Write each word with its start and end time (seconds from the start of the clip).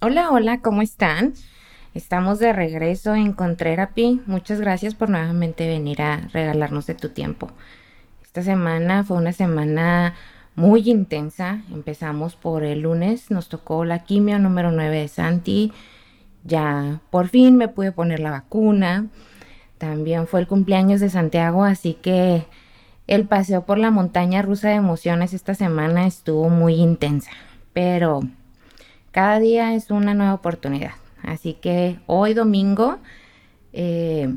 Hola, 0.00 0.30
hola, 0.30 0.60
¿cómo 0.60 0.80
están? 0.80 1.34
Estamos 1.92 2.38
de 2.38 2.52
regreso 2.52 3.16
en 3.16 3.32
Contherapy. 3.32 4.22
Muchas 4.26 4.60
gracias 4.60 4.94
por 4.94 5.10
nuevamente 5.10 5.66
venir 5.66 6.02
a 6.02 6.28
regalarnos 6.32 6.86
de 6.86 6.94
tu 6.94 7.08
tiempo. 7.08 7.50
Esta 8.22 8.44
semana 8.44 9.02
fue 9.02 9.16
una 9.16 9.32
semana 9.32 10.14
muy 10.54 10.88
intensa. 10.88 11.62
Empezamos 11.72 12.36
por 12.36 12.62
el 12.62 12.82
lunes, 12.82 13.32
nos 13.32 13.48
tocó 13.48 13.84
la 13.84 14.04
quimio 14.04 14.38
número 14.38 14.70
9 14.70 15.00
de 15.00 15.08
Santi. 15.08 15.72
Ya 16.44 17.00
por 17.10 17.26
fin 17.26 17.56
me 17.56 17.66
pude 17.66 17.90
poner 17.90 18.20
la 18.20 18.30
vacuna. 18.30 19.08
También 19.78 20.28
fue 20.28 20.38
el 20.38 20.46
cumpleaños 20.46 21.00
de 21.00 21.10
Santiago, 21.10 21.64
así 21.64 21.94
que 21.94 22.46
el 23.08 23.26
paseo 23.26 23.66
por 23.66 23.78
la 23.78 23.90
montaña 23.90 24.42
rusa 24.42 24.68
de 24.68 24.76
emociones 24.76 25.34
esta 25.34 25.54
semana 25.54 26.06
estuvo 26.06 26.50
muy 26.50 26.74
intensa. 26.74 27.32
Pero 27.72 28.20
cada 29.12 29.38
día 29.40 29.74
es 29.74 29.90
una 29.90 30.14
nueva 30.14 30.34
oportunidad. 30.34 30.92
Así 31.22 31.54
que 31.54 31.98
hoy 32.06 32.34
domingo, 32.34 32.98
eh, 33.72 34.34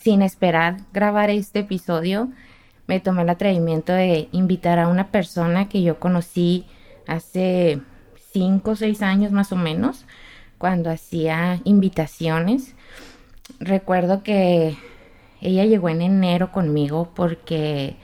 sin 0.00 0.22
esperar 0.22 0.78
grabar 0.92 1.30
este 1.30 1.60
episodio, 1.60 2.30
me 2.86 3.00
tomé 3.00 3.22
el 3.22 3.30
atrevimiento 3.30 3.92
de 3.92 4.28
invitar 4.32 4.78
a 4.78 4.88
una 4.88 5.08
persona 5.08 5.68
que 5.68 5.82
yo 5.82 5.98
conocí 5.98 6.66
hace 7.06 7.80
cinco 8.32 8.72
o 8.72 8.76
seis 8.76 9.02
años 9.02 9.32
más 9.32 9.52
o 9.52 9.56
menos, 9.56 10.04
cuando 10.58 10.90
hacía 10.90 11.60
invitaciones. 11.64 12.74
Recuerdo 13.60 14.22
que 14.22 14.76
ella 15.40 15.64
llegó 15.64 15.88
en 15.88 16.02
enero 16.02 16.52
conmigo 16.52 17.10
porque 17.14 17.96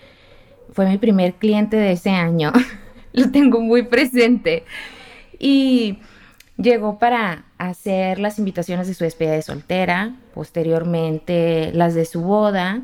fue 0.72 0.86
mi 0.86 0.98
primer 0.98 1.34
cliente 1.34 1.76
de 1.76 1.92
ese 1.92 2.10
año. 2.10 2.52
Lo 3.12 3.30
tengo 3.30 3.60
muy 3.60 3.82
presente. 3.82 4.64
Y 5.38 5.98
llegó 6.56 6.98
para 6.98 7.44
hacer 7.58 8.18
las 8.18 8.38
invitaciones 8.38 8.86
de 8.86 8.94
su 8.94 9.04
despedida 9.04 9.32
de 9.32 9.42
soltera, 9.42 10.16
posteriormente 10.34 11.72
las 11.74 11.94
de 11.94 12.04
su 12.04 12.22
boda. 12.22 12.82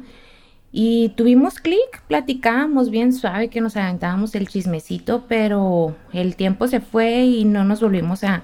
Y 0.70 1.10
tuvimos 1.10 1.60
clic, 1.60 2.02
platicábamos 2.08 2.90
bien 2.90 3.12
suave 3.12 3.48
que 3.48 3.60
nos 3.60 3.76
aventábamos 3.76 4.34
el 4.34 4.48
chismecito, 4.48 5.24
pero 5.26 5.96
el 6.12 6.36
tiempo 6.36 6.68
se 6.68 6.80
fue 6.80 7.24
y 7.24 7.44
no 7.44 7.64
nos 7.64 7.80
volvimos 7.80 8.22
a, 8.24 8.42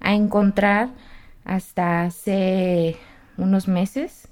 a 0.00 0.14
encontrar 0.14 0.90
hasta 1.44 2.04
hace 2.04 2.96
unos 3.36 3.66
meses. 3.66 4.28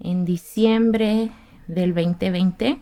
En 0.00 0.24
diciembre 0.24 1.30
del 1.66 1.94
2020 1.94 2.78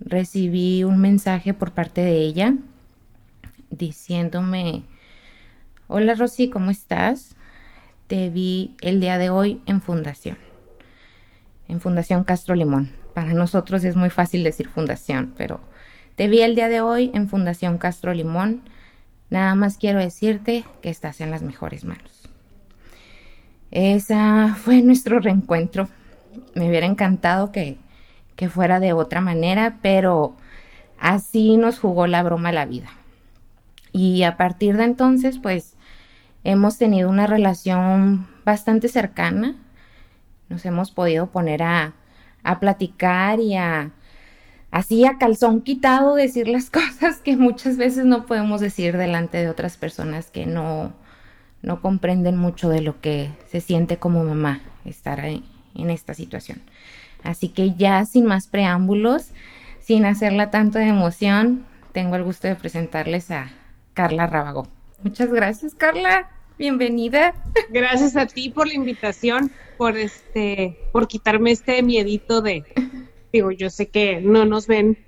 recibí 0.00 0.84
un 0.84 1.00
mensaje 1.00 1.52
por 1.52 1.72
parte 1.72 2.00
de 2.00 2.18
ella 2.18 2.54
diciéndome 3.70 4.84
Hola 5.92 6.14
Rosy, 6.14 6.50
¿cómo 6.50 6.70
estás? 6.70 7.34
Te 8.06 8.30
vi 8.30 8.76
el 8.80 9.00
día 9.00 9.18
de 9.18 9.28
hoy 9.28 9.60
en 9.66 9.82
Fundación, 9.82 10.38
en 11.66 11.80
Fundación 11.80 12.22
Castro 12.22 12.54
Limón. 12.54 12.92
Para 13.12 13.34
nosotros 13.34 13.82
es 13.82 13.96
muy 13.96 14.08
fácil 14.08 14.44
decir 14.44 14.68
Fundación, 14.68 15.34
pero 15.36 15.58
te 16.14 16.28
vi 16.28 16.42
el 16.42 16.54
día 16.54 16.68
de 16.68 16.80
hoy 16.80 17.10
en 17.12 17.28
Fundación 17.28 17.76
Castro 17.76 18.14
Limón. 18.14 18.62
Nada 19.30 19.56
más 19.56 19.78
quiero 19.78 19.98
decirte 19.98 20.64
que 20.80 20.90
estás 20.90 21.20
en 21.20 21.32
las 21.32 21.42
mejores 21.42 21.84
manos. 21.84 22.30
Esa 23.72 24.54
fue 24.62 24.82
nuestro 24.82 25.18
reencuentro. 25.18 25.88
Me 26.54 26.68
hubiera 26.68 26.86
encantado 26.86 27.50
que, 27.50 27.78
que 28.36 28.48
fuera 28.48 28.78
de 28.78 28.92
otra 28.92 29.20
manera, 29.20 29.78
pero 29.82 30.36
así 31.00 31.56
nos 31.56 31.80
jugó 31.80 32.06
la 32.06 32.22
broma 32.22 32.52
la 32.52 32.64
vida. 32.64 32.90
Y 33.90 34.22
a 34.22 34.36
partir 34.36 34.76
de 34.76 34.84
entonces, 34.84 35.40
pues 35.40 35.74
hemos 36.44 36.78
tenido 36.78 37.08
una 37.08 37.26
relación 37.26 38.28
bastante 38.44 38.88
cercana. 38.88 39.56
Nos 40.48 40.64
hemos 40.64 40.90
podido 40.90 41.30
poner 41.30 41.62
a, 41.62 41.94
a 42.42 42.60
platicar 42.60 43.40
y 43.40 43.56
a 43.56 43.92
así 44.70 45.04
a 45.04 45.18
calzón 45.18 45.62
quitado 45.62 46.14
decir 46.14 46.48
las 46.48 46.70
cosas 46.70 47.18
que 47.18 47.36
muchas 47.36 47.76
veces 47.76 48.04
no 48.04 48.26
podemos 48.26 48.60
decir 48.60 48.96
delante 48.96 49.38
de 49.38 49.48
otras 49.48 49.76
personas 49.76 50.30
que 50.30 50.46
no, 50.46 50.92
no 51.62 51.80
comprenden 51.80 52.36
mucho 52.36 52.68
de 52.68 52.80
lo 52.80 53.00
que 53.00 53.30
se 53.48 53.60
siente 53.60 53.98
como 53.98 54.24
mamá 54.24 54.60
estar 54.84 55.20
ahí, 55.20 55.44
en 55.74 55.90
esta 55.90 56.14
situación. 56.14 56.62
Así 57.22 57.48
que 57.48 57.74
ya 57.74 58.04
sin 58.06 58.24
más 58.24 58.46
preámbulos, 58.46 59.30
sin 59.80 60.04
hacerla 60.06 60.50
tanto 60.50 60.78
de 60.78 60.88
emoción, 60.88 61.66
tengo 61.92 62.16
el 62.16 62.24
gusto 62.24 62.48
de 62.48 62.56
presentarles 62.56 63.30
a 63.30 63.50
Carla 63.92 64.26
Rábago. 64.26 64.79
Muchas 65.02 65.32
gracias, 65.32 65.74
Carla. 65.74 66.30
Bienvenida. 66.58 67.34
Gracias 67.70 68.16
a 68.16 68.26
ti 68.26 68.50
por 68.50 68.66
la 68.66 68.74
invitación, 68.74 69.50
por 69.78 69.96
este, 69.96 70.76
por 70.92 71.08
quitarme 71.08 71.52
este 71.52 71.82
miedito 71.82 72.42
de, 72.42 72.64
digo, 73.32 73.50
yo 73.50 73.70
sé 73.70 73.88
que 73.88 74.20
no 74.20 74.44
nos 74.44 74.66
ven 74.66 74.98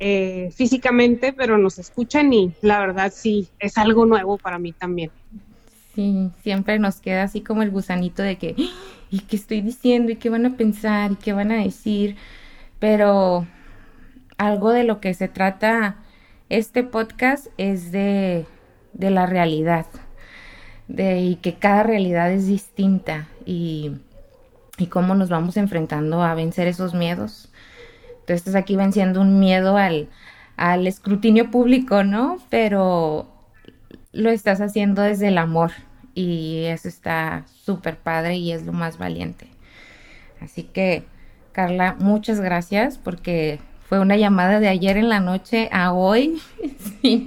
eh, 0.00 0.50
físicamente, 0.52 1.32
pero 1.32 1.56
nos 1.56 1.78
escuchan 1.78 2.32
y 2.32 2.52
la 2.62 2.80
verdad 2.80 3.12
sí, 3.14 3.48
es 3.60 3.78
algo 3.78 4.06
nuevo 4.06 4.38
para 4.38 4.58
mí 4.58 4.72
también. 4.72 5.12
Sí, 5.94 6.30
siempre 6.42 6.80
nos 6.80 7.00
queda 7.00 7.22
así 7.22 7.40
como 7.40 7.62
el 7.62 7.70
gusanito 7.70 8.22
de 8.24 8.38
que, 8.38 8.56
¿y 9.10 9.20
qué 9.20 9.36
estoy 9.36 9.60
diciendo? 9.60 10.10
¿Y 10.10 10.16
qué 10.16 10.30
van 10.30 10.46
a 10.46 10.56
pensar? 10.56 11.12
¿Y 11.12 11.16
qué 11.16 11.32
van 11.32 11.52
a 11.52 11.62
decir? 11.62 12.16
Pero 12.80 13.46
algo 14.36 14.72
de 14.72 14.82
lo 14.82 15.00
que 15.00 15.14
se 15.14 15.28
trata 15.28 15.96
este 16.48 16.82
podcast 16.82 17.48
es 17.56 17.92
de, 17.92 18.46
de 18.92 19.10
la 19.10 19.26
realidad, 19.26 19.86
de 20.86 21.20
y 21.20 21.36
que 21.36 21.54
cada 21.54 21.82
realidad 21.82 22.32
es 22.32 22.46
distinta 22.46 23.28
y, 23.44 23.92
y 24.78 24.86
cómo 24.86 25.14
nos 25.14 25.28
vamos 25.28 25.56
enfrentando 25.56 26.22
a 26.22 26.34
vencer 26.34 26.66
esos 26.66 26.94
miedos. 26.94 27.50
Entonces 28.20 28.54
aquí 28.54 28.76
venciendo 28.76 29.20
un 29.20 29.38
miedo 29.38 29.76
al, 29.76 30.08
al 30.56 30.86
escrutinio 30.86 31.50
público, 31.50 32.04
¿no? 32.04 32.38
Pero 32.50 33.28
lo 34.12 34.30
estás 34.30 34.60
haciendo 34.60 35.02
desde 35.02 35.28
el 35.28 35.38
amor 35.38 35.72
y 36.14 36.64
eso 36.64 36.88
está 36.88 37.44
súper 37.64 37.96
padre 37.96 38.36
y 38.36 38.52
es 38.52 38.66
lo 38.66 38.72
más 38.72 38.98
valiente. 38.98 39.46
Así 40.40 40.64
que, 40.64 41.04
Carla, 41.52 41.96
muchas 41.98 42.40
gracias 42.40 42.98
porque 42.98 43.60
fue 43.88 44.00
una 44.00 44.16
llamada 44.16 44.60
de 44.60 44.68
ayer 44.68 44.96
en 44.96 45.08
la 45.08 45.20
noche 45.20 45.68
a 45.72 45.92
hoy. 45.92 46.40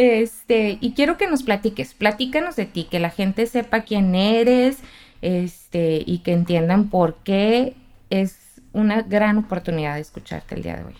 Este, 0.00 0.78
y 0.80 0.94
quiero 0.94 1.18
que 1.18 1.26
nos 1.26 1.42
platiques, 1.42 1.92
platícanos 1.92 2.56
de 2.56 2.64
ti, 2.64 2.84
que 2.84 2.98
la 3.00 3.10
gente 3.10 3.46
sepa 3.46 3.82
quién 3.82 4.14
eres, 4.14 4.78
este, 5.20 6.02
y 6.06 6.20
que 6.20 6.32
entiendan 6.32 6.88
por 6.88 7.16
qué 7.16 7.76
es 8.08 8.62
una 8.72 9.02
gran 9.02 9.36
oportunidad 9.36 9.96
de 9.96 10.00
escucharte 10.00 10.54
el 10.54 10.62
día 10.62 10.76
de 10.76 10.84
hoy. 10.84 10.94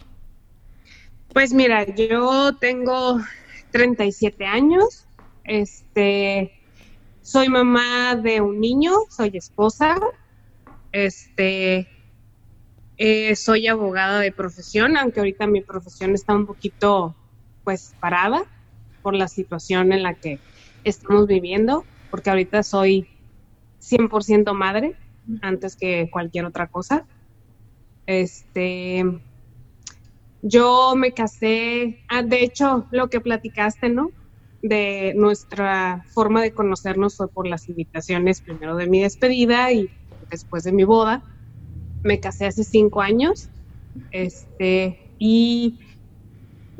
Pues 1.32 1.54
mira, 1.54 1.86
yo 1.94 2.54
tengo 2.56 3.22
37 3.70 4.44
años, 4.44 5.06
este, 5.44 6.52
soy 7.22 7.48
mamá 7.48 8.16
de 8.16 8.42
un 8.42 8.60
niño, 8.60 8.92
soy 9.08 9.30
esposa, 9.32 9.96
este, 10.92 11.88
eh, 12.98 13.34
soy 13.34 13.66
abogada 13.66 14.20
de 14.20 14.30
profesión, 14.30 14.98
aunque 14.98 15.20
ahorita 15.20 15.46
mi 15.46 15.62
profesión 15.62 16.14
está 16.14 16.34
un 16.34 16.44
poquito, 16.44 17.14
pues, 17.64 17.94
parada 17.98 18.44
por 19.02 19.14
la 19.14 19.28
situación 19.28 19.92
en 19.92 20.02
la 20.02 20.14
que 20.14 20.38
estamos 20.84 21.26
viviendo, 21.26 21.84
porque 22.10 22.30
ahorita 22.30 22.62
soy 22.62 23.08
100% 23.80 24.54
madre 24.54 24.96
antes 25.42 25.76
que 25.76 26.08
cualquier 26.10 26.44
otra 26.44 26.68
cosa. 26.68 27.06
Este, 28.06 29.04
yo 30.42 30.94
me 30.96 31.12
casé, 31.12 32.00
ah, 32.08 32.22
de 32.22 32.42
hecho, 32.42 32.86
lo 32.90 33.08
que 33.08 33.20
platicaste, 33.20 33.88
¿no? 33.88 34.10
De 34.62 35.14
nuestra 35.16 36.04
forma 36.12 36.42
de 36.42 36.52
conocernos 36.52 37.16
fue 37.16 37.28
por 37.28 37.46
las 37.46 37.68
invitaciones, 37.68 38.40
primero 38.40 38.76
de 38.76 38.88
mi 38.88 39.00
despedida 39.00 39.72
y 39.72 39.88
después 40.30 40.64
de 40.64 40.72
mi 40.72 40.84
boda 40.84 41.22
me 42.02 42.20
casé 42.20 42.46
hace 42.46 42.64
cinco 42.64 43.00
años, 43.02 43.48
este, 44.10 44.98
y 45.18 45.78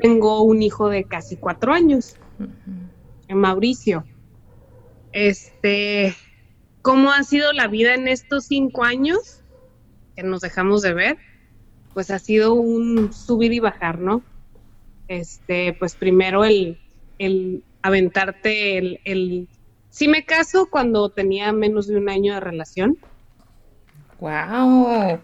tengo 0.01 0.41
un 0.41 0.61
hijo 0.61 0.89
de 0.89 1.03
casi 1.03 1.37
cuatro 1.37 1.73
años, 1.73 2.15
Mauricio. 3.29 4.03
Este, 5.11 6.15
¿cómo 6.81 7.11
ha 7.11 7.23
sido 7.23 7.53
la 7.53 7.67
vida 7.67 7.93
en 7.93 8.07
estos 8.07 8.45
cinco 8.45 8.83
años 8.83 9.43
que 10.15 10.23
nos 10.23 10.41
dejamos 10.41 10.81
de 10.81 10.93
ver? 10.93 11.17
Pues 11.93 12.11
ha 12.11 12.19
sido 12.19 12.53
un 12.53 13.13
subir 13.13 13.53
y 13.53 13.59
bajar, 13.59 13.99
¿no? 13.99 14.23
Este, 15.07 15.73
pues 15.73 15.95
primero 15.95 16.45
el, 16.45 16.79
el 17.17 17.63
aventarte 17.81 18.77
el, 18.77 18.99
el, 19.03 19.49
sí 19.89 20.07
me 20.07 20.23
caso 20.25 20.69
cuando 20.69 21.09
tenía 21.09 21.51
menos 21.51 21.87
de 21.87 21.97
un 21.97 22.09
año 22.09 22.33
de 22.33 22.39
relación, 22.39 22.97
Wow. 24.21 25.19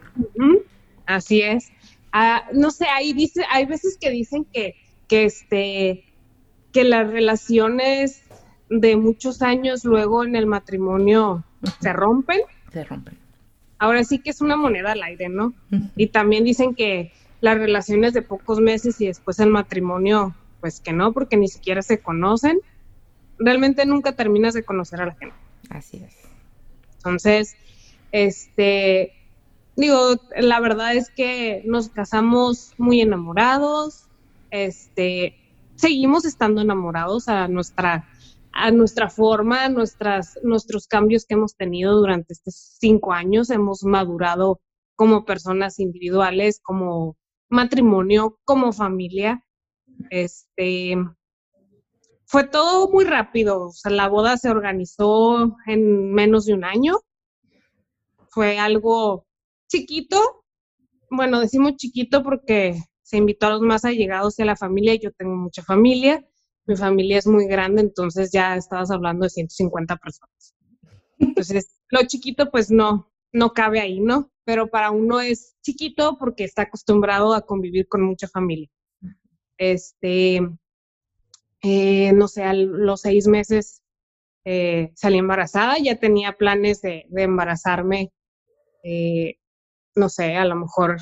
Así 1.06 1.42
es. 1.42 1.72
Ah, 2.20 2.46
no 2.52 2.72
sé, 2.72 2.88
ahí 2.88 3.14
dice, 3.14 3.44
hay 3.48 3.68
veces 3.68 3.96
que 4.02 4.10
dicen 4.10 4.44
que, 4.52 4.74
que 5.08 5.26
este, 5.26 6.04
que 6.74 6.84
las 6.84 7.08
relaciones 7.12 8.24
de 8.72 8.96
muchos 8.96 9.44
años 9.44 9.86
luego 9.86 10.24
en 10.24 10.36
el 10.36 10.48
matrimonio 10.48 11.44
se 11.80 11.94
rompen. 11.94 12.40
Se 12.74 12.84
rompen. 12.84 13.20
Ahora 13.78 14.04
sí 14.04 14.18
que 14.18 14.32
es 14.32 14.42
una 14.42 14.56
moneda 14.56 14.94
al 14.94 15.04
aire, 15.04 15.30
¿no? 15.30 15.54
Y 15.96 16.08
también 16.08 16.44
dicen 16.44 16.74
que 16.74 17.14
las 17.40 17.56
relaciones 17.56 18.14
de 18.14 18.24
pocos 18.24 18.60
meses 18.62 19.00
y 19.00 19.06
después 19.06 19.38
el 19.38 19.52
matrimonio, 19.52 20.36
pues 20.60 20.80
que 20.80 20.94
no, 20.94 21.14
porque 21.14 21.38
ni 21.38 21.48
siquiera 21.48 21.84
se 21.84 22.00
conocen. 22.00 22.58
Realmente 23.38 23.86
nunca 23.86 24.14
terminas 24.14 24.56
de 24.56 24.64
conocer 24.64 25.02
a 25.02 25.06
la 25.06 25.14
gente. 25.14 25.36
Así 25.70 25.98
es. 25.98 26.16
Entonces, 26.96 27.56
este, 28.12 29.17
digo, 29.78 30.16
la 30.36 30.60
verdad 30.60 30.96
es 30.96 31.10
que 31.10 31.62
nos 31.66 31.90
casamos 31.90 32.74
muy 32.78 33.00
enamorados, 33.00 34.08
este, 34.52 35.36
seguimos 35.76 36.26
estando 36.26 36.62
enamorados 36.62 37.30
a 37.30 37.48
nuestra 37.48 38.06
a 38.60 38.72
nuestra 38.72 39.08
forma, 39.08 39.70
nuestras, 39.70 40.40
nuestros 40.42 40.88
cambios 40.88 41.26
que 41.26 41.36
hemos 41.36 41.56
tenido 41.56 41.96
durante 41.96 42.34
estos 42.34 42.56
cinco 42.80 43.14
años. 43.14 43.52
Hemos 43.52 43.84
madurado 43.84 44.60
como 44.96 45.26
personas 45.26 45.78
individuales, 45.78 46.60
como 46.64 47.16
matrimonio, 47.50 48.40
como 48.46 48.74
familia. 48.74 49.44
Este, 50.10 50.98
fue 52.26 52.46
todo 52.46 52.90
muy 52.90 53.06
rápido. 53.06 53.68
O 53.68 53.72
sea, 53.72 53.92
la 53.92 54.10
boda 54.10 54.38
se 54.38 54.50
organizó 54.50 55.56
en 55.68 56.12
menos 56.12 56.46
de 56.46 56.56
un 56.56 56.64
año. 56.64 56.96
Fue 58.30 58.58
algo 58.58 59.27
chiquito. 59.68 60.46
Bueno, 61.10 61.40
decimos 61.40 61.76
chiquito 61.78 62.24
porque 62.24 62.80
se 63.02 63.18
invitó 63.18 63.48
a 63.48 63.52
los 63.52 63.62
más 63.62 63.86
allegados 63.86 64.38
y 64.40 64.44
a 64.44 64.46
la 64.46 64.56
familia. 64.56 64.96
Yo 64.96 65.12
tengo 65.12 65.36
mucha 65.36 65.64
familia 65.64 66.26
mi 66.68 66.76
familia 66.76 67.18
es 67.18 67.26
muy 67.26 67.48
grande, 67.48 67.82
entonces 67.82 68.30
ya 68.32 68.56
estabas 68.56 68.92
hablando 68.92 69.24
de 69.24 69.30
150 69.30 69.96
personas. 69.96 70.56
Entonces, 71.18 71.80
lo 71.90 72.02
chiquito 72.06 72.52
pues 72.52 72.70
no, 72.70 73.10
no 73.32 73.54
cabe 73.54 73.80
ahí, 73.80 74.02
¿no? 74.02 74.32
Pero 74.44 74.68
para 74.68 74.92
uno 74.92 75.22
es 75.22 75.56
chiquito 75.62 76.18
porque 76.20 76.44
está 76.44 76.64
acostumbrado 76.64 77.34
a 77.34 77.46
convivir 77.46 77.88
con 77.88 78.04
mucha 78.04 78.28
familia. 78.28 78.70
Este, 79.58 80.42
eh, 81.64 82.12
no 82.14 82.28
sé, 82.28 82.44
a 82.44 82.54
los 82.54 83.02
seis 83.02 83.28
meses 83.28 83.82
eh, 84.44 84.92
salí 84.94 85.18
embarazada, 85.18 85.78
ya 85.80 85.96
tenía 86.00 86.34
planes 86.34 86.82
de, 86.82 87.06
embarazarme, 87.16 88.12
eh, 88.84 89.37
no 89.98 90.10
sé, 90.10 90.36
a 90.36 90.46
lo 90.46 90.56
mejor 90.56 90.98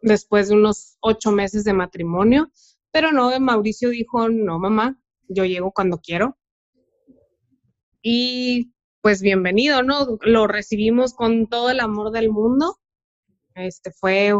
después 0.00 0.48
de 0.48 0.54
unos 0.54 0.96
ocho 1.00 1.32
meses 1.32 1.64
de 1.64 1.72
matrimonio, 1.72 2.50
pero 2.92 3.12
no, 3.12 3.38
Mauricio 3.40 3.90
dijo, 3.90 4.28
no, 4.28 4.58
mamá, 4.58 4.98
yo 5.28 5.44
llego 5.44 5.72
cuando 5.72 5.98
quiero. 5.98 6.38
Y 8.00 8.72
pues 9.02 9.20
bienvenido, 9.20 9.82
¿no? 9.82 10.18
Lo 10.22 10.46
recibimos 10.46 11.14
con 11.14 11.48
todo 11.48 11.70
el 11.70 11.80
amor 11.80 12.12
del 12.12 12.30
mundo. 12.30 12.78
Este 13.54 13.90
fue 13.90 14.32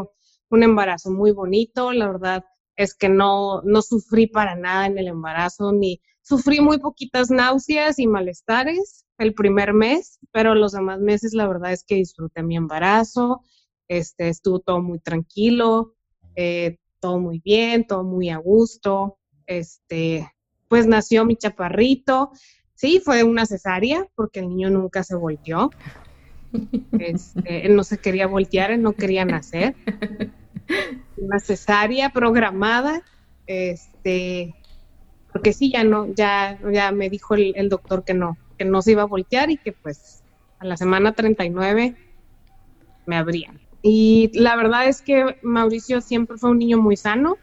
un 0.50 0.62
embarazo 0.62 1.10
muy 1.10 1.32
bonito, 1.32 1.92
la 1.92 2.06
verdad 2.06 2.44
es 2.76 2.94
que 2.94 3.08
no, 3.08 3.60
no 3.62 3.82
sufrí 3.82 4.28
para 4.28 4.54
nada 4.54 4.86
en 4.86 4.96
el 4.98 5.08
embarazo, 5.08 5.72
ni 5.72 6.00
sufrí 6.28 6.60
muy 6.60 6.78
poquitas 6.78 7.30
náuseas 7.30 7.98
y 7.98 8.06
malestares 8.06 9.06
el 9.16 9.32
primer 9.32 9.72
mes, 9.72 10.18
pero 10.30 10.54
los 10.54 10.72
demás 10.72 11.00
meses 11.00 11.32
la 11.32 11.48
verdad 11.48 11.72
es 11.72 11.84
que 11.84 11.94
disfruté 11.94 12.42
mi 12.42 12.54
embarazo, 12.56 13.40
este, 13.88 14.28
estuvo 14.28 14.60
todo 14.60 14.82
muy 14.82 14.98
tranquilo, 14.98 15.94
eh, 16.36 16.76
todo 17.00 17.18
muy 17.18 17.40
bien, 17.42 17.86
todo 17.86 18.04
muy 18.04 18.28
a 18.28 18.36
gusto. 18.36 19.18
Este, 19.46 20.30
pues 20.68 20.86
nació 20.86 21.24
mi 21.24 21.36
chaparrito. 21.36 22.30
Sí, 22.74 23.00
fue 23.02 23.24
una 23.24 23.46
cesárea 23.46 24.06
porque 24.14 24.40
el 24.40 24.50
niño 24.50 24.68
nunca 24.68 25.02
se 25.04 25.16
volteó. 25.16 25.70
Este, 26.98 27.66
él 27.66 27.74
no 27.74 27.84
se 27.84 27.98
quería 27.98 28.26
voltear, 28.26 28.70
él 28.70 28.82
no 28.82 28.92
quería 28.92 29.24
nacer. 29.24 29.74
Una 31.16 31.40
cesárea 31.40 32.10
programada, 32.10 33.02
este, 33.46 34.54
porque 35.38 35.52
sí, 35.52 35.70
ya 35.70 35.84
no, 35.84 36.12
ya, 36.14 36.58
ya 36.72 36.90
me 36.90 37.08
dijo 37.08 37.36
el, 37.36 37.68
doctor 37.68 38.02
que 38.02 38.12
no, 38.12 38.36
que 38.58 38.64
no 38.64 38.82
se 38.82 38.90
iba 38.90 39.02
a 39.02 39.06
voltear 39.06 39.52
y 39.52 39.56
que 39.56 39.70
pues 39.70 40.24
a 40.58 40.64
la 40.64 40.76
semana 40.76 41.12
39 41.12 41.94
me 43.06 43.16
abrían. 43.16 43.60
Y 43.80 44.32
la 44.34 44.56
verdad 44.56 44.88
es 44.88 45.00
que 45.00 45.38
Mauricio 45.42 46.00
siempre 46.00 46.38
fue 46.38 46.50
un 46.50 46.58
niño 46.58 46.78
muy 46.78 46.96
sano. 46.96 47.36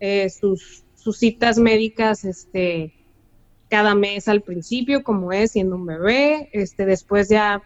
Eh, 0.00 0.30
sus, 0.30 0.84
sus 0.94 1.18
citas 1.18 1.58
médicas, 1.58 2.24
este, 2.24 2.94
cada 3.68 3.94
mes 3.94 4.26
al 4.26 4.40
principio, 4.40 5.04
como 5.04 5.30
es 5.30 5.50
siendo 5.50 5.76
un 5.76 5.84
bebé, 5.84 6.48
este, 6.54 6.86
después 6.86 7.28
ya 7.28 7.62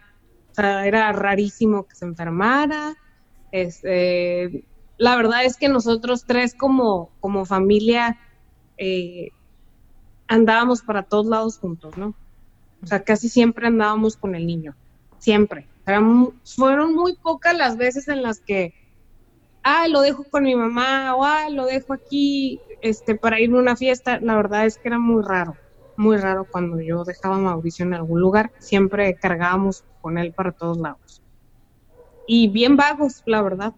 era 0.57 1.13
rarísimo 1.13 1.87
que 1.87 1.95
se 1.95 2.03
enfermara. 2.03 2.97
Este, 3.53 4.65
la 4.97 5.15
verdad 5.15 5.45
es 5.45 5.55
que 5.55 5.69
nosotros 5.69 6.25
tres 6.25 6.53
como, 6.53 7.11
como 7.21 7.45
familia 7.45 8.19
eh, 8.77 9.29
andábamos 10.27 10.81
para 10.81 11.03
todos 11.03 11.25
lados 11.25 11.57
juntos, 11.57 11.97
¿no? 11.97 12.13
O 12.81 12.87
sea, 12.87 13.03
casi 13.03 13.29
siempre 13.29 13.67
andábamos 13.67 14.17
con 14.17 14.35
el 14.35 14.45
niño, 14.45 14.75
siempre 15.19 15.67
fueron 16.43 16.95
muy 16.95 17.15
pocas 17.15 17.55
las 17.55 17.77
veces 17.77 18.07
en 18.07 18.23
las 18.23 18.39
que, 18.39 18.73
ah, 19.63 19.87
lo 19.87 20.01
dejo 20.01 20.23
con 20.23 20.43
mi 20.43 20.55
mamá 20.55 21.15
o 21.15 21.23
ah, 21.23 21.49
lo 21.49 21.65
dejo 21.65 21.93
aquí 21.93 22.59
este, 22.81 23.15
para 23.15 23.39
irme 23.39 23.57
a 23.57 23.61
una 23.61 23.75
fiesta. 23.75 24.19
La 24.19 24.35
verdad 24.35 24.65
es 24.65 24.77
que 24.77 24.87
era 24.87 24.99
muy 24.99 25.23
raro, 25.23 25.55
muy 25.97 26.17
raro 26.17 26.45
cuando 26.49 26.79
yo 26.81 27.03
dejaba 27.03 27.35
a 27.35 27.39
Mauricio 27.39 27.85
en 27.85 27.93
algún 27.93 28.21
lugar. 28.21 28.51
Siempre 28.59 29.15
cargábamos 29.15 29.83
con 30.01 30.17
él 30.17 30.31
para 30.31 30.51
todos 30.51 30.77
lados. 30.77 31.21
Y 32.27 32.47
bien 32.47 32.77
vagos, 32.77 33.21
la 33.25 33.41
verdad, 33.41 33.73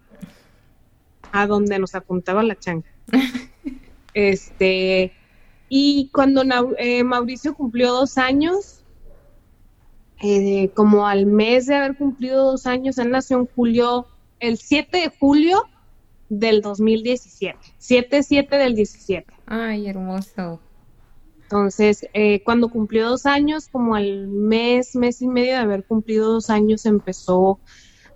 a 1.32 1.46
donde 1.48 1.78
nos 1.80 1.96
apuntaba 1.96 2.44
la 2.44 2.56
changa. 2.56 2.88
este, 4.14 5.12
y 5.68 6.10
cuando 6.12 6.42
eh, 6.78 7.02
Mauricio 7.04 7.54
cumplió 7.54 7.92
dos 7.92 8.18
años, 8.18 8.80
eh, 10.22 10.70
como 10.74 11.06
al 11.06 11.26
mes 11.26 11.66
de 11.66 11.74
haber 11.74 11.96
cumplido 11.96 12.52
dos 12.52 12.66
años, 12.66 12.98
él 12.98 13.10
nació 13.10 13.38
en 13.38 13.46
julio, 13.46 14.06
el 14.40 14.58
7 14.58 14.96
de 14.98 15.12
julio 15.18 15.64
del 16.28 16.62
2017, 16.62 17.58
7-7 17.80 18.48
del 18.48 18.74
17. 18.74 19.32
Ay, 19.46 19.88
hermoso. 19.88 20.60
Entonces, 21.42 22.06
eh, 22.12 22.42
cuando 22.42 22.68
cumplió 22.68 23.08
dos 23.10 23.26
años, 23.26 23.68
como 23.68 23.94
al 23.94 24.26
mes, 24.26 24.96
mes 24.96 25.22
y 25.22 25.28
medio 25.28 25.52
de 25.52 25.58
haber 25.58 25.84
cumplido 25.84 26.32
dos 26.32 26.50
años, 26.50 26.86
empezó 26.86 27.60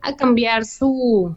a 0.03 0.17
cambiar 0.17 0.65
su, 0.65 1.37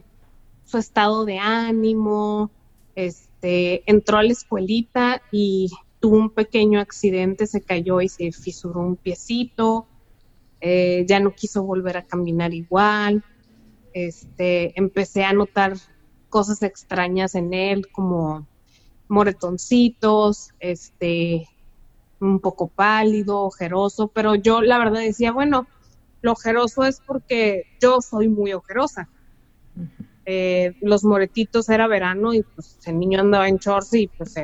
su 0.65 0.77
estado 0.77 1.25
de 1.25 1.37
ánimo, 1.37 2.49
este, 2.95 3.89
entró 3.89 4.17
a 4.17 4.23
la 4.23 4.31
escuelita 4.31 5.21
y 5.31 5.69
tuvo 6.03 6.17
un 6.17 6.31
pequeño 6.31 6.81
accidente, 6.81 7.47
se 7.47 7.61
cayó 7.61 8.01
y 8.01 8.09
se 8.09 8.29
fisuró 8.33 8.81
un 8.81 8.97
piecito, 8.97 9.87
eh, 10.59 11.05
ya 11.07 11.21
no 11.21 11.33
quiso 11.33 11.63
volver 11.63 11.95
a 11.95 12.03
caminar 12.03 12.53
igual, 12.53 13.23
este, 13.93 14.77
empecé 14.77 15.23
a 15.23 15.31
notar 15.31 15.77
cosas 16.27 16.61
extrañas 16.61 17.35
en 17.35 17.53
él, 17.53 17.87
como 17.89 18.45
moretoncitos, 19.07 20.49
este, 20.59 21.47
un 22.19 22.41
poco 22.41 22.67
pálido, 22.67 23.39
ojeroso, 23.39 24.09
pero 24.09 24.35
yo 24.35 24.61
la 24.61 24.79
verdad 24.79 24.99
decía, 24.99 25.31
bueno, 25.31 25.67
lo 26.21 26.33
ojeroso 26.33 26.83
es 26.83 26.99
porque 26.99 27.63
yo 27.81 28.01
soy 28.01 28.27
muy 28.27 28.51
ojerosa. 28.51 29.07
Eh, 30.25 30.75
los 30.81 31.05
moretitos 31.05 31.69
era 31.69 31.87
verano 31.87 32.33
y 32.33 32.43
pues 32.43 32.77
el 32.87 32.99
niño 32.99 33.21
andaba 33.21 33.47
en 33.47 33.55
shorts 33.55 33.93
y 33.93 34.07
pues 34.07 34.35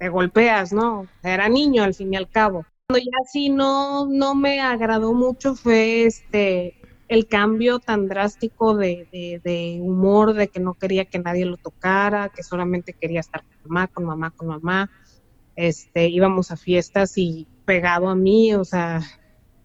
te 0.00 0.08
golpeas, 0.08 0.72
¿no? 0.72 1.06
Era 1.22 1.48
niño 1.48 1.84
al 1.84 1.94
fin 1.94 2.12
y 2.12 2.16
al 2.16 2.28
cabo 2.28 2.64
ya 2.98 3.24
sí 3.30 3.50
no, 3.50 4.06
no 4.06 4.34
me 4.34 4.60
agradó 4.60 5.12
mucho 5.12 5.54
fue 5.54 6.04
este 6.04 6.74
el 7.08 7.26
cambio 7.26 7.80
tan 7.80 8.06
drástico 8.06 8.76
de, 8.76 9.80
humor, 9.82 10.32
de 10.32 10.46
que 10.46 10.60
no 10.60 10.74
quería 10.74 11.06
que 11.06 11.18
nadie 11.18 11.44
lo 11.44 11.56
tocara, 11.56 12.28
que 12.28 12.44
solamente 12.44 12.92
quería 12.92 13.18
estar 13.18 13.42
con 13.42 13.72
mamá, 13.72 13.88
con 13.88 14.04
mamá, 14.04 14.30
con 14.30 14.46
mamá. 14.46 14.90
Este, 15.56 16.06
íbamos 16.06 16.52
a 16.52 16.56
fiestas 16.56 17.18
y 17.18 17.48
pegado 17.64 18.08
a 18.08 18.14
mí, 18.14 18.54
o 18.54 18.62
sea, 18.62 19.00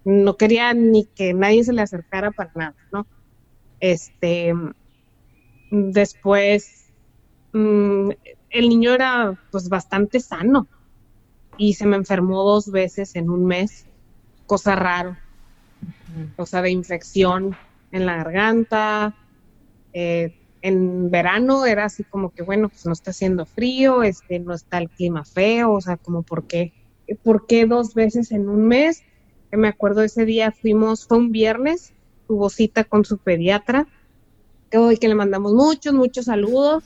no 0.04 0.38
quería 0.38 0.74
ni 0.74 1.06
que 1.06 1.36
nadie 1.36 1.64
se 1.64 1.74
le 1.74 1.84
acercara 1.84 2.32
para 2.32 2.52
nada, 2.56 2.76
¿no? 2.92 3.06
Este, 3.80 4.52
después, 5.70 6.92
mm, 7.54 8.10
el 8.50 8.70
niño 8.70 8.94
era 8.94 9.40
pues 9.52 9.70
bastante 9.70 10.20
sano, 10.20 10.68
y 11.58 11.74
se 11.74 11.86
me 11.86 11.96
enfermó 11.96 12.44
dos 12.44 12.72
veces 12.72 13.16
en 13.16 13.30
un 13.30 13.46
mes, 13.46 13.86
cosa 14.46 14.76
raro, 14.76 15.18
o 16.38 16.46
sea, 16.46 16.62
de 16.62 16.72
infección 16.72 17.56
en 17.92 18.06
la 18.06 18.18
garganta. 18.18 19.16
Eh, 19.94 20.36
en 20.62 21.12
verano 21.12 21.66
era 21.66 21.86
así 21.86 22.04
como 22.04 22.32
que, 22.32 22.42
bueno, 22.42 22.70
pues 22.70 22.86
no 22.86 22.94
está 22.94 23.12
haciendo 23.12 23.46
frío, 23.46 24.04
este, 24.04 24.40
no 24.40 24.54
está 24.54 24.80
el 24.80 24.90
clima 24.90 25.24
feo, 25.24 25.74
o 25.74 25.82
sea, 25.82 25.96
como 25.98 26.24
por 26.24 26.46
qué, 26.46 26.74
¿por 27.24 27.46
qué 27.46 27.66
dos 27.66 27.94
veces 27.94 28.32
en 28.32 28.50
un 28.50 28.68
mes? 28.68 29.04
me 29.52 29.70
acuerdo 29.70 30.02
ese 30.02 30.26
día 30.26 30.52
fuimos, 30.52 31.08
fue 31.08 31.18
un 31.18 31.32
viernes, 31.32 31.94
tuvo 32.28 32.50
cita 32.50 32.84
con 32.84 33.06
su 33.06 33.18
pediatra, 33.18 33.88
que 34.70 34.78
hoy 34.78 34.98
que 34.98 35.08
le 35.08 35.16
mandamos 35.16 35.54
muchos, 35.54 35.94
muchos 35.94 36.26
saludos 36.26 36.84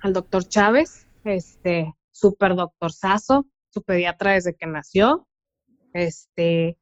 al 0.00 0.12
doctor 0.12 0.44
Chávez, 0.46 1.06
este, 1.24 1.94
super 2.10 2.54
doctor 2.54 2.92
Sazo, 2.92 3.46
su 3.70 3.82
pediatra 3.82 4.32
desde 4.32 4.54
que 4.54 4.66
nació, 4.66 5.26
este, 5.92 6.78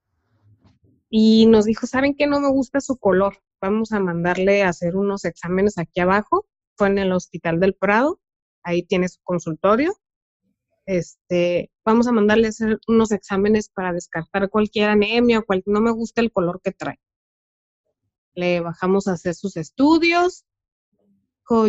y 1.08 1.46
nos 1.46 1.64
dijo, 1.64 1.86
¿saben 1.86 2.14
qué? 2.16 2.26
No 2.26 2.40
me 2.40 2.50
gusta 2.50 2.80
su 2.80 2.96
color, 2.96 3.38
vamos 3.60 3.92
a 3.92 4.00
mandarle 4.00 4.62
a 4.62 4.68
hacer 4.68 4.96
unos 4.96 5.24
exámenes 5.24 5.78
aquí 5.78 6.00
abajo, 6.00 6.46
fue 6.76 6.88
en 6.88 6.98
el 6.98 7.12
Hospital 7.12 7.60
del 7.60 7.74
Prado, 7.74 8.20
ahí 8.62 8.82
tiene 8.82 9.08
su 9.08 9.20
consultorio, 9.22 9.94
este, 10.86 11.70
vamos 11.84 12.06
a 12.06 12.12
mandarle 12.12 12.46
a 12.46 12.50
hacer 12.50 12.78
unos 12.86 13.10
exámenes 13.12 13.68
para 13.68 13.92
descartar 13.92 14.50
cualquier 14.50 14.90
anemia 14.90 15.38
o 15.38 15.44
cual, 15.44 15.62
no 15.66 15.80
me 15.80 15.90
gusta 15.92 16.20
el 16.20 16.30
color 16.30 16.60
que 16.62 16.72
trae. 16.72 17.00
Le 18.34 18.60
bajamos 18.60 19.06
a 19.06 19.12
hacer 19.12 19.34
sus 19.34 19.56
estudios. 19.56 20.44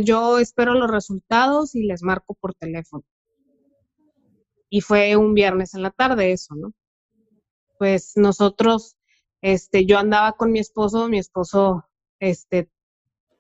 Yo 0.03 0.39
espero 0.39 0.74
los 0.74 0.89
resultados 0.89 1.75
y 1.75 1.84
les 1.84 2.01
marco 2.01 2.36
por 2.36 2.53
teléfono. 2.53 3.03
Y 4.70 4.82
fue 4.82 5.15
un 5.15 5.34
viernes 5.34 5.74
en 5.74 5.84
la 5.84 5.91
tarde 5.91 6.32
eso, 6.32 6.55
¿no? 6.55 6.74
Pues 7.77 8.13
nosotros, 8.15 8.96
este, 9.41 9.86
yo 9.86 9.98
andaba 9.98 10.34
con 10.34 10.51
mi 10.51 10.60
esposo, 10.60 11.08
mi 11.10 11.20
esposo, 11.20 11.86
este, 12.20 12.70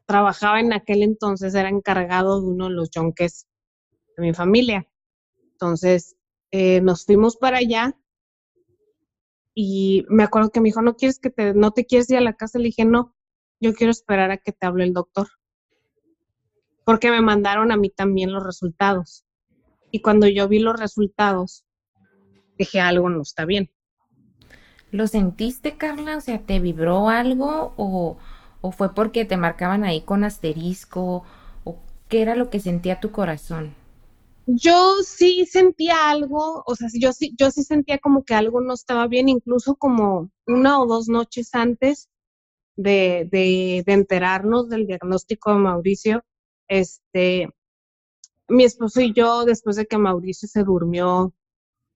trabajaba 0.05 0.59
en 0.59 0.73
aquel 0.73 1.03
entonces, 1.03 1.55
era 1.55 1.69
encargado 1.69 2.41
de 2.41 2.47
uno 2.47 2.65
de 2.65 2.75
los 2.75 2.89
yonques 2.91 3.47
de 4.17 4.23
mi 4.23 4.33
familia. 4.33 4.87
Entonces, 5.53 6.15
eh, 6.51 6.81
nos 6.81 7.05
fuimos 7.05 7.37
para 7.37 7.57
allá 7.57 7.97
y 9.53 10.05
me 10.09 10.23
acuerdo 10.23 10.51
que 10.51 10.59
me 10.59 10.67
dijo, 10.67 10.81
¿no 10.81 10.95
quieres 10.95 11.17
que 11.19 11.29
te, 11.29 11.53
no 11.53 11.71
te 11.71 11.85
quieres 11.85 12.09
ir 12.09 12.17
a 12.17 12.21
la 12.21 12.33
casa? 12.33 12.59
Le 12.59 12.65
dije, 12.65 12.83
no, 12.85 13.15
yo 13.61 13.73
quiero 13.73 13.91
esperar 13.91 14.31
a 14.31 14.37
que 14.37 14.51
te 14.51 14.65
hable 14.65 14.83
el 14.83 14.93
doctor. 14.93 15.27
Porque 16.85 17.11
me 17.11 17.21
mandaron 17.21 17.71
a 17.71 17.77
mí 17.77 17.89
también 17.89 18.31
los 18.31 18.43
resultados. 18.43 19.25
Y 19.91 20.01
cuando 20.01 20.27
yo 20.27 20.47
vi 20.47 20.59
los 20.59 20.79
resultados, 20.79 21.65
dije, 22.57 22.79
algo 22.79 23.09
no 23.09 23.21
está 23.21 23.45
bien. 23.45 23.69
¿Lo 24.91 25.07
sentiste, 25.07 25.77
Carla? 25.77 26.17
O 26.17 26.21
sea, 26.21 26.39
¿te 26.39 26.59
vibró 26.59 27.09
algo 27.09 27.73
o, 27.75 28.17
o 28.61 28.71
fue 28.71 28.93
porque 28.93 29.25
te 29.25 29.35
marcaban 29.35 29.83
ahí 29.83 30.01
con 30.01 30.23
asterisco? 30.23 31.23
¿O 31.63 31.77
qué 32.07 32.21
era 32.21 32.35
lo 32.35 32.49
que 32.49 32.59
sentía 32.59 32.99
tu 32.99 33.11
corazón? 33.11 33.73
Yo 34.47 34.97
sí 35.03 35.45
sentía 35.47 36.11
algo, 36.11 36.63
o 36.65 36.75
sea, 36.75 36.87
yo 36.93 37.11
sí, 37.13 37.33
yo 37.37 37.49
sí 37.49 37.63
sentía 37.63 37.97
como 37.97 38.23
que 38.23 38.35
algo 38.35 38.61
no 38.61 38.73
estaba 38.73 39.07
bien, 39.07 39.27
incluso 39.27 39.75
como 39.75 40.29
una 40.45 40.79
o 40.79 40.85
dos 40.85 41.09
noches 41.09 41.49
antes 41.53 42.09
de, 42.75 43.27
de, 43.31 43.83
de 43.85 43.93
enterarnos 43.93 44.69
del 44.69 44.85
diagnóstico 44.85 45.51
de 45.51 45.59
Mauricio, 45.59 46.23
este, 46.67 47.49
mi 48.47 48.63
esposo 48.63 49.01
y 49.01 49.13
yo, 49.13 49.45
después 49.45 49.75
de 49.75 49.85
que 49.85 49.97
Mauricio 49.97 50.47
se 50.47 50.63
durmió, 50.63 51.33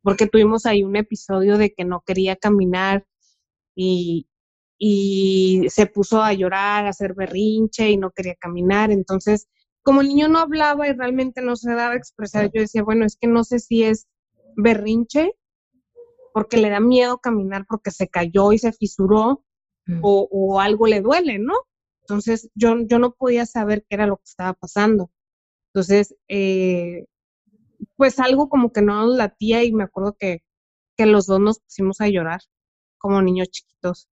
porque 0.01 0.27
tuvimos 0.27 0.65
ahí 0.65 0.83
un 0.83 0.95
episodio 0.95 1.57
de 1.57 1.73
que 1.73 1.85
no 1.85 2.01
quería 2.05 2.35
caminar 2.35 3.05
y, 3.75 4.27
y 4.77 5.65
se 5.69 5.85
puso 5.85 6.21
a 6.21 6.33
llorar, 6.33 6.85
a 6.85 6.89
hacer 6.89 7.13
berrinche 7.13 7.89
y 7.89 7.97
no 7.97 8.11
quería 8.11 8.35
caminar, 8.35 8.91
entonces 8.91 9.47
como 9.83 10.01
el 10.01 10.09
niño 10.09 10.27
no 10.27 10.39
hablaba 10.39 10.87
y 10.87 10.93
realmente 10.93 11.41
no 11.41 11.55
se 11.55 11.73
daba 11.73 11.93
a 11.93 11.97
expresar, 11.97 12.51
yo 12.53 12.61
decía, 12.61 12.83
bueno, 12.83 13.05
es 13.05 13.17
que 13.19 13.27
no 13.27 13.43
sé 13.43 13.59
si 13.59 13.83
es 13.83 14.07
berrinche, 14.55 15.33
porque 16.33 16.57
le 16.57 16.69
da 16.69 16.79
miedo 16.79 17.17
caminar 17.17 17.65
porque 17.67 17.91
se 17.91 18.07
cayó 18.07 18.51
y 18.51 18.59
se 18.59 18.71
fisuró, 18.71 19.43
mm. 19.87 19.99
o, 20.03 20.59
algo 20.59 20.87
le 20.87 21.01
duele, 21.01 21.39
¿no? 21.39 21.53
Entonces 22.09 22.49
yo, 22.55 22.75
yo 22.87 22.99
no 22.99 23.13
podía 23.13 23.45
saber 23.45 23.85
qué 23.87 23.95
era 23.95 24.07
lo 24.07 24.17
que 24.17 24.25
estaba 24.25 24.53
pasando. 24.53 25.11
Entonces, 25.73 26.15
eh, 26.27 27.05
pues 27.95 28.19
algo 28.19 28.49
como 28.49 28.71
que 28.71 28.81
no 28.81 29.05
nos 29.05 29.15
latía 29.15 29.63
y 29.63 29.71
me 29.71 29.83
acuerdo 29.83 30.15
que, 30.19 30.43
que 30.97 31.05
los 31.05 31.27
dos 31.27 31.39
nos 31.39 31.59
pusimos 31.59 32.01
a 32.01 32.09
llorar 32.09 32.41
como 32.97 33.21
niños 33.21 33.49
chiquitos. 33.49 34.09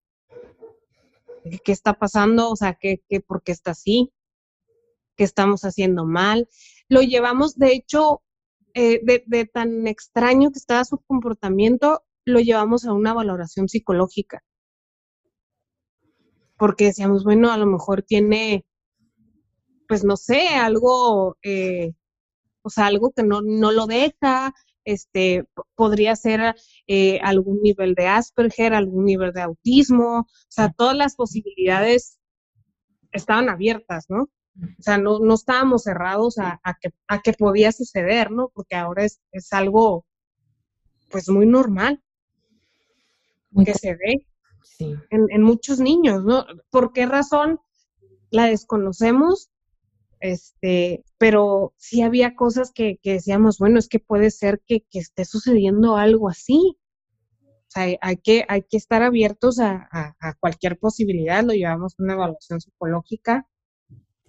¿Qué 1.65 1.73
está 1.73 1.95
pasando? 1.95 2.51
O 2.51 2.57
sea, 2.57 2.75
¿qué, 2.75 3.03
qué, 3.09 3.21
¿por 3.21 3.43
qué 3.43 3.53
está 3.53 3.73
así? 3.73 4.13
que 5.17 5.25
estamos 5.25 5.63
haciendo 5.63 6.05
mal. 6.07 6.49
Lo 6.89 7.03
llevamos, 7.03 7.57
de 7.57 7.73
hecho, 7.73 8.23
eh, 8.75 9.01
de, 9.05 9.47
tan 9.47 9.87
extraño 9.87 10.53
que 10.53 10.59
estaba 10.59 10.85
su 10.85 10.99
comportamiento, 10.99 12.05
lo 12.25 12.41
llevamos 12.41 12.85
a 12.85 12.93
una 12.93 13.15
valoración 13.15 13.69
psicológica. 13.69 14.43
Porque 16.57 16.87
decíamos, 16.87 17.25
bueno, 17.25 17.53
a 17.53 17.59
lo 17.59 17.67
mejor 17.67 18.03
tiene, 18.03 18.65
pues 19.89 20.05
no 20.05 20.17
sé, 20.17 20.49
algo, 20.49 21.37
eh, 21.43 21.93
o 22.63 22.71
sea, 22.71 22.87
algo 22.87 23.13
que 23.13 23.23
no, 23.23 23.43
no 23.43 23.73
lo 23.73 23.87
deja, 23.87 24.55
este, 24.85 25.45
podría 25.75 26.17
ser 26.17 26.55
eh, 26.87 27.19
algún 27.23 27.61
nivel 27.63 27.95
de 27.95 28.07
Asperger, 28.07 28.73
algún 28.73 29.05
nivel 29.05 29.33
de 29.33 29.43
autismo, 29.43 30.21
o 30.21 30.27
sea, 30.49 30.73
todas 30.73 30.97
las 30.97 31.17
posibilidades 31.17 32.19
estaban 33.13 33.49
abiertas, 33.49 34.07
¿no? 34.09 34.31
O 34.79 34.83
sea, 34.83 34.97
no, 34.97 35.19
no 35.19 35.35
estábamos 35.35 35.83
cerrados 35.83 36.39
a, 36.39 36.61
que, 36.81 36.91
a 37.09 37.21
que 37.21 37.33
podía 37.35 37.73
suceder, 37.73 38.31
¿no? 38.31 38.51
Porque 38.55 38.77
ahora 38.77 39.05
es, 39.05 39.21
es 39.33 39.53
algo, 39.53 40.07
pues, 41.11 41.29
muy 41.29 41.47
normal 41.47 42.03
que 43.65 43.75
se 43.75 43.95
ve 43.95 44.27
en, 44.79 45.43
muchos 45.43 45.81
niños, 45.81 46.25
¿no? 46.25 46.47
¿Por 46.71 46.93
qué 46.93 47.07
razón 47.07 47.61
la 48.31 48.47
desconocemos? 48.47 49.51
Este, 50.21 51.05
pero 51.19 51.75
sí 51.77 52.03
había 52.03 52.35
cosas 52.35 52.73
que, 52.73 52.99
decíamos, 53.05 53.59
bueno, 53.59 53.79
es 53.79 53.89
que 53.89 54.01
puede 54.01 54.31
ser 54.31 54.63
que, 54.67 54.85
esté 54.93 55.25
sucediendo 55.25 55.97
algo 55.97 56.29
así. 56.29 56.77
O 57.43 57.69
sea, 57.69 57.97
hay 58.01 58.17
que, 58.17 58.45
hay 58.49 58.63
que 58.63 58.77
estar 58.77 59.03
abiertos 59.03 59.59
a 59.61 59.89
cualquier 60.41 60.79
posibilidad, 60.79 61.45
lo 61.45 61.53
llevamos 61.53 61.95
a 61.99 62.03
una 62.03 62.15
evaluación 62.15 62.61
psicológica 62.61 63.47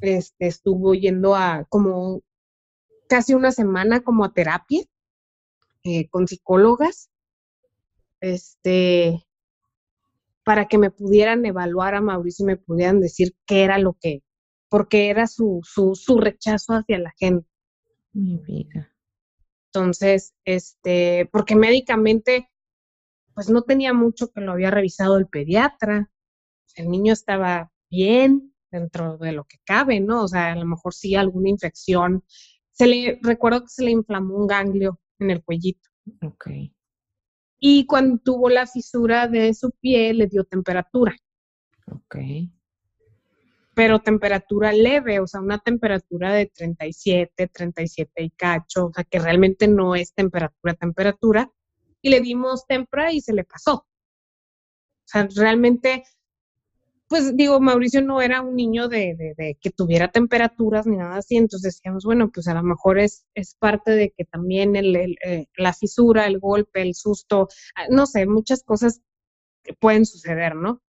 este, 0.01 0.47
estuvo 0.47 0.93
yendo 0.93 1.35
a 1.35 1.65
como 1.69 2.21
casi 3.07 3.33
una 3.33 3.51
semana 3.51 4.01
como 4.01 4.25
a 4.25 4.33
terapia 4.33 4.83
eh, 5.83 6.07
con 6.09 6.27
psicólogas, 6.27 7.09
este, 8.19 9.25
para 10.47 10.69
que 10.69 10.77
me 10.77 10.91
pudieran 10.91 11.45
evaluar 11.45 11.93
a 11.93 11.99
Mauricio 11.99 12.43
y 12.43 12.47
me 12.47 12.55
pudieran 12.55 13.01
decir 13.01 13.35
qué 13.45 13.65
era 13.65 13.77
lo 13.79 13.97
que, 13.99 14.23
porque 14.69 15.09
era 15.09 15.27
su, 15.27 15.59
su, 15.65 15.93
su 15.93 16.19
rechazo 16.19 16.71
hacia 16.71 16.99
la 16.99 17.13
gente. 17.17 17.45
Mi 18.13 18.37
vida. 18.37 18.95
Entonces, 19.65 20.33
este, 20.45 21.27
porque 21.33 21.57
médicamente, 21.57 22.49
pues 23.35 23.49
no 23.49 23.63
tenía 23.63 23.91
mucho 23.91 24.31
que 24.31 24.39
lo 24.39 24.53
había 24.53 24.71
revisado 24.71 25.17
el 25.17 25.27
pediatra. 25.27 26.09
El 26.75 26.91
niño 26.91 27.11
estaba 27.11 27.73
bien, 27.89 28.55
dentro 28.71 29.17
de 29.17 29.33
lo 29.33 29.43
que 29.43 29.57
cabe, 29.65 29.99
¿no? 29.99 30.23
O 30.23 30.27
sea, 30.29 30.53
a 30.53 30.55
lo 30.55 30.65
mejor 30.65 30.93
sí 30.93 31.13
alguna 31.15 31.49
infección. 31.49 32.23
Se 32.71 32.87
le, 32.87 33.19
recuerdo 33.21 33.63
que 33.63 33.67
se 33.67 33.83
le 33.83 33.91
inflamó 33.91 34.37
un 34.37 34.47
ganglio 34.47 35.01
en 35.19 35.29
el 35.29 35.43
cuellito. 35.43 35.89
Ok. 36.21 36.47
Y 37.59 37.85
cuando 37.85 38.19
tuvo 38.19 38.49
la 38.49 38.67
fisura 38.67 39.27
de 39.27 39.53
su 39.53 39.71
piel, 39.71 40.19
le 40.19 40.27
dio 40.27 40.43
temperatura. 40.43 41.15
Ok. 41.91 42.17
Pero 43.73 43.99
temperatura 43.99 44.71
leve, 44.71 45.19
o 45.19 45.27
sea, 45.27 45.39
una 45.39 45.59
temperatura 45.59 46.33
de 46.33 46.47
37, 46.47 47.47
37 47.47 48.23
y 48.23 48.29
cacho, 48.31 48.87
o 48.87 48.93
sea, 48.93 49.03
que 49.03 49.19
realmente 49.19 49.67
no 49.67 49.95
es 49.95 50.13
temperatura, 50.13 50.73
temperatura. 50.73 51.51
Y 52.01 52.09
le 52.09 52.21
dimos 52.21 52.65
tempra 52.67 53.11
y 53.11 53.21
se 53.21 53.33
le 53.33 53.43
pasó. 53.43 53.73
O 53.75 53.85
sea, 55.05 55.27
realmente 55.35 56.03
pues 57.07 57.35
digo, 57.35 57.59
Mauricio 57.59 58.01
no 58.01 58.21
era 58.21 58.41
un 58.41 58.55
niño 58.55 58.89
de, 58.89 59.57
que 59.61 59.69
tuviera 59.69 60.09
temperaturas 60.09 60.85
ni 60.87 60.97
nada 60.97 61.17
así, 61.17 61.37
entonces 61.37 61.75
decíamos, 61.75 62.03
bueno, 62.03 62.29
pues 62.31 62.47
a 62.47 62.53
lo 62.53 62.63
mejor 62.63 62.99
es, 62.99 63.25
es 63.33 63.55
parte 63.55 63.91
de 63.91 64.11
que 64.11 64.25
también 64.25 64.75
el, 64.75 64.95
eh, 64.95 65.47
la 65.55 65.73
fisura, 65.73 66.25
el 66.25 66.39
golpe, 66.39 66.81
el 66.81 66.95
susto, 66.95 67.47
ah, 67.75 67.85
no 67.89 68.05
sé, 68.05 68.25
muchas 68.25 68.63
cosas 68.63 69.01
que 69.63 69.73
pueden 69.73 70.05
suceder, 70.05 70.55
¿no? 70.55 70.81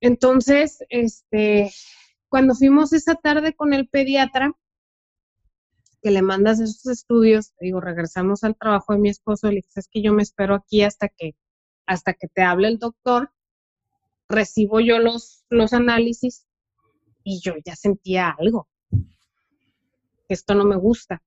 Entonces, 0.00 0.78
este, 0.88 1.70
cuando 2.28 2.54
fuimos 2.54 2.92
esa 2.92 3.14
tarde 3.14 3.54
con 3.54 3.72
el 3.72 3.88
pediatra, 3.88 4.52
que 6.02 6.10
le 6.10 6.22
mandas 6.22 6.58
esos 6.58 6.86
estudios, 6.86 7.52
digo, 7.60 7.80
regresamos 7.80 8.42
al 8.42 8.56
trabajo 8.56 8.92
de 8.92 8.98
mi 8.98 9.10
esposo, 9.10 9.48
le 9.48 9.56
dije, 9.56 9.68
es 9.76 9.88
que 9.88 10.02
yo 10.02 10.12
me 10.12 10.24
espero 10.24 10.56
aquí 10.56 10.82
hasta 10.82 11.08
que, 11.08 11.36
hasta 11.86 12.14
que 12.14 12.26
te 12.26 12.42
hable 12.42 12.66
el 12.66 12.78
doctor 12.78 13.30
recibo 14.32 14.80
yo 14.80 14.98
los, 14.98 15.44
los 15.50 15.72
análisis 15.72 16.46
y 17.24 17.40
yo 17.40 17.54
ya 17.64 17.76
sentía 17.76 18.34
algo. 18.38 18.68
Esto 20.28 20.54
no 20.54 20.64
me 20.64 20.76
gusta. 20.76 21.22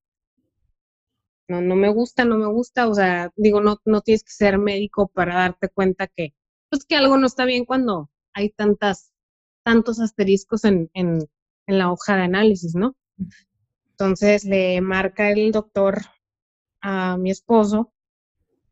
no, 1.47 1.61
no 1.61 1.75
me 1.75 1.89
gusta, 1.89 2.25
no 2.25 2.37
me 2.37 2.47
gusta, 2.47 2.87
o 2.87 2.93
sea, 2.93 3.31
digo, 3.35 3.61
no, 3.61 3.79
no 3.85 4.01
tienes 4.01 4.23
que 4.23 4.31
ser 4.31 4.57
médico 4.57 5.07
para 5.07 5.35
darte 5.35 5.69
cuenta 5.69 6.07
que, 6.07 6.33
pues 6.69 6.85
que 6.85 6.95
algo 6.95 7.17
no 7.17 7.27
está 7.27 7.45
bien 7.45 7.65
cuando 7.65 8.09
hay 8.33 8.49
tantas, 8.49 9.13
tantos 9.63 9.99
asteriscos 9.99 10.63
en, 10.65 10.89
en, 10.93 11.19
en 11.67 11.77
la 11.77 11.91
hoja 11.91 12.15
de 12.15 12.23
análisis, 12.23 12.75
¿no? 12.75 12.95
Entonces 13.91 14.43
le 14.43 14.81
marca 14.81 15.29
el 15.31 15.51
doctor 15.51 16.01
a 16.81 17.17
mi 17.17 17.31
esposo, 17.31 17.93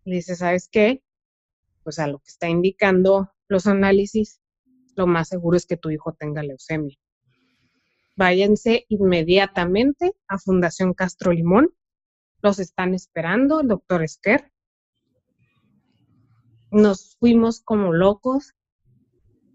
le 0.06 0.18
dice, 0.18 0.36
¿sabes 0.36 0.68
qué? 0.70 1.04
Pues 1.84 2.00
a 2.00 2.08
lo 2.08 2.20
que 2.20 2.30
está 2.30 2.50
indicando 2.50 3.33
los 3.48 3.68
análisis, 3.68 4.42
lo 4.96 5.08
más 5.08 5.30
seguro 5.30 5.58
es 5.58 5.66
que 5.66 5.78
tu 5.78 5.90
hijo 5.90 6.14
tenga 6.14 6.44
leucemia. 6.44 6.98
Váyanse 8.16 8.86
inmediatamente 8.90 10.14
a 10.28 10.38
Fundación 10.38 10.94
Castro 10.94 11.32
Limón. 11.32 11.74
Los 12.42 12.60
están 12.60 12.94
esperando, 12.94 13.62
el 13.62 13.68
doctor 13.68 14.04
Esquer. 14.04 14.52
Nos 16.72 17.16
fuimos 17.20 17.62
como 17.62 17.94
locos, 17.94 18.54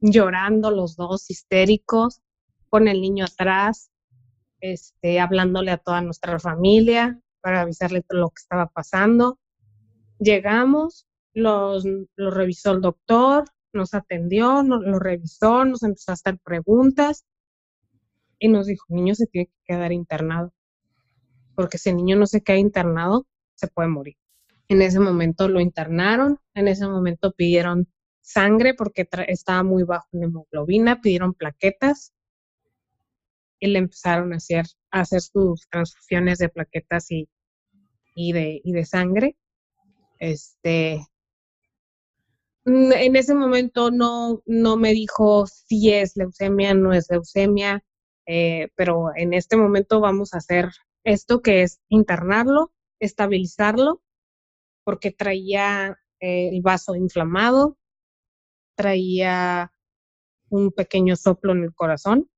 llorando 0.01 0.71
los 0.71 0.97
dos, 0.97 1.31
histéricos, 1.31 2.21
con 2.69 2.89
el 2.89 3.01
niño 3.01 3.25
atrás, 3.25 3.91
este, 4.61 5.21
hablándole 5.21 5.71
a 5.71 5.79
toda 5.79 6.01
nuestra 6.01 6.39
familia 6.39 7.21
para 7.41 7.63
avisarle 7.63 8.05
lo 8.11 8.29
que 8.31 8.41
estaba 8.41 8.67
pasando. 8.69 9.39
Llegamos, 10.19 11.07
los, 11.33 11.85
lo 12.17 12.31
revisó 12.31 12.73
el 12.73 12.81
doctor, 12.81 13.45
nos 13.73 13.95
atendió, 13.95 14.63
nos, 14.63 14.83
lo 14.83 14.99
revisó, 14.99 15.65
nos 15.65 15.83
empezó 15.83 16.13
a 16.13 16.15
hacer 16.15 16.39
preguntas 16.39 17.25
y 18.39 18.49
nos 18.49 18.67
dijo, 18.67 18.85
niño 18.89 19.15
se 19.15 19.27
tiene 19.27 19.47
que 19.47 19.75
quedar 19.75 19.93
internado, 19.93 20.53
porque 21.55 21.79
si 21.79 21.91
el 21.91 21.97
niño 21.97 22.17
no 22.17 22.27
se 22.27 22.43
queda 22.43 22.57
internado, 22.57 23.27
se 23.55 23.69
puede 23.69 23.89
morir. 23.89 24.17
En 24.69 24.83
ese 24.83 25.01
momento 25.01 25.49
lo 25.49 25.61
internaron, 25.61 26.39
en 26.55 26.69
ese 26.69 26.87
momento 26.87 27.33
pidieron 27.33 27.89
sangre 28.21 28.75
porque 28.75 29.09
estaba 29.29 29.63
muy 29.63 29.83
bajo 29.83 30.09
en 30.13 30.25
hemoglobina, 30.25 31.01
pidieron 31.01 31.35
plaquetas 31.35 32.13
y 33.59 33.69
le 33.69 33.79
empezaron 33.79 34.33
a 34.33 34.37
hacer, 34.37 34.67
a 34.91 35.01
hacer 35.01 35.23
sus 35.23 35.67
transfusiones 35.71 36.39
de 36.39 36.49
plaquetas 36.49 37.11
y, 37.11 37.29
y, 38.15 38.33
de, 38.33 38.61
y 38.63 38.73
de 38.73 38.85
sangre. 38.85 39.37
Este, 40.19 41.01
en 42.69 43.17
ese 43.17 43.35
momento 43.35 43.91
no, 43.91 44.43
no 44.47 44.77
me 44.77 44.93
dijo 44.93 45.47
si 45.47 45.93
es 45.93 46.17
leucemia, 46.17 46.75
no 46.75 46.93
es 46.93 47.11
leucemia, 47.11 47.83
eh, 48.27 48.69
pero 48.77 49.11
en 49.17 49.35
este 49.35 49.57
momento 49.57 50.01
vamos 50.01 50.35
a 50.35 50.39
hacer 50.39 50.71
esto 51.05 51.41
que 51.41 51.63
es 51.63 51.81
internarlo, 51.89 52.73
estabilizarlo, 53.01 54.03
porque 54.85 55.11
traía 55.11 55.99
eh, 56.21 56.51
el 56.53 56.61
vaso 56.63 56.95
inflamado, 56.95 57.79
traía 58.75 59.73
un 60.51 60.73
pequeño 60.73 61.17
soplo 61.17 61.53
en 61.53 61.65
el 61.65 61.75
corazón 61.75 62.31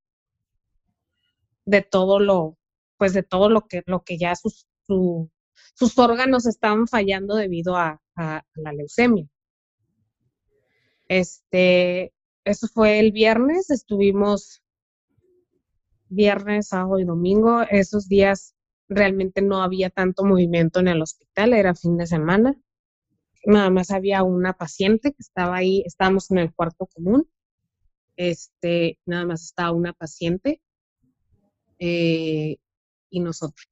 de 1.65 1.83
todo 1.83 2.19
lo, 2.19 2.59
pues 2.97 3.13
de 3.13 3.23
todo 3.23 3.49
lo 3.49 3.67
que, 3.67 3.83
lo 3.87 4.03
que 4.03 4.19
ya 4.19 4.35
sus, 4.35 4.67
sus 4.87 5.99
órganos 5.99 6.47
estaban 6.47 6.87
fallando 6.87 7.37
debido 7.37 7.77
a, 7.77 8.01
la 8.17 8.73
leucemia. 8.73 9.27
Este, 11.11 12.12
eso 12.45 12.69
fue 12.69 13.00
el 13.00 13.11
viernes, 13.11 13.69
estuvimos 13.71 14.62
viernes, 16.09 16.69
sábado 16.69 17.00
y 17.00 17.05
domingo. 17.05 17.62
Esos 17.62 18.07
días 18.09 18.55
realmente 18.88 19.43
no 19.43 19.61
había 19.61 19.90
tanto 19.90 20.25
movimiento 20.25 20.79
en 20.79 20.87
el 20.87 21.02
hospital, 21.02 21.55
era 21.55 21.75
fin 21.75 21.97
de 21.97 22.07
semana. 22.07 22.55
Nada 23.45 23.71
más 23.71 23.90
había 23.90 24.23
una 24.23 24.52
paciente 24.52 25.11
que 25.11 25.19
estaba 25.19 25.57
ahí, 25.57 25.83
estábamos 25.85 26.31
en 26.31 26.38
el 26.38 26.55
cuarto 26.55 26.87
común. 26.87 27.29
Este, 28.14 29.01
nada 29.05 29.27
más 29.27 29.42
estaba 29.42 29.73
una 29.73 29.92
paciente 29.92 30.62
eh, 31.81 32.59
y 33.11 33.18
nosotros. 33.18 33.66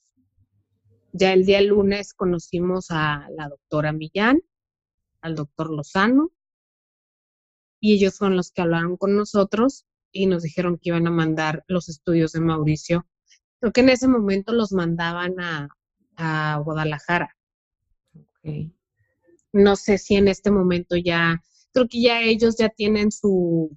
Ya 1.13 1.33
el 1.35 1.47
día 1.47 1.61
lunes 1.61 2.15
conocimos 2.15 2.87
a 2.91 3.29
la 3.31 3.49
doctora 3.49 3.93
Millán, 3.93 4.43
al 5.21 5.37
doctor 5.37 5.71
Lozano, 5.71 6.33
y 7.81 7.95
ellos 7.95 8.15
son 8.15 8.37
los 8.37 8.51
que 8.51 8.63
hablaron 8.63 8.97
con 8.97 9.17
nosotros 9.17 9.87
y 10.13 10.27
nos 10.27 10.43
dijeron 10.43 10.79
que 10.79 10.91
iban 10.91 11.07
a 11.07 11.11
mandar 11.11 11.65
los 11.69 11.89
estudios 11.89 12.33
de 12.33 12.41
Mauricio. 12.41 13.07
Creo 13.61 13.73
que 13.73 13.81
en 13.81 13.91
ese 13.91 14.09
momento 14.09 14.53
los 14.53 14.73
mandaban 14.73 15.35
a, 15.41 15.69
Guadalajara. 16.65 17.37
No 19.53 19.77
sé 19.77 19.99
si 19.99 20.17
en 20.17 20.27
este 20.27 20.51
momento 20.51 20.97
ya, 20.97 21.41
creo 21.73 21.87
que 21.89 22.03
ya 22.03 22.23
ellos 22.23 22.57
ya 22.59 22.71
tienen 22.71 23.13
su, 23.13 23.77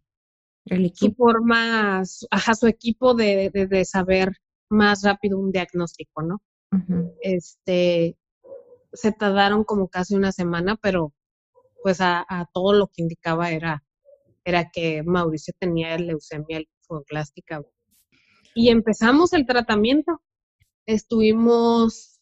el 0.65 0.85
equipo. 0.85 1.25
forma, 1.25 2.01
ajá, 2.31 2.55
su 2.55 2.65
equipo 2.65 3.13
de, 3.13 3.51
de, 3.53 3.85
saber 3.85 4.37
más 4.69 5.03
rápido 5.03 5.37
un 5.37 5.51
diagnóstico, 5.51 6.23
¿no? 6.23 6.41
Este, 7.21 8.17
se 8.93 9.11
tardaron 9.11 9.63
como 9.63 9.87
casi 9.87 10.15
una 10.15 10.31
semana, 10.31 10.77
pero 10.81 11.13
pues 11.81 11.99
a, 12.01 12.25
todo 12.53 12.73
lo 12.73 12.87
que 12.87 13.01
indicaba 13.01 13.51
era, 13.51 13.83
era 14.43 14.69
que 14.71 15.03
Mauricio 15.03 15.53
tenía 15.59 15.97
leucemia 15.97 16.59
linfoblástica. 16.59 17.61
Y 18.53 18.69
empezamos 18.69 19.33
el 19.33 19.45
tratamiento. 19.45 20.21
Estuvimos 20.85 22.19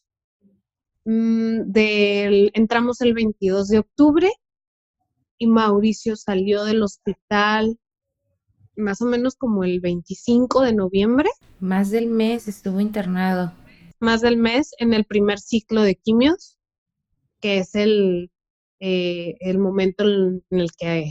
mm, 1.04 1.62
del, 1.66 2.50
entramos 2.54 3.00
el 3.00 3.14
22 3.14 3.68
de 3.68 3.78
octubre 3.78 4.30
y 5.38 5.46
Mauricio 5.46 6.16
salió 6.16 6.64
del 6.64 6.82
hospital 6.82 7.78
más 8.76 9.00
o 9.02 9.06
menos 9.06 9.36
como 9.36 9.64
el 9.64 9.80
25 9.80 10.62
de 10.62 10.74
noviembre. 10.74 11.28
Más 11.60 11.90
del 11.90 12.06
mes 12.06 12.48
estuvo 12.48 12.80
internado. 12.80 13.52
Más 14.00 14.22
del 14.22 14.36
mes 14.36 14.70
en 14.78 14.94
el 14.94 15.04
primer 15.04 15.38
ciclo 15.38 15.82
de 15.82 15.94
quimios, 15.94 16.56
que 17.40 17.58
es 17.58 17.74
el, 17.74 18.30
eh, 18.80 19.36
el 19.40 19.58
momento 19.58 20.04
en 20.04 20.42
el 20.50 20.70
que, 20.72 21.10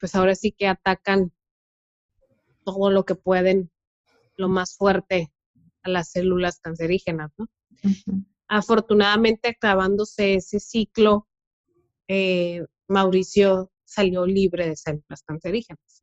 pues 0.00 0.14
ahora 0.14 0.34
sí 0.34 0.52
que 0.52 0.66
atacan 0.66 1.32
todo 2.64 2.90
lo 2.90 3.04
que 3.04 3.14
pueden, 3.14 3.70
lo 4.36 4.48
más 4.48 4.76
fuerte 4.76 5.32
a 5.82 5.90
las 5.90 6.10
células 6.10 6.58
cancerígenas, 6.60 7.30
¿no? 7.38 7.46
Afortunadamente, 8.48 9.50
acabándose 9.50 10.34
ese 10.34 10.58
ciclo, 10.58 11.28
eh, 12.08 12.66
Mauricio 12.88 13.70
salió 13.84 14.26
libre 14.26 14.68
de 14.68 14.76
células 14.76 15.22
cancerígenas 15.22 16.02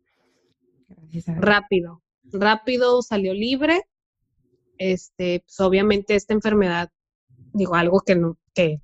rápido, 1.37 2.01
rápido 2.23 3.01
salió 3.01 3.33
libre. 3.33 3.83
Este, 4.77 5.41
pues 5.45 5.59
obviamente 5.59 6.15
esta 6.15 6.33
enfermedad, 6.33 6.89
digo, 7.53 7.75
algo 7.75 8.01
que 8.01 8.15
no, 8.15 8.37
que 8.53 8.81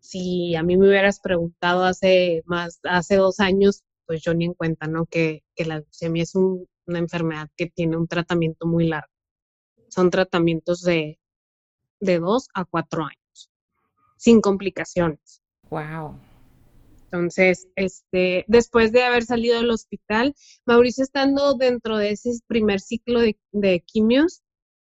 si 0.00 0.54
a 0.56 0.62
mí 0.62 0.76
me 0.76 0.88
hubieras 0.88 1.20
preguntado 1.20 1.84
hace 1.84 2.42
más, 2.46 2.80
hace 2.84 3.16
dos 3.16 3.38
años, 3.38 3.82
pues 4.12 4.20
yo 4.20 4.34
ni 4.34 4.44
en 4.44 4.52
cuenta, 4.52 4.86
¿no? 4.86 5.06
Que, 5.06 5.42
la 5.56 5.76
leucemia 5.76 6.22
es 6.24 6.34
una 6.34 6.98
enfermedad 6.98 7.48
que 7.56 7.70
tiene 7.70 7.96
un 7.96 8.06
tratamiento 8.06 8.66
muy 8.66 8.86
largo. 8.86 9.10
Son 9.88 10.10
tratamientos 10.10 10.82
de, 10.82 11.18
de 11.98 12.18
dos 12.18 12.48
a 12.52 12.66
cuatro 12.66 13.04
años, 13.04 13.50
sin 14.18 14.42
complicaciones. 14.42 15.42
Wow. 15.70 16.20
Entonces, 17.04 17.68
este, 17.74 18.44
después 18.48 18.92
de 18.92 19.02
haber 19.02 19.24
salido 19.24 19.56
del 19.56 19.70
hospital, 19.70 20.34
Mauricio 20.66 21.04
estando 21.04 21.54
dentro 21.54 21.96
de 21.96 22.10
ese 22.10 22.32
primer 22.46 22.80
ciclo 22.80 23.22
de, 23.22 23.80
quimios, 23.86 24.42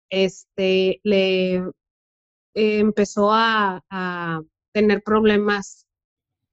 este, 0.09 0.99
le 1.03 1.57
eh, 1.57 2.79
empezó 2.79 3.33
a, 3.35 3.83
tener 4.73 5.03
problemas 5.03 5.87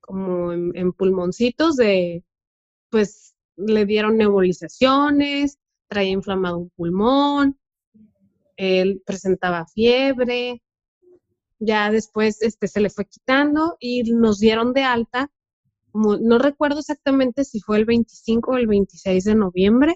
como 0.01 0.51
en, 0.51 0.91
pulmoncitos 0.93 1.75
de, 1.75 2.23
pues, 2.89 3.35
le 3.55 3.85
dieron 3.85 4.17
nebulizaciones, 4.17 5.57
traía 5.87 6.11
inflamado 6.11 6.57
un 6.57 6.69
pulmón, 6.71 7.59
él 8.55 9.01
presentaba 9.05 9.65
fiebre, 9.67 10.61
ya 11.59 11.91
después 11.91 12.41
este, 12.41 12.67
se 12.67 12.81
le 12.81 12.89
fue 12.89 13.05
quitando 13.05 13.77
y 13.79 14.03
nos 14.03 14.39
dieron 14.39 14.73
de 14.73 14.83
alta 14.83 15.31
no 15.93 16.37
recuerdo 16.37 16.79
exactamente 16.79 17.43
si 17.43 17.59
fue 17.59 17.77
el 17.77 17.85
25 17.85 18.51
o 18.51 18.57
el 18.57 18.67
26 18.67 19.23
de 19.23 19.35
noviembre 19.35 19.95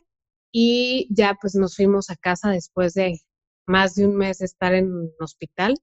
y 0.52 1.08
ya 1.10 1.38
pues 1.40 1.56
nos 1.56 1.76
fuimos 1.76 2.10
a 2.10 2.16
casa 2.16 2.50
después 2.50 2.94
de 2.94 3.20
más 3.68 3.96
de 3.96 4.08
un 4.08 4.16
mes 4.16 4.40
de 4.40 4.46
estar 4.46 4.74
en 4.74 4.92
un 4.92 5.12
hospital, 5.20 5.76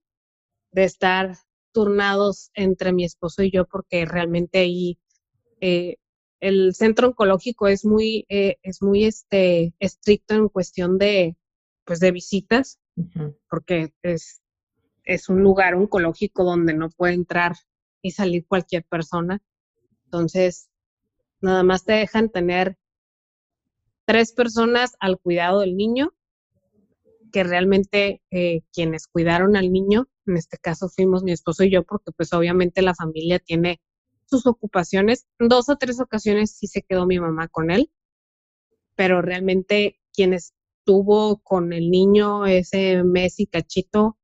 de 0.73 0.85
estar 0.85 1.37
turnados 1.73 2.51
entre 2.55 2.93
mi 2.93 3.05
esposo 3.05 3.43
y 3.43 3.51
yo 3.51 3.67
porque 3.67 4.05
realmente 4.05 4.59
ahí 4.59 4.99
eh, 5.61 5.97
el 6.41 6.75
centro 6.75 7.09
oncológico 7.09 7.69
es 7.69 7.85
muy 7.85 8.27
eh, 8.29 8.57
es 8.63 8.83
muy 8.83 9.05
este 9.05 9.75
estricto 9.79 10.35
en 10.35 10.49
cuestión 10.49 10.99
de 10.99 11.37
pues 11.85 12.01
de 12.01 12.13
visitas 12.13 12.79
porque 13.49 13.93
es 14.03 14.41
es 15.09 15.31
un 15.31 15.43
lugar 15.43 15.75
oncológico 15.75 16.45
donde 16.45 16.75
no 16.75 16.91
puede 16.91 17.15
entrar 17.15 17.57
y 18.03 18.11
salir 18.11 18.47
cualquier 18.47 18.85
persona. 18.85 19.43
Entonces, 20.05 20.69
nada 21.41 21.63
más 21.63 21.85
te 21.85 21.95
dejan 21.95 22.29
tener 22.29 22.77
tres 24.05 24.33
personas 24.33 24.97
al 25.01 25.19
cuidado 25.19 25.61
del 25.61 25.77
niño, 25.77 26.13
que 27.33 27.43
realmente 27.43 28.23
eh, 28.31 28.61
quienes 28.73 29.07
cuidaron 29.07 29.57
al 29.57 29.73
niño, 29.73 30.09
en 30.27 30.37
este 30.37 30.59
caso 30.59 30.89
fuimos 30.91 31.23
mi 31.23 31.33
esposo 31.33 31.65
y 31.65 31.71
yo, 31.71 31.85
porque 31.85 32.13
pues 32.13 32.33
obviamente 32.35 32.83
la 32.83 32.95
familia 32.95 33.39
tiene 33.39 33.81
sus 34.29 34.47
ocupaciones. 34.47 35.27
Dos 35.39 35.69
o 35.69 35.77
tres 35.77 36.01
ocasiones 36.01 36.53
sí 36.53 36.67
se 36.67 36.83
quedó 36.83 37.07
mi 37.07 37.19
mamá 37.19 37.49
con 37.49 37.71
él, 37.71 37.91
pero 38.95 39.23
realmente 39.23 39.99
quien 40.13 40.35
estuvo 40.35 41.39
con 41.39 41.73
el 41.73 41.91
niño 41.91 42.47
ese 42.47 43.03
mes 43.05 43.41
y 43.41 43.47
cachito, 43.47 44.19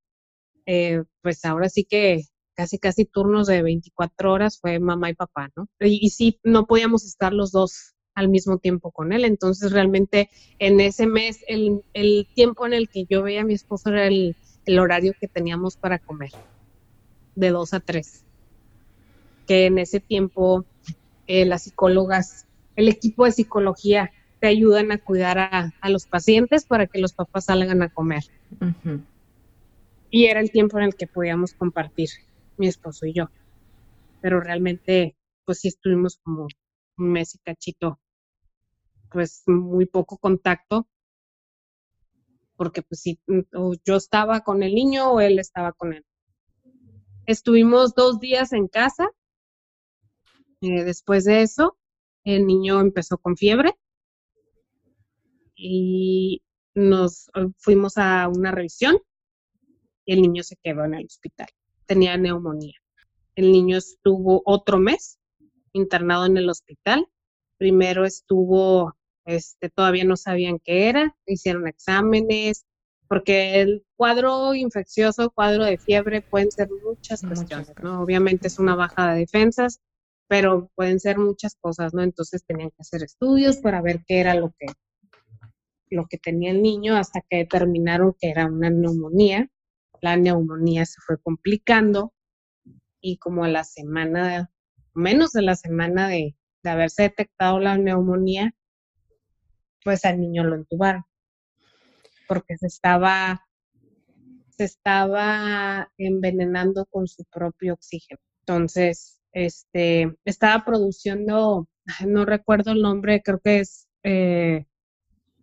eh, 0.66 1.04
pues 1.22 1.44
ahora 1.44 1.68
sí 1.68 1.84
que 1.84 2.24
casi, 2.54 2.78
casi 2.78 3.04
turnos 3.04 3.46
de 3.46 3.62
24 3.62 4.32
horas 4.32 4.58
fue 4.60 4.78
mamá 4.80 5.10
y 5.10 5.14
papá, 5.14 5.50
¿no? 5.56 5.68
Y, 5.80 6.10
sí, 6.10 6.40
no 6.42 6.66
podíamos 6.66 7.04
estar 7.04 7.32
los 7.32 7.52
dos 7.52 7.94
al 8.14 8.28
mismo 8.28 8.58
tiempo 8.58 8.92
con 8.92 9.12
él. 9.12 9.24
Entonces, 9.24 9.72
realmente 9.72 10.30
en 10.58 10.80
ese 10.80 11.06
mes, 11.06 11.40
el, 11.48 11.82
el 11.92 12.26
tiempo 12.34 12.66
en 12.66 12.72
el 12.72 12.88
que 12.88 13.06
yo 13.08 13.22
veía 13.22 13.42
a 13.42 13.44
mi 13.44 13.54
esposo 13.54 13.90
era 13.90 14.06
el, 14.06 14.36
el 14.66 14.78
horario 14.78 15.12
que 15.18 15.28
teníamos 15.28 15.76
para 15.76 15.98
comer, 15.98 16.30
de 17.34 17.50
dos 17.50 17.74
a 17.74 17.80
tres. 17.80 18.24
Que 19.46 19.66
en 19.66 19.78
ese 19.78 20.00
tiempo 20.00 20.64
eh, 21.26 21.44
las 21.44 21.64
psicólogas, 21.64 22.46
el 22.76 22.88
equipo 22.88 23.24
de 23.24 23.32
psicología 23.32 24.12
te 24.40 24.48
ayudan 24.48 24.92
a 24.92 24.98
cuidar 24.98 25.38
a, 25.38 25.88
los 25.88 26.06
pacientes 26.06 26.66
para 26.66 26.86
que 26.86 27.00
los 27.00 27.14
papás 27.14 27.46
salgan 27.46 27.82
a 27.82 27.88
comer. 27.88 28.24
Y 30.10 30.26
era 30.26 30.40
el 30.40 30.50
tiempo 30.50 30.78
en 30.78 30.84
el 30.84 30.94
que 30.94 31.06
podíamos 31.06 31.54
compartir 31.54 32.10
mi 32.56 32.66
esposo 32.68 33.06
y 33.06 33.14
yo. 33.14 33.30
Pero 34.20 34.40
realmente, 34.40 35.16
pues 35.44 35.60
sí 35.60 35.68
estuvimos 35.68 36.18
como 36.22 36.48
un 36.98 37.12
mes 37.12 37.34
y 37.34 37.38
cachito, 37.38 37.98
pues 39.10 39.42
muy 39.46 39.86
poco 39.86 40.18
contacto, 40.18 40.86
porque 42.56 42.82
pues 42.82 43.00
sí, 43.00 43.18
yo 43.84 43.96
estaba 43.96 44.40
con 44.40 44.62
el 44.62 44.74
niño 44.74 45.10
o 45.10 45.20
él 45.20 45.38
estaba 45.38 45.72
con 45.72 45.94
él. 45.94 46.04
Estuvimos 47.26 47.94
dos 47.94 48.20
días 48.20 48.52
en 48.52 48.68
casa. 48.68 49.08
Eh, 50.64 50.84
después 50.84 51.24
de 51.24 51.42
eso, 51.42 51.76
el 52.24 52.46
niño 52.46 52.80
empezó 52.80 53.18
con 53.18 53.36
fiebre 53.36 53.74
y 55.54 56.42
nos 56.74 57.30
fuimos 57.58 57.96
a 57.96 58.28
una 58.28 58.50
revisión 58.50 58.98
y 60.04 60.14
el 60.14 60.22
niño 60.22 60.42
se 60.42 60.56
quedó 60.62 60.84
en 60.84 60.94
el 60.94 61.06
hospital 61.06 61.48
tenía 61.86 62.16
neumonía. 62.16 62.74
El 63.34 63.52
niño 63.52 63.76
estuvo 63.78 64.42
otro 64.44 64.78
mes 64.78 65.18
internado 65.72 66.26
en 66.26 66.36
el 66.36 66.48
hospital. 66.48 67.06
Primero 67.58 68.04
estuvo, 68.04 68.94
este, 69.24 69.70
todavía 69.70 70.04
no 70.04 70.16
sabían 70.16 70.58
qué 70.62 70.88
era, 70.88 71.16
hicieron 71.26 71.66
exámenes, 71.66 72.64
porque 73.08 73.60
el 73.60 73.84
cuadro 73.96 74.54
infeccioso, 74.54 75.30
cuadro 75.30 75.64
de 75.64 75.78
fiebre, 75.78 76.22
pueden 76.22 76.50
ser 76.50 76.68
muchas 76.84 77.22
cuestiones, 77.22 77.72
¿no? 77.82 78.02
Obviamente 78.02 78.48
es 78.48 78.58
una 78.58 78.74
baja 78.74 79.12
de 79.12 79.20
defensas, 79.20 79.80
pero 80.28 80.70
pueden 80.74 81.00
ser 81.00 81.18
muchas 81.18 81.56
cosas, 81.60 81.94
¿no? 81.94 82.02
Entonces 82.02 82.44
tenían 82.46 82.70
que 82.70 82.80
hacer 82.80 83.02
estudios 83.02 83.58
para 83.58 83.82
ver 83.82 84.04
qué 84.06 84.20
era 84.20 84.34
lo 84.34 84.54
que, 84.58 84.66
lo 85.90 86.06
que 86.06 86.18
tenía 86.18 86.50
el 86.50 86.62
niño 86.62 86.96
hasta 86.96 87.20
que 87.28 87.38
determinaron 87.38 88.14
que 88.18 88.30
era 88.30 88.46
una 88.46 88.70
neumonía 88.70 89.50
la 90.04 90.18
neumonía 90.18 90.84
se 90.84 91.00
fue 91.00 91.18
complicando 91.18 92.12
y 93.00 93.16
como 93.16 93.44
a 93.44 93.48
la 93.48 93.64
semana, 93.64 94.50
menos 94.92 95.32
de 95.32 95.40
la 95.40 95.56
semana 95.56 96.08
de, 96.08 96.36
haberse 96.62 97.04
detectado 97.04 97.58
la 97.58 97.78
neumonía, 97.78 98.54
pues 99.82 100.04
al 100.04 100.20
niño 100.20 100.44
lo 100.44 100.56
entubaron 100.56 101.04
porque 102.28 102.56
se 102.56 102.66
estaba 102.66 103.46
se 104.48 104.64
estaba 104.64 105.90
envenenando 105.98 106.86
con 106.86 107.06
su 107.08 107.24
propio 107.24 107.74
oxígeno. 107.74 108.20
Entonces, 108.40 109.20
este, 109.34 110.16
estaba 110.24 110.64
produciendo, 110.64 111.68
no 112.06 112.24
recuerdo 112.24 112.72
el 112.72 112.80
nombre, 112.80 113.20
creo 113.22 113.40
que 113.40 113.60
es 113.60 113.88
eh, 114.02 114.64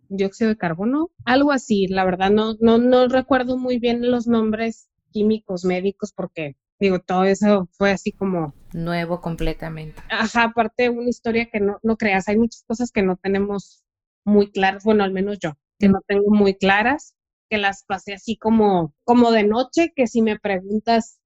dióxido 0.08 0.50
de 0.50 0.56
carbono, 0.56 1.10
algo 1.24 1.52
así, 1.52 1.86
la 1.86 2.04
verdad 2.04 2.30
no, 2.30 2.56
no, 2.60 2.78
no 2.78 3.06
recuerdo 3.08 3.56
muy 3.56 3.78
bien 3.78 4.10
los 4.10 4.26
nombres 4.26 4.88
químicos 5.12 5.64
médicos 5.64 6.12
porque 6.12 6.56
digo, 6.80 6.98
todo 6.98 7.24
eso 7.24 7.68
fue 7.72 7.92
así 7.92 8.10
como... 8.12 8.54
Nuevo 8.72 9.20
completamente. 9.20 10.02
Ajá, 10.10 10.44
aparte 10.44 10.88
una 10.90 11.08
historia 11.08 11.48
que 11.50 11.60
no, 11.60 11.78
no 11.82 11.96
creas, 11.96 12.28
hay 12.28 12.38
muchas 12.38 12.64
cosas 12.66 12.90
que 12.90 13.02
no 13.02 13.16
tenemos 13.16 13.84
muy 14.24 14.50
claras, 14.50 14.82
bueno, 14.82 15.04
al 15.04 15.12
menos 15.12 15.38
yo, 15.38 15.52
que 15.78 15.88
no 15.88 16.00
tengo 16.06 16.30
muy 16.30 16.54
claras, 16.54 17.14
que 17.48 17.58
las 17.58 17.84
pasé 17.84 18.14
así 18.14 18.36
como, 18.36 18.94
como 19.04 19.30
de 19.30 19.44
noche, 19.44 19.92
que 19.94 20.06
si 20.06 20.22
me 20.22 20.38
preguntas, 20.38 21.20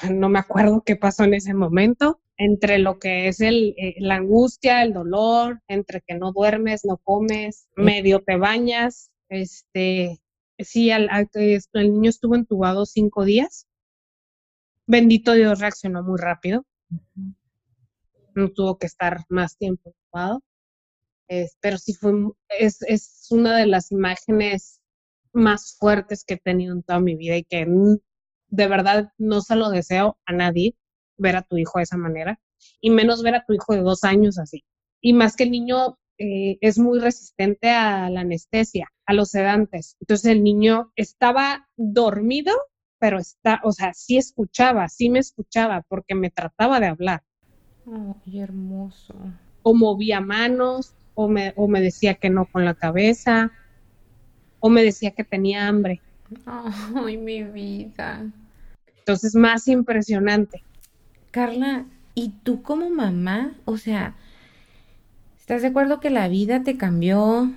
no 0.14 0.28
me 0.28 0.38
acuerdo 0.38 0.82
qué 0.84 0.96
pasó 0.96 1.24
en 1.24 1.34
ese 1.34 1.54
momento, 1.54 2.20
entre 2.36 2.78
lo 2.78 2.98
que 2.98 3.28
es 3.28 3.40
el, 3.40 3.74
eh, 3.78 3.94
la 3.98 4.16
angustia, 4.16 4.82
el 4.82 4.92
dolor, 4.92 5.62
entre 5.68 6.02
que 6.02 6.14
no 6.14 6.32
duermes, 6.32 6.84
no 6.84 6.98
comes, 6.98 7.68
medio 7.76 8.22
te 8.22 8.36
bañas, 8.36 9.10
este, 9.28 10.20
sí, 10.58 10.90
al, 10.90 11.08
el 11.32 11.92
niño 11.92 12.10
estuvo 12.10 12.34
entubado 12.34 12.86
cinco 12.86 13.24
días. 13.24 13.66
Bendito 14.86 15.32
Dios 15.32 15.58
reaccionó 15.58 16.02
muy 16.02 16.18
rápido. 16.18 16.64
No 18.34 18.50
tuvo 18.50 18.78
que 18.78 18.86
estar 18.86 19.24
más 19.28 19.56
tiempo 19.56 19.90
entubado. 19.90 20.42
pero 21.60 21.78
sí 21.78 21.94
fue, 21.94 22.12
es, 22.58 22.82
es 22.82 23.26
una 23.30 23.56
de 23.56 23.66
las 23.66 23.90
imágenes 23.90 24.80
más 25.32 25.76
fuertes 25.78 26.24
que 26.24 26.34
he 26.34 26.38
tenido 26.38 26.74
en 26.74 26.82
toda 26.82 27.00
mi 27.00 27.16
vida 27.16 27.36
y 27.36 27.44
que 27.44 27.66
de 28.56 28.66
verdad 28.68 29.12
no 29.18 29.40
se 29.40 29.54
lo 29.54 29.70
deseo 29.70 30.18
a 30.26 30.32
nadie 30.32 30.76
ver 31.18 31.36
a 31.36 31.42
tu 31.42 31.58
hijo 31.58 31.78
de 31.78 31.84
esa 31.84 31.96
manera 31.96 32.40
y 32.80 32.90
menos 32.90 33.22
ver 33.22 33.34
a 33.34 33.44
tu 33.44 33.52
hijo 33.52 33.74
de 33.74 33.82
dos 33.82 34.04
años 34.04 34.38
así. 34.38 34.64
Y 35.00 35.12
más 35.12 35.36
que 35.36 35.44
el 35.44 35.50
niño 35.50 35.98
eh, 36.18 36.58
es 36.60 36.78
muy 36.78 36.98
resistente 36.98 37.70
a 37.70 38.08
la 38.10 38.20
anestesia, 38.20 38.90
a 39.04 39.12
los 39.12 39.30
sedantes. 39.30 39.96
Entonces 40.00 40.32
el 40.32 40.42
niño 40.42 40.90
estaba 40.96 41.68
dormido, 41.76 42.52
pero 42.98 43.18
está, 43.18 43.60
o 43.62 43.72
sea, 43.72 43.92
sí 43.92 44.16
escuchaba, 44.16 44.88
sí 44.88 45.10
me 45.10 45.18
escuchaba 45.18 45.84
porque 45.88 46.14
me 46.14 46.30
trataba 46.30 46.80
de 46.80 46.86
hablar. 46.86 47.22
Ay, 47.86 48.40
hermoso. 48.40 49.14
O 49.62 49.74
movía 49.74 50.20
manos, 50.20 50.94
o 51.14 51.28
me, 51.28 51.52
o 51.56 51.68
me 51.68 51.80
decía 51.80 52.14
que 52.14 52.30
no 52.30 52.46
con 52.46 52.64
la 52.64 52.74
cabeza, 52.74 53.52
o 54.60 54.70
me 54.70 54.82
decía 54.82 55.10
que 55.10 55.24
tenía 55.24 55.68
hambre. 55.68 56.00
Ay, 56.46 57.16
mi 57.16 57.42
vida. 57.42 58.32
Entonces, 59.06 59.36
más 59.36 59.68
impresionante. 59.68 60.64
Carla, 61.30 61.84
¿y 62.16 62.30
tú 62.42 62.62
como 62.62 62.90
mamá? 62.90 63.52
O 63.64 63.76
sea, 63.76 64.16
¿estás 65.38 65.62
de 65.62 65.68
acuerdo 65.68 66.00
que 66.00 66.10
la 66.10 66.26
vida 66.26 66.64
te 66.64 66.76
cambió 66.76 67.52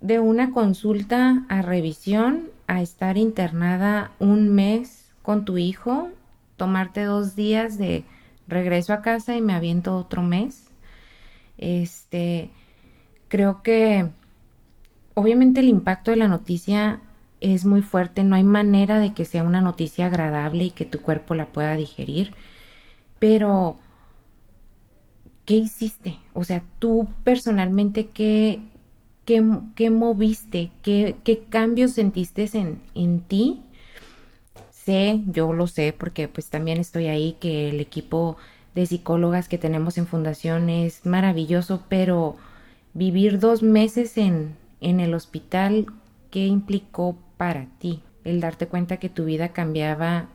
de 0.00 0.20
una 0.20 0.52
consulta 0.52 1.44
a 1.48 1.62
revisión 1.62 2.50
a 2.68 2.80
estar 2.80 3.16
internada 3.16 4.12
un 4.20 4.50
mes 4.54 5.10
con 5.22 5.44
tu 5.44 5.58
hijo, 5.58 6.10
tomarte 6.56 7.02
dos 7.02 7.34
días 7.34 7.76
de 7.76 8.04
regreso 8.46 8.92
a 8.92 9.02
casa 9.02 9.34
y 9.34 9.40
me 9.40 9.54
aviento 9.54 9.96
otro 9.96 10.22
mes? 10.22 10.68
Este, 11.56 12.50
creo 13.26 13.64
que 13.64 14.08
obviamente 15.14 15.58
el 15.58 15.70
impacto 15.70 16.12
de 16.12 16.18
la 16.18 16.28
noticia 16.28 17.00
es 17.40 17.64
muy 17.64 17.82
fuerte, 17.82 18.24
no 18.24 18.36
hay 18.36 18.44
manera 18.44 18.98
de 18.98 19.14
que 19.14 19.24
sea 19.24 19.42
una 19.42 19.60
noticia 19.60 20.06
agradable 20.06 20.64
y 20.64 20.70
que 20.70 20.84
tu 20.84 21.00
cuerpo 21.00 21.34
la 21.34 21.46
pueda 21.46 21.76
digerir. 21.76 22.34
Pero, 23.18 23.76
¿qué 25.44 25.54
hiciste? 25.54 26.18
O 26.34 26.44
sea, 26.44 26.62
tú 26.78 27.08
personalmente, 27.24 28.08
¿qué, 28.08 28.60
qué, 29.24 29.90
moviste? 29.90 30.70
¿Qué, 30.82 31.16
¿Qué, 31.24 31.44
cambios 31.48 31.92
sentiste 31.92 32.48
en, 32.54 32.80
en 32.94 33.20
ti? 33.20 33.62
Sé, 34.70 35.22
yo 35.26 35.52
lo 35.52 35.66
sé, 35.66 35.94
porque 35.96 36.28
pues 36.28 36.48
también 36.48 36.78
estoy 36.78 37.08
ahí, 37.08 37.36
que 37.40 37.68
el 37.68 37.80
equipo 37.80 38.36
de 38.74 38.86
psicólogas 38.86 39.48
que 39.48 39.58
tenemos 39.58 39.98
en 39.98 40.06
fundación 40.06 40.70
es 40.70 41.04
maravilloso, 41.04 41.82
pero 41.88 42.36
vivir 42.94 43.38
dos 43.38 43.62
meses 43.62 44.16
en, 44.16 44.56
en 44.80 45.00
el 45.00 45.14
hospital, 45.14 45.86
¿qué 46.30 46.46
implicó 46.46 47.18
para 47.36 47.66
ti? 47.78 48.02
El 48.24 48.40
darte 48.40 48.68
cuenta 48.68 48.98
que 48.98 49.08
tu 49.08 49.24
vida 49.24 49.52
cambiaba 49.52 50.30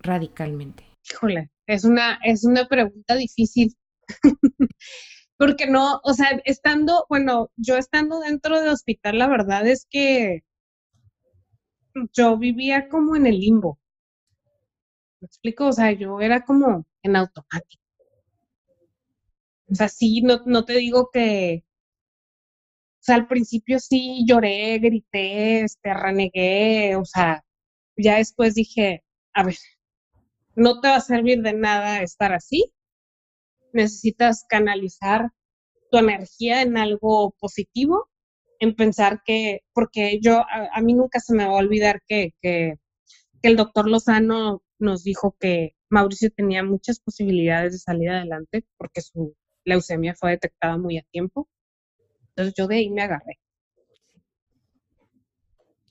radicalmente. 0.00 0.84
Híjole, 1.10 1.50
es 1.66 1.84
una, 1.84 2.18
es 2.22 2.44
una 2.44 2.66
pregunta 2.66 3.14
difícil. 3.14 3.74
Porque 5.38 5.66
no, 5.68 6.00
o 6.02 6.14
sea, 6.14 6.40
estando, 6.44 7.06
bueno, 7.08 7.50
yo 7.56 7.76
estando 7.76 8.20
dentro 8.20 8.60
del 8.60 8.70
hospital, 8.70 9.18
la 9.18 9.28
verdad 9.28 9.66
es 9.68 9.86
que 9.88 10.42
yo 12.12 12.36
vivía 12.36 12.88
como 12.88 13.16
en 13.16 13.26
el 13.26 13.38
limbo. 13.38 13.78
¿Me 15.20 15.26
explico? 15.26 15.66
O 15.68 15.72
sea, 15.72 15.92
yo 15.92 16.20
era 16.20 16.44
como 16.44 16.84
en 17.02 17.16
automático. 17.16 17.82
O 19.70 19.74
sea, 19.74 19.88
sí, 19.88 20.22
no, 20.22 20.40
no 20.46 20.64
te 20.64 20.74
digo 20.74 21.10
que, 21.12 21.64
o 23.00 23.02
sea, 23.02 23.16
al 23.16 23.28
principio 23.28 23.78
sí 23.80 24.24
lloré, 24.26 24.78
grité, 24.78 25.62
este, 25.62 25.94
renegué, 25.94 26.96
o 26.96 27.04
sea, 27.04 27.44
ya 27.96 28.16
después 28.18 28.54
dije, 28.54 29.04
a 29.34 29.44
ver, 29.44 29.56
no 30.56 30.80
te 30.80 30.88
va 30.88 30.96
a 30.96 31.00
servir 31.00 31.42
de 31.42 31.52
nada 31.54 32.02
estar 32.02 32.32
así. 32.32 32.72
Necesitas 33.72 34.44
canalizar 34.48 35.30
tu 35.90 35.98
energía 35.98 36.62
en 36.62 36.76
algo 36.78 37.34
positivo, 37.38 38.08
en 38.60 38.74
pensar 38.74 39.22
que, 39.24 39.60
porque 39.72 40.20
yo, 40.20 40.44
a, 40.50 40.80
mí 40.82 40.94
nunca 40.94 41.20
se 41.20 41.34
me 41.34 41.46
va 41.46 41.52
a 41.52 41.56
olvidar 41.56 42.02
que, 42.06 42.32
que, 42.42 42.74
que 43.42 43.48
el 43.48 43.56
doctor 43.56 43.88
Lozano 43.88 44.62
nos 44.78 45.04
dijo 45.04 45.36
que 45.38 45.76
Mauricio 45.90 46.30
tenía 46.30 46.62
muchas 46.64 47.00
posibilidades 47.00 47.72
de 47.72 47.78
salir 47.78 48.10
adelante 48.10 48.64
porque 48.76 49.00
su 49.00 49.34
leucemia 49.64 50.14
fue 50.14 50.32
detectada 50.32 50.76
muy 50.78 50.98
a 50.98 51.02
tiempo. 51.12 51.48
Entonces 52.38 52.54
yo 52.56 52.66
de 52.66 52.76
ahí 52.76 52.90
me 52.90 53.02
agarré. 53.02 53.38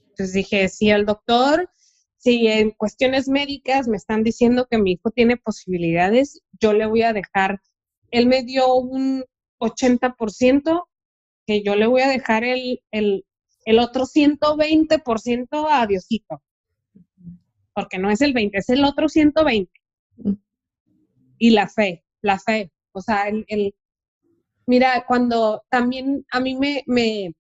Entonces 0.10 0.34
dije, 0.34 0.70
si 0.70 0.90
el 0.90 1.06
doctor, 1.06 1.70
si 2.18 2.48
en 2.48 2.72
cuestiones 2.72 3.28
médicas 3.28 3.88
me 3.88 3.98
están 3.98 4.24
diciendo 4.24 4.68
que 4.70 4.78
mi 4.78 4.94
hijo 4.94 5.12
tiene 5.12 5.38
posibilidades, 5.38 6.42
yo 6.60 6.74
le 6.74 6.86
voy 6.88 7.04
a 7.04 7.14
dejar, 7.14 7.62
él 8.12 8.28
me 8.28 8.44
dio 8.44 8.74
un 8.76 9.26
80%, 9.60 10.88
que 11.46 11.64
yo 11.64 11.76
le 11.76 11.88
voy 11.88 12.02
a 12.02 12.10
dejar 12.10 12.44
el, 12.44 12.82
el, 12.92 13.26
el 13.66 13.80
otro 13.80 14.06
120% 14.06 15.68
a 15.70 15.86
Diosito 15.86 16.42
porque 17.78 18.00
no 18.00 18.10
es 18.10 18.22
el 18.22 18.34
20, 18.34 18.58
es 18.58 18.70
el 18.70 18.84
otro 18.84 19.08
120. 19.08 19.72
Y 21.38 21.52
la 21.52 21.68
fe, 21.68 22.04
la 22.22 22.40
fe. 22.40 22.72
O 22.92 23.02
sea, 23.02 23.28
el, 23.28 23.76
mira, 24.68 25.06
cuando 25.08 25.64
también 25.70 26.26
a 26.32 26.40
mí 26.40 26.56
me, 26.56 26.84
me, 26.86 27.34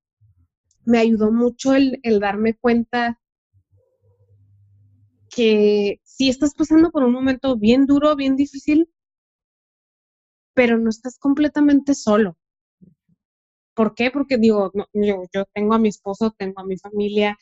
me 0.86 1.00
ayudó 1.00 1.32
mucho 1.32 1.76
el, 1.76 2.00
el 2.04 2.20
darme 2.20 2.56
cuenta 2.56 3.20
que 5.30 6.00
si 6.04 6.30
estás 6.30 6.56
pasando 6.56 6.90
por 6.90 7.04
un 7.04 7.14
momento 7.14 7.58
bien 7.58 7.86
duro, 7.86 8.16
bien 8.16 8.36
difícil, 8.36 8.90
pero 10.56 10.80
no 10.80 10.90
estás 10.90 11.20
completamente 11.20 11.94
solo. 11.94 12.36
¿Por 13.76 13.94
qué? 13.94 14.10
Porque 14.10 14.38
digo, 14.38 14.72
yo, 14.94 15.24
yo, 15.32 15.46
tengo 15.54 15.76
a 15.76 15.80
mi 15.80 15.90
esposo, 15.90 16.34
tengo 16.36 16.62
a 16.62 16.66
mi 16.66 16.78
familia, 16.78 17.38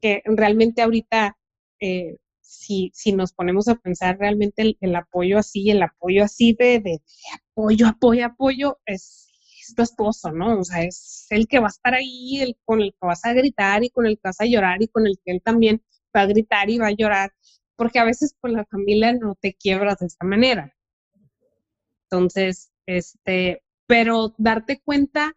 que 0.00 0.22
realmente 0.24 0.82
ahorita 0.82 1.36
eh, 1.80 2.16
si, 2.42 2.90
si 2.94 3.12
nos 3.12 3.32
ponemos 3.32 3.68
a 3.68 3.76
pensar 3.76 4.18
realmente 4.18 4.76
el, 4.80 4.96
apoyo 4.96 5.38
así, 5.38 5.70
el 5.70 5.82
apoyo 5.82 6.24
así 6.24 6.54
de, 6.54 7.00
apoyo, 7.34 7.88
apoyo, 7.88 8.26
apoyo, 8.26 8.78
es, 8.86 9.28
tu 9.74 9.82
esposo, 9.82 10.30
¿no? 10.32 10.58
O 10.58 10.64
sea, 10.64 10.82
es 10.82 11.26
el 11.30 11.46
que 11.48 11.58
va 11.58 11.68
a 11.68 11.70
estar 11.70 11.94
ahí, 11.94 12.40
el 12.42 12.56
con 12.64 12.82
el 12.82 12.92
que 12.92 13.06
vas 13.06 13.24
a 13.24 13.32
gritar 13.32 13.82
y 13.84 13.90
con 13.90 14.06
el 14.06 14.16
que 14.16 14.22
vas 14.24 14.40
a 14.40 14.44
llorar 14.44 14.82
y 14.82 14.88
con 14.88 15.06
el 15.06 15.18
que 15.24 15.32
él 15.32 15.40
también 15.42 15.82
va 16.14 16.22
a 16.22 16.26
gritar 16.26 16.68
y 16.68 16.78
va 16.78 16.88
a 16.88 16.96
llorar, 16.96 17.32
porque 17.76 17.98
a 17.98 18.04
veces 18.04 18.34
con 18.38 18.52
la 18.52 18.66
familia 18.66 19.14
no 19.14 19.34
te 19.34 19.54
quiebras 19.54 19.98
de 19.98 20.06
esta 20.06 20.26
manera. 20.26 20.74
Entonces, 22.04 22.70
este, 22.86 23.62
pero 23.86 24.34
darte 24.36 24.82
cuenta 24.84 25.34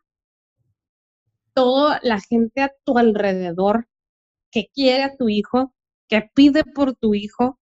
toda 1.54 2.00
la 2.04 2.20
gente 2.20 2.62
a 2.62 2.74
tu 2.84 2.98
alrededor 2.98 3.88
que 4.52 4.68
quiere 4.74 5.04
a 5.04 5.16
tu 5.16 5.30
hijo, 5.30 5.74
que 6.08 6.30
pide 6.34 6.64
por 6.64 6.96
tu 6.96 7.16
hijo. 7.16 7.60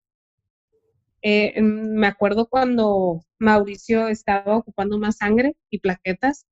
Eh, 1.22 1.62
me 1.62 2.08
acuerdo 2.08 2.48
cuando 2.48 3.26
Mauricio 3.40 4.08
estaba 4.10 4.58
ocupando 4.58 5.00
más 5.00 5.18
sangre 5.18 5.56
y 5.70 5.80
plaquetas, 5.80 6.46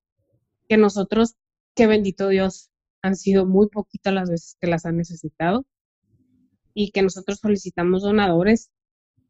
que 0.69 0.77
nosotros, 0.77 1.35
que 1.75 1.87
bendito 1.87 2.29
Dios, 2.29 2.69
han 3.01 3.15
sido 3.15 3.45
muy 3.45 3.67
poquitas 3.67 4.13
las 4.13 4.29
veces 4.29 4.57
que 4.59 4.67
las 4.67 4.85
han 4.85 4.97
necesitado 4.97 5.65
y 6.73 6.91
que 6.91 7.01
nosotros 7.01 7.39
solicitamos 7.39 8.03
donadores. 8.03 8.71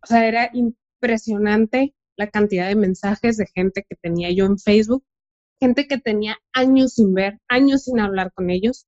O 0.03 0.07
sea, 0.07 0.27
era 0.27 0.51
impresionante 0.53 1.95
la 2.17 2.29
cantidad 2.29 2.67
de 2.67 2.75
mensajes 2.75 3.37
de 3.37 3.47
gente 3.47 3.83
que 3.87 3.95
tenía 3.95 4.31
yo 4.31 4.45
en 4.45 4.59
Facebook, 4.59 5.03
gente 5.59 5.87
que 5.87 5.97
tenía 5.97 6.37
años 6.53 6.93
sin 6.93 7.13
ver, 7.13 7.39
años 7.47 7.83
sin 7.85 7.99
hablar 7.99 8.31
con 8.33 8.49
ellos. 8.49 8.87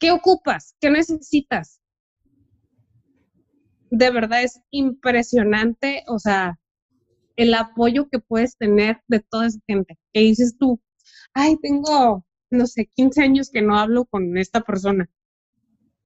¿Qué 0.00 0.10
ocupas? 0.10 0.74
¿Qué 0.80 0.90
necesitas? 0.90 1.80
De 3.90 4.10
verdad 4.10 4.42
es 4.42 4.60
impresionante, 4.70 6.04
o 6.08 6.18
sea, 6.18 6.58
el 7.36 7.54
apoyo 7.54 8.08
que 8.08 8.18
puedes 8.18 8.56
tener 8.56 9.00
de 9.08 9.20
toda 9.20 9.46
esa 9.46 9.60
gente. 9.66 9.98
Que 10.12 10.20
dices 10.20 10.56
tú, 10.58 10.80
ay, 11.34 11.56
tengo, 11.62 12.24
no 12.50 12.66
sé, 12.66 12.90
15 12.94 13.22
años 13.22 13.50
que 13.50 13.62
no 13.62 13.78
hablo 13.78 14.06
con 14.06 14.36
esta 14.38 14.62
persona. 14.62 15.08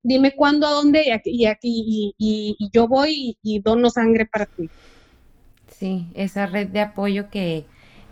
Dime 0.03 0.35
cuándo, 0.35 0.66
a 0.66 0.73
dónde, 0.73 1.05
y 1.07 1.11
aquí, 1.11 1.31
y, 1.31 1.47
aquí, 1.47 2.14
y, 2.19 2.71
yo 2.73 2.88
voy 2.88 3.38
y, 3.43 3.61
dono 3.61 3.90
sangre 3.90 4.27
para 4.27 4.47
ti. 4.47 4.71
Sí, 5.69 6.09
esa 6.14 6.47
red 6.47 6.69
de 6.69 6.81
apoyo 6.81 7.31
que, 7.31 7.66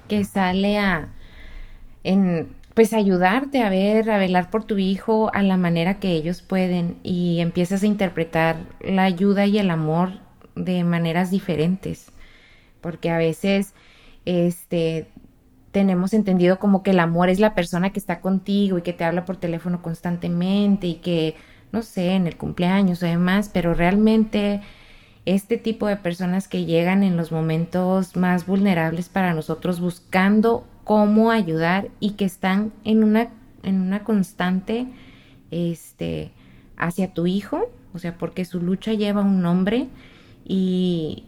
que 0.07 0.25
sale 0.25 0.79
a, 0.79 1.15
en, 2.05 2.55
pues 2.79 2.93
ayudarte 2.93 3.65
a 3.65 3.71
ver, 3.71 4.09
a 4.09 4.19
velar 4.19 4.51
por 4.51 4.63
tu 4.63 4.79
hijo 4.79 5.33
a 5.35 5.43
la 5.43 5.57
manera 5.57 5.99
que 5.99 6.13
ellos 6.13 6.43
pueden 6.43 6.99
y 7.03 7.41
empiezas 7.41 7.83
a 7.83 7.87
interpretar 7.89 8.69
la 8.81 9.03
ayuda 9.03 9.47
y 9.47 9.59
el 9.59 9.73
amor 9.73 10.21
de 10.55 10.85
maneras 10.85 11.33
diferentes. 11.33 12.13
Porque 12.81 13.11
a 13.11 13.19
veces 13.19 13.75
este 14.27 15.09
tenemos 15.73 16.15
entendido 16.15 16.61
como 16.61 16.85
que 16.85 16.93
el 16.93 17.01
amor 17.01 17.31
es 17.31 17.41
la 17.41 17.57
persona 17.57 17.91
que 17.91 17.99
está 17.99 18.21
contigo 18.21 18.79
y 18.79 18.83
que 18.83 18.93
te 18.93 19.03
habla 19.03 19.25
por 19.25 19.39
teléfono 19.39 19.83
constantemente 19.83 20.87
y 20.87 20.95
que 20.99 21.35
no 21.73 21.83
sé, 21.83 22.13
en 22.13 22.29
el 22.29 22.37
cumpleaños 22.37 23.03
o 23.03 23.07
demás, 23.07 23.51
pero 23.53 23.75
realmente 23.75 24.61
este 25.25 25.57
tipo 25.57 25.89
de 25.89 25.97
personas 25.97 26.47
que 26.47 26.65
llegan 26.65 27.03
en 27.03 27.17
los 27.17 27.33
momentos 27.33 28.15
más 28.15 28.47
vulnerables 28.47 29.09
para 29.09 29.35
nosotros 29.35 29.81
buscando 29.81 30.65
cómo 30.89 31.31
ayudar 31.31 31.91
y 32.01 32.13
que 32.13 32.25
están 32.25 32.73
en 32.83 33.05
una, 33.05 33.29
en 33.63 33.83
una 33.83 34.05
constante 34.05 34.87
este, 35.51 36.31
hacia 36.79 37.13
tu 37.13 37.27
hijo, 37.27 37.71
o 37.93 37.99
sea, 37.99 38.17
porque 38.17 38.47
su 38.47 38.59
lucha 38.59 38.95
lleva 38.95 39.21
un 39.21 39.43
nombre 39.43 39.89
y 40.47 41.27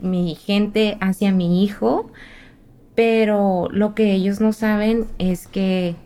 mi 0.00 0.36
gente 0.36 0.96
hacia 1.00 1.32
mi 1.32 1.64
hijo, 1.64 2.12
pero 2.94 3.66
lo 3.72 3.96
que 3.96 4.12
ellos 4.12 4.40
no 4.40 4.52
saben 4.52 5.08
es 5.18 5.48
que 5.48 5.96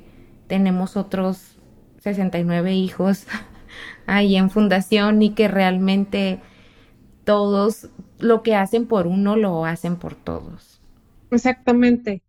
tenemos 0.46 0.96
otros 0.96 1.58
69 2.00 2.72
hijos 2.74 3.26
ahí 4.06 4.34
en 4.34 4.48
fundación 4.48 5.20
y 5.20 5.34
que 5.34 5.48
realmente 5.48 6.40
todos 7.24 7.90
lo 8.18 8.42
que 8.42 8.54
hacen 8.54 8.86
por 8.86 9.06
uno 9.06 9.36
lo 9.36 9.66
hacen 9.66 9.96
por 9.96 10.14
todos. 10.14 10.80
Exactamente 11.30 12.22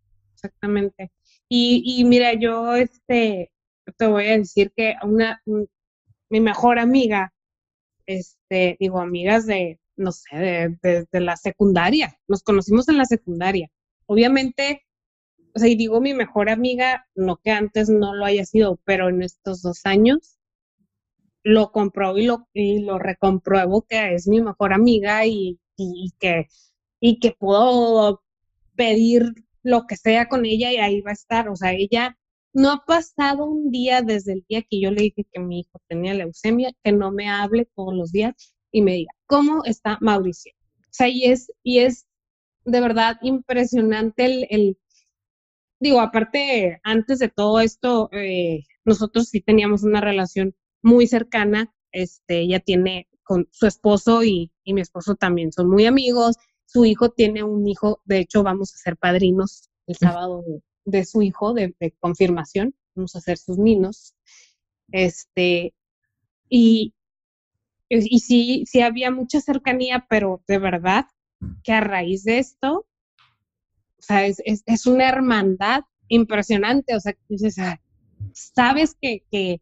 exactamente. 0.46 1.12
Y, 1.50 2.04
mira, 2.06 2.34
yo 2.34 2.76
este, 2.76 3.52
te 3.98 4.08
voy 4.08 4.26
a 4.28 4.38
decir 4.38 4.72
que 4.76 4.96
una, 5.04 5.42
mi 6.30 6.40
mejor 6.40 6.80
amiga, 6.80 7.34
este, 8.06 8.78
digo, 8.80 9.00
amigas 9.00 9.46
de, 9.46 9.80
no 9.96 10.12
sé, 10.12 10.78
de, 10.82 11.20
la 11.22 11.38
secundaria, 11.38 12.18
nos 12.28 12.44
conocimos 12.44 12.90
en 12.90 12.98
la 12.98 13.06
secundaria. 13.06 13.70
Obviamente, 14.08 14.86
o 15.54 15.60
sea, 15.60 15.70
y 15.70 15.76
digo 15.76 16.02
mi 16.02 16.14
mejor 16.14 16.50
amiga, 16.50 17.08
no 17.16 17.38
que 17.38 17.52
antes 17.52 17.90
no 17.90 18.14
lo 18.16 18.26
haya 18.26 18.46
sido, 18.46 18.80
pero 18.86 19.10
en 19.10 19.22
estos 19.24 19.62
dos 19.62 19.86
años 19.86 20.38
lo 21.44 21.72
compruebo 21.72 22.18
y 22.18 22.26
lo, 22.26 22.48
y 22.54 22.80
lo 22.80 22.98
recompruebo 23.00 23.84
que 23.84 24.16
es 24.16 24.28
mi 24.28 24.42
mejor 24.42 24.74
amiga 24.74 25.26
y, 25.28 25.60
y, 25.78 26.12
que, 26.20 26.48
y 27.00 27.20
que 27.20 27.32
puedo 27.32 28.24
pedir 28.76 29.45
lo 29.66 29.88
que 29.88 29.98
sea 29.98 30.30
con 30.30 30.46
ella 30.46 30.72
y 30.72 30.78
ahí 30.78 31.02
va 31.02 31.10
a 31.10 31.14
estar. 31.14 31.50
O 31.50 31.56
sea, 31.56 31.74
ella 31.74 32.18
no 32.54 32.72
ha 32.72 32.86
pasado 32.86 33.46
un 33.46 33.72
día 33.72 34.02
desde 34.02 34.34
el 34.34 34.46
día 34.48 34.62
que 34.62 34.80
yo 34.80 34.92
le 34.92 35.02
dije 35.02 35.26
que 35.32 35.40
mi 35.42 35.62
hijo 35.62 35.82
tenía 35.90 36.14
leucemia, 36.14 36.72
que 36.84 36.92
no 36.92 37.12
me 37.12 37.30
hable 37.30 37.68
todos 37.76 37.94
los 37.94 38.12
días 38.12 38.34
y 38.72 38.82
me 38.84 38.94
diga, 38.94 39.12
¿cómo 39.26 39.66
está 39.66 39.98
Mauricio? 40.02 40.54
O 40.82 40.92
sea, 40.92 41.10
y 41.10 41.26
es, 41.26 41.52
y 41.64 41.80
es 41.80 42.06
de 42.64 42.80
verdad 42.80 43.18
impresionante 43.24 44.54
el, 44.54 44.78
digo, 45.80 46.00
aparte, 46.00 46.80
antes 46.84 47.20
de 47.20 47.30
todo 47.30 47.60
esto, 47.60 48.10
eh, 48.12 48.62
nosotros 48.86 49.30
sí 49.30 49.42
teníamos 49.42 49.84
una 49.84 50.00
relación 50.00 50.56
muy 50.84 51.08
cercana, 51.08 51.74
este, 51.92 52.42
ella 52.42 52.60
tiene 52.60 53.08
con 53.24 53.48
su 53.52 53.66
esposo 53.66 54.24
y, 54.24 54.52
y 54.64 54.74
mi 54.76 54.82
esposo 54.82 55.16
también 55.16 55.52
son 55.52 55.70
muy 55.70 55.86
amigos, 55.88 56.36
su 56.66 56.86
hijo 56.86 57.10
tiene 57.10 57.44
un 57.44 57.68
hijo, 57.68 58.02
de 58.06 58.20
hecho 58.20 58.44
vamos 58.44 58.74
a 58.74 58.78
ser 58.78 58.98
padrinos 58.98 59.70
el 59.88 59.96
sábado 59.96 60.44
de, 60.84 61.06
su 61.06 61.22
hijo 61.22 61.54
de, 61.54 61.74
confirmación, 62.00 62.76
vamos 62.96 63.16
a 63.16 63.22
ser 63.22 63.38
sus 63.38 63.58
niños. 63.58 64.16
Este, 64.92 65.74
y, 66.50 66.94
y 67.90 68.20
sí, 68.20 68.66
sí 68.68 68.82
había 68.82 69.12
mucha 69.12 69.42
cercanía, 69.42 70.06
pero 70.10 70.44
de 70.48 70.60
verdad 70.60 71.06
que 71.64 71.74
a 71.74 71.82
raíz 71.82 72.24
de 72.24 72.40
esto, 72.40 72.86
o 73.98 74.02
sea, 74.02 74.26
es, 74.26 74.42
es, 74.44 74.86
una 74.86 75.10
hermandad 75.10 75.84
impresionante, 76.08 76.96
o 76.96 77.00
sea, 77.00 77.16
dices, 77.28 77.58
ah, 77.60 77.82
sabes 78.34 78.96
que, 79.00 79.24
que, 79.32 79.62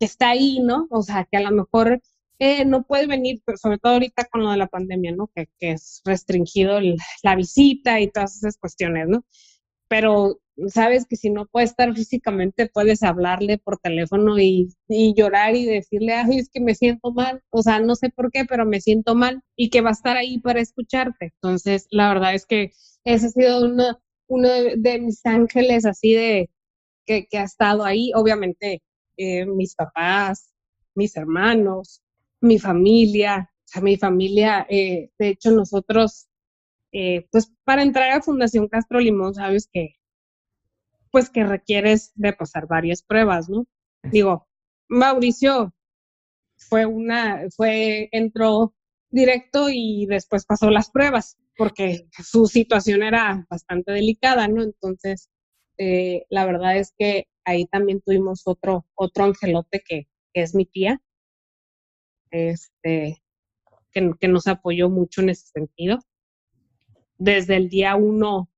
está 0.00 0.30
ahí, 0.30 0.60
¿no? 0.60 0.86
O 0.90 1.02
sea, 1.02 1.28
que 1.30 1.36
a 1.36 1.42
lo 1.42 1.50
mejor 1.50 2.00
eh, 2.40 2.64
no 2.64 2.84
puede 2.84 3.06
venir, 3.06 3.42
pero 3.44 3.58
sobre 3.58 3.78
todo 3.78 3.92
ahorita 3.92 4.24
con 4.24 4.42
lo 4.42 4.50
de 4.50 4.56
la 4.56 4.66
pandemia, 4.66 5.12
¿no? 5.12 5.30
Que, 5.34 5.48
que 5.58 5.72
es 5.72 6.00
restringido 6.04 6.80
la 7.22 7.36
visita 7.36 8.00
y 8.00 8.10
todas 8.10 8.36
esas 8.36 8.56
cuestiones, 8.56 9.08
¿no? 9.08 9.24
Pero 9.88 10.40
sabes 10.68 11.06
que 11.06 11.16
si 11.16 11.30
no 11.30 11.46
puede 11.46 11.66
estar 11.66 11.94
físicamente, 11.94 12.66
puedes 12.66 13.02
hablarle 13.02 13.58
por 13.58 13.78
teléfono 13.78 14.38
y, 14.38 14.74
llorar 15.14 15.54
y 15.54 15.66
decirle, 15.66 16.14
ay, 16.14 16.38
es 16.38 16.48
que 16.50 16.60
me 16.60 16.74
siento 16.74 17.12
mal, 17.12 17.42
o 17.50 17.62
sea, 17.62 17.80
no 17.80 17.94
sé 17.94 18.10
por 18.10 18.30
qué, 18.30 18.44
pero 18.46 18.64
me 18.66 18.80
siento 18.80 19.14
mal 19.14 19.42
y 19.54 19.70
que 19.70 19.82
va 19.82 19.90
a 19.90 19.92
estar 19.92 20.16
ahí 20.16 20.38
para 20.38 20.60
escucharte. 20.60 21.32
Entonces, 21.42 21.86
la 21.90 22.08
verdad 22.08 22.34
es 22.34 22.46
que 22.46 22.72
ese 23.04 23.26
ha 23.26 23.30
sido 23.30 23.64
uno, 23.66 24.00
uno 24.28 24.48
de, 24.48 24.98
mis 25.00 25.24
ángeles 25.26 25.84
así 25.86 26.14
de 26.14 26.50
que, 27.06 27.26
ha 27.38 27.44
estado 27.44 27.84
ahí. 27.84 28.12
Obviamente, 28.14 28.82
eh, 29.18 29.46
mis 29.46 29.74
papás, 29.74 30.54
mis 30.94 31.16
hermanos, 31.16 32.02
mi 32.40 32.58
familia, 32.58 33.50
o 33.52 33.62
sea, 33.64 33.82
mi 33.82 33.96
familia, 33.96 34.66
eh, 34.68 35.10
de 35.18 35.28
hecho, 35.28 35.50
nosotros, 35.50 36.28
eh, 36.92 37.26
pues 37.30 37.52
para 37.64 37.82
entrar 37.82 38.10
a 38.10 38.22
Fundación 38.22 38.68
Castro 38.68 39.00
Limón, 39.00 39.34
sabes 39.34 39.68
que 39.72 39.94
pues 41.10 41.28
que 41.28 41.44
requieres 41.44 42.12
de 42.14 42.32
pasar 42.32 42.66
varias 42.68 43.02
pruebas, 43.02 43.48
¿no? 43.48 43.66
Digo, 44.04 44.46
Mauricio 44.88 45.74
fue 46.56 46.86
una, 46.86 47.46
fue, 47.56 48.08
entró 48.12 48.74
directo 49.10 49.68
y 49.70 50.06
después 50.06 50.46
pasó 50.46 50.70
las 50.70 50.90
pruebas, 50.90 51.36
porque 51.56 52.06
su 52.24 52.46
situación 52.46 53.02
era 53.02 53.46
bastante 53.50 53.92
delicada, 53.92 54.46
¿no? 54.48 54.62
Entonces, 54.62 55.28
eh, 55.78 56.26
la 56.30 56.46
verdad 56.46 56.76
es 56.76 56.92
que 56.96 57.26
ahí 57.44 57.66
también 57.66 58.00
tuvimos 58.00 58.42
otro, 58.44 58.86
otro 58.94 59.24
angelote 59.24 59.82
que, 59.86 60.06
que 60.32 60.42
es 60.42 60.54
mi 60.54 60.66
tía, 60.66 61.00
este, 62.30 63.22
que, 63.92 64.28
nos 64.28 64.46
apoyó 64.46 64.88
mucho 64.88 65.20
en 65.20 65.30
ese 65.30 65.46
sentido. 65.46 65.98
Desde 67.18 67.56
el 67.56 67.68
día 67.68 67.96
uno 67.96 68.48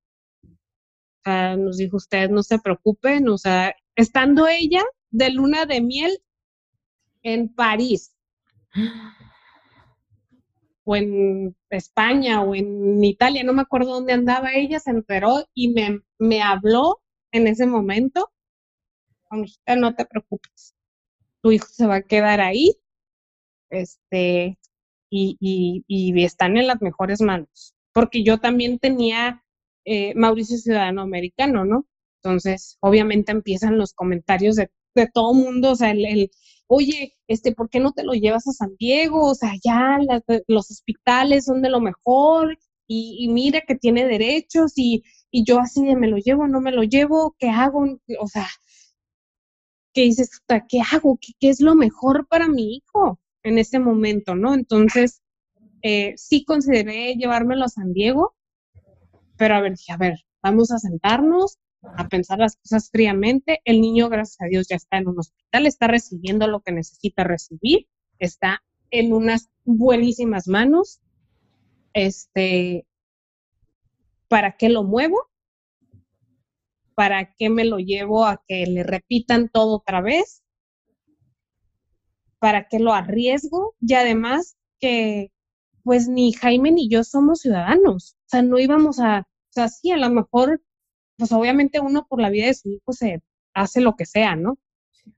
nos 1.24 1.76
dijo, 1.76 1.96
ustedes 1.96 2.30
no 2.30 2.42
se 2.42 2.58
preocupen, 2.58 3.28
o 3.28 3.38
sea, 3.38 3.74
estando 3.94 4.48
ella 4.48 4.82
de 5.10 5.30
luna 5.30 5.66
de 5.66 5.80
miel 5.80 6.18
en 7.22 7.48
París 7.54 8.16
o 10.84 10.96
en 10.96 11.56
España 11.70 12.42
o 12.42 12.54
en 12.54 13.02
Italia, 13.04 13.44
no 13.44 13.52
me 13.52 13.62
acuerdo 13.62 13.92
dónde 13.92 14.12
andaba 14.12 14.52
ella, 14.52 14.80
se 14.80 14.90
enteró 14.90 15.44
y 15.54 15.68
me, 15.68 16.00
me 16.18 16.42
habló 16.42 17.00
en 17.30 17.46
ese 17.46 17.66
momento, 17.66 18.32
no 19.30 19.94
te 19.94 20.04
preocupes, 20.04 20.74
tu 21.40 21.52
hijo 21.52 21.66
se 21.66 21.86
va 21.86 21.96
a 21.96 22.02
quedar 22.02 22.40
ahí, 22.40 22.81
este, 23.72 24.58
y, 25.10 25.36
y, 25.88 26.24
están 26.24 26.56
en 26.56 26.66
las 26.66 26.80
mejores 26.80 27.20
manos, 27.20 27.74
porque 27.92 28.22
yo 28.22 28.38
también 28.38 28.78
tenía 28.78 29.44
eh, 29.84 30.14
Mauricio 30.14 30.58
Ciudadano 30.58 31.02
Americano, 31.02 31.64
¿no? 31.64 31.86
Entonces, 32.22 32.78
obviamente 32.80 33.32
empiezan 33.32 33.78
los 33.78 33.94
comentarios 33.94 34.56
de, 34.56 34.70
de 34.94 35.08
todo 35.12 35.34
mundo, 35.34 35.72
o 35.72 35.76
sea, 35.76 35.90
el, 35.90 36.30
oye, 36.66 37.14
este, 37.28 37.52
¿por 37.52 37.68
qué 37.70 37.80
no 37.80 37.92
te 37.92 38.04
lo 38.04 38.12
llevas 38.12 38.46
a 38.48 38.52
San 38.52 38.76
Diego? 38.78 39.30
O 39.30 39.34
sea, 39.34 39.52
ya 39.62 39.98
los 40.46 40.70
hospitales 40.70 41.46
son 41.46 41.62
de 41.62 41.70
lo 41.70 41.80
mejor 41.80 42.58
y, 42.86 43.28
mira 43.30 43.62
que 43.66 43.74
tiene 43.74 44.06
derechos 44.06 44.72
y, 44.76 45.02
y, 45.30 45.44
yo 45.44 45.58
así 45.60 45.84
de 45.84 45.96
me 45.96 46.08
lo 46.08 46.18
llevo, 46.18 46.46
no 46.48 46.60
me 46.60 46.72
lo 46.72 46.82
llevo, 46.84 47.36
¿qué 47.38 47.48
hago? 47.48 47.98
O 48.20 48.28
sea, 48.28 48.48
¿qué 49.94 50.02
dices? 50.02 50.30
¿Qué 50.68 50.80
hago? 50.92 51.18
¿Qué, 51.20 51.32
qué 51.40 51.48
es 51.50 51.60
lo 51.60 51.74
mejor 51.74 52.26
para 52.28 52.48
mi 52.48 52.76
hijo 52.76 53.18
en 53.42 53.58
ese 53.58 53.78
momento, 53.78 54.34
no? 54.34 54.54
Entonces, 54.54 55.22
eh, 55.82 56.14
sí 56.16 56.44
consideré 56.44 57.14
llevármelo 57.14 57.64
a 57.64 57.68
San 57.68 57.92
Diego, 57.92 58.34
pero 59.36 59.54
a 59.56 59.60
ver, 59.60 59.72
dije, 59.72 59.92
a 59.92 59.96
ver, 59.96 60.14
vamos 60.42 60.70
a 60.70 60.78
sentarnos, 60.78 61.58
a 61.96 62.08
pensar 62.08 62.38
las 62.38 62.56
cosas 62.56 62.90
fríamente. 62.90 63.60
El 63.64 63.80
niño, 63.80 64.08
gracias 64.08 64.40
a 64.40 64.46
Dios, 64.46 64.68
ya 64.68 64.76
está 64.76 64.98
en 64.98 65.08
un 65.08 65.18
hospital, 65.18 65.66
está 65.66 65.88
recibiendo 65.88 66.46
lo 66.46 66.60
que 66.60 66.72
necesita 66.72 67.24
recibir, 67.24 67.88
está 68.18 68.62
en 68.90 69.12
unas 69.12 69.50
buenísimas 69.64 70.46
manos. 70.48 71.00
Este, 71.94 72.86
¿para 74.28 74.56
qué 74.56 74.68
lo 74.68 74.84
muevo? 74.84 75.28
¿Para 76.94 77.34
qué 77.34 77.50
me 77.50 77.64
lo 77.64 77.78
llevo 77.78 78.26
a 78.26 78.42
que 78.46 78.66
le 78.66 78.82
repitan 78.82 79.48
todo 79.48 79.76
otra 79.76 80.00
vez? 80.00 80.41
¿Para 82.42 82.66
qué 82.66 82.80
lo 82.80 82.92
arriesgo? 82.92 83.76
Y 83.80 83.94
además 83.94 84.56
que 84.80 85.30
pues 85.84 86.08
ni 86.08 86.32
Jaime 86.32 86.72
ni 86.72 86.88
yo 86.88 87.04
somos 87.04 87.42
ciudadanos, 87.42 88.16
o 88.26 88.28
sea, 88.28 88.42
no 88.42 88.58
íbamos 88.58 88.98
a, 88.98 89.20
o 89.20 89.52
sea, 89.52 89.68
sí, 89.68 89.92
a 89.92 89.96
lo 89.96 90.10
mejor, 90.10 90.60
pues 91.16 91.30
obviamente 91.30 91.78
uno 91.78 92.04
por 92.08 92.20
la 92.20 92.30
vida 92.30 92.46
de 92.46 92.54
su 92.54 92.68
hijo 92.68 92.92
se 92.92 93.22
hace 93.54 93.80
lo 93.80 93.94
que 93.94 94.06
sea, 94.06 94.34
¿no? 94.34 94.58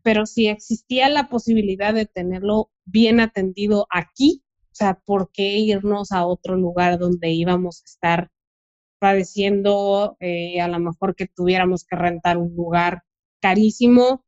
Pero 0.02 0.26
si 0.26 0.48
existía 0.48 1.08
la 1.08 1.28
posibilidad 1.30 1.94
de 1.94 2.04
tenerlo 2.04 2.70
bien 2.84 3.20
atendido 3.20 3.86
aquí, 3.90 4.42
o 4.72 4.74
sea, 4.74 5.00
¿por 5.06 5.30
qué 5.32 5.56
irnos 5.58 6.12
a 6.12 6.26
otro 6.26 6.56
lugar 6.56 6.98
donde 6.98 7.30
íbamos 7.30 7.80
a 7.80 7.84
estar 7.86 8.30
padeciendo, 8.98 10.18
eh, 10.20 10.60
a 10.60 10.68
lo 10.68 10.78
mejor 10.78 11.14
que 11.16 11.26
tuviéramos 11.26 11.84
que 11.84 11.96
rentar 11.96 12.36
un 12.36 12.54
lugar 12.54 13.02
carísimo, 13.40 14.24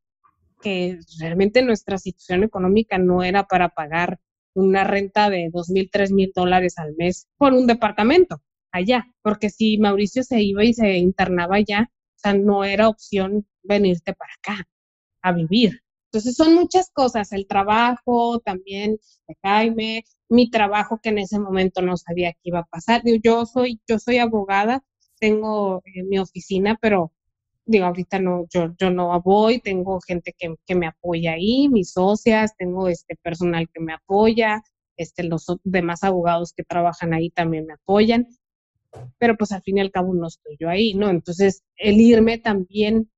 que 0.61 0.99
realmente 1.19 1.61
nuestra 1.61 1.97
situación 1.97 2.43
económica 2.43 2.97
no 2.97 3.23
era 3.23 3.43
para 3.45 3.69
pagar 3.69 4.19
una 4.53 4.83
renta 4.83 5.29
de 5.29 5.49
dos 5.53 5.69
mil, 5.69 5.89
tres 5.91 6.11
mil 6.11 6.31
dólares 6.35 6.77
al 6.77 6.95
mes 6.95 7.27
por 7.37 7.53
un 7.53 7.67
departamento 7.67 8.41
allá, 8.71 9.05
porque 9.21 9.49
si 9.49 9.77
Mauricio 9.77 10.23
se 10.23 10.41
iba 10.41 10.63
y 10.63 10.73
se 10.73 10.97
internaba 10.97 11.57
allá, 11.57 11.89
o 11.89 12.19
sea, 12.19 12.33
no 12.33 12.63
era 12.63 12.89
opción 12.89 13.47
venirte 13.63 14.13
para 14.13 14.33
acá 14.33 14.67
a 15.21 15.31
vivir. 15.31 15.81
Entonces 16.11 16.35
son 16.35 16.55
muchas 16.55 16.89
cosas, 16.91 17.31
el 17.33 17.47
trabajo 17.47 18.39
también 18.39 18.97
de 19.27 19.35
Jaime, 19.43 20.03
mi 20.29 20.49
trabajo 20.49 20.99
que 21.01 21.09
en 21.09 21.19
ese 21.19 21.39
momento 21.39 21.81
no 21.81 21.97
sabía 21.97 22.31
qué 22.33 22.39
iba 22.43 22.59
a 22.59 22.65
pasar. 22.65 23.01
Yo 23.23 23.45
soy, 23.45 23.81
yo 23.87 23.99
soy 23.99 24.17
abogada, 24.17 24.83
tengo 25.19 25.81
eh, 25.85 26.03
mi 26.03 26.19
oficina, 26.19 26.77
pero 26.81 27.11
digo, 27.67 27.85
ahorita 27.85 28.19
no, 28.19 28.45
yo, 28.49 28.73
yo 28.79 28.89
no 28.89 29.21
voy, 29.21 29.59
tengo 29.59 29.99
gente 30.01 30.33
que, 30.37 30.55
que, 30.65 30.75
me 30.75 30.87
apoya 30.87 31.33
ahí, 31.33 31.69
mis 31.69 31.91
socias, 31.91 32.55
tengo 32.57 32.87
este 32.87 33.15
personal 33.21 33.67
que 33.71 33.81
me 33.81 33.93
apoya, 33.93 34.63
este, 34.95 35.23
los 35.23 35.45
demás 35.63 36.03
abogados 36.03 36.53
que 36.55 36.63
trabajan 36.63 37.13
ahí 37.13 37.29
también 37.29 37.67
me 37.67 37.73
apoyan 37.73 38.27
pero 39.17 39.35
pues 39.37 39.51
al 39.51 39.61
fin 39.61 39.77
y 39.77 39.81
al 39.81 39.91
cabo 39.91 40.13
no 40.13 40.27
estoy 40.27 40.57
yo 40.59 40.69
ahí, 40.69 40.93
¿no? 40.93 41.09
Entonces, 41.09 41.63
el 41.75 41.99
irme 41.99 42.37
también 42.37 43.09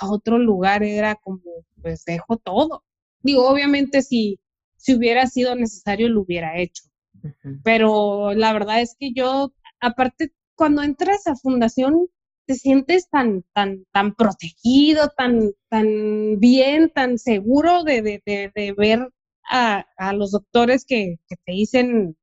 a 0.00 0.10
otro 0.10 0.38
lugar 0.38 0.82
era 0.82 1.16
como, 1.16 1.40
pues 1.82 2.04
dejo 2.04 2.36
todo. 2.36 2.84
Digo, 3.20 3.48
obviamente 3.48 4.02
si, 4.02 4.38
si 4.76 4.94
hubiera 4.94 5.26
sido 5.26 5.54
necesario 5.54 6.08
lo 6.08 6.22
hubiera 6.22 6.58
hecho, 6.58 6.84
pero 7.64 8.32
la 8.34 8.52
verdad 8.52 8.80
es 8.80 8.94
que 8.98 9.12
yo, 9.12 9.52
aparte, 9.80 10.32
cuando 10.54 10.82
entras 10.82 11.26
a 11.26 11.36
fundación, 11.36 12.08
te 12.46 12.54
sientes 12.54 13.08
tan, 13.10 13.44
tan, 13.52 13.84
tan 13.92 14.14
protegido, 14.14 15.08
tan, 15.16 15.52
tan 15.68 16.38
bien, 16.38 16.90
tan 16.90 17.18
seguro 17.18 17.82
de, 17.84 18.02
de, 18.02 18.22
de, 18.54 18.72
ver 18.72 19.10
a, 19.50 19.84
a, 19.96 20.12
los 20.12 20.30
doctores 20.32 20.84
que, 20.84 21.16
que 21.28 21.36
te 21.44 21.52
dicen, 21.52 22.16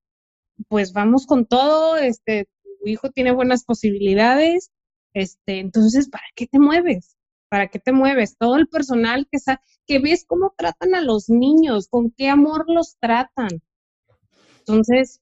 pues 0.70 0.94
vamos 0.94 1.26
con 1.26 1.46
todo, 1.46 1.98
este, 1.98 2.48
hijo 2.86 3.10
tiene 3.12 3.32
buenas 3.32 3.64
posibilidades, 3.66 4.72
este, 5.14 5.60
entonces, 5.60 6.10
¿para 6.10 6.26
qué 6.36 6.48
te 6.48 6.60
mueves? 6.60 7.18
¿Para 7.50 7.68
qué 7.68 7.80
te 7.80 7.92
mueves? 7.92 8.36
Todo 8.38 8.56
el 8.58 8.68
personal 8.68 9.28
que, 9.30 9.38
que 9.86 10.00
ves 10.00 10.26
cómo 10.26 10.54
tratan 10.58 10.96
a 10.96 11.02
los 11.02 11.30
niños, 11.30 11.88
con 11.88 12.12
qué 12.12 12.30
amor 12.30 12.66
los 12.68 12.98
tratan. 13.00 13.62
Entonces, 14.60 15.22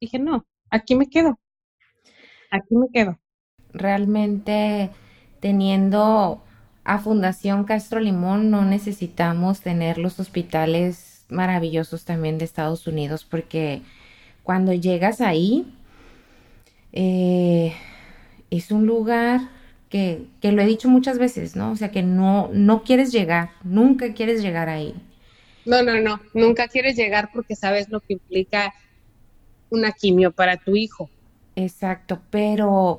dije, 0.00 0.18
no, 0.18 0.46
aquí 0.70 0.96
me 0.96 1.08
quedo. 1.08 1.38
Aquí 2.50 2.74
me 2.74 2.88
quedo. 2.92 3.19
Realmente, 3.72 4.90
teniendo 5.40 6.42
a 6.84 6.98
Fundación 6.98 7.64
Castro 7.64 8.00
Limón, 8.00 8.50
no 8.50 8.64
necesitamos 8.64 9.60
tener 9.60 9.98
los 9.98 10.18
hospitales 10.18 11.24
maravillosos 11.28 12.04
también 12.04 12.38
de 12.38 12.44
Estados 12.44 12.86
Unidos, 12.86 13.24
porque 13.24 13.82
cuando 14.42 14.72
llegas 14.72 15.20
ahí, 15.20 15.72
eh, 16.92 17.74
es 18.50 18.70
un 18.72 18.86
lugar 18.86 19.42
que, 19.88 20.26
lo 20.42 20.62
he 20.62 20.66
dicho 20.66 20.88
muchas 20.88 21.18
veces, 21.18 21.56
¿no? 21.56 21.72
O 21.72 21.76
sea, 21.76 21.90
que 21.90 22.02
no, 22.02 22.50
no 22.52 22.82
quieres 22.82 23.12
llegar, 23.12 23.50
nunca 23.62 24.14
quieres 24.14 24.42
llegar 24.42 24.68
ahí. 24.68 24.94
No, 25.64 25.82
no, 25.82 26.00
no, 26.00 26.20
nunca 26.32 26.68
quieres 26.68 26.96
llegar 26.96 27.30
porque 27.32 27.54
sabes 27.54 27.88
lo 27.90 28.00
que 28.00 28.14
implica 28.14 28.72
una 29.68 29.92
quimio 29.92 30.32
para 30.32 30.56
tu 30.56 30.74
hijo. 30.74 31.10
Exacto, 31.56 32.20
pero 32.30 32.98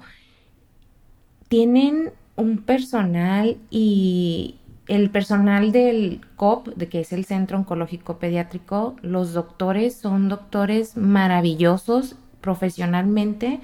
tienen 1.51 2.13
un 2.37 2.59
personal 2.59 3.57
y 3.69 4.55
el 4.87 5.09
personal 5.09 5.73
del 5.73 6.21
COP, 6.37 6.69
de 6.77 6.87
que 6.87 7.01
es 7.01 7.11
el 7.11 7.25
Centro 7.25 7.57
Oncológico 7.57 8.19
Pediátrico, 8.19 8.95
los 9.01 9.33
doctores 9.33 9.93
son 9.93 10.29
doctores 10.29 10.95
maravillosos 10.95 12.15
profesionalmente 12.39 13.59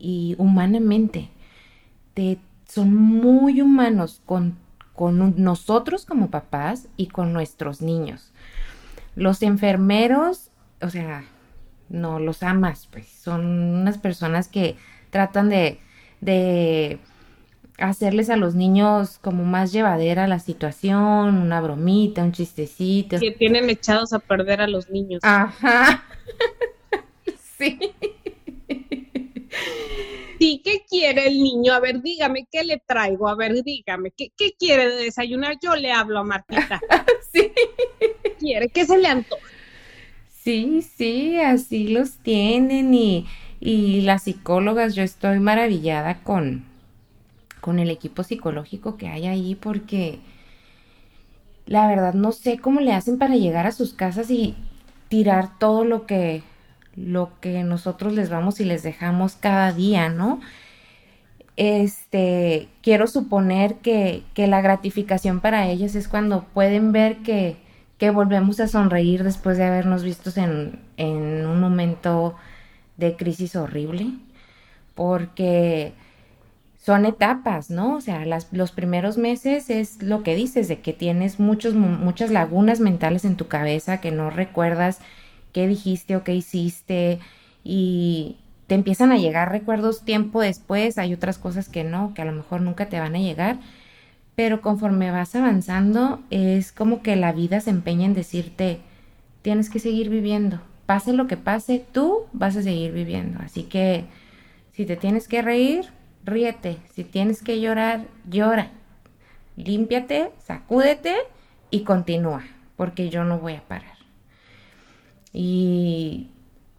y 0.00 0.34
humanamente. 0.36 1.30
son 2.66 2.92
muy 2.92 3.62
humanos 3.62 4.20
con, 4.26 4.58
con 4.92 5.34
nosotros 5.36 6.04
como 6.04 6.28
papás 6.28 6.88
y 6.96 7.06
con 7.06 7.32
nuestros 7.32 7.82
niños. 7.82 8.32
Los 9.14 9.42
enfermeros, 9.42 10.50
o 10.80 10.90
sea, 10.90 11.22
no 11.88 12.18
los 12.18 12.42
amas, 12.42 12.88
pues 12.90 13.06
son 13.06 13.46
unas 13.46 13.98
personas 13.98 14.48
que 14.48 14.74
tratan 15.10 15.48
de, 15.48 15.78
de 16.20 16.98
hacerles 17.78 18.30
a 18.30 18.36
los 18.36 18.54
niños 18.54 19.18
como 19.20 19.44
más 19.44 19.72
llevadera 19.72 20.26
la 20.26 20.38
situación, 20.38 21.36
una 21.36 21.60
bromita, 21.60 22.22
un 22.22 22.32
chistecito. 22.32 23.18
Que 23.18 23.32
tienen 23.32 23.70
echados 23.70 24.12
a 24.12 24.18
perder 24.18 24.60
a 24.60 24.66
los 24.66 24.90
niños. 24.90 25.20
Ajá. 25.22 26.04
sí. 27.58 27.78
Sí, 30.38 30.60
¿qué 30.64 30.82
quiere 30.88 31.28
el 31.28 31.40
niño? 31.40 31.72
A 31.72 31.78
ver, 31.78 32.02
dígame, 32.02 32.48
¿qué 32.50 32.64
le 32.64 32.82
traigo? 32.84 33.28
A 33.28 33.36
ver, 33.36 33.62
dígame, 33.62 34.10
¿qué, 34.10 34.32
qué 34.36 34.52
quiere 34.58 34.88
de 34.88 35.04
desayunar? 35.04 35.56
Yo 35.62 35.76
le 35.76 35.92
hablo 35.92 36.18
a 36.18 36.24
Martita. 36.24 36.80
sí. 37.32 37.52
¿Qué 38.22 38.32
quiere? 38.40 38.68
¿Qué 38.68 38.84
se 38.84 38.98
le 38.98 39.06
antoja? 39.06 39.46
Sí, 40.42 40.82
sí, 40.82 41.38
así 41.38 41.86
los 41.86 42.16
tienen 42.18 42.92
y, 42.92 43.28
y 43.60 44.00
las 44.00 44.24
psicólogas, 44.24 44.96
yo 44.96 45.04
estoy 45.04 45.38
maravillada 45.38 46.24
con, 46.24 46.64
con 47.62 47.78
el 47.78 47.90
equipo 47.90 48.24
psicológico 48.24 48.96
que 48.98 49.08
hay 49.08 49.26
ahí 49.26 49.54
porque 49.54 50.18
la 51.64 51.86
verdad 51.86 52.12
no 52.12 52.32
sé 52.32 52.58
cómo 52.58 52.80
le 52.80 52.92
hacen 52.92 53.18
para 53.18 53.36
llegar 53.36 53.66
a 53.66 53.72
sus 53.72 53.94
casas 53.94 54.30
y 54.30 54.56
tirar 55.08 55.58
todo 55.58 55.84
lo 55.84 56.04
que 56.04 56.42
lo 56.96 57.30
que 57.40 57.62
nosotros 57.62 58.12
les 58.14 58.28
vamos 58.28 58.60
y 58.60 58.64
les 58.64 58.82
dejamos 58.82 59.36
cada 59.36 59.72
día, 59.72 60.10
¿no? 60.10 60.40
Este, 61.56 62.68
quiero 62.82 63.06
suponer 63.06 63.76
que, 63.76 64.24
que 64.34 64.46
la 64.46 64.60
gratificación 64.60 65.40
para 65.40 65.68
ellas 65.68 65.94
es 65.94 66.08
cuando 66.08 66.44
pueden 66.52 66.92
ver 66.92 67.18
que, 67.18 67.56
que 67.98 68.10
volvemos 68.10 68.60
a 68.60 68.68
sonreír 68.68 69.22
después 69.22 69.56
de 69.56 69.64
habernos 69.64 70.02
vistos 70.02 70.36
en, 70.36 70.80
en 70.96 71.46
un 71.46 71.60
momento 71.60 72.34
de 72.96 73.16
crisis 73.16 73.56
horrible, 73.56 74.12
porque 74.94 75.94
son 76.82 77.06
etapas, 77.06 77.70
¿no? 77.70 77.94
O 77.94 78.00
sea, 78.00 78.24
los 78.50 78.72
primeros 78.72 79.16
meses 79.16 79.70
es 79.70 80.02
lo 80.02 80.24
que 80.24 80.34
dices, 80.34 80.66
de 80.66 80.80
que 80.80 80.92
tienes 80.92 81.38
muchos, 81.38 81.74
muchas 81.74 82.32
lagunas 82.32 82.80
mentales 82.80 83.24
en 83.24 83.36
tu 83.36 83.46
cabeza, 83.46 84.00
que 84.00 84.10
no 84.10 84.30
recuerdas 84.30 84.98
qué 85.52 85.68
dijiste 85.68 86.16
o 86.16 86.24
qué 86.24 86.34
hiciste 86.34 87.20
y 87.62 88.36
te 88.66 88.74
empiezan 88.74 89.12
a 89.12 89.16
llegar 89.16 89.52
recuerdos 89.52 90.04
tiempo 90.04 90.40
después, 90.40 90.98
hay 90.98 91.14
otras 91.14 91.38
cosas 91.38 91.68
que 91.68 91.84
no, 91.84 92.14
que 92.14 92.22
a 92.22 92.24
lo 92.24 92.32
mejor 92.32 92.62
nunca 92.62 92.88
te 92.88 92.98
van 92.98 93.14
a 93.14 93.20
llegar, 93.20 93.58
pero 94.34 94.60
conforme 94.60 95.12
vas 95.12 95.36
avanzando 95.36 96.20
es 96.30 96.72
como 96.72 97.00
que 97.00 97.14
la 97.14 97.32
vida 97.32 97.60
se 97.60 97.70
empeña 97.70 98.06
en 98.06 98.14
decirte, 98.14 98.80
tienes 99.42 99.70
que 99.70 99.78
seguir 99.78 100.08
viviendo, 100.08 100.60
pase 100.86 101.12
lo 101.12 101.28
que 101.28 101.36
pase, 101.36 101.84
tú 101.92 102.22
vas 102.32 102.56
a 102.56 102.62
seguir 102.62 102.90
viviendo, 102.90 103.38
así 103.40 103.62
que 103.62 104.06
si 104.72 104.84
te 104.84 104.96
tienes 104.96 105.28
que 105.28 105.42
reír, 105.42 105.86
ríete. 106.24 106.78
Si 106.94 107.04
tienes 107.04 107.42
que 107.42 107.60
llorar, 107.60 108.06
llora. 108.28 108.70
Límpiate, 109.56 110.32
sacúdete 110.38 111.14
y 111.70 111.84
continúa, 111.84 112.44
porque 112.76 113.10
yo 113.10 113.24
no 113.24 113.38
voy 113.38 113.54
a 113.54 113.68
parar. 113.68 113.96
Y 115.32 116.30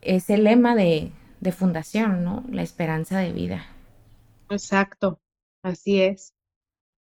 es 0.01 0.29
el 0.29 0.43
lema 0.43 0.75
de, 0.75 1.11
de 1.39 1.51
fundación, 1.51 2.23
¿no? 2.23 2.43
La 2.49 2.63
esperanza 2.63 3.19
de 3.19 3.31
vida. 3.31 3.65
Exacto, 4.49 5.19
así 5.63 6.01
es. 6.01 6.33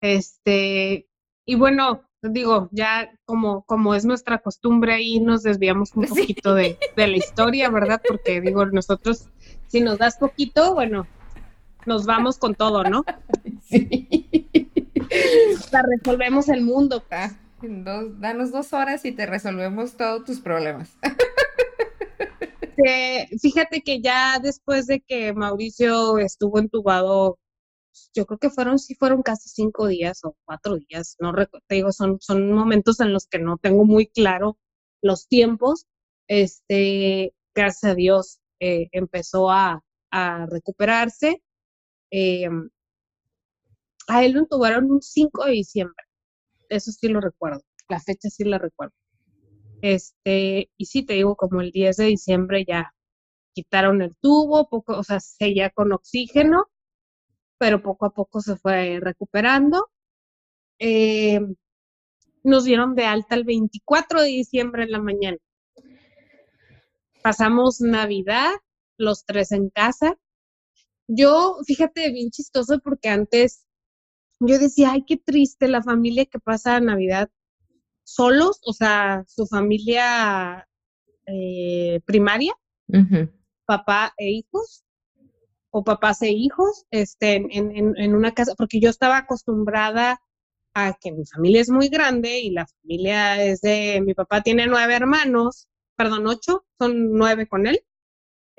Este, 0.01 1.07
y 1.45 1.55
bueno, 1.55 2.03
digo, 2.21 2.69
ya 2.71 3.11
como, 3.25 3.63
como 3.63 3.95
es 3.95 4.05
nuestra 4.05 4.39
costumbre 4.39 4.93
ahí 4.93 5.19
nos 5.19 5.43
desviamos 5.43 5.93
un 5.95 6.05
poquito 6.07 6.53
de, 6.53 6.77
de 6.95 7.07
la 7.07 7.17
historia, 7.17 7.69
¿verdad? 7.69 8.01
Porque 8.05 8.41
digo, 8.41 8.65
nosotros, 8.65 9.29
si 9.67 9.81
nos 9.81 9.97
das 9.97 10.17
poquito, 10.17 10.73
bueno, 10.73 11.07
nos 11.86 12.05
vamos 12.05 12.38
con 12.38 12.55
todo, 12.55 12.84
¿no? 12.84 13.03
Sí. 13.63 14.07
La 15.71 15.84
resolvemos 15.84 16.49
el 16.49 16.61
mundo. 16.61 16.97
acá. 16.97 17.38
Dos, 17.61 18.19
danos 18.19 18.51
dos 18.51 18.73
horas 18.73 19.05
y 19.05 19.11
te 19.11 19.25
resolvemos 19.25 19.95
todos 19.95 20.25
tus 20.25 20.39
problemas. 20.39 20.97
fíjate 23.41 23.82
que 23.82 24.01
ya 24.01 24.39
después 24.39 24.88
de 24.88 25.01
que 25.01 25.34
Mauricio 25.34 26.17
estuvo 26.17 26.59
entubado, 26.59 27.39
yo 28.15 28.25
creo 28.25 28.39
que 28.39 28.49
fueron, 28.49 28.79
sí 28.79 28.95
fueron 28.95 29.21
casi 29.21 29.49
cinco 29.49 29.88
días 29.88 30.23
o 30.23 30.36
cuatro 30.45 30.77
días, 30.77 31.15
no 31.19 31.34
te 31.34 31.75
digo, 31.75 31.91
son, 31.91 32.17
son 32.21 32.51
momentos 32.51 32.99
en 32.99 33.13
los 33.13 33.27
que 33.27 33.39
no 33.39 33.57
tengo 33.57 33.86
muy 33.86 34.07
claro 34.07 34.57
los 35.01 35.27
tiempos. 35.27 35.86
Este, 36.27 37.34
gracias 37.53 37.91
a 37.91 37.95
Dios, 37.95 38.39
eh, 38.59 38.88
empezó 38.91 39.51
a, 39.51 39.84
a 40.11 40.45
recuperarse 40.47 41.43
eh, 42.12 42.49
a 44.07 44.26
él 44.26 44.34
lo 44.34 44.39
entubaron 44.41 44.91
un 44.91 45.01
5 45.01 45.45
de 45.45 45.51
diciembre. 45.51 46.03
Eso 46.70 46.91
sí 46.91 47.07
lo 47.07 47.22
recuerdo. 47.22 47.62
La 47.89 47.99
fecha 47.99 48.30
sí 48.30 48.43
la 48.43 48.57
recuerdo. 48.57 48.93
Este, 49.82 50.70
y 50.78 50.86
sí 50.86 51.03
te 51.03 51.14
digo, 51.14 51.36
como 51.36 51.62
el 51.62 51.72
10 51.72 51.97
de 51.97 52.05
diciembre 52.05 52.66
ya 52.68 52.93
quitaron 53.53 54.01
el 54.01 54.16
tubo, 54.22 54.70
poco, 54.70 54.97
o 54.97 55.03
sea, 55.03 55.20
seguía 55.20 55.70
con 55.72 55.91
oxígeno, 55.91 56.66
pero 57.57 57.82
poco 57.82 58.05
a 58.05 58.14
poco 58.14 58.41
se 58.41 58.55
fue 58.57 58.99
recuperando. 59.01 59.89
Eh, 60.80 61.39
nos 62.43 62.64
dieron 62.66 62.95
de 62.95 63.05
alta 63.05 63.36
el 63.36 63.43
24 63.43 64.22
de 64.22 64.28
diciembre 64.28 64.84
en 64.84 64.91
la 64.91 65.01
mañana. 65.01 65.38
Pasamos 67.24 67.82
Navidad, 67.82 68.51
los 68.97 69.26
tres 69.26 69.51
en 69.51 69.70
casa, 69.70 70.18
yo, 71.14 71.57
fíjate, 71.66 72.12
bien 72.12 72.30
chistoso 72.30 72.80
porque 72.80 73.09
antes 73.09 73.66
yo 74.39 74.57
decía, 74.57 74.91
ay, 74.93 75.03
qué 75.05 75.18
triste 75.18 75.68
la 75.68 75.84
familia 75.84 76.26
que 76.26 76.39
pasa 76.39 76.80
Navidad 76.80 77.30
solos, 78.03 78.59
o 78.66 78.74
sea, 78.74 79.24
su 79.28 79.45
familia 79.45 80.68
eh, 81.26 81.99
primaria, 82.05 82.53
papá 83.66 84.14
e 84.18 84.32
hijos, 84.32 84.84
o 85.70 85.84
papás 85.84 86.22
e 86.22 86.32
hijos, 86.32 86.86
este, 86.91 87.36
en, 87.36 87.51
en, 87.51 87.93
en, 87.97 88.16
una 88.16 88.34
casa, 88.34 88.53
porque 88.57 88.80
yo 88.80 88.89
estaba 88.89 89.18
acostumbrada 89.18 90.22
a 90.74 90.93
que 90.99 91.12
mi 91.12 91.26
familia 91.26 91.62
es 91.62 91.70
muy 91.70 91.89
grande 91.89 92.39
y 92.39 92.51
la 92.51 92.66
familia 92.68 93.43
es 93.43 93.62
de, 93.62 94.01
mi 94.05 94.14
papá 94.14 94.41
tiene 94.41 94.66
nueve 94.68 94.95
hermanos, 94.95 95.68
perdón, 95.95 96.28
ocho, 96.28 96.66
son 96.80 97.14
nueve 97.14 97.47
con 97.47 97.68
él, 97.68 97.82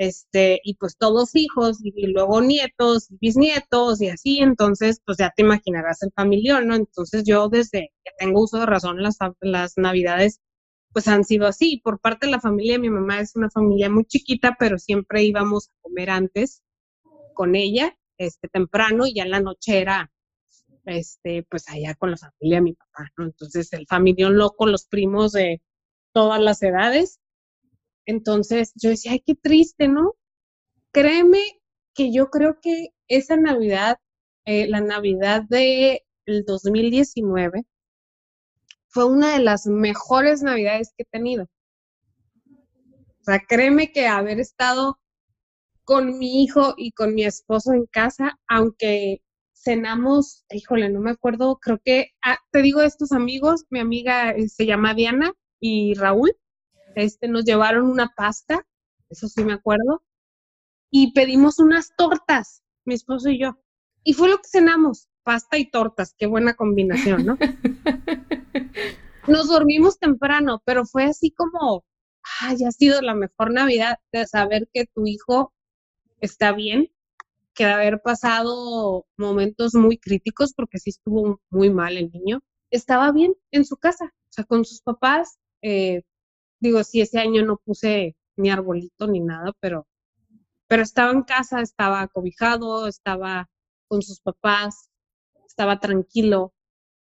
este, 0.03 0.61
y 0.65 0.75
pues 0.75 0.97
todos 0.97 1.37
hijos, 1.37 1.79
y, 1.85 2.09
luego 2.09 2.41
nietos, 2.41 3.09
y 3.09 3.19
bisnietos, 3.21 4.01
y 4.01 4.09
así, 4.09 4.41
entonces, 4.41 5.01
pues 5.07 5.19
ya 5.19 5.33
te 5.37 5.43
imaginarás 5.43 6.03
el 6.03 6.11
familiar, 6.13 6.67
¿no? 6.67 6.75
Entonces 6.75 7.23
yo 7.25 7.49
desde 7.49 7.93
que 8.05 8.11
tengo 8.19 8.43
uso 8.43 8.59
de 8.59 8.67
razón, 8.67 9.01
las, 9.01 9.19
las 9.41 9.75
navidades, 9.77 10.41
pues 10.93 11.07
han 11.07 11.25
sido 11.25 11.47
así. 11.47 11.81
Por 11.85 12.01
parte 12.01 12.27
de 12.27 12.33
la 12.33 12.41
familia, 12.41 12.81
mi 12.81 12.91
mamá 12.91 13.21
es 13.21 13.37
una 13.37 13.49
familia 13.51 13.89
muy 13.91 14.05
chiquita, 14.05 14.57
pero 14.59 14.77
siempre 14.77 15.23
íbamos 15.23 15.69
a 15.69 15.73
comer 15.83 16.11
antes 16.11 16.63
con 17.35 17.55
ella, 17.55 17.97
este, 18.19 18.49
temprano, 18.49 19.07
y 19.07 19.15
ya 19.15 19.23
en 19.23 19.31
la 19.31 19.41
noche 19.41 19.81
era, 19.81 20.11
este, 20.85 21.47
pues 21.49 21.69
allá 21.69 21.95
con 21.95 22.11
la 22.11 22.17
familia 22.17 22.57
de 22.59 22.63
mi 22.63 22.73
papá, 22.75 23.09
¿no? 23.17 23.27
Entonces 23.27 23.73
el 23.73 23.87
familión 23.87 24.37
loco, 24.37 24.67
los 24.67 24.87
primos 24.87 25.31
de 25.31 25.63
todas 26.13 26.41
las 26.41 26.61
edades, 26.63 27.21
entonces 28.07 28.73
yo 28.75 28.91
decía, 28.91 29.13
ay, 29.13 29.23
qué 29.25 29.35
triste, 29.35 29.89
¿no? 29.89 30.15
Créeme 30.93 31.41
que 31.95 32.13
yo 32.13 32.31
creo 32.31 32.59
que 32.61 32.89
esa 33.09 33.37
Navidad, 33.37 33.99
eh, 34.45 34.69
la 34.69 34.81
Navidad 34.81 35.43
del 35.49 36.01
2019, 36.47 37.65
fue 38.89 39.07
una 39.07 39.33
de 39.33 39.41
las 39.41 39.67
mejores 39.67 40.43
Navidades 40.43 40.93
que 40.97 41.05
he 41.05 41.07
tenido. 41.07 41.45
O 42.45 43.25
sea, 43.25 43.41
créeme 43.47 43.93
que 43.93 44.07
haber 44.07 44.41
estado 44.41 44.99
con 45.85 46.19
mi 46.19 46.43
hijo 46.43 46.75
y 46.77 46.93
con 46.93 47.15
mi 47.15 47.25
esposo 47.25 47.73
en 47.73 47.87
casa, 47.87 48.39
aunque 48.49 49.23
cenamos, 49.55 50.45
híjole, 50.51 50.91
no 50.91 51.01
me 51.01 51.13
acuerdo, 51.13 51.59
creo 51.61 51.81
que, 51.85 52.09
ah, 52.25 52.39
te 52.51 52.63
digo 52.63 52.83
estos 52.83 53.13
amigos, 53.13 53.65
mi 53.71 53.79
amiga 53.79 54.33
eh, 54.33 54.49
se 54.49 54.67
llama 54.67 54.95
Diana, 54.95 55.33
y 55.61 55.95
Raúl, 55.95 56.37
este, 56.95 57.29
nos 57.29 57.45
llevaron 57.45 57.91
una 57.91 58.13
pasta, 58.15 58.67
eso 59.09 59.29
sí 59.29 59.45
me 59.45 59.53
acuerdo, 59.53 60.03
y 60.91 61.13
pedimos 61.13 61.59
unas 61.59 61.95
tortas, 61.97 62.63
mi 62.85 62.95
esposo 62.95 63.31
y 63.31 63.39
yo. 63.41 63.59
Y 64.05 64.15
fue 64.15 64.29
lo 64.29 64.39
que 64.39 64.49
cenamos, 64.49 65.09
pasta 65.23 65.59
y 65.59 65.71
tortas, 65.71 66.15
qué 66.19 66.27
buena 66.27 66.55
combinación, 66.55 67.25
¿no? 67.25 67.39
Nos 69.29 69.49
dormimos 69.49 69.99
temprano, 69.99 70.61
pero 70.65 70.85
fue 70.85 71.05
así 71.05 71.31
como, 71.31 71.85
ay, 72.41 72.57
ha 72.67 72.73
sido 72.73 73.01
la 73.01 73.15
mejor 73.15 73.53
Navidad 73.53 73.99
de 74.13 74.27
saber 74.27 74.69
que 74.73 74.87
tu 74.87 75.07
hijo 75.07 75.53
está 76.21 76.53
bien, 76.53 76.91
que 77.55 77.67
de 77.67 77.73
haber 77.73 78.03
pasado 78.03 79.07
momentos 79.17 79.75
muy 79.75 79.99
críticos, 79.99 80.53
porque 80.55 80.79
sí 80.79 80.91
estuvo 80.91 81.41
muy 81.51 81.71
mal 81.71 81.97
el 81.97 82.11
niño, 82.11 82.43
estaba 82.71 83.13
bien 83.13 83.35
en 83.51 83.65
su 83.65 83.77
casa, 83.77 84.07
o 84.07 84.33
sea, 84.33 84.45
con 84.45 84.65
sus 84.65 84.81
papás. 84.81 85.39
Eh, 85.63 86.03
digo, 86.63 86.85
sí, 86.85 87.01
ese 87.01 87.19
año 87.19 87.45
no 87.45 87.57
puse 87.59 88.17
ni 88.37 88.49
arbolito 88.51 89.09
ni 89.09 89.21
nada, 89.21 89.53
pero, 89.61 89.89
pero 90.69 90.83
estaba 90.83 91.11
en 91.11 91.25
casa, 91.25 91.61
estaba 91.61 92.07
cobijado, 92.09 92.87
estaba 92.87 93.51
con 93.89 94.01
sus 94.01 94.21
papás, 94.21 94.89
estaba 95.45 95.81
tranquilo, 95.81 96.55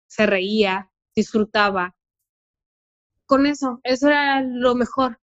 se 0.07 0.27
reía, 0.27 0.91
disfrutaba. 1.17 1.97
Con 3.27 3.47
eso, 3.47 3.81
eso 3.83 4.07
era 4.09 4.41
lo 4.43 4.77
mejor, 4.77 5.21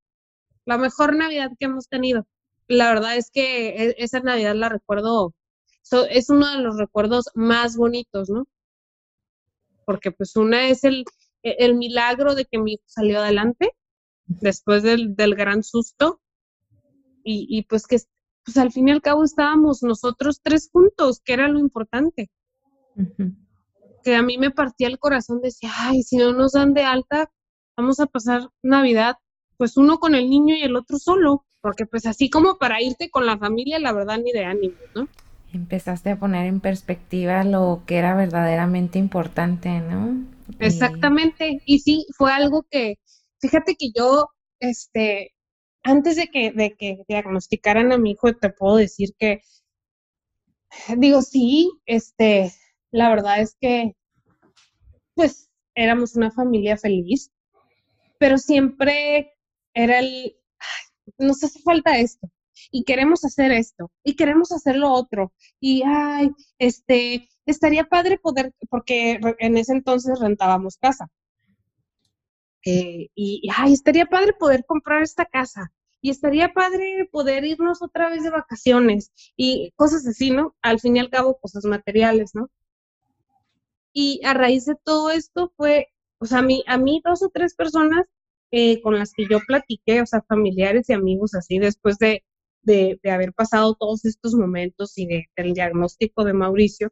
la 0.65 0.77
mejor 0.77 1.15
Navidad 1.15 1.51
que 1.57 1.65
hemos 1.65 1.87
tenido. 1.87 2.27
La 2.67 2.89
verdad 2.89 3.15
es 3.15 3.31
que 3.31 3.69
e, 3.69 3.95
esa 3.97 4.19
Navidad 4.19 4.55
la 4.55 4.67
recuerdo, 4.67 5.33
es 6.09 6.29
uno 6.29 6.51
de 6.51 6.61
los 6.61 6.77
recuerdos 6.77 7.29
más 7.33 7.77
bonitos, 7.77 8.29
¿no? 8.29 8.45
Porque 9.85 10.11
pues 10.11 10.35
una 10.35 10.67
es 10.67 10.83
el, 10.83 11.05
e, 11.43 11.55
el 11.59 11.75
milagro 11.75 12.35
de 12.35 12.43
que 12.43 12.57
mi 12.59 12.73
hijo 12.73 12.83
salió 12.87 13.19
adelante 13.19 13.71
después 14.27 14.83
del, 14.83 15.15
del 15.15 15.35
gran 15.35 15.63
susto 15.63 16.21
y, 17.23 17.47
y 17.49 17.63
pues 17.63 17.87
que 17.87 17.97
pues 18.47 18.57
al 18.57 18.71
fin 18.71 18.87
y 18.87 18.91
al 18.91 19.01
cabo 19.01 19.25
estábamos 19.25 19.83
nosotros 19.83 20.39
tres 20.41 20.69
juntos, 20.71 21.19
que 21.19 21.33
era 21.33 21.49
lo 21.49 21.59
importante. 21.59 22.29
Que 24.05 24.15
a 24.15 24.21
mí 24.21 24.37
me 24.37 24.51
partía 24.51 24.87
el 24.87 24.99
corazón, 24.99 25.41
decía, 25.41 25.69
ay, 25.75 26.01
si 26.01 26.15
no 26.15 26.31
nos 26.31 26.53
dan 26.53 26.73
de 26.73 26.83
alta, 26.83 27.29
vamos 27.75 27.99
a 27.99 28.05
pasar 28.05 28.47
Navidad, 28.63 29.17
pues 29.57 29.75
uno 29.75 29.99
con 29.99 30.15
el 30.15 30.29
niño 30.29 30.55
y 30.55 30.61
el 30.61 30.77
otro 30.77 30.97
solo, 30.97 31.45
porque 31.59 31.85
pues 31.85 32.05
así 32.05 32.29
como 32.29 32.57
para 32.57 32.81
irte 32.81 33.09
con 33.09 33.25
la 33.25 33.37
familia, 33.37 33.79
la 33.79 33.91
verdad 33.91 34.17
ni 34.17 34.31
de 34.31 34.45
ánimo, 34.45 34.77
¿no? 34.95 35.09
Empezaste 35.51 36.11
a 36.11 36.19
poner 36.19 36.45
en 36.45 36.61
perspectiva 36.61 37.43
lo 37.43 37.83
que 37.85 37.97
era 37.97 38.15
verdaderamente 38.15 38.97
importante, 38.97 39.81
¿no? 39.81 40.25
Exactamente, 40.59 41.61
y 41.65 41.79
sí, 41.79 42.05
fue 42.17 42.31
algo 42.31 42.65
que, 42.71 42.97
fíjate 43.39 43.75
que 43.75 43.91
yo, 43.95 44.27
este, 44.59 45.33
antes 45.83 46.15
de 46.15 46.27
que, 46.27 47.03
diagnosticaran 47.07 47.91
a 47.91 47.97
mi 47.97 48.11
hijo, 48.11 48.33
te 48.33 48.49
puedo 48.49 48.77
decir 48.77 49.15
que, 49.17 49.41
digo, 50.97 51.21
sí, 51.21 51.71
este, 51.85 52.51
la 52.91 53.09
verdad 53.09 53.41
es 53.41 53.55
que, 53.59 53.95
pues, 55.15 55.49
éramos 55.75 56.15
una 56.15 56.31
familia 56.31 56.77
feliz, 56.77 57.31
pero 58.19 58.37
siempre 58.37 59.33
era 59.73 59.99
el, 59.99 60.35
nos 61.17 61.43
hace 61.43 61.59
falta 61.61 61.97
esto, 61.99 62.29
y 62.71 62.83
queremos 62.83 63.23
hacer 63.23 63.51
esto, 63.51 63.91
y 64.03 64.15
queremos 64.15 64.51
hacer 64.51 64.75
lo 64.75 64.91
otro, 64.91 65.33
y, 65.59 65.83
ay, 65.85 66.31
este, 66.59 67.29
estaría 67.45 67.85
padre 67.85 68.17
poder, 68.17 68.53
porque 68.69 69.19
en 69.39 69.57
ese 69.57 69.73
entonces 69.73 70.19
rentábamos 70.19 70.77
casa. 70.77 71.07
Eh, 72.69 73.07
y, 73.15 73.47
ay, 73.55 73.71
estaría 73.71 74.07
padre 74.07 74.33
poder 74.33 74.65
comprar 74.65 75.01
esta 75.01 75.23
casa 75.25 75.71
y 76.01 76.09
estaría 76.09 76.53
padre 76.53 77.07
poder 77.13 77.45
irnos 77.45 77.81
otra 77.81 78.09
vez 78.09 78.23
de 78.23 78.29
vacaciones 78.29 79.13
y 79.37 79.71
cosas 79.77 80.05
así, 80.05 80.31
¿no? 80.31 80.53
Al 80.61 80.81
fin 80.81 80.97
y 80.97 80.99
al 80.99 81.09
cabo, 81.09 81.39
cosas 81.39 81.63
materiales, 81.63 82.31
¿no? 82.35 82.49
Y 83.93 84.19
a 84.25 84.33
raíz 84.33 84.65
de 84.65 84.75
todo 84.83 85.11
esto 85.11 85.53
fue, 85.55 85.87
o 86.19 86.25
sea, 86.25 86.39
a 86.39 86.41
mí, 86.41 86.61
a 86.67 86.77
mí 86.77 87.01
dos 87.05 87.23
o 87.23 87.29
tres 87.33 87.55
personas 87.55 88.05
eh, 88.51 88.81
con 88.81 88.95
las 88.99 89.13
que 89.13 89.27
yo 89.29 89.39
platiqué, 89.47 90.01
o 90.01 90.05
sea, 90.05 90.21
familiares 90.27 90.89
y 90.89 90.93
amigos 90.93 91.35
así, 91.35 91.59
después 91.59 91.97
de, 91.99 92.25
de, 92.63 92.99
haber 93.09 93.31
pasado 93.33 93.75
todos 93.75 94.03
estos 94.03 94.35
momentos 94.35 94.97
y 94.97 95.07
de, 95.07 95.27
del 95.37 95.53
diagnóstico 95.53 96.25
de 96.25 96.33
Mauricio, 96.33 96.91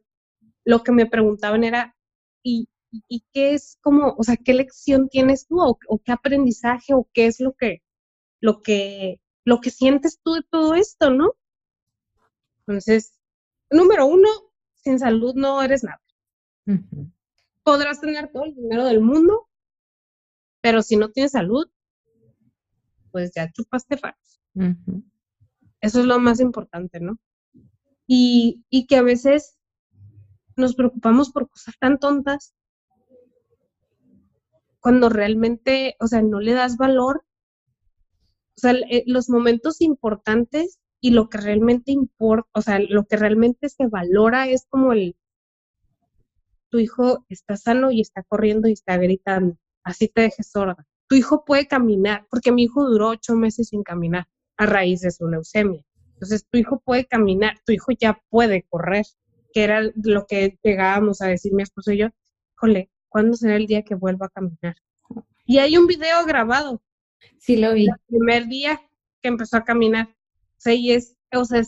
lo 0.64 0.82
que 0.82 0.92
me 0.92 1.04
preguntaban 1.04 1.64
era, 1.64 1.94
¿y, 2.42 2.68
y 3.08 3.24
qué 3.32 3.54
es 3.54 3.78
como, 3.82 4.14
o 4.16 4.22
sea, 4.22 4.36
qué 4.36 4.54
lección 4.54 5.08
tienes 5.08 5.46
tú 5.46 5.60
o, 5.60 5.78
qué 6.04 6.12
aprendizaje 6.12 6.94
o 6.94 7.08
qué 7.12 7.26
es 7.26 7.40
lo 7.40 7.54
que, 7.54 7.82
lo 8.40 8.60
que, 8.62 9.20
lo 9.44 9.60
que 9.60 9.70
sientes 9.70 10.20
tú 10.22 10.34
de 10.34 10.42
todo 10.50 10.74
esto, 10.74 11.10
¿no? 11.10 11.32
Entonces, 12.60 13.18
número 13.70 14.06
uno, 14.06 14.28
sin 14.74 14.98
salud 14.98 15.34
no 15.34 15.62
eres 15.62 15.84
nada. 15.84 16.00
Podrás 17.62 18.00
tener 18.00 18.30
todo 18.32 18.44
el 18.44 18.54
dinero 18.54 18.84
del 18.84 19.00
mundo, 19.00 19.48
pero 20.60 20.82
si 20.82 20.96
no 20.96 21.10
tienes 21.10 21.32
salud, 21.32 21.68
pues 23.12 23.32
ya 23.34 23.50
chupaste 23.52 23.96
faros. 23.96 24.40
Eso 25.80 26.00
es 26.00 26.06
lo 26.06 26.18
más 26.18 26.40
importante, 26.40 27.00
¿no? 27.00 27.18
Y, 28.06 28.64
y 28.70 28.86
que 28.86 28.96
a 28.96 29.02
veces 29.02 29.56
nos 30.56 30.74
preocupamos 30.74 31.30
por 31.30 31.48
cosas 31.48 31.74
tan 31.78 31.98
tontas 31.98 32.54
cuando 34.86 35.08
realmente, 35.08 35.96
o 35.98 36.06
sea, 36.06 36.22
no 36.22 36.38
le 36.38 36.52
das 36.52 36.76
valor, 36.76 37.24
o 38.56 38.60
sea, 38.60 38.70
eh, 38.70 39.02
los 39.06 39.28
momentos 39.28 39.80
importantes 39.80 40.78
y 41.00 41.10
lo 41.10 41.28
que 41.28 41.38
realmente 41.38 41.90
importa, 41.90 42.48
o 42.54 42.62
sea, 42.62 42.78
lo 42.78 43.04
que 43.04 43.16
realmente 43.16 43.68
se 43.68 43.88
valora 43.88 44.46
es 44.46 44.64
como 44.68 44.92
el, 44.92 45.16
tu 46.70 46.78
hijo 46.78 47.26
está 47.28 47.56
sano 47.56 47.90
y 47.90 48.00
está 48.00 48.22
corriendo 48.22 48.68
y 48.68 48.74
está 48.74 48.96
gritando, 48.96 49.56
así 49.82 50.06
te 50.06 50.20
dejes 50.20 50.52
sorda. 50.52 50.86
Tu 51.08 51.16
hijo 51.16 51.44
puede 51.44 51.66
caminar, 51.66 52.24
porque 52.30 52.52
mi 52.52 52.62
hijo 52.62 52.88
duró 52.88 53.08
ocho 53.08 53.34
meses 53.34 53.70
sin 53.70 53.82
caminar 53.82 54.28
a 54.56 54.66
raíz 54.66 55.00
de 55.00 55.10
su 55.10 55.26
leucemia. 55.26 55.84
Entonces, 56.12 56.46
tu 56.48 56.58
hijo 56.58 56.78
puede 56.78 57.06
caminar, 57.06 57.58
tu 57.66 57.72
hijo 57.72 57.90
ya 57.90 58.22
puede 58.30 58.62
correr, 58.68 59.04
que 59.52 59.64
era 59.64 59.82
lo 59.96 60.26
que 60.26 60.60
llegábamos 60.62 61.22
a 61.22 61.26
decir 61.26 61.52
mi 61.54 61.64
esposo 61.64 61.90
y 61.90 61.98
yo. 61.98 62.10
Híjole, 62.54 62.88
¿cuándo 63.16 63.34
será 63.34 63.56
el 63.56 63.66
día 63.66 63.80
que 63.80 63.94
vuelva 63.94 64.26
a 64.26 64.28
caminar? 64.28 64.76
Y 65.46 65.56
hay 65.56 65.78
un 65.78 65.86
video 65.86 66.22
grabado. 66.26 66.82
Sí, 67.38 67.56
lo 67.56 67.72
vi. 67.72 67.86
El 67.86 67.94
primer 68.08 68.46
día 68.46 68.78
que 69.22 69.28
empezó 69.28 69.56
a 69.56 69.64
caminar. 69.64 70.08
O 70.08 70.58
sea, 70.58 70.74
y 70.74 70.92
es, 70.92 71.16
o 71.32 71.46
sea, 71.46 71.62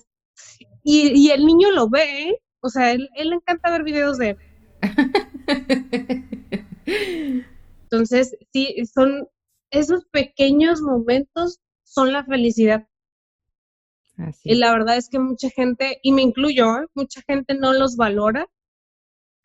y, 0.82 1.30
el 1.30 1.46
niño 1.46 1.70
lo 1.70 1.88
ve, 1.88 2.24
¿eh? 2.24 2.42
O 2.60 2.68
sea, 2.68 2.92
él, 2.92 3.08
él 3.14 3.30
le 3.30 3.36
encanta 3.36 3.70
ver 3.70 3.82
videos 3.82 4.18
de 4.18 4.30
él. 4.30 4.36
Entonces, 7.84 8.36
sí, 8.52 8.84
son 8.84 9.26
esos 9.70 10.04
pequeños 10.04 10.82
momentos 10.82 11.60
son 11.82 12.12
la 12.12 12.26
felicidad. 12.26 12.86
Así. 14.18 14.50
Y 14.50 14.56
la 14.56 14.70
verdad 14.70 14.98
es 14.98 15.08
que 15.08 15.18
mucha 15.18 15.48
gente, 15.48 15.98
y 16.02 16.12
me 16.12 16.20
incluyo, 16.20 16.76
¿eh? 16.76 16.86
mucha 16.92 17.22
gente 17.26 17.54
no 17.54 17.72
los 17.72 17.96
valora 17.96 18.46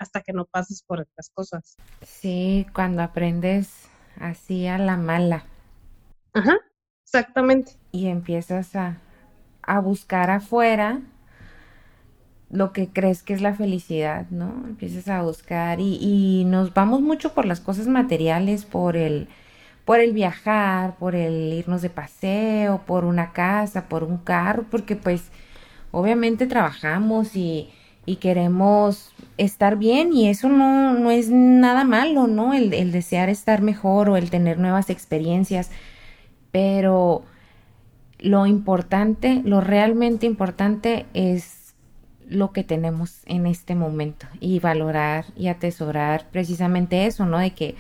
hasta 0.04 0.22
que 0.22 0.34
no 0.34 0.46
pases 0.46 0.84
por 0.84 1.02
estas 1.02 1.30
cosas. 1.30 1.78
Sí, 2.02 2.68
cuando 2.74 3.02
aprendes 3.02 3.90
así 4.20 4.68
a 4.68 4.78
la 4.78 4.98
mala. 4.98 5.46
Ajá, 6.34 6.58
exactamente. 7.04 7.74
Y 7.92 8.08
empiezas 8.08 8.76
a, 8.76 9.00
a 9.62 9.80
buscar 9.80 10.30
afuera 10.30 11.02
lo 12.50 12.72
que 12.72 12.88
crees 12.90 13.24
que 13.24 13.34
es 13.34 13.42
la 13.42 13.56
felicidad, 13.56 14.28
¿no? 14.30 14.64
Empiezas 14.66 15.08
a 15.08 15.24
buscar 15.24 15.80
y, 15.80 15.98
y, 16.00 16.46
nos 16.46 16.74
vamos 16.74 17.02
mucho 17.02 17.34
por 17.34 17.46
las 17.46 17.60
cosas 17.60 17.88
materiales, 17.88 18.64
por 18.64 18.96
el, 18.96 19.28
por 19.86 20.00
el 20.00 20.14
viajar, 20.14 20.96
por 20.98 21.16
el 21.16 21.52
irnos 21.52 21.82
de 21.82 21.90
paseo, 21.90 22.84
por 22.86 23.06
una 23.06 23.34
casa, 23.34 23.90
por 23.90 24.04
un 24.04 24.18
carro, 24.18 24.66
porque 24.70 24.96
pues 24.96 25.32
obviamente 25.92 26.46
trabajamos 26.46 27.36
y, 27.36 27.72
y 28.06 28.18
queremos 28.18 29.14
estar 29.38 29.78
bien 29.78 30.14
y 30.14 30.30
eso 30.30 30.50
no, 30.50 30.94
no 30.94 31.12
es 31.12 31.30
nada 31.30 31.84
malo, 31.84 32.28
¿no? 32.28 32.54
El, 32.54 32.74
el, 32.74 32.92
desear 32.92 33.30
estar 33.30 33.62
mejor 33.62 34.10
o 34.10 34.18
el 34.18 34.30
tener 34.30 34.60
nuevas 34.60 34.90
experiencias, 34.90 35.72
pero 36.52 37.24
lo 38.20 38.46
importante, 38.46 39.42
lo 39.44 39.62
realmente 39.62 40.26
importante 40.26 41.06
es 41.14 41.76
lo 42.28 42.52
que 42.52 42.64
tenemos 42.64 43.22
en 43.26 43.46
este 43.46 43.76
momento 43.76 44.28
y 44.40 44.60
valorar 44.60 45.26
y 45.36 45.48
atesorar 45.48 46.28
precisamente 46.32 47.06
eso, 47.06 47.26
¿no? 47.26 47.38
De 47.38 47.52
que 47.52 47.76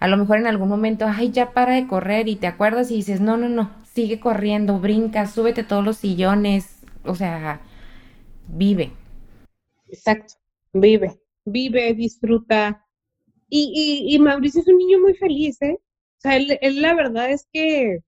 a 0.00 0.08
lo 0.08 0.16
mejor 0.16 0.38
en 0.38 0.46
algún 0.46 0.68
momento, 0.68 1.06
ay, 1.08 1.30
ya 1.30 1.52
para 1.52 1.74
de 1.74 1.86
correr 1.86 2.28
y 2.28 2.36
te 2.36 2.46
acuerdas 2.46 2.90
y 2.90 2.96
dices, 2.96 3.20
no, 3.20 3.36
no, 3.36 3.48
no, 3.48 3.70
sigue 3.92 4.20
corriendo, 4.20 4.78
brinca, 4.78 5.26
súbete 5.26 5.64
todos 5.64 5.84
los 5.84 5.96
sillones, 5.96 6.80
o 7.04 7.14
sea, 7.14 7.60
vive, 8.48 8.92
Exacto, 9.94 10.34
vive, 10.72 11.20
vive, 11.44 11.94
disfruta. 11.94 12.84
Y, 13.48 14.06
y, 14.08 14.18
Mauricio 14.18 14.60
es 14.60 14.68
un 14.68 14.78
niño 14.78 14.98
muy 15.00 15.14
feliz, 15.14 15.60
¿eh? 15.62 15.78
O 15.78 16.20
sea, 16.20 16.36
él, 16.36 16.82
la 16.82 16.94
verdad 16.94 17.30
es 17.30 17.46
que 17.52 18.00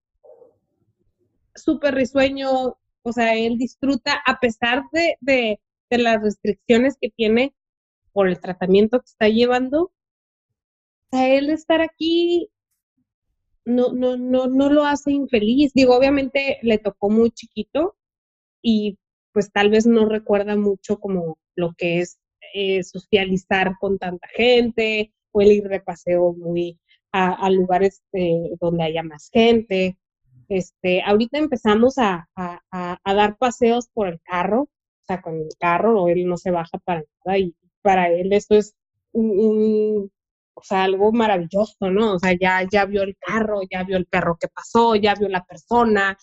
súper 1.55 1.95
risueño, 1.95 2.77
o 3.03 3.13
sea, 3.13 3.35
él 3.35 3.57
disfruta 3.59 4.21
a 4.27 4.41
pesar 4.41 4.83
de, 4.93 5.17
de, 5.21 5.61
de 5.91 5.99
las 5.99 6.21
restricciones 6.21 6.97
que 7.01 7.11
tiene 7.11 7.55
por 8.13 8.29
el 8.29 8.41
tratamiento 8.41 8.99
que 9.01 9.07
está 9.07 9.29
llevando. 9.29 9.93
O 11.13 11.17
sea, 11.17 11.29
él 11.35 11.51
estar 11.51 11.81
aquí 11.81 12.51
no, 13.65 13.93
no, 13.93 14.17
no, 14.17 14.47
no 14.49 14.71
lo 14.71 14.85
hace 14.85 15.13
infeliz. 15.13 15.73
Digo, 15.75 15.97
obviamente 15.97 16.59
le 16.63 16.79
tocó 16.79 17.11
muy 17.11 17.31
chiquito 17.31 17.97
y 18.63 18.99
pues 19.37 19.53
tal 19.53 19.69
vez 19.69 19.85
no 19.85 20.09
recuerda 20.09 20.57
mucho 20.57 20.99
como 20.99 21.37
lo 21.57 21.75
que 21.77 22.01
es 22.01 22.19
eh, 22.55 22.83
socializar 22.83 23.75
con 23.79 23.99
tanta 23.99 24.27
gente 24.29 25.13
o 25.31 25.43
el 25.43 25.53
ir 25.53 25.69
de 25.69 25.81
paseo 25.81 26.33
muy 26.33 26.81
a, 27.13 27.51
lugares 27.51 28.03
eh, 28.15 28.53
donde 28.59 28.85
haya 28.85 29.03
más 29.03 29.29
gente. 29.31 29.99
Este, 30.49 31.03
ahorita 31.03 31.37
empezamos 31.37 31.97
a, 31.99 32.27
dar 33.05 33.37
paseos 33.37 33.91
por 33.93 34.09
el 34.09 34.23
carro, 34.23 34.63
o 34.63 35.05
sea, 35.07 35.21
con 35.21 35.35
el 35.35 35.51
carro, 35.61 36.05
o 36.05 36.09
él 36.09 36.27
no 36.27 36.39
se 36.39 36.51
baja 36.51 36.79
para 36.79 37.03
nada 37.27 37.37
y 37.37 37.55
para 37.83 38.09
él 38.09 38.33
eso 38.33 38.55
es 38.55 38.75
un, 39.13 40.11
o 40.55 40.63
sea, 40.63 40.85
algo 40.85 41.13
maravilloso, 41.13 41.91
¿no? 41.91 42.15
O 42.15 42.19
sea, 42.19 42.33
ya, 42.41 42.67
ya 42.73 42.87
vio 42.87 43.03
el 43.03 43.19
carro, 43.21 43.61
ya 43.71 43.85
vio 43.85 43.99
el 43.99 44.07
perro 44.07 44.39
que 44.41 44.49
pasó, 44.49 44.95
ya 44.97 45.15
vio 45.15 45.29
la 45.29 45.45
persona, 45.45 46.17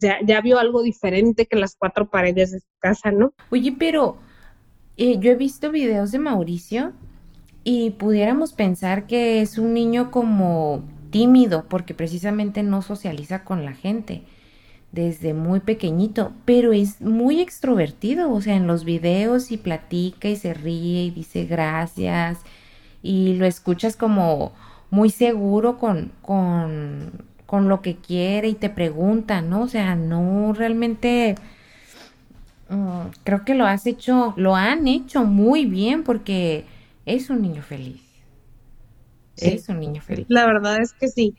ya, 0.00 0.18
ya 0.24 0.40
vio 0.40 0.58
algo 0.58 0.82
diferente 0.82 1.46
que 1.46 1.56
las 1.56 1.76
cuatro 1.76 2.08
paredes 2.08 2.52
de 2.52 2.60
su 2.60 2.66
casa, 2.78 3.10
¿no? 3.10 3.32
Oye, 3.50 3.74
pero 3.78 4.18
eh, 4.96 5.18
yo 5.18 5.30
he 5.30 5.34
visto 5.34 5.70
videos 5.70 6.12
de 6.12 6.18
Mauricio 6.18 6.92
y 7.64 7.90
pudiéramos 7.90 8.52
pensar 8.52 9.06
que 9.06 9.40
es 9.40 9.58
un 9.58 9.74
niño 9.74 10.10
como 10.10 10.84
tímido 11.10 11.66
porque 11.68 11.94
precisamente 11.94 12.62
no 12.62 12.82
socializa 12.82 13.44
con 13.44 13.64
la 13.64 13.74
gente 13.74 14.22
desde 14.92 15.34
muy 15.34 15.60
pequeñito, 15.60 16.32
pero 16.44 16.72
es 16.72 17.00
muy 17.00 17.40
extrovertido, 17.40 18.32
o 18.32 18.40
sea, 18.40 18.56
en 18.56 18.66
los 18.66 18.84
videos 18.84 19.50
y 19.50 19.58
platica 19.58 20.28
y 20.28 20.36
se 20.36 20.54
ríe 20.54 21.04
y 21.04 21.10
dice 21.10 21.44
gracias 21.44 22.38
y 23.02 23.34
lo 23.34 23.46
escuchas 23.46 23.96
como 23.96 24.52
muy 24.90 25.10
seguro 25.10 25.78
con, 25.78 26.12
con, 26.22 27.24
con 27.46 27.68
lo 27.68 27.80
que 27.80 27.96
quiere 27.96 28.48
y 28.48 28.54
te 28.54 28.68
pregunta, 28.68 29.40
¿no? 29.40 29.62
O 29.62 29.68
sea, 29.68 29.94
no 29.94 30.52
realmente 30.52 31.36
mm, 32.68 33.06
creo 33.24 33.44
que 33.44 33.54
lo 33.54 33.64
has 33.64 33.86
hecho, 33.86 34.34
lo 34.36 34.56
han 34.56 34.88
hecho 34.88 35.24
muy 35.24 35.64
bien 35.64 36.02
porque 36.02 36.64
es 37.06 37.30
un 37.30 37.40
niño 37.42 37.62
feliz. 37.62 38.02
Es 39.36 39.68
un 39.68 39.80
niño 39.80 40.02
feliz. 40.02 40.26
La 40.28 40.46
verdad 40.46 40.80
es 40.80 40.92
que 40.92 41.08
sí. 41.08 41.34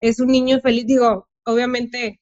Es 0.00 0.20
un 0.20 0.28
niño 0.28 0.60
feliz. 0.60 0.86
Digo, 0.86 1.28
obviamente, 1.44 2.20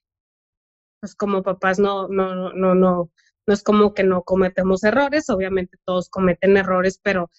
pues 1.01 1.15
como 1.15 1.43
papás 1.43 1.79
no, 1.79 2.09
no, 2.09 2.35
no, 2.35 2.75
no, 2.75 3.11
no 3.47 3.55
es 3.55 3.63
como 3.63 3.95
que 3.95 4.05
no 4.05 4.23
cometemos 4.23 4.83
errores. 4.85 5.29
Obviamente 5.31 5.79
todos 5.85 6.09
cometen 6.09 6.57
errores, 6.57 6.99
pero 7.03 7.31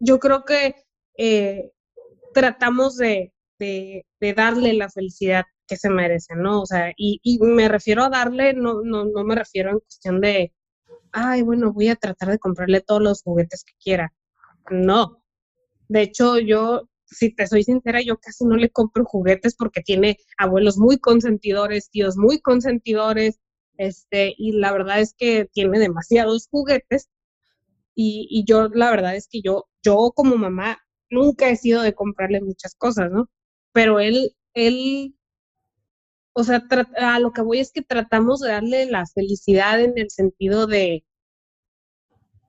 yo 0.00 0.18
creo 0.18 0.44
que 0.44 0.74
eh, 1.16 1.70
tratamos 2.34 2.96
de, 2.96 3.32
darle 4.34 4.74
la 4.74 4.90
felicidad 4.90 5.44
que 5.66 5.76
se 5.76 5.90
merece, 5.90 6.34
¿no? 6.36 6.62
O 6.62 6.66
sea, 6.66 6.92
y, 6.96 7.20
me 7.40 7.68
refiero 7.68 8.04
a 8.04 8.10
darle, 8.10 8.54
no, 8.54 8.82
no, 8.82 9.04
no 9.04 9.24
me 9.24 9.34
refiero 9.34 9.70
en 9.70 9.80
cuestión 9.80 10.20
de, 10.20 10.52
ay, 11.12 11.42
bueno, 11.42 11.72
voy 11.72 11.88
a 11.88 11.96
tratar 11.96 12.30
de 12.30 12.38
comprarle 12.38 12.80
todos 12.80 13.02
los 13.02 13.22
juguetes 13.22 13.64
que 13.64 13.74
quiera. 13.82 14.12
No. 14.70 15.22
De 15.88 16.02
hecho, 16.02 16.38
yo, 16.38 16.88
si 17.04 17.34
te 17.34 17.46
soy 17.46 17.64
sincera, 17.64 18.00
yo 18.02 18.18
casi 18.18 18.44
no 18.44 18.56
le 18.56 18.70
compro 18.70 19.04
juguetes 19.04 19.56
porque 19.56 19.82
tiene 19.82 20.18
abuelos 20.38 20.78
muy 20.78 20.98
consentidores, 20.98 21.90
tíos 21.90 22.16
muy 22.16 22.40
consentidores, 22.40 23.40
este, 23.78 24.34
y 24.36 24.52
la 24.52 24.72
verdad 24.72 25.00
es 25.00 25.14
que 25.16 25.46
tiene 25.52 25.78
demasiados 25.78 26.48
juguetes 26.50 27.08
y, 27.94 28.44
yo, 28.46 28.68
la 28.68 28.90
verdad 28.90 29.16
es 29.16 29.26
que 29.28 29.40
yo, 29.42 29.66
yo 29.82 30.12
como 30.14 30.36
mamá, 30.36 30.78
nunca 31.10 31.48
he 31.48 31.56
sido 31.56 31.82
de 31.82 31.94
comprarle 31.94 32.40
muchas 32.42 32.74
cosas, 32.74 33.10
¿no? 33.10 33.30
Pero 33.76 34.00
él, 34.00 34.34
él, 34.54 35.14
o 36.32 36.42
sea, 36.44 36.66
a 36.96 37.20
lo 37.20 37.30
que 37.30 37.42
voy 37.42 37.58
es 37.58 37.72
que 37.72 37.82
tratamos 37.82 38.40
de 38.40 38.48
darle 38.48 38.86
la 38.86 39.04
felicidad 39.04 39.78
en 39.82 39.98
el 39.98 40.08
sentido 40.08 40.66
de, 40.66 41.04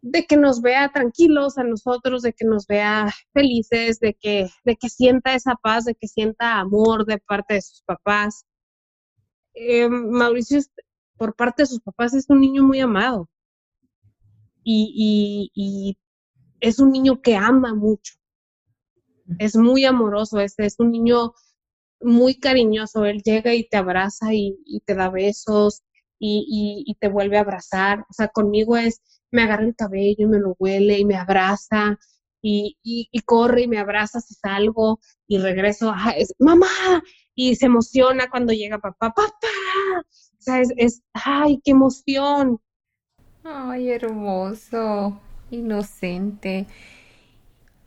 de 0.02 0.26
que 0.26 0.38
nos 0.38 0.62
vea 0.62 0.90
tranquilos 0.94 1.58
a 1.58 1.66
nosotros, 1.66 2.22
de 2.22 2.32
que 2.32 2.46
nos 2.46 2.66
vea 2.66 3.14
felices, 3.34 4.00
de 4.00 4.14
que, 4.14 4.48
de 4.64 4.78
que 4.78 4.88
sienta 4.88 5.36
esa 5.36 5.56
paz, 5.62 5.84
de 5.84 5.96
que 5.96 6.08
sienta 6.08 6.60
amor 6.62 7.06
de 7.06 7.18
parte 7.18 7.56
de 7.56 7.62
sus 7.62 7.82
papás. 7.82 8.46
Eh, 9.54 9.90
Mauricio, 9.90 10.62
por 11.18 11.36
parte 11.36 11.64
de 11.64 11.68
sus 11.68 11.82
papás, 11.82 12.14
es 12.14 12.30
un 12.30 12.40
niño 12.40 12.64
muy 12.64 12.80
amado 12.80 13.30
y, 14.64 15.98
es 16.62 16.80
un 16.80 16.94
niño 16.94 17.22
que 17.22 17.36
ama 17.36 17.76
mucho, 17.76 18.14
es 19.40 19.56
muy 19.56 19.86
amoroso, 19.86 20.40
es, 20.40 20.56
es 20.58 20.76
un 20.80 20.92
niño 20.92 21.34
muy 22.02 22.40
cariñoso, 22.40 23.06
él 23.06 23.22
llega 23.24 23.54
y 23.54 23.68
te 23.68 23.78
abraza 23.78 24.34
y, 24.34 24.56
te 24.86 24.96
da 24.96 25.10
besos 25.10 25.84
y, 26.20 26.96
te 27.00 27.10
vuelve 27.10 27.38
a 27.38 27.42
abrazar, 27.42 28.02
o 28.10 28.14
sea, 28.14 28.28
conmigo 28.30 28.78
es, 28.78 29.02
me 29.32 29.44
agarra 29.44 29.64
el 29.64 29.76
cabello 29.76 30.16
y 30.20 30.26
me 30.26 30.40
lo 30.40 30.56
huele 30.60 31.00
y 31.00 31.06
me 31.06 31.16
abraza 31.16 31.98
y, 32.42 32.78
corre 33.26 33.64
y 33.64 33.68
me 33.68 33.80
abraza 33.80 34.22
si 34.22 34.36
salgo 34.36 35.00
y 35.28 35.40
regreso, 35.40 35.92
ah, 35.94 36.12
es, 36.16 36.34
mamá, 36.40 36.68
y 37.36 37.56
se 37.56 37.66
emociona 37.66 38.30
cuando 38.30 38.54
llega 38.54 38.80
papá, 38.80 39.14
papá, 39.14 39.28
o 40.02 40.42
sea, 40.42 40.62
es, 40.62 40.72
es 40.78 41.02
ay, 41.14 41.60
qué 41.64 41.72
emoción, 41.72 42.60
Ay, 43.50 43.92
hermoso, 43.92 45.22
inocente. 45.52 46.68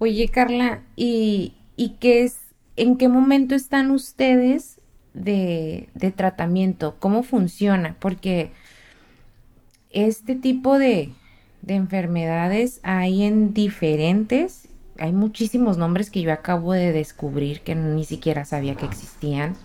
Oye, 0.01 0.29
Carla, 0.31 0.83
¿y, 0.97 1.55
y 1.77 1.91
qué 2.01 2.25
es, 2.25 2.41
en 2.77 2.97
qué 2.97 3.09
momento 3.09 3.55
están 3.55 3.91
ustedes 3.91 4.81
de, 5.15 5.91
de 5.95 6.11
tratamiento? 6.11 6.97
¿Cómo 6.99 7.23
funciona? 7.23 7.97
Porque 8.01 8.53
este 9.91 10.37
tipo 10.37 10.79
de, 10.79 11.13
de 11.63 11.75
enfermedades 11.75 12.81
hay 12.83 13.25
en 13.25 13.53
diferentes, 13.55 14.69
hay 14.99 15.13
muchísimos 15.13 15.79
nombres 15.79 16.11
que 16.11 16.23
yo 16.23 16.33
acabo 16.33 16.73
de 16.73 16.93
descubrir 16.93 17.63
que 17.63 17.75
ni 17.75 18.05
siquiera 18.05 18.45
sabía 18.45 18.77
que 18.77 18.87
existían. 18.87 19.57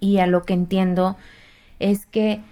Y 0.00 0.18
a 0.18 0.26
lo 0.26 0.42
que 0.44 0.54
entiendo 0.54 1.16
es 1.80 2.06
que 2.06 2.42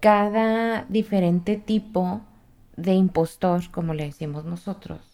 cada 0.00 0.84
diferente 0.88 1.56
tipo 1.56 2.22
de 2.76 2.94
impostor, 2.94 3.70
como 3.72 3.94
le 3.94 4.06
decimos 4.06 4.44
nosotros, 4.46 5.11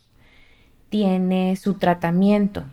tiene 0.88 1.56
su 1.56 1.74
tratamiento. 1.74 2.64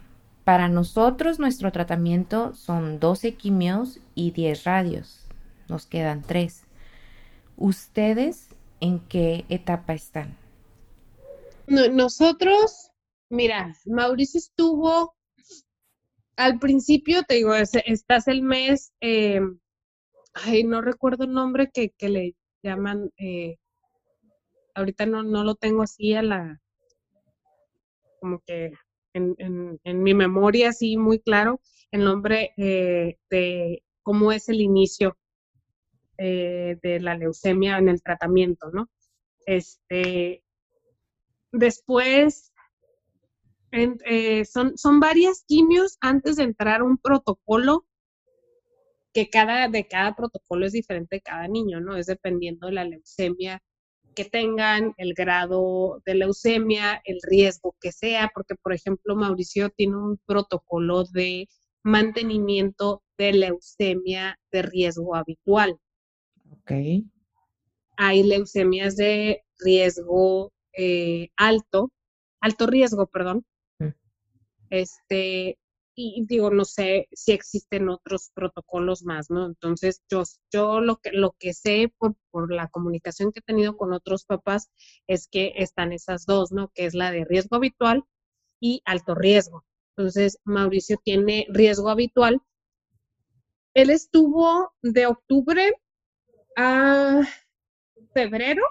Para 0.43 0.67
nosotros 0.67 1.39
nuestro 1.39 1.71
tratamiento 1.71 2.53
son 2.53 2.99
12 2.99 3.33
quimios 3.35 3.99
y 4.13 4.31
10 4.31 4.63
radios. 4.63 5.25
Nos 5.67 5.85
quedan 5.85 6.21
3. 6.21 6.63
¿Ustedes 7.57 8.49
en 8.79 8.99
qué 8.99 9.45
etapa 9.49 9.93
están? 9.93 10.35
nosotros, 11.67 12.91
mira, 13.29 13.75
Mauricio 13.85 14.37
estuvo 14.37 15.15
al 16.35 16.59
principio, 16.59 17.23
te 17.23 17.35
digo, 17.35 17.55
estás 17.55 18.27
el 18.27 18.43
mes 18.43 18.93
eh, 19.01 19.39
ay, 20.35 20.63
no 20.63 20.81
recuerdo 20.81 21.23
el 21.23 21.33
nombre 21.33 21.71
que, 21.71 21.91
le 22.01 22.35
llaman, 22.61 23.11
eh, 23.17 23.57
ahorita 24.75 25.05
no, 25.05 25.23
no 25.23 25.43
lo 25.43 25.55
tengo 25.55 25.83
así 25.83 26.13
a 26.13 26.21
la, 26.21 26.61
como 28.25 28.41
que 28.43 28.71
en, 29.13 29.77
mi 30.01 30.15
memoria 30.15 30.69
así 30.69 30.97
muy 30.97 31.19
claro, 31.19 31.61
el 31.91 32.03
nombre 32.03 32.53
eh, 32.57 33.19
de 33.29 33.83
cómo 34.01 34.31
es 34.31 34.49
el 34.49 34.61
inicio 34.61 35.15
eh, 36.17 36.79
de 36.81 36.99
la 37.01 37.15
leucemia 37.15 37.77
en 37.77 37.87
el 37.87 38.01
tratamiento, 38.01 38.71
¿no? 38.71 38.89
Este, 39.45 40.43
después, 41.51 42.51
son, 44.51 44.75
son 44.75 44.99
varias 44.99 45.43
quimios 45.47 45.97
antes 46.01 46.37
de 46.37 46.43
entrar 46.45 46.81
un 46.81 46.97
protocolo 46.97 47.85
que 49.13 49.29
cada, 49.29 49.67
de 49.67 49.87
cada 49.87 50.15
protocolo 50.15 50.65
es 50.65 50.71
diferente 50.71 51.17
de 51.17 51.21
cada 51.21 51.47
niño, 51.47 51.79
¿no? 51.79 51.95
Es 51.95 52.07
dependiendo 52.07 52.65
de 52.65 52.73
la 52.73 52.85
leucemia 52.85 53.61
que 54.15 54.25
tengan, 54.25 54.93
el 54.97 55.13
grado 55.13 56.01
de 56.05 56.15
leucemia, 56.15 57.01
el 57.05 57.19
riesgo 57.21 57.75
que 57.79 57.91
sea, 57.91 58.31
porque 58.33 58.55
por 58.55 58.73
ejemplo 58.73 59.15
Mauricio 59.15 59.69
tiene 59.69 59.97
un 59.97 60.19
protocolo 60.25 61.03
de 61.03 61.47
mantenimiento 61.83 63.03
de 63.17 63.33
leucemia 63.33 64.39
de 64.51 64.63
riesgo 64.63 65.15
habitual. 65.15 65.77
Ok. 66.49 66.71
Hay 67.97 68.23
leucemias 68.23 68.95
de 68.95 69.43
riesgo 69.59 70.51
eh, 70.73 71.29
alto, 71.37 71.91
alto 72.41 72.67
riesgo, 72.67 73.07
perdón. 73.07 73.45
Mm. 73.79 73.89
Este, 74.69 75.57
y 75.95 76.25
digo, 76.27 76.51
no 76.51 76.65
sé 76.65 77.07
si 77.13 77.31
existen 77.31 77.89
otros 77.89 78.29
protocolos 78.33 79.03
más, 79.03 79.29
¿no? 79.29 79.45
Entonces, 79.45 80.01
yo, 80.09 80.23
yo 80.51 80.81
lo, 80.81 80.97
que, 80.97 81.11
lo 81.11 81.35
que 81.39 81.53
sé 81.53 81.93
por, 81.97 82.15
por 82.31 82.51
la 82.53 82.67
comunicación 82.67 83.31
que 83.31 83.39
he 83.39 83.43
tenido 83.43 83.77
con 83.77 83.93
otros 83.93 84.25
papás 84.25 84.69
es 85.07 85.27
que 85.27 85.53
están 85.55 85.93
esas 85.93 86.25
dos, 86.25 86.51
¿no? 86.51 86.69
Que 86.73 86.85
es 86.85 86.93
la 86.93 87.11
de 87.11 87.23
riesgo 87.23 87.55
habitual 87.55 88.03
y 88.59 88.81
alto 88.85 89.15
riesgo. 89.15 89.63
Entonces, 89.95 90.37
Mauricio 90.43 90.97
tiene 91.01 91.45
riesgo 91.49 91.89
habitual. 91.89 92.41
Él 93.73 93.89
estuvo 93.89 94.73
de 94.81 95.05
octubre 95.05 95.73
a 96.57 97.21
febrero 98.13 98.63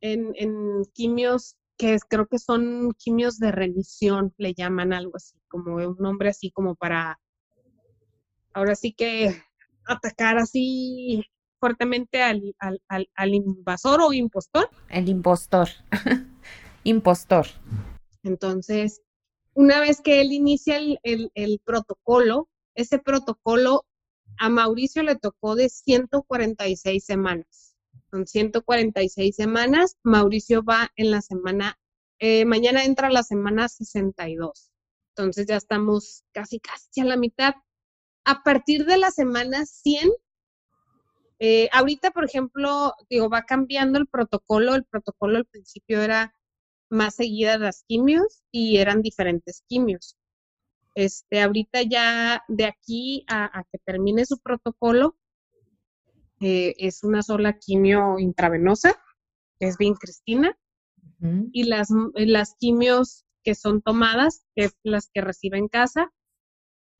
en, 0.00 0.32
en 0.36 0.84
quimios 0.92 1.56
que 1.78 1.96
creo 2.08 2.26
que 2.26 2.38
son 2.38 2.92
quimios 2.98 3.38
de 3.38 3.52
remisión, 3.52 4.34
le 4.36 4.52
llaman 4.52 4.92
algo 4.92 5.16
así, 5.16 5.38
como 5.48 5.76
un 5.76 5.96
nombre 5.98 6.28
así 6.28 6.50
como 6.50 6.74
para, 6.74 7.18
ahora 8.52 8.74
sí 8.74 8.92
que 8.92 9.42
atacar 9.86 10.36
así 10.36 11.24
fuertemente 11.60 12.22
al, 12.22 12.54
al, 12.58 13.34
invasor 13.34 14.00
o 14.00 14.12
impostor. 14.12 14.68
El 14.90 15.08
impostor, 15.08 15.68
impostor. 16.84 17.46
Entonces, 18.22 19.00
una 19.54 19.80
vez 19.80 20.00
que 20.00 20.20
él 20.20 20.32
inicia 20.32 20.76
el, 20.76 21.30
el, 21.34 21.60
protocolo, 21.64 22.48
ese 22.74 22.98
protocolo 22.98 23.84
a 24.38 24.48
Mauricio 24.48 25.02
le 25.02 25.16
tocó 25.16 25.54
de 25.54 25.68
146 25.68 27.04
semanas 27.04 27.67
son 28.10 28.26
146 28.26 29.34
semanas. 29.34 29.96
Mauricio 30.02 30.62
va 30.62 30.90
en 30.96 31.10
la 31.10 31.20
semana, 31.20 31.78
eh, 32.18 32.44
mañana 32.44 32.84
entra 32.84 33.10
la 33.10 33.22
semana 33.22 33.68
62. 33.68 34.70
Entonces 35.16 35.46
ya 35.46 35.56
estamos 35.56 36.24
casi, 36.32 36.60
casi 36.60 37.00
a 37.00 37.04
la 37.04 37.16
mitad. 37.16 37.54
A 38.24 38.42
partir 38.42 38.84
de 38.84 38.98
la 38.98 39.10
semana 39.10 39.66
100, 39.66 40.10
eh, 41.40 41.68
ahorita, 41.72 42.10
por 42.10 42.24
ejemplo, 42.24 42.94
digo, 43.10 43.28
va 43.28 43.42
cambiando 43.42 43.98
el 43.98 44.06
protocolo. 44.06 44.74
El 44.74 44.84
protocolo 44.84 45.38
al 45.38 45.46
principio 45.46 46.02
era 46.02 46.34
más 46.90 47.16
seguidas 47.16 47.60
las 47.60 47.84
quimios 47.86 48.42
y 48.50 48.78
eran 48.78 49.02
diferentes 49.02 49.62
quimios. 49.68 50.16
Este, 50.94 51.42
ahorita 51.42 51.82
ya 51.82 52.42
de 52.48 52.64
aquí 52.64 53.24
a 53.28 53.62
que 53.70 53.78
termine 53.84 54.24
su 54.24 54.38
protocolo, 54.38 55.16
eh, 56.40 56.74
es 56.78 57.04
una 57.04 57.22
sola 57.22 57.58
quimio 57.58 58.18
intravenosa, 58.18 58.94
que 59.58 59.66
es 59.66 59.76
bien 59.76 59.94
Cristina, 59.94 60.56
y 61.52 61.64
las, 61.64 61.88
las 62.14 62.54
quimios 62.60 63.24
que 63.42 63.56
son 63.56 63.82
tomadas, 63.82 64.44
que 64.54 64.66
es 64.66 64.76
las 64.84 65.10
que 65.12 65.20
recibe 65.20 65.58
en 65.58 65.66
casa, 65.66 66.12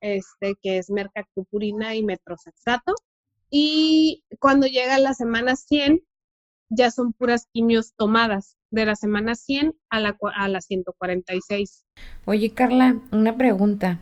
este, 0.00 0.56
que 0.60 0.78
es 0.78 0.90
mercaptopurina 0.90 1.94
y 1.94 2.02
metrosexato. 2.02 2.94
Y 3.48 4.24
cuando 4.40 4.66
llega 4.66 4.98
la 4.98 5.14
semana 5.14 5.54
100, 5.54 6.02
ya 6.70 6.90
son 6.90 7.12
puras 7.12 7.48
quimios 7.52 7.94
tomadas, 7.94 8.56
de 8.70 8.86
la 8.86 8.96
semana 8.96 9.34
100 9.34 9.74
a 9.88 10.00
la, 10.00 10.18
a 10.36 10.48
la 10.48 10.60
146. 10.60 11.84
Oye, 12.26 12.50
Carla, 12.50 13.00
una 13.12 13.36
pregunta. 13.36 14.00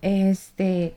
Este, 0.00 0.94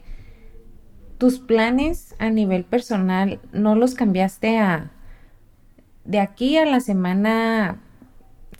tus 1.22 1.38
planes 1.38 2.16
a 2.18 2.32
nivel 2.32 2.64
personal 2.64 3.40
no 3.54 3.76
los 3.76 3.94
cambiaste 3.94 4.58
a 4.58 4.90
de 6.04 6.20
aquí 6.20 6.58
a 6.58 6.66
la 6.66 6.80
semana 6.80 7.80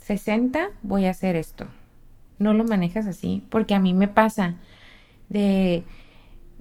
60 0.00 0.68
voy 0.84 1.06
a 1.06 1.10
hacer 1.10 1.34
esto. 1.34 1.66
No 2.38 2.54
lo 2.54 2.62
manejas 2.62 3.08
así, 3.08 3.42
porque 3.50 3.74
a 3.74 3.80
mí 3.80 3.94
me 3.94 4.06
pasa 4.06 4.54
de 5.28 5.82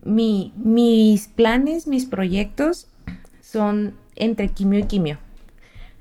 mi, 0.04 0.54
mis 0.56 1.28
planes, 1.28 1.86
mis 1.86 2.08
proyectos 2.08 2.88
son 3.40 3.94
entre 4.16 4.50
quimio 4.50 4.80
y 4.80 4.86
quimio. 4.86 5.20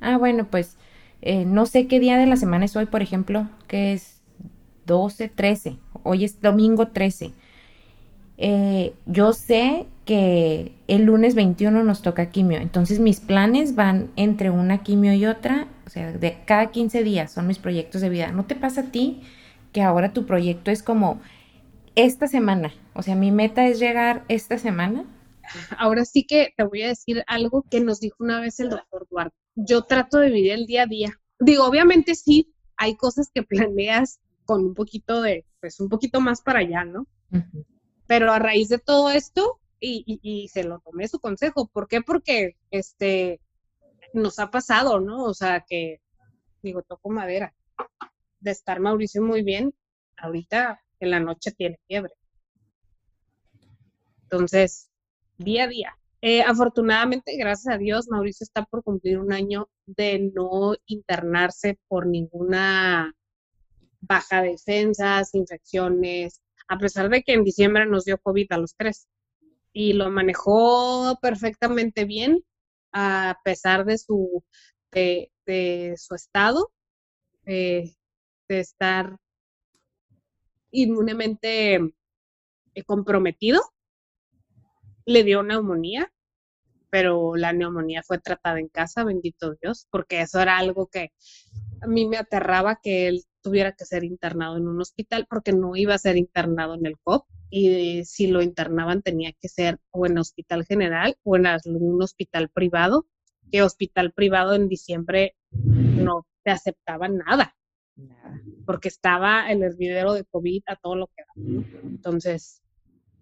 Ah, 0.01 0.17
bueno, 0.17 0.47
pues 0.47 0.79
eh, 1.21 1.45
no 1.45 1.67
sé 1.67 1.89
qué 1.89 2.01
día 2.01 2.17
de 2.17 2.25
la 2.25 2.39
semana 2.39 2.65
es 2.65 2.75
hoy, 2.75 2.87
por 2.87 3.03
ejemplo, 3.03 3.51
que 3.69 3.93
es 3.93 4.23
12, 4.87 5.29
13. 5.29 5.77
Hoy 6.05 6.25
es 6.25 6.41
domingo 6.41 6.89
13. 6.89 7.33
Eh, 8.43 8.95
yo 9.05 9.35
sé 9.35 9.87
que 10.07 10.73
el 10.89 11.05
lunes 11.05 11.35
21 11.35 11.85
nos 11.85 12.01
toca 12.01 12.31
quimio, 12.31 12.59
entonces 12.59 12.99
mis 12.99 13.21
planes 13.21 13.75
van 13.75 14.11
entre 14.17 14.49
una 14.49 14.83
quimio 14.83 15.13
y 15.13 15.27
otra, 15.27 15.69
o 15.87 15.91
sea, 15.91 16.11
de 16.13 16.39
cada 16.47 16.71
15 16.71 17.05
días 17.05 17.33
son 17.33 17.47
mis 17.47 17.59
proyectos 17.59 18.01
de 18.01 18.09
vida. 18.09 18.33
¿No 18.33 18.47
te 18.47 18.57
pasa 18.57 18.81
a 18.81 18.91
ti 18.91 19.21
que 19.73 19.83
ahora 19.83 20.15
tu 20.15 20.25
proyecto 20.25 20.71
es 20.71 20.83
como 20.83 21.21
esta 21.97 22.29
semana? 22.29 22.73
O 22.95 23.03
sea, 23.03 23.15
mi 23.15 23.31
meta 23.31 23.67
es 23.67 23.79
llegar 23.79 24.25
esta 24.29 24.57
semana. 24.57 25.05
Ahora 25.77 26.07
sí 26.07 26.25
que 26.25 26.55
te 26.57 26.65
voy 26.65 26.81
a 26.81 26.89
decir 26.89 27.23
algo 27.27 27.67
que 27.71 27.83
nos 27.83 28.01
dijo 28.01 28.17
una 28.21 28.41
vez 28.41 28.59
el 28.59 28.71
doctor 28.71 29.07
Duarte. 29.11 29.37
Yo 29.55 29.83
trato 29.83 30.17
de 30.17 30.31
vivir 30.31 30.53
el 30.53 30.65
día 30.65 30.85
a 30.85 30.87
día. 30.87 31.13
Digo, 31.41 31.67
obviamente 31.67 32.15
sí, 32.15 32.55
hay 32.79 32.97
cosas 32.97 33.31
que 33.35 33.43
planeas 33.43 34.19
con 34.47 34.65
un 34.65 34.75
poquito 34.75 35.21
de, 35.21 35.45
pues 35.61 35.79
un 35.79 35.91
poquito 35.91 36.23
más 36.23 36.41
para 36.41 36.61
allá, 36.61 36.85
¿no? 36.85 37.07
Pero 38.11 38.33
a 38.33 38.41
raíz 38.41 38.69
de 38.69 38.81
todo 38.81 39.09
esto, 39.13 39.61
y, 39.79 40.49
se 40.53 40.65
lo 40.65 40.81
tomé 40.81 41.07
su 41.07 41.21
consejo. 41.21 41.69
¿Por 41.69 41.87
qué? 41.87 42.01
Porque 42.03 42.57
este 42.73 43.41
nos 44.13 44.41
ha 44.41 44.51
pasado, 44.51 44.99
¿no? 44.99 45.23
O 45.23 45.33
sea, 45.33 45.65
que, 45.65 46.01
digo, 46.61 46.83
toco 46.83 47.09
madera, 47.09 47.55
de 48.41 48.51
estar 48.51 48.81
Mauricio 48.81 49.23
muy 49.23 49.43
bien, 49.43 49.73
ahorita 50.17 50.83
en 50.99 51.11
la 51.11 51.21
noche 51.21 51.53
tiene 51.53 51.79
fiebre. 51.87 52.13
Entonces, 54.25 54.91
día 55.39 55.63
a 55.65 55.69
día. 55.69 55.97
Eh, 56.21 56.43
afortunadamente, 56.43 57.37
gracias 57.37 57.73
a 57.73 57.79
Dios, 57.79 58.09
Mauricio 58.09 58.43
está 58.43 58.65
por 58.65 58.83
cumplir 58.83 59.21
un 59.21 59.33
año 59.33 59.71
de 59.87 60.33
no 60.35 60.75
internarse 60.87 61.79
por 61.87 62.09
ninguna 62.09 63.15
baja 64.01 64.43
de 64.43 64.51
defensas, 64.51 65.33
infecciones, 65.33 66.41
a 66.71 66.79
pesar 66.79 67.11
de 67.11 67.23
que 67.25 67.33
en 67.33 67.43
diciembre 67.43 67.85
nos 67.85 68.05
dio 68.05 68.17
COVID 68.19 68.53
a 68.53 68.59
los 68.59 68.77
tres. 68.77 69.09
Y 69.73 69.93
lo 69.93 70.09
manejó 70.09 71.19
perfectamente 71.21 72.05
bien, 72.05 72.45
a 72.93 73.41
pesar 73.45 73.85
de 73.85 73.99
su, 73.99 74.45
de, 74.93 75.95
su 75.97 76.15
estado, 76.15 76.71
eh, 77.45 77.93
de 78.49 78.61
estar 78.61 79.17
inmunemente 80.71 81.75
eh, 81.75 82.85
comprometido. 82.87 83.61
Le 85.07 85.25
dio 85.25 85.43
neumonía, 85.43 86.13
pero 86.89 87.35
la 87.35 87.53
neumonía 87.53 88.05
fue 88.05 88.21
tratada 88.21 88.61
en 88.61 88.69
casa, 88.69 89.03
bendito 89.03 89.57
Dios, 89.61 89.89
porque 89.91 90.21
eso 90.21 90.41
era 90.41 90.57
algo 90.57 90.87
que 90.87 91.11
a 91.83 91.89
mí 91.89 92.07
me 92.07 92.17
aterraba 92.17 92.79
que 92.81 93.09
él 93.09 93.25
tuviera 93.43 93.73
que 93.73 93.85
ser 93.85 94.05
internado 94.05 94.57
en 94.57 94.69
un 94.69 94.81
hospital 94.81 95.27
porque 95.29 95.53
no 95.53 95.77
iba 95.77 95.95
a 95.95 95.99
ser 95.99 96.17
internado 96.17 96.75
en 96.75 96.87
el 96.87 96.99
COP 96.99 97.27
y 97.51 98.05
si 98.05 98.29
lo 98.29 98.43
internaban 98.43 99.03
tenía 99.03 99.33
que 99.33 99.49
ser 99.49 99.79
o 99.91 100.07
en 100.07 100.19
hospital 100.19 100.65
general 100.65 101.17
o 101.25 101.37
en 101.37 101.47
un 101.67 102.03
hospital 102.03 102.49
privado, 102.49 103.07
que 103.51 103.63
hospital 103.63 104.13
privado 104.13 104.55
en 104.55 104.69
diciembre 104.69 105.35
no 105.51 106.27
te 106.45 106.51
aceptaban 106.51 107.19
nada, 107.19 107.57
porque 108.65 108.89
estaba 108.89 109.51
el 109.51 109.63
hervidero 109.63 110.13
de 110.13 110.25
COVID 110.25 110.63
a 110.67 110.77
todo 110.77 110.97
lo 110.97 111.07
que 111.09 111.23
da. 111.23 111.65
Entonces, 111.83 112.63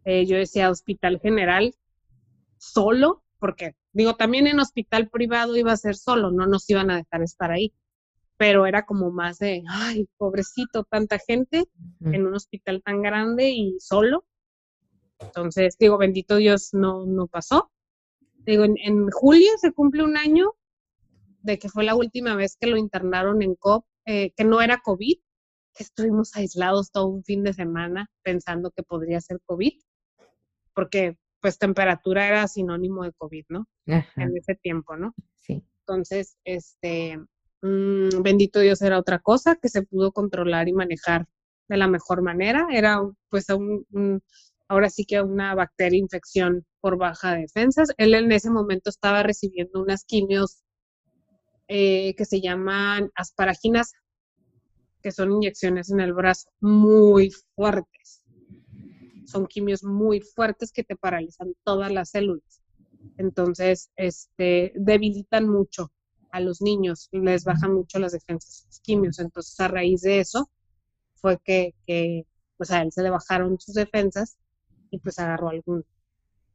eh, 0.05 0.27
yo 0.27 0.37
decía 0.37 0.71
hospital 0.71 1.21
general 1.21 1.75
solo, 2.59 3.23
porque 3.39 3.75
digo, 3.93 4.17
también 4.17 4.47
en 4.47 4.61
hospital 4.61 5.09
privado 5.09 5.57
iba 5.57 5.73
a 5.73 5.77
ser 5.77 5.97
solo, 5.97 6.31
no 6.31 6.47
nos 6.47 6.69
iban 6.69 6.91
a 6.91 6.97
dejar 6.97 7.23
estar 7.23 7.51
ahí 7.51 7.73
pero 8.39 8.67
era 8.67 8.87
como 8.87 9.11
más 9.11 9.39
de, 9.39 9.65
ay, 9.69 10.09
pobrecito, 10.17 10.85
tanta 10.85 11.19
gente 11.19 11.65
en 12.01 12.25
un 12.25 12.35
hospital 12.35 12.83
tan 12.85 13.03
grande 13.03 13.51
y 13.51 13.77
solo. 13.81 14.25
Entonces, 15.19 15.77
digo, 15.77 15.99
bendito 15.99 16.37
Dios, 16.37 16.71
no, 16.73 17.05
no 17.05 17.27
pasó. 17.27 17.73
Digo, 18.37 18.65
en, 18.65 19.11
julio 19.11 19.51
se 19.61 19.73
cumple 19.73 20.05
un 20.05 20.17
año 20.17 20.55
de 21.43 21.59
que 21.59 21.69
fue 21.69 21.83
la 21.83 21.97
última 21.97 22.37
vez 22.37 22.57
que 22.59 22.69
lo 22.69 22.77
internaron 22.77 23.43
en 23.43 23.57
COP, 23.57 23.85
eh, 24.07 24.33
que 24.37 24.45
no 24.45 24.61
era 24.61 24.81
COVID, 24.85 25.19
que 25.75 25.83
estuvimos 25.83 26.37
aislados 26.37 26.93
todo 26.93 27.09
un 27.09 27.25
fin 27.25 27.43
de 27.43 27.53
semana 27.53 28.09
pensando 28.23 28.71
que 28.71 28.85
podría 28.85 29.21
ser 29.21 29.41
COVID, 29.47 29.73
porque 30.75 31.19
pues 31.41 31.59
temperatura 31.59 32.29
era 32.29 32.47
sinónimo 32.47 33.03
de 33.03 33.13
COVID, 33.13 33.47
¿no? 33.49 33.67
En 33.87 34.37
ese 34.37 34.55
tiempo, 34.55 34.97
¿no? 34.97 35.13
Sí. 35.35 35.65
Entonces, 35.81 36.37
este, 36.45 37.19
Mm, 37.63 38.23
bendito 38.23 38.61
Dios 38.61 38.83
era 38.83 38.99
otra 38.99 39.19
cosa 39.19 39.57
que 39.57 39.69
se 39.69 39.83
pudo 39.83 40.13
controlar 40.13 40.69
y 40.69 40.73
manejar 40.73 41.27
de 41.69 41.77
la 41.77 41.89
mejor 41.89 42.23
manera. 42.23 42.69
Era 42.71 43.01
pues 43.29 43.47
un, 43.51 44.23
ahora 44.69 44.91
sí 44.91 45.05
que 45.05 45.21
una 45.21 45.55
bacteria 45.55 45.99
infección 45.99 46.65
por 46.81 46.99
baja 46.99 47.35
defensas. 47.35 47.91
Él 47.97 48.15
en 48.15 48.31
ese 48.33 48.51
momento 48.51 48.91
estaba 48.91 49.23
recibiendo 49.23 49.83
unas 49.83 50.05
quimios 50.05 50.63
eh, 51.69 52.15
que 52.17 52.25
se 52.25 52.41
llaman 52.41 53.11
asparaginas, 53.15 53.93
que 55.03 55.13
son 55.13 55.33
inyecciones 55.33 55.91
en 55.91 56.01
el 56.01 56.13
brazo 56.13 56.51
muy 56.61 57.31
fuertes. 57.55 58.23
son 59.27 59.47
quimios 59.47 59.85
muy 59.85 60.21
fuertes 60.21 60.73
que 60.73 60.85
te 60.85 60.97
paralizan 60.97 61.55
todas 61.65 61.93
las 61.93 62.11
células. 62.11 62.63
Entonces, 63.19 63.91
este, 63.97 64.73
debilitan 64.75 65.49
mucho 65.49 65.93
a 66.31 66.41
los 66.41 66.61
niños, 66.61 67.09
les 67.13 67.45
bajan 67.45 67.75
mucho 67.75 67.99
las 67.99 68.13
defensas 68.13 68.65
los 68.67 68.81
quimios. 68.81 69.19
Entonces, 69.19 69.59
a 69.61 69.69
raíz 69.69 70.03
de 70.03 70.21
eso, 70.21 70.51
fue 71.15 71.39
que, 71.39 71.75
que 71.87 72.27
pues 72.57 72.71
a 72.71 72.83
él 72.83 72.93
se 72.93 73.03
le 73.03 73.11
bajaron 73.11 73.59
sus 73.61 73.75
defensas 73.75 74.37
y 74.91 74.99
pues 74.99 75.19
agarró 75.19 75.51
algún, 75.51 75.85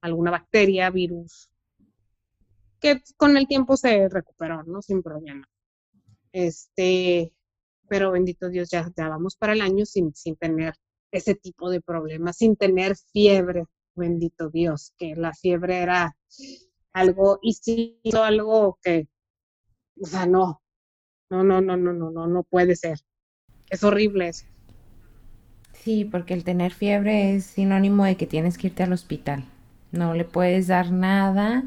alguna 0.01 0.31
bacteria, 0.31 0.89
virus, 0.89 1.49
que 2.79 3.01
con 3.17 3.37
el 3.37 3.47
tiempo 3.47 3.77
se 3.77 4.09
recuperó, 4.09 4.63
¿no? 4.63 4.81
Sin 4.81 5.01
problema. 5.01 5.47
Este, 6.33 7.33
pero 7.87 8.11
bendito 8.11 8.49
Dios, 8.49 8.69
ya, 8.69 8.91
ya 8.95 9.07
vamos 9.07 9.35
para 9.37 9.53
el 9.53 9.61
año 9.61 9.85
sin, 9.85 10.13
sin 10.13 10.35
tener 10.35 10.73
ese 11.11 11.35
tipo 11.35 11.69
de 11.69 11.79
problemas, 11.79 12.37
sin 12.37 12.55
tener 12.57 12.95
fiebre, 13.13 13.65
bendito 13.95 14.49
Dios, 14.49 14.93
que 14.97 15.15
la 15.15 15.31
fiebre 15.33 15.77
era 15.77 16.17
algo, 16.91 17.39
y 17.41 17.53
sí, 17.53 18.01
algo 18.13 18.79
que, 18.83 19.07
o 20.01 20.05
sea, 20.05 20.25
no, 20.25 20.61
no, 21.29 21.43
no, 21.43 21.61
no, 21.61 21.77
no, 21.77 21.93
no, 21.93 22.11
no, 22.11 22.27
no 22.27 22.43
puede 22.43 22.75
ser. 22.75 22.99
Es 23.69 23.83
horrible 23.83 24.29
eso. 24.29 24.45
Sí, 25.73 26.05
porque 26.05 26.33
el 26.33 26.43
tener 26.43 26.71
fiebre 26.71 27.35
es 27.35 27.45
sinónimo 27.45 28.05
de 28.05 28.15
que 28.15 28.27
tienes 28.27 28.57
que 28.57 28.67
irte 28.67 28.83
al 28.83 28.93
hospital. 28.93 29.43
No 29.91 30.13
le 30.13 30.23
puedes 30.25 30.67
dar 30.67 30.91
nada, 30.91 31.63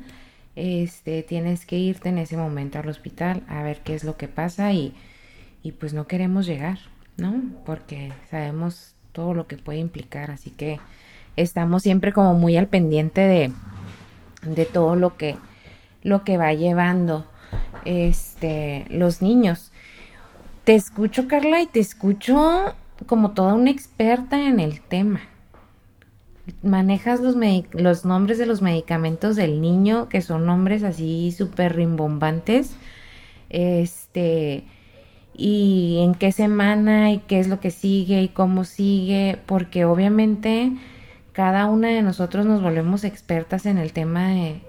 este, 0.57 1.23
tienes 1.23 1.67
que 1.67 1.77
irte 1.79 2.09
en 2.09 2.19
ese 2.19 2.37
momento 2.37 2.79
al 2.79 2.89
hospital 2.89 3.43
a 3.49 3.63
ver 3.63 3.81
qué 3.83 3.95
es 3.95 4.05
lo 4.05 4.17
que 4.17 4.29
pasa 4.29 4.73
y, 4.73 4.95
y 5.63 5.73
pues 5.73 5.93
no 5.95 6.07
queremos 6.07 6.47
llegar, 6.47 6.79
¿no? 7.19 7.43
Porque 7.67 8.13
sabemos 8.31 8.95
todo 9.13 9.35
lo 9.35 9.47
que 9.47 9.57
puede 9.59 9.79
implicar, 9.79 10.31
así 10.31 10.51
que 10.51 10.81
estamos 11.37 11.83
siempre 11.83 12.13
como 12.13 12.35
muy 12.35 12.57
al 12.57 12.69
pendiente 12.69 13.21
de, 13.21 13.53
de 14.43 14.65
todo 14.65 14.97
lo 14.97 15.17
que, 15.17 15.37
lo 16.03 16.25
que 16.25 16.39
va 16.39 16.55
llevando 16.55 17.27
este, 17.85 18.87
los 18.91 19.23
niños. 19.23 19.73
Te 20.65 20.75
escucho, 20.75 21.29
Carla, 21.29 21.61
y 21.63 21.67
te 21.67 21.81
escucho 21.81 22.75
como 23.07 23.33
toda 23.33 23.55
una 23.55 23.71
experta 23.71 24.49
en 24.49 24.61
el 24.61 24.81
tema. 24.81 25.21
Manejas 26.63 27.21
los, 27.21 27.37
los 27.73 28.05
nombres 28.05 28.39
de 28.39 28.47
los 28.47 28.63
medicamentos 28.63 29.37
del 29.37 29.61
niño, 29.61 30.09
que 30.09 30.23
son 30.23 30.47
nombres 30.47 30.83
así 30.83 31.33
súper 31.33 31.77
rimbombantes. 31.77 32.77
Este, 33.49 34.65
y 35.37 35.99
en 36.03 36.15
qué 36.15 36.33
semana 36.33 37.13
y 37.13 37.19
qué 37.19 37.41
es 37.41 37.49
lo 37.49 37.61
que 37.61 37.71
sigue 37.71 38.23
y 38.23 38.29
cómo 38.29 38.65
sigue, 38.65 39.39
porque 39.47 39.85
obviamente 39.85 40.73
cada 41.33 41.67
una 41.67 41.89
de 41.89 42.03
nosotros 42.03 42.47
nos 42.47 42.63
volvemos 42.63 43.05
expertas 43.05 43.67
en 43.67 43.79
el 43.79 43.93
tema 43.93 44.29
de, 44.29 44.63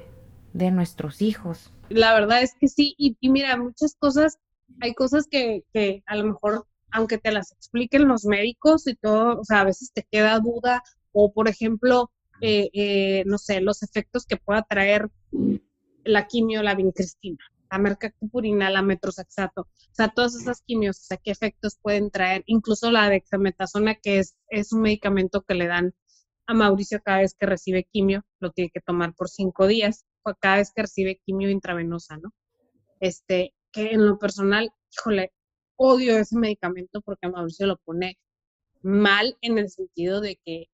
de 0.54 0.72
nuestros 0.72 1.22
hijos. 1.22 1.72
La 1.90 2.14
verdad 2.14 2.42
es 2.42 2.54
que 2.60 2.68
sí, 2.68 2.96
y, 2.98 3.16
mira, 3.30 3.56
muchas 3.58 3.96
cosas, 3.98 4.38
hay 4.82 4.94
cosas 4.94 5.28
que, 5.30 5.64
que 5.74 6.04
a 6.06 6.16
lo 6.16 6.26
mejor, 6.26 6.66
aunque 6.92 7.18
te 7.18 7.32
las 7.32 7.52
expliquen 7.52 8.08
los 8.08 8.26
médicos 8.26 8.88
y 8.88 8.96
todo, 8.96 9.40
o 9.40 9.44
sea, 9.44 9.62
a 9.62 9.66
veces 9.66 9.92
te 9.94 10.06
queda 10.10 10.40
duda, 10.40 10.84
o 11.12 11.32
por 11.32 11.48
ejemplo, 11.48 12.12
eh, 12.42 12.70
eh, 12.74 13.24
no 13.26 13.38
sé, 13.38 13.62
los 13.62 13.84
efectos 13.84 14.26
que 14.26 14.38
pueda 14.38 14.64
traer 14.64 15.10
la 16.04 16.28
quimio, 16.28 16.62
la 16.62 16.76
vincristina, 16.76 17.38
la 17.72 17.78
mercapurina, 17.80 18.70
la 18.70 18.82
metrosaxato, 18.82 19.62
o 19.62 19.94
sea, 19.94 20.10
todas 20.10 20.36
esas 20.36 20.62
quimios, 20.62 21.00
o 21.00 21.04
sea, 21.04 21.18
qué 21.18 21.32
efectos 21.32 21.78
pueden 21.82 22.12
traer, 22.12 22.44
incluso 22.46 22.92
la 22.92 23.10
dexametasona, 23.10 23.96
que 23.96 24.20
es, 24.20 24.38
es 24.50 24.74
un 24.74 24.82
medicamento 24.82 25.42
que 25.42 25.56
le 25.56 25.68
dan 25.68 25.96
a 26.46 26.54
Mauricio 26.54 27.02
cada 27.04 27.20
vez 27.20 27.34
que 27.34 27.46
recibe 27.46 27.88
quimio, 27.92 28.24
lo 28.40 28.52
tiene 28.52 28.72
que 28.74 28.82
tomar 28.82 29.14
por 29.16 29.30
cinco 29.30 29.68
días, 29.68 30.06
cada 30.36 30.58
vez 30.58 30.72
que 30.74 30.84
recibe 30.84 31.22
quimio 31.26 31.50
intravenosa, 31.50 32.18
¿no? 32.18 32.32
Este, 33.00 33.54
que 33.72 33.92
en 33.92 34.06
lo 34.08 34.18
personal, 34.18 34.72
híjole, 34.92 35.32
odio 35.76 36.18
ese 36.18 36.38
medicamento 36.38 37.02
porque 37.02 37.30
Mauricio 37.30 37.68
lo 37.68 37.78
pone 37.78 38.18
mal 38.82 39.38
en 39.42 39.58
el 39.58 39.70
sentido 39.70 40.22
de 40.22 40.40
que 40.44 40.66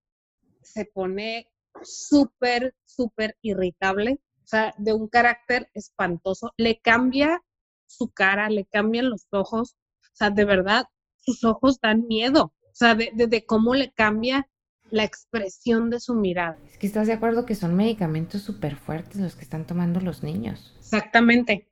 se 0.61 0.85
pone 0.85 1.47
súper, 1.81 2.75
súper 2.85 3.37
irritable, 3.41 4.19
o 4.43 4.47
sea, 4.47 4.73
de 4.77 4.93
un 4.93 5.07
carácter 5.07 5.69
espantoso, 5.73 6.51
le 6.57 6.79
cambia 6.79 7.41
su 7.87 8.09
cara, 8.09 8.49
le 8.49 8.65
cambian 8.65 9.09
los 9.09 9.27
ojos, 9.31 9.75
o 10.01 10.15
sea, 10.15 10.29
de 10.29 10.45
verdad, 10.45 10.85
sus 11.17 11.43
ojos 11.43 11.79
dan 11.81 12.07
miedo, 12.07 12.53
o 12.61 12.75
sea, 12.75 12.95
de, 12.95 13.11
de 13.13 13.45
cómo 13.45 13.75
le 13.75 13.91
cambia 13.91 14.49
la 14.93 15.03
expresión 15.03 15.89
de 15.89 15.99
su 15.99 16.13
mirada. 16.13 16.55
Es 16.69 16.77
que 16.77 16.85
estás 16.85 17.07
de 17.07 17.13
acuerdo 17.13 17.47
que 17.47 17.55
son 17.55 17.75
medicamentos 17.75 18.43
súper 18.43 18.75
fuertes 18.75 19.19
los 19.19 19.35
que 19.35 19.41
están 19.41 19.65
tomando 19.65 19.99
los 19.99 20.21
niños. 20.21 20.75
Exactamente. 20.77 21.67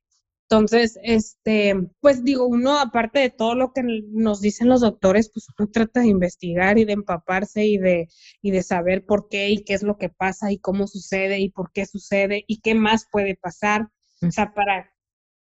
Entonces, 0.49 0.97
este, 1.03 1.75
pues 1.99 2.23
digo, 2.23 2.47
uno 2.47 2.79
aparte 2.79 3.19
de 3.19 3.29
todo 3.29 3.53
lo 3.53 3.73
que 3.73 3.83
nos 3.83 4.41
dicen 4.41 4.69
los 4.69 4.81
doctores, 4.81 5.29
pues 5.31 5.45
uno 5.55 5.69
trata 5.69 5.99
de 5.99 6.07
investigar 6.07 6.79
y 6.79 6.85
de 6.85 6.93
empaparse 6.93 7.63
y 7.63 7.77
de, 7.77 8.07
y 8.41 8.49
de 8.49 8.63
saber 8.63 9.05
por 9.05 9.29
qué 9.29 9.49
y 9.49 9.63
qué 9.63 9.75
es 9.75 9.83
lo 9.83 9.97
que 9.97 10.09
pasa 10.09 10.51
y 10.51 10.57
cómo 10.57 10.87
sucede 10.87 11.39
y 11.39 11.51
por 11.51 11.71
qué 11.71 11.85
sucede 11.85 12.43
y 12.47 12.59
qué 12.61 12.73
más 12.73 13.05
puede 13.11 13.35
pasar. 13.35 13.89
O 14.27 14.31
sea, 14.31 14.51
para, 14.55 14.91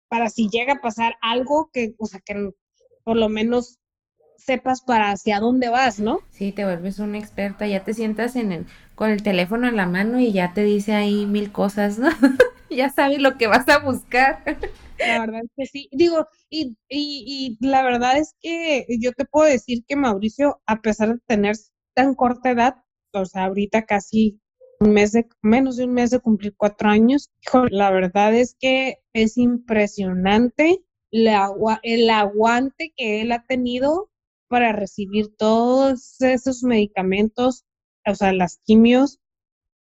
para 0.09 0.31
si 0.31 0.49
llega 0.49 0.72
a 0.72 0.81
pasar 0.81 1.16
algo 1.20 1.68
que, 1.74 1.95
o 1.99 2.07
sea, 2.07 2.20
que 2.24 2.53
por 3.05 3.18
lo 3.18 3.29
menos 3.29 3.81
sepas 4.39 4.82
para 4.82 5.11
hacia 5.11 5.41
dónde 5.41 5.68
vas, 5.68 6.01
¿no? 6.01 6.20
Sí, 6.30 6.53
te 6.53 6.64
vuelves 6.64 6.99
una 6.99 7.18
experta, 7.18 7.66
ya 7.66 7.84
te 7.84 7.95
sientas 7.95 8.37
en 8.37 8.53
el, 8.53 8.66
con 8.95 9.11
el 9.11 9.22
teléfono 9.22 9.68
en 9.68 9.76
la 9.76 9.87
mano 9.87 10.20
y 10.20 10.32
ya 10.32 10.53
te 10.53 10.62
dice 10.62 10.95
ahí 10.95 11.26
mil 11.26 11.53
cosas, 11.53 11.99
¿no? 11.99 12.09
ya 12.70 12.91
sabes 12.91 13.20
lo 13.20 13.37
que 13.37 13.47
vas 13.47 13.68
a 13.68 13.78
buscar. 13.78 14.43
La 14.99 15.20
verdad 15.20 15.43
es 15.45 15.51
que 15.57 15.66
sí. 15.66 15.89
Digo, 15.93 16.26
y, 16.49 16.76
y, 16.89 17.57
y 17.61 17.66
la 17.66 17.82
verdad 17.82 18.16
es 18.16 18.34
que 18.41 18.87
yo 19.01 19.12
te 19.12 19.24
puedo 19.24 19.49
decir 19.49 19.84
que 19.87 19.97
Mauricio, 19.97 20.61
a 20.66 20.80
pesar 20.80 21.14
de 21.14 21.20
tener 21.26 21.57
tan 21.95 22.14
corta 22.14 22.51
edad, 22.51 22.76
o 23.12 23.24
sea, 23.24 23.45
ahorita 23.45 23.82
casi 23.84 24.41
un 24.80 24.93
mes 24.93 25.12
de, 25.12 25.26
menos 25.43 25.76
de 25.76 25.84
un 25.84 25.95
mes 25.95 26.11
de 26.11 26.20
cumplir 26.20 26.55
cuatro 26.57 26.89
años, 26.89 27.30
la 27.70 27.91
verdad 27.91 28.34
es 28.34 28.57
que 28.59 28.99
es 29.12 29.37
impresionante 29.39 30.82
la, 31.11 31.51
el 31.82 32.11
aguante 32.11 32.93
que 32.97 33.22
él 33.22 33.32
ha 33.32 33.45
tenido 33.47 34.11
para 34.49 34.72
recibir 34.72 35.34
todos 35.36 36.20
esos 36.20 36.62
medicamentos, 36.62 37.64
o 38.07 38.14
sea, 38.14 38.32
las 38.32 38.61
quimios, 38.64 39.20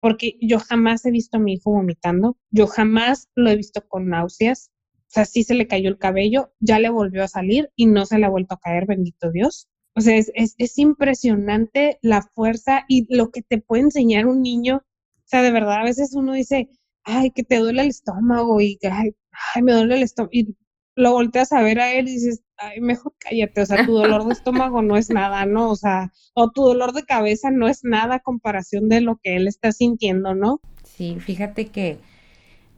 porque 0.00 0.36
yo 0.40 0.58
jamás 0.58 1.04
he 1.04 1.10
visto 1.10 1.36
a 1.36 1.40
mi 1.40 1.54
hijo 1.54 1.70
vomitando, 1.70 2.36
yo 2.50 2.66
jamás 2.66 3.28
lo 3.34 3.50
he 3.50 3.56
visto 3.56 3.86
con 3.86 4.08
náuseas, 4.08 4.70
o 5.10 5.12
sea, 5.12 5.24
sí 5.24 5.42
se 5.42 5.54
le 5.54 5.66
cayó 5.66 5.88
el 5.88 5.98
cabello, 5.98 6.52
ya 6.60 6.78
le 6.78 6.88
volvió 6.88 7.24
a 7.24 7.28
salir 7.28 7.70
y 7.74 7.86
no 7.86 8.06
se 8.06 8.18
le 8.18 8.26
ha 8.26 8.30
vuelto 8.30 8.54
a 8.54 8.60
caer, 8.60 8.86
bendito 8.86 9.32
Dios. 9.32 9.68
O 9.96 10.00
sea, 10.00 10.16
es, 10.16 10.30
es, 10.36 10.78
impresionante 10.78 11.98
la 12.00 12.22
fuerza 12.22 12.84
y 12.86 13.12
lo 13.12 13.32
que 13.32 13.42
te 13.42 13.58
puede 13.60 13.82
enseñar 13.82 14.26
un 14.26 14.40
niño. 14.40 14.76
O 14.76 15.22
sea, 15.24 15.42
de 15.42 15.50
verdad, 15.50 15.80
a 15.80 15.84
veces 15.84 16.14
uno 16.14 16.32
dice, 16.32 16.70
ay, 17.02 17.32
que 17.32 17.42
te 17.42 17.58
duele 17.58 17.82
el 17.82 17.88
estómago 17.88 18.60
y 18.60 18.78
ay, 18.88 19.16
ay 19.54 19.62
me 19.62 19.72
duele 19.72 19.96
el 19.96 20.02
estómago. 20.04 20.30
Y 20.32 20.56
lo 20.94 21.12
volteas 21.12 21.52
a 21.52 21.62
ver 21.62 21.80
a 21.80 21.92
él 21.92 22.08
y 22.08 22.12
dices, 22.12 22.42
ay, 22.60 22.80
mejor 22.80 23.14
cállate, 23.18 23.62
o 23.62 23.66
sea, 23.66 23.84
tu 23.84 23.92
dolor 23.98 24.24
de 24.26 24.32
estómago 24.32 24.82
no 24.82 24.96
es 24.96 25.10
nada, 25.10 25.46
¿no? 25.46 25.70
O 25.70 25.76
sea, 25.76 26.12
o 26.34 26.50
tu 26.50 26.62
dolor 26.62 26.92
de 26.92 27.04
cabeza 27.04 27.50
no 27.50 27.68
es 27.68 27.80
nada 27.82 28.16
a 28.16 28.20
comparación 28.20 28.88
de 28.88 29.00
lo 29.00 29.16
que 29.22 29.36
él 29.36 29.48
está 29.48 29.72
sintiendo, 29.72 30.34
¿no? 30.34 30.60
Sí, 30.84 31.18
fíjate 31.18 31.68
que 31.68 31.98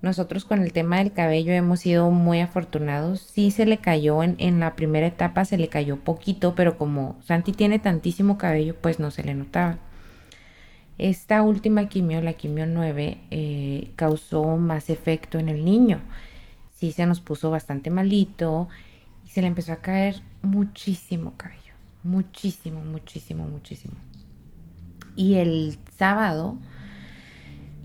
nosotros 0.01 0.45
con 0.45 0.61
el 0.61 0.72
tema 0.72 0.99
del 0.99 1.12
cabello 1.12 1.53
hemos 1.53 1.80
sido 1.80 2.11
muy 2.11 2.41
afortunados. 2.41 3.20
Sí 3.20 3.51
se 3.51 3.66
le 3.66 3.78
cayó 3.78 4.22
en, 4.22 4.37
en 4.39 4.61
la 4.61 4.74
primera 4.74 5.07
etapa, 5.07 5.45
se 5.45 5.59
le 5.59 5.68
cayó 5.68 5.99
poquito, 5.99 6.55
pero 6.55 6.76
como 6.76 7.16
Santi 7.22 7.53
tiene 7.53 7.78
tantísimo 7.78 8.39
cabello, 8.39 8.74
pues 8.80 8.99
no 8.99 9.11
se 9.11 9.22
le 9.22 9.35
notaba. 9.35 9.78
Esta 10.99 11.43
última 11.43 11.89
quimio, 11.89 12.20
la 12.20 12.35
quimio 12.35 12.66
9, 12.66 13.18
eh, 13.30 13.91
causó 13.97 14.57
más 14.57 14.91
efecto 14.91 15.39
en 15.39 15.49
el 15.49 15.64
niño. 15.64 16.01
Sí 16.74 16.93
se 16.93 17.07
nos 17.07 17.20
puso 17.20 17.51
bastante 17.51 17.91
malito 17.91 18.68
se 19.33 19.41
le 19.41 19.47
empezó 19.47 19.72
a 19.72 19.76
caer 19.76 20.20
muchísimo 20.43 21.33
cabello, 21.39 21.72
muchísimo, 22.03 22.83
muchísimo, 22.85 23.47
muchísimo. 23.47 23.95
Y 25.16 25.37
el 25.37 25.78
sábado, 25.97 26.59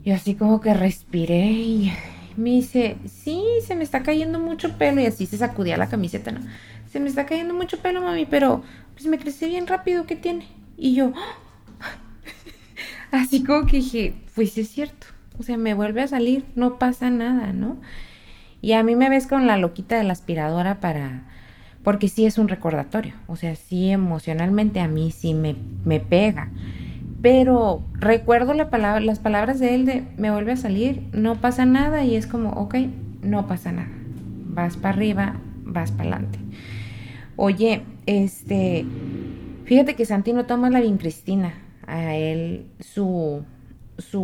yo 0.04 0.14
así 0.14 0.36
como 0.36 0.60
que 0.60 0.74
respiré 0.74 1.46
y 1.46 1.94
me 2.36 2.50
dice, 2.50 2.98
sí, 3.06 3.42
se 3.66 3.78
me 3.78 3.86
está 3.86 4.04
cayendo 4.04 4.40
mucho 4.40 4.78
pelo 4.78 5.00
y 5.00 5.06
así 5.06 5.26
se 5.26 5.38
sacudía 5.38 5.78
la 5.78 5.88
camiseta, 5.88 6.32
¿no? 6.32 6.42
Se 6.92 7.00
me 7.00 7.08
está 7.08 7.26
cayendo 7.26 7.54
mucho 7.54 7.80
pelo, 7.80 8.02
mami, 8.02 8.26
pero 8.26 8.62
pues 8.94 9.06
me 9.06 9.18
crecí 9.18 9.46
bien 9.46 9.68
rápido, 9.68 10.06
¿qué 10.06 10.18
tiene? 10.18 10.46
Y 10.76 10.96
yo, 10.96 11.14
así 13.12 13.46
como 13.46 13.66
que 13.66 13.78
dije, 13.78 14.16
pues 14.36 14.58
es 14.58 14.68
cierto, 14.68 15.08
o 15.40 15.44
sea, 15.44 15.56
me 15.56 15.74
vuelve 15.74 16.02
a 16.02 16.10
salir, 16.10 16.44
no 16.56 16.78
pasa 16.78 17.10
nada, 17.10 17.54
¿no? 17.54 17.78
Y 18.62 18.74
a 18.74 18.84
mí 18.84 18.98
me 18.98 19.10
ves 19.10 19.28
con 19.28 19.48
la 19.48 19.56
loquita 19.56 19.96
de 19.96 20.04
la 20.04 20.12
aspiradora 20.12 20.82
para 20.82 21.37
porque 21.84 22.10
sí 22.10 22.26
es 22.26 22.38
un 22.38 22.48
recordatorio, 22.50 23.16
o 23.28 23.36
sea, 23.36 23.56
sí 23.56 23.90
emocionalmente 23.92 24.80
a 24.80 24.88
mí 24.88 25.12
sí 25.12 25.34
me, 25.34 25.56
me 25.86 26.00
pega, 26.00 26.52
Pero 27.22 27.84
recuerdo 27.94 28.54
la 28.54 28.70
palabra, 28.70 29.02
las 29.02 29.20
palabras 29.20 29.60
de 29.60 29.76
él 29.76 29.86
de 29.86 30.08
me 30.18 30.32
vuelve 30.32 30.54
a 30.54 30.58
salir, 30.58 31.10
no 31.14 31.42
pasa 31.42 31.66
nada 31.66 32.04
y 32.06 32.16
es 32.16 32.28
como, 32.28 32.52
ok, 32.52 32.76
no 33.22 33.48
pasa 33.48 33.72
nada. 33.72 33.90
Vas 34.46 34.78
para 34.78 34.96
arriba, 34.96 35.42
vas 35.64 35.92
para 35.92 36.12
adelante. 36.12 36.40
Oye, 37.36 37.84
este, 38.06 38.94
fíjate 39.66 39.96
que 39.96 40.06
Santi 40.06 40.34
no 40.34 40.46
toma 40.46 40.70
la 40.70 40.82
vincristina. 40.82 41.54
A 41.88 42.16
él 42.16 42.68
su, 42.80 43.46
su 43.98 44.22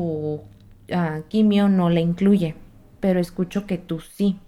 uh, 0.90 1.24
quimio 1.30 1.70
no 1.70 1.90
le 1.90 2.02
incluye, 2.02 2.56
pero 3.00 3.20
escucho 3.20 3.66
que 3.66 3.78
tú 3.78 4.00
sí. 4.02 4.40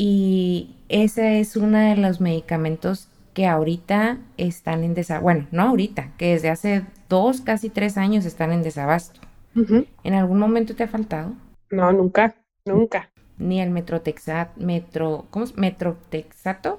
Y 0.00 0.76
ese 0.88 1.40
es 1.40 1.56
uno 1.56 1.76
de 1.76 1.96
los 1.96 2.20
medicamentos 2.20 3.08
que 3.34 3.48
ahorita 3.48 4.18
están 4.36 4.84
en 4.84 4.94
desabasto. 4.94 5.24
Bueno, 5.24 5.48
no 5.50 5.62
ahorita, 5.62 6.12
que 6.16 6.34
desde 6.34 6.50
hace 6.50 6.84
dos, 7.08 7.40
casi 7.40 7.68
tres 7.68 7.98
años 7.98 8.24
están 8.24 8.52
en 8.52 8.62
desabasto. 8.62 9.20
¿En 9.56 10.14
algún 10.14 10.38
momento 10.38 10.76
te 10.76 10.84
ha 10.84 10.88
faltado? 10.88 11.32
No, 11.70 11.90
nunca, 11.90 12.36
nunca. 12.64 13.10
Ni 13.38 13.60
el 13.60 13.70
metrotexat, 13.70 14.56
metro, 14.56 15.26
¿cómo 15.30 15.46
es? 15.46 15.56
Metrotexato. 15.56 16.78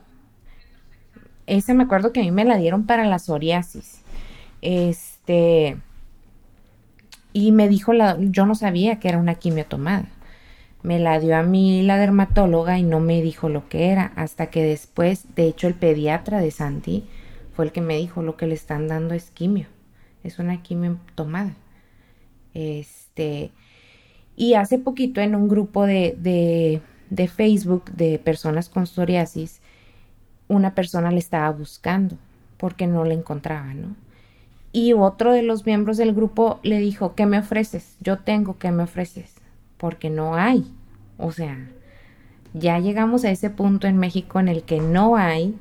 Esa 1.46 1.74
me 1.74 1.84
acuerdo 1.84 2.14
que 2.14 2.22
a 2.22 2.24
mí 2.24 2.32
me 2.32 2.46
la 2.46 2.56
dieron 2.56 2.86
para 2.86 3.04
la 3.04 3.20
psoriasis. 3.20 4.02
Este. 4.62 5.76
Y 7.34 7.52
me 7.52 7.68
dijo 7.68 7.92
la, 7.92 8.16
yo 8.18 8.46
no 8.46 8.56
sabía 8.56 9.02
que 9.02 9.10
era 9.10 9.18
una 9.18 9.36
quimio 9.36 9.66
tomada. 9.66 10.08
Me 10.82 11.00
la 11.00 11.20
dio 11.20 11.36
a 11.36 11.44
mí 11.44 11.82
la 11.84 11.98
dermatóloga 11.98 12.78
y 12.80 12.84
no 12.84 13.00
me 13.00 13.22
dijo 13.22 13.50
lo 13.50 13.68
que 13.68 13.90
era, 13.90 14.14
hasta 14.16 14.50
que 14.50 14.64
después, 14.64 15.36
de 15.36 15.48
hecho, 15.48 15.68
el 15.68 15.74
pediatra 15.74 16.40
de 16.40 16.52
Santi 16.52 17.06
fue 17.54 17.66
el 17.66 17.72
que 17.72 17.82
me 17.82 17.98
dijo 17.98 18.22
lo 18.22 18.38
que 18.38 18.48
le 18.48 18.54
están 18.54 18.88
dando 18.88 19.14
es 19.14 19.32
quimio. 19.32 19.68
Es 20.24 20.40
una 20.40 20.62
quimio 20.64 20.98
tomada. 21.16 21.56
Este. 22.54 23.52
Y 24.36 24.54
hace 24.54 24.80
poquito 24.80 25.20
en 25.20 25.36
un 25.36 25.50
grupo 25.50 25.86
de, 25.86 26.16
de, 26.18 26.82
de 27.10 27.28
Facebook 27.28 27.92
de 27.92 28.20
personas 28.20 28.70
con 28.70 28.88
psoriasis, 28.88 29.62
una 30.48 30.76
persona 30.76 31.12
le 31.12 31.20
estaba 31.20 31.50
buscando 31.52 32.18
porque 32.58 32.88
no 32.88 33.04
le 33.04 33.16
encontraba, 33.16 33.74
¿no? 33.74 33.96
Y 34.72 34.94
otro 34.94 35.34
de 35.34 35.42
los 35.42 35.66
miembros 35.66 35.98
del 35.98 36.14
grupo 36.14 36.60
le 36.64 36.80
dijo, 36.80 37.16
¿qué 37.16 37.26
me 37.26 37.40
ofreces? 37.40 37.96
Yo 38.02 38.20
tengo, 38.20 38.58
¿qué 38.60 38.72
me 38.72 38.84
ofreces? 38.84 39.39
Porque 39.80 40.12
no 40.12 40.36
hay. 40.36 40.72
O 41.18 41.32
sea, 41.32 41.58
ya 42.54 42.80
llegamos 42.80 43.26
a 43.26 43.32
ese 43.32 43.50
punto 43.50 43.88
en 43.88 43.98
México 43.98 44.40
en 44.40 44.48
el 44.48 44.64
que 44.64 44.80
no 44.80 45.16
hay, 45.16 45.56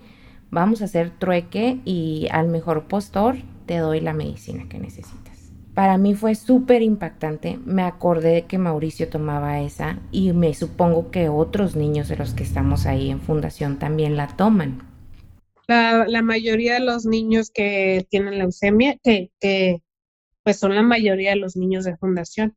vamos 0.51 0.83
a 0.83 0.87
hacer 0.87 1.11
trueque 1.11 1.81
y 1.85 2.29
al 2.31 2.49
mejor 2.49 2.85
postor 2.85 3.37
te 3.67 3.79
doy 3.79 4.01
la 4.01 4.15
medicina 4.15 4.67
que 4.69 4.79
necesitas. 4.79 5.53
Para 5.75 5.99
mí 5.99 6.15
fue 6.15 6.35
súper 6.35 6.83
impactante, 6.83 7.59
me 7.65 7.83
acordé 7.83 8.31
de 8.31 8.47
que 8.47 8.59
Mauricio 8.59 9.09
tomaba 9.09 9.61
esa 9.61 10.01
y 10.11 10.33
me 10.33 10.53
supongo 10.55 11.11
que 11.11 11.29
otros 11.29 11.77
niños 11.77 12.09
de 12.09 12.17
los 12.17 12.35
que 12.35 12.43
estamos 12.43 12.87
ahí 12.87 13.11
en 13.11 13.21
fundación 13.21 13.79
también 13.79 14.17
la 14.17 14.27
toman. 14.29 14.83
La, 15.69 16.23
mayoría 16.23 16.75
de 16.75 16.81
los 16.81 17.05
niños 17.05 17.51
que 17.53 18.07
tienen 18.09 18.39
leucemia, 18.39 18.97
que, 19.05 19.31
que 19.39 19.83
pues 20.43 20.59
son 20.59 20.75
la 20.75 20.83
mayoría 20.83 21.31
de 21.31 21.37
los 21.37 21.57
niños 21.57 21.85
de 21.85 21.97
fundación. 21.99 22.57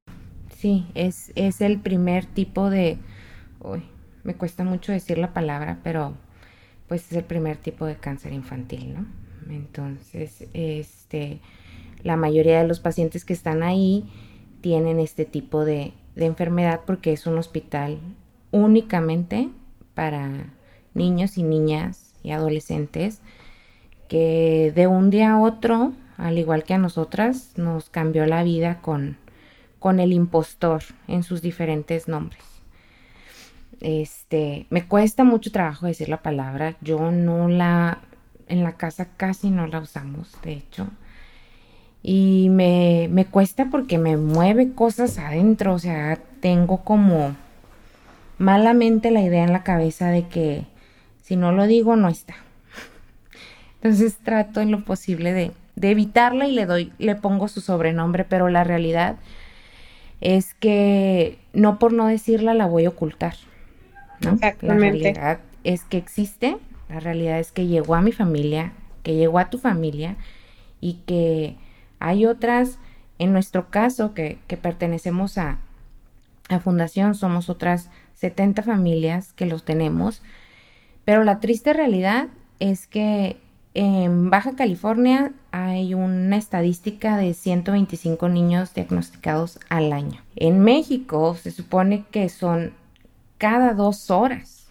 Sí, 0.61 0.85
es, 0.93 1.31
es 1.33 1.59
el 1.59 1.79
primer 1.79 2.27
tipo 2.27 2.69
de, 2.69 2.99
uy, 3.61 3.81
me 4.23 4.35
cuesta 4.35 4.63
mucho 4.63 4.91
decir 4.91 5.17
la 5.17 5.33
palabra, 5.33 5.79
pero 5.83 6.13
pues 6.87 7.11
es 7.11 7.17
el 7.17 7.23
primer 7.23 7.57
tipo 7.57 7.87
de 7.87 7.95
cáncer 7.95 8.31
infantil, 8.31 8.93
¿no? 8.93 9.07
Entonces, 9.51 10.45
este, 10.53 11.39
la 12.03 12.15
mayoría 12.15 12.61
de 12.61 12.67
los 12.67 12.79
pacientes 12.79 13.25
que 13.25 13.33
están 13.33 13.63
ahí 13.63 14.07
tienen 14.61 14.99
este 14.99 15.25
tipo 15.25 15.65
de, 15.65 15.93
enfermedad 16.15 16.81
porque 16.85 17.11
es 17.11 17.25
un 17.25 17.39
hospital 17.39 17.97
únicamente 18.51 19.49
para 19.95 20.53
niños 20.93 21.39
y 21.39 21.41
niñas 21.41 22.13
y 22.21 22.29
adolescentes 22.29 23.21
que 24.07 24.71
de 24.75 24.85
un 24.85 25.09
día 25.09 25.31
a 25.31 25.41
otro, 25.41 25.93
al 26.17 26.37
igual 26.37 26.63
que 26.63 26.75
a 26.75 26.77
nosotras, 26.77 27.53
nos 27.57 27.89
cambió 27.89 28.27
la 28.27 28.43
vida 28.43 28.79
con, 28.81 29.17
con 29.81 29.99
el 29.99 30.13
impostor 30.13 30.83
en 31.07 31.23
sus 31.23 31.41
diferentes 31.41 32.07
nombres. 32.07 32.43
Este, 33.79 34.67
me 34.69 34.85
cuesta 34.85 35.23
mucho 35.23 35.51
trabajo 35.51 35.87
decir 35.87 36.07
la 36.07 36.21
palabra, 36.21 36.77
yo 36.81 37.11
no 37.11 37.49
la 37.49 37.97
en 38.47 38.61
la 38.63 38.73
casa 38.73 39.07
casi 39.17 39.49
no 39.49 39.65
la 39.65 39.79
usamos, 39.79 40.37
de 40.43 40.53
hecho. 40.53 40.87
Y 42.03 42.49
me, 42.51 43.07
me 43.09 43.25
cuesta 43.25 43.69
porque 43.71 43.97
me 43.97 44.17
mueve 44.17 44.73
cosas 44.73 45.17
adentro, 45.17 45.73
o 45.73 45.79
sea, 45.79 46.19
tengo 46.41 46.83
como 46.83 47.35
malamente 48.37 49.09
la 49.09 49.21
idea 49.21 49.43
en 49.43 49.53
la 49.53 49.63
cabeza 49.63 50.09
de 50.09 50.27
que 50.27 50.65
si 51.23 51.35
no 51.37 51.51
lo 51.51 51.65
digo 51.65 51.95
no 51.95 52.07
está. 52.07 52.35
Entonces 53.81 54.17
trato 54.17 54.61
en 54.61 54.69
lo 54.69 54.83
posible 54.83 55.33
de, 55.33 55.53
de 55.75 55.89
evitarla 55.89 56.47
y 56.47 56.51
le 56.51 56.67
doy, 56.67 56.93
le 56.99 57.15
pongo 57.15 57.47
su 57.47 57.61
sobrenombre, 57.61 58.25
pero 58.25 58.47
la 58.47 58.63
realidad 58.63 59.15
es 60.21 60.53
que 60.53 61.39
no 61.53 61.79
por 61.79 61.93
no 61.93 62.07
decirla 62.07 62.53
la 62.53 62.67
voy 62.67 62.85
a 62.85 62.89
ocultar. 62.89 63.35
¿no? 64.21 64.37
La 64.61 64.75
realidad 64.75 65.39
es 65.63 65.83
que 65.83 65.97
existe 65.97 66.57
la 66.91 66.99
realidad 66.99 67.39
es 67.39 67.53
que 67.53 67.67
llegó 67.67 67.95
a 67.95 68.01
mi 68.01 68.11
familia, 68.11 68.73
que 69.01 69.15
llegó 69.15 69.39
a 69.39 69.49
tu 69.49 69.57
familia 69.57 70.17
y 70.81 70.95
que 71.05 71.55
hay 71.99 72.25
otras, 72.25 72.79
en 73.17 73.31
nuestro 73.31 73.69
caso, 73.69 74.13
que, 74.13 74.39
pertenecemos 74.61 75.37
a, 75.37 75.59
a 76.49 76.59
Fundación, 76.59 77.15
somos 77.15 77.49
otras 77.49 77.89
70 78.15 78.63
familias 78.63 79.31
que 79.33 79.45
los 79.45 79.63
tenemos, 79.63 80.21
pero 81.05 81.23
la 81.23 81.39
triste 81.39 81.71
realidad 81.71 82.27
es 82.59 82.87
que 82.87 83.37
en 83.73 84.29
Baja 84.29 84.55
California 84.55 85.31
hay 85.51 85.93
una 85.93 86.35
estadística 86.35 87.17
de 87.17 87.33
125 87.33 88.27
niños 88.27 88.73
diagnosticados 88.73 89.59
al 89.69 89.93
año. 89.93 90.21
En 90.35 90.59
México 90.59 91.35
se 91.35 91.51
supone 91.51 92.03
que 92.11 92.27
son 92.29 92.73
cada 93.37 93.73
dos 93.73 94.11
horas. 94.11 94.67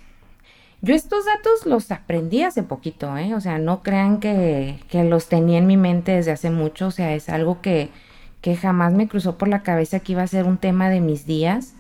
Yo 0.83 0.95
estos 0.95 1.27
datos 1.27 1.67
los 1.67 1.91
aprendí 1.91 2.43
hace 2.43 2.63
poquito, 2.63 3.17
¿eh? 3.17 3.35
O 3.35 3.41
sea, 3.41 3.59
no 3.59 3.83
crean 3.83 4.19
que, 4.19 4.79
que 4.89 5.05
los 5.05 5.29
tenía 5.29 5.59
en 5.59 5.67
mi 5.67 5.77
mente 5.77 6.13
desde 6.13 6.33
hace 6.33 6.51
mucho, 6.51 6.87
o 6.87 6.91
sea, 6.91 7.15
es 7.15 7.29
algo 7.29 7.61
que, 7.61 7.91
que 8.41 8.57
jamás 8.57 8.93
me 8.95 9.07
cruzó 9.07 9.37
por 9.37 9.49
la 9.49 9.63
cabeza 9.63 10.01
que 10.01 10.13
iba 10.13 10.23
a 10.23 10.27
ser 10.27 10.47
un 10.47 10.57
tema 10.57 10.89
de 10.89 11.01
mis 11.01 11.27
días, 11.27 11.75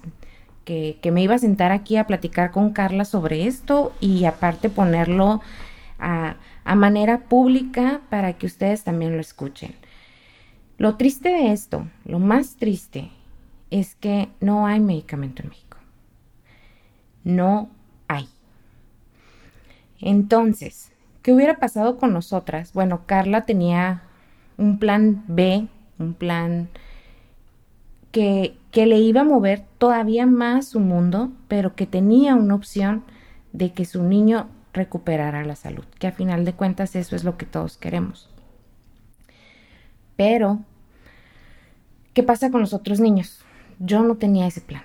que, 0.64 0.98
que 1.00 1.10
me 1.10 1.22
iba 1.22 1.34
a 1.34 1.38
sentar 1.38 1.72
aquí 1.72 1.96
a 1.96 2.06
platicar 2.06 2.50
con 2.50 2.72
Carla 2.72 3.06
sobre 3.06 3.46
esto 3.46 3.92
y 4.00 4.26
aparte 4.26 4.68
ponerlo 4.68 5.40
a, 6.00 6.36
manera 6.74 7.24
pública 7.28 8.00
para 8.10 8.34
que 8.34 8.46
ustedes 8.46 8.84
también 8.84 9.14
lo 9.14 9.20
escuchen. 9.20 9.74
Lo 10.78 10.96
triste 10.96 11.28
de 11.28 11.52
esto, 11.52 11.86
lo 12.04 12.18
más 12.18 12.56
triste, 12.56 13.10
es 13.70 13.94
que 13.96 14.28
no 14.40 14.66
hay 14.66 14.80
medicamento 14.80 15.42
en 15.42 15.50
México. 15.50 15.76
No 17.22 17.70
hay. 18.08 18.28
Entonces, 20.00 20.92
¿qué 21.22 21.32
hubiera 21.32 21.58
pasado 21.58 21.98
con 21.98 22.12
nosotras? 22.12 22.72
Bueno, 22.72 23.02
Carla 23.06 23.44
tenía 23.44 24.02
un 24.56 24.78
plan 24.78 25.24
B, 25.28 25.66
un 25.98 26.14
plan 26.14 26.68
que, 28.10 28.56
que, 28.70 28.86
le 28.86 28.98
iba 28.98 29.20
a 29.20 29.24
mover 29.24 29.64
todavía 29.78 30.26
más 30.26 30.68
su 30.68 30.80
mundo, 30.80 31.30
pero 31.46 31.74
que 31.74 31.86
tenía 31.86 32.34
una 32.34 32.54
opción 32.54 33.04
de 33.52 33.72
que 33.72 33.84
su 33.84 34.02
niño 34.02 34.48
recuperara 34.72 35.44
la 35.44 35.56
salud, 35.56 35.84
que 35.98 36.06
a 36.06 36.12
final 36.12 36.44
de 36.44 36.52
cuentas 36.52 36.96
eso 36.96 37.16
es 37.16 37.24
lo 37.24 37.36
que 37.36 37.46
todos 37.46 37.76
queremos. 37.76 38.28
Pero, 40.16 40.60
¿qué 42.12 42.22
pasa 42.22 42.50
con 42.50 42.60
los 42.60 42.74
otros 42.74 43.00
niños? 43.00 43.40
Yo 43.78 44.02
no 44.02 44.16
tenía 44.16 44.46
ese 44.46 44.60
plan. 44.60 44.82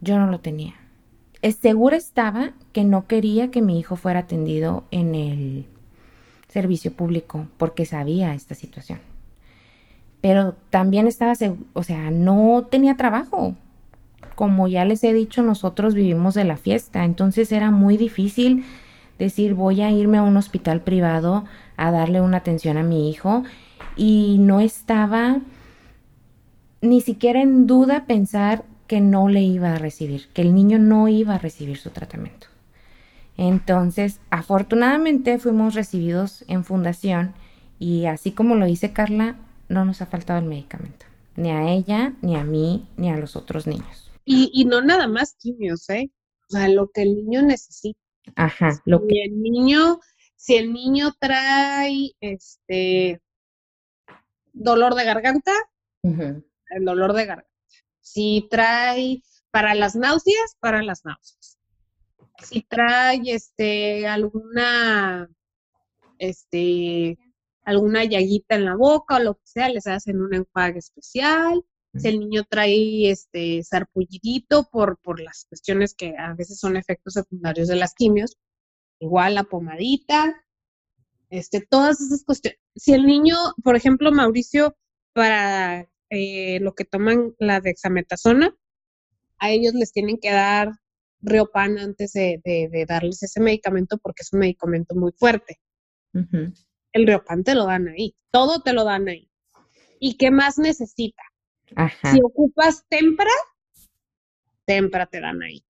Yo 0.00 0.18
no 0.18 0.26
lo 0.26 0.40
tenía 0.40 0.74
segura 1.52 1.96
estaba 1.96 2.52
que 2.72 2.84
no 2.84 3.06
quería 3.06 3.50
que 3.50 3.62
mi 3.62 3.78
hijo 3.78 3.96
fuera 3.96 4.20
atendido 4.20 4.84
en 4.90 5.14
el 5.14 5.66
servicio 6.48 6.92
público 6.92 7.46
porque 7.58 7.84
sabía 7.84 8.34
esta 8.34 8.54
situación. 8.54 9.00
Pero 10.20 10.54
también 10.70 11.06
estaba, 11.06 11.34
o 11.72 11.82
sea, 11.82 12.10
no 12.10 12.66
tenía 12.70 12.96
trabajo. 12.96 13.54
Como 14.36 14.68
ya 14.68 14.84
les 14.84 15.02
he 15.02 15.12
dicho, 15.12 15.42
nosotros 15.42 15.94
vivimos 15.94 16.34
de 16.34 16.44
la 16.44 16.56
fiesta, 16.56 17.04
entonces 17.04 17.50
era 17.50 17.72
muy 17.72 17.96
difícil 17.96 18.64
decir 19.18 19.54
voy 19.54 19.80
a 19.80 19.90
irme 19.90 20.18
a 20.18 20.22
un 20.22 20.36
hospital 20.36 20.82
privado 20.82 21.44
a 21.76 21.90
darle 21.90 22.20
una 22.20 22.36
atención 22.36 22.76
a 22.76 22.82
mi 22.82 23.10
hijo 23.10 23.42
y 23.96 24.36
no 24.38 24.60
estaba 24.60 25.38
ni 26.82 27.00
siquiera 27.00 27.40
en 27.40 27.66
duda 27.66 28.04
pensar 28.06 28.64
que 28.86 29.00
no 29.00 29.28
le 29.28 29.40
iba 29.40 29.72
a 29.72 29.78
recibir, 29.78 30.28
que 30.32 30.42
el 30.42 30.54
niño 30.54 30.78
no 30.78 31.08
iba 31.08 31.34
a 31.34 31.38
recibir 31.38 31.78
su 31.78 31.90
tratamiento. 31.90 32.46
Entonces, 33.36 34.20
afortunadamente 34.30 35.38
fuimos 35.38 35.74
recibidos 35.74 36.44
en 36.48 36.62
fundación 36.64 37.32
y 37.78 38.06
así 38.06 38.32
como 38.32 38.54
lo 38.54 38.66
dice 38.66 38.92
Carla, 38.92 39.36
no 39.68 39.84
nos 39.84 40.00
ha 40.02 40.06
faltado 40.06 40.38
el 40.38 40.46
medicamento, 40.46 41.06
ni 41.36 41.50
a 41.50 41.68
ella, 41.70 42.12
ni 42.22 42.36
a 42.36 42.44
mí, 42.44 42.86
ni 42.96 43.10
a 43.10 43.16
los 43.16 43.34
otros 43.34 43.66
niños. 43.66 44.05
Y, 44.26 44.50
y 44.52 44.64
no 44.64 44.82
nada 44.82 45.06
más 45.06 45.36
quimios, 45.38 45.88
¿eh? 45.88 46.10
O 46.50 46.52
sea, 46.52 46.68
lo 46.68 46.90
que 46.90 47.02
el 47.02 47.14
niño 47.14 47.42
necesita. 47.42 47.98
Ajá, 48.34 48.82
lo 48.84 49.06
que... 49.06 49.22
el 49.22 49.40
niño, 49.40 50.00
si 50.34 50.56
el 50.56 50.72
niño 50.72 51.14
trae 51.18 52.10
este 52.20 53.22
dolor 54.52 54.94
de 54.96 55.04
garganta, 55.04 55.52
el 56.02 56.84
dolor 56.84 57.12
de 57.12 57.24
garganta. 57.26 57.50
Si 58.00 58.46
trae 58.50 59.22
para 59.50 59.74
las 59.74 59.94
náuseas, 59.94 60.56
para 60.60 60.82
las 60.82 61.04
náuseas. 61.04 61.58
Si 62.42 62.62
trae 62.62 63.22
este 63.26 64.06
alguna 64.06 65.28
este 66.18 67.18
alguna 67.64 68.04
llaguita 68.04 68.54
en 68.54 68.64
la 68.64 68.76
boca 68.76 69.16
o 69.16 69.20
lo 69.20 69.34
que 69.34 69.46
sea, 69.46 69.68
les 69.68 69.86
hacen 69.86 70.20
un 70.20 70.34
enjuague 70.34 70.78
especial. 70.78 71.64
Si 71.98 72.08
el 72.08 72.20
niño 72.20 72.44
trae 72.48 73.10
este 73.10 73.62
sarpullidito 73.62 74.68
por, 74.70 74.98
por 74.98 75.20
las 75.20 75.46
cuestiones 75.48 75.94
que 75.94 76.14
a 76.18 76.34
veces 76.34 76.58
son 76.58 76.76
efectos 76.76 77.14
secundarios 77.14 77.68
de 77.68 77.76
las 77.76 77.94
quimios, 77.94 78.36
igual 78.98 79.34
la 79.34 79.44
pomadita, 79.44 80.34
este, 81.30 81.60
todas 81.60 82.00
esas 82.00 82.24
cuestiones. 82.24 82.60
Si 82.74 82.92
el 82.92 83.04
niño, 83.04 83.36
por 83.62 83.76
ejemplo, 83.76 84.12
Mauricio, 84.12 84.76
para 85.12 85.88
eh, 86.10 86.60
lo 86.60 86.74
que 86.74 86.84
toman 86.84 87.34
la 87.38 87.60
dexametasona, 87.60 88.54
a 89.38 89.50
ellos 89.50 89.74
les 89.74 89.92
tienen 89.92 90.18
que 90.18 90.30
dar 90.30 90.72
Riopan 91.20 91.78
antes 91.78 92.12
de, 92.12 92.40
de, 92.44 92.68
de 92.70 92.86
darles 92.86 93.22
ese 93.22 93.40
medicamento 93.40 93.98
porque 93.98 94.22
es 94.22 94.32
un 94.32 94.40
medicamento 94.40 94.94
muy 94.94 95.12
fuerte. 95.12 95.58
El 96.92 97.06
Riopan 97.06 97.42
te 97.42 97.54
lo 97.54 97.66
dan 97.66 97.88
ahí, 97.88 98.14
todo 98.30 98.60
te 98.60 98.72
lo 98.72 98.84
dan 98.84 99.08
ahí. 99.08 99.30
¿Y 99.98 100.16
qué 100.16 100.30
más 100.30 100.58
necesita? 100.58 101.22
Ajá. 101.74 102.12
Si 102.12 102.20
ocupas 102.22 102.84
tempra, 102.88 103.30
tempra 104.64 105.06
te 105.06 105.20
dan 105.20 105.42
ahí. 105.42 105.64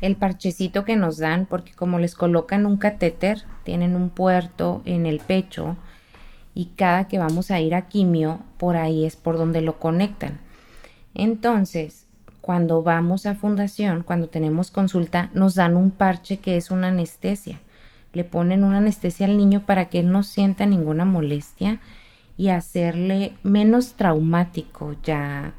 El 0.00 0.16
parchecito 0.16 0.84
que 0.84 0.96
nos 0.96 1.18
dan, 1.18 1.46
porque 1.46 1.72
como 1.72 1.98
les 1.98 2.14
colocan 2.14 2.66
un 2.66 2.76
catéter, 2.76 3.44
tienen 3.62 3.96
un 3.96 4.10
puerto 4.10 4.82
en 4.84 5.06
el 5.06 5.20
pecho 5.20 5.76
y 6.54 6.66
cada 6.76 7.08
que 7.08 7.18
vamos 7.18 7.50
a 7.50 7.60
ir 7.60 7.74
a 7.74 7.88
quimio, 7.88 8.40
por 8.58 8.76
ahí 8.76 9.04
es 9.06 9.16
por 9.16 9.38
donde 9.38 9.60
lo 9.60 9.78
conectan. 9.78 10.40
Entonces, 11.14 12.06
cuando 12.40 12.82
vamos 12.82 13.24
a 13.24 13.34
fundación, 13.34 14.02
cuando 14.02 14.28
tenemos 14.28 14.70
consulta, 14.70 15.30
nos 15.32 15.54
dan 15.54 15.76
un 15.76 15.90
parche 15.90 16.38
que 16.38 16.56
es 16.56 16.70
una 16.70 16.88
anestesia. 16.88 17.60
Le 18.12 18.24
ponen 18.24 18.62
una 18.62 18.78
anestesia 18.78 19.26
al 19.26 19.36
niño 19.36 19.64
para 19.64 19.88
que 19.88 20.00
él 20.00 20.12
no 20.12 20.22
sienta 20.22 20.66
ninguna 20.66 21.04
molestia 21.04 21.80
y 22.36 22.48
hacerle 22.48 23.36
menos 23.42 23.94
traumático 23.94 24.96
ya 25.02 25.54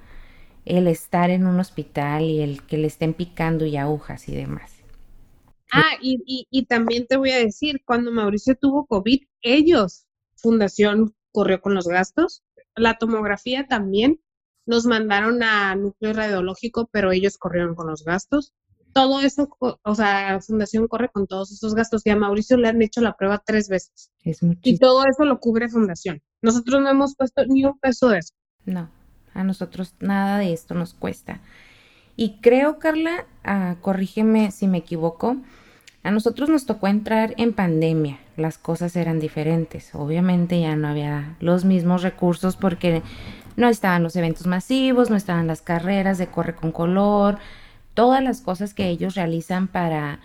el 0.65 0.87
estar 0.87 1.29
en 1.29 1.45
un 1.45 1.59
hospital 1.59 2.23
y 2.23 2.41
el 2.41 2.63
que 2.63 2.77
le 2.77 2.87
estén 2.87 3.13
picando 3.13 3.65
y 3.65 3.77
agujas 3.77 4.27
y 4.27 4.35
demás. 4.35 4.71
Ah, 5.71 5.97
y, 6.01 6.47
y, 6.49 6.65
también 6.65 7.05
te 7.05 7.17
voy 7.17 7.31
a 7.31 7.37
decir, 7.37 7.81
cuando 7.85 8.11
Mauricio 8.11 8.55
tuvo 8.55 8.85
COVID, 8.85 9.23
ellos, 9.41 10.05
Fundación, 10.35 11.15
corrió 11.31 11.61
con 11.61 11.73
los 11.75 11.87
gastos. 11.87 12.43
La 12.75 12.97
tomografía 12.97 13.67
también. 13.67 14.21
Nos 14.67 14.85
mandaron 14.85 15.43
a 15.43 15.75
núcleo 15.75 16.13
radiológico, 16.13 16.89
pero 16.91 17.11
ellos 17.11 17.37
corrieron 17.37 17.75
con 17.75 17.87
los 17.87 18.03
gastos. 18.03 18.53
Todo 18.95 19.19
eso, 19.19 19.49
o 19.59 19.93
sea, 19.93 20.39
Fundación 20.39 20.87
corre 20.87 21.09
con 21.09 21.27
todos 21.27 21.51
esos 21.51 21.75
gastos. 21.75 22.01
Y 22.05 22.11
a 22.11 22.15
Mauricio 22.15 22.55
le 22.55 22.69
han 22.69 22.81
hecho 22.81 23.01
la 23.01 23.11
prueba 23.17 23.43
tres 23.45 23.67
veces. 23.67 24.09
Es 24.23 24.39
Y 24.61 24.79
todo 24.79 25.03
eso 25.03 25.25
lo 25.25 25.41
cubre 25.41 25.67
Fundación. 25.67 26.21
Nosotros 26.41 26.81
no 26.81 26.89
hemos 26.89 27.13
puesto 27.13 27.45
ni 27.45 27.65
un 27.65 27.77
peso 27.77 28.07
de 28.07 28.19
eso. 28.19 28.33
No, 28.63 28.89
a 29.33 29.43
nosotros 29.43 29.95
nada 29.99 30.39
de 30.39 30.53
esto 30.53 30.75
nos 30.75 30.93
cuesta. 30.93 31.41
Y 32.15 32.37
creo, 32.39 32.79
Carla, 32.79 33.25
ah, 33.43 33.75
corrígeme 33.81 34.51
si 34.51 34.65
me 34.65 34.77
equivoco, 34.77 35.35
a 36.03 36.11
nosotros 36.11 36.47
nos 36.47 36.65
tocó 36.65 36.87
entrar 36.87 37.33
en 37.35 37.51
pandemia, 37.51 38.19
las 38.37 38.57
cosas 38.57 38.95
eran 38.95 39.19
diferentes. 39.19 39.93
Obviamente 39.93 40.61
ya 40.61 40.77
no 40.77 40.87
había 40.87 41.35
los 41.41 41.65
mismos 41.65 42.01
recursos 42.01 42.55
porque 42.55 43.01
no 43.57 43.67
estaban 43.67 44.03
los 44.03 44.15
eventos 44.15 44.47
masivos, 44.47 45.09
no 45.09 45.17
estaban 45.17 45.47
las 45.47 45.61
carreras 45.61 46.17
de 46.17 46.27
corre 46.27 46.55
con 46.55 46.71
color, 46.71 47.39
todas 47.95 48.23
las 48.23 48.41
cosas 48.41 48.75
que 48.75 48.87
ellos 48.89 49.15
realizan 49.15 49.67
para, 49.67 50.19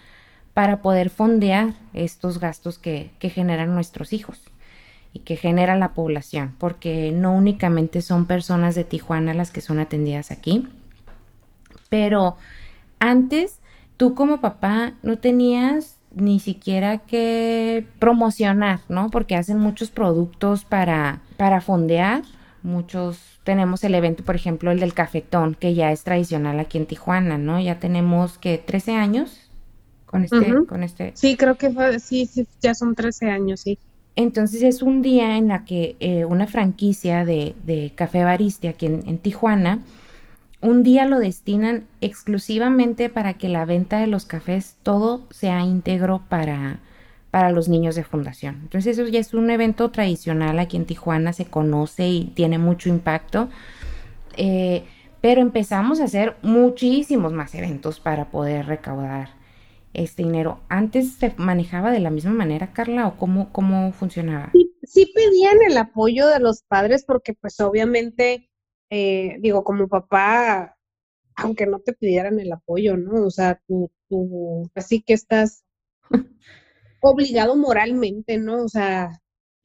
para 0.52 0.82
poder 0.82 1.08
fondear 1.08 1.72
estos 1.94 2.38
gastos 2.38 2.78
que, 2.78 3.10
que 3.18 3.30
generan 3.30 3.74
nuestros 3.74 4.12
hijos 4.12 4.42
y 5.14 5.20
que 5.20 5.36
genera 5.36 5.76
la 5.76 5.94
población, 5.94 6.54
porque 6.58 7.10
no 7.12 7.34
únicamente 7.34 8.02
son 8.02 8.26
personas 8.26 8.74
de 8.74 8.84
Tijuana 8.84 9.32
las 9.32 9.50
que 9.50 9.62
son 9.62 9.78
atendidas 9.78 10.30
aquí, 10.30 10.68
pero 11.88 12.36
antes 12.98 13.60
tú 13.96 14.14
como 14.14 14.40
papá 14.40 14.92
no 15.02 15.18
tenías 15.18 15.96
ni 16.14 16.40
siquiera 16.40 16.98
que 16.98 17.86
promocionar, 17.98 18.80
¿no? 18.88 19.10
Porque 19.10 19.36
hacen 19.36 19.58
muchos 19.58 19.90
productos 19.90 20.64
para, 20.64 21.20
para 21.36 21.60
fondear, 21.60 22.22
muchos, 22.62 23.40
tenemos 23.44 23.84
el 23.84 23.94
evento, 23.94 24.24
por 24.24 24.36
ejemplo, 24.36 24.70
el 24.70 24.80
del 24.80 24.94
cafetón, 24.94 25.54
que 25.54 25.74
ya 25.74 25.92
es 25.92 26.04
tradicional 26.04 26.60
aquí 26.60 26.78
en 26.78 26.86
Tijuana, 26.86 27.38
¿no? 27.38 27.60
Ya 27.60 27.78
tenemos 27.78 28.38
que 28.38 28.58
13 28.58 28.92
años 28.92 29.50
con 30.06 30.24
este, 30.24 30.66
con 30.66 30.82
este, 30.82 31.12
Sí, 31.14 31.36
creo 31.36 31.56
que 31.56 31.70
fue, 31.70 32.00
sí, 32.00 32.26
sí, 32.26 32.46
ya 32.60 32.74
son 32.74 32.94
13 32.94 33.30
años, 33.30 33.60
sí. 33.60 33.78
Entonces 34.16 34.62
es 34.62 34.82
un 34.82 35.02
día 35.02 35.36
en 35.36 35.48
la 35.48 35.64
que 35.64 35.96
eh, 36.00 36.24
una 36.24 36.46
franquicia 36.46 37.24
de, 37.24 37.54
de 37.64 37.92
Café 37.94 38.24
Bariste 38.24 38.68
aquí 38.68 38.86
en, 38.86 39.02
en 39.06 39.18
Tijuana, 39.18 39.80
un 40.60 40.82
día 40.82 41.06
lo 41.06 41.18
destinan 41.18 41.86
exclusivamente 42.00 43.08
para 43.08 43.34
que 43.34 43.48
la 43.48 43.64
venta 43.64 43.98
de 43.98 44.06
los 44.06 44.26
cafés 44.26 44.76
todo 44.82 45.26
sea 45.30 45.62
íntegro 45.62 46.22
para, 46.28 46.80
para 47.30 47.50
los 47.50 47.68
niños 47.68 47.94
de 47.94 48.04
fundación. 48.04 48.58
Entonces 48.62 48.98
eso 48.98 49.08
ya 49.08 49.20
es 49.20 49.34
un 49.34 49.50
evento 49.50 49.90
tradicional 49.90 50.58
aquí 50.58 50.76
en 50.76 50.86
Tijuana, 50.86 51.32
se 51.32 51.46
conoce 51.46 52.08
y 52.08 52.24
tiene 52.34 52.58
mucho 52.58 52.88
impacto. 52.88 53.48
Eh, 54.36 54.84
pero 55.20 55.40
empezamos 55.40 56.00
a 56.00 56.04
hacer 56.04 56.36
muchísimos 56.42 57.32
más 57.32 57.54
eventos 57.54 58.00
para 58.00 58.30
poder 58.30 58.66
recaudar 58.66 59.30
este 59.92 60.22
dinero. 60.22 60.60
¿Antes 60.68 61.14
se 61.14 61.34
manejaba 61.36 61.90
de 61.90 62.00
la 62.00 62.10
misma 62.10 62.32
manera, 62.32 62.72
Carla, 62.72 63.06
o 63.06 63.16
cómo, 63.16 63.52
cómo 63.52 63.92
funcionaba? 63.92 64.50
Sí, 64.52 64.72
sí 64.82 65.12
pedían 65.14 65.58
el 65.68 65.76
apoyo 65.76 66.26
de 66.28 66.40
los 66.40 66.62
padres 66.62 67.04
porque 67.04 67.34
pues 67.34 67.60
obviamente, 67.60 68.48
eh, 68.90 69.36
digo, 69.40 69.62
como 69.62 69.88
papá, 69.88 70.76
aunque 71.36 71.66
no 71.66 71.80
te 71.80 71.92
pidieran 71.92 72.38
el 72.40 72.52
apoyo, 72.52 72.96
¿no? 72.96 73.26
O 73.26 73.30
sea, 73.30 73.60
tú, 73.66 73.90
tú, 74.08 74.70
así 74.74 75.02
que 75.02 75.14
estás 75.14 75.64
obligado 77.00 77.56
moralmente, 77.56 78.38
¿no? 78.38 78.64
O 78.64 78.68
sea, 78.68 79.20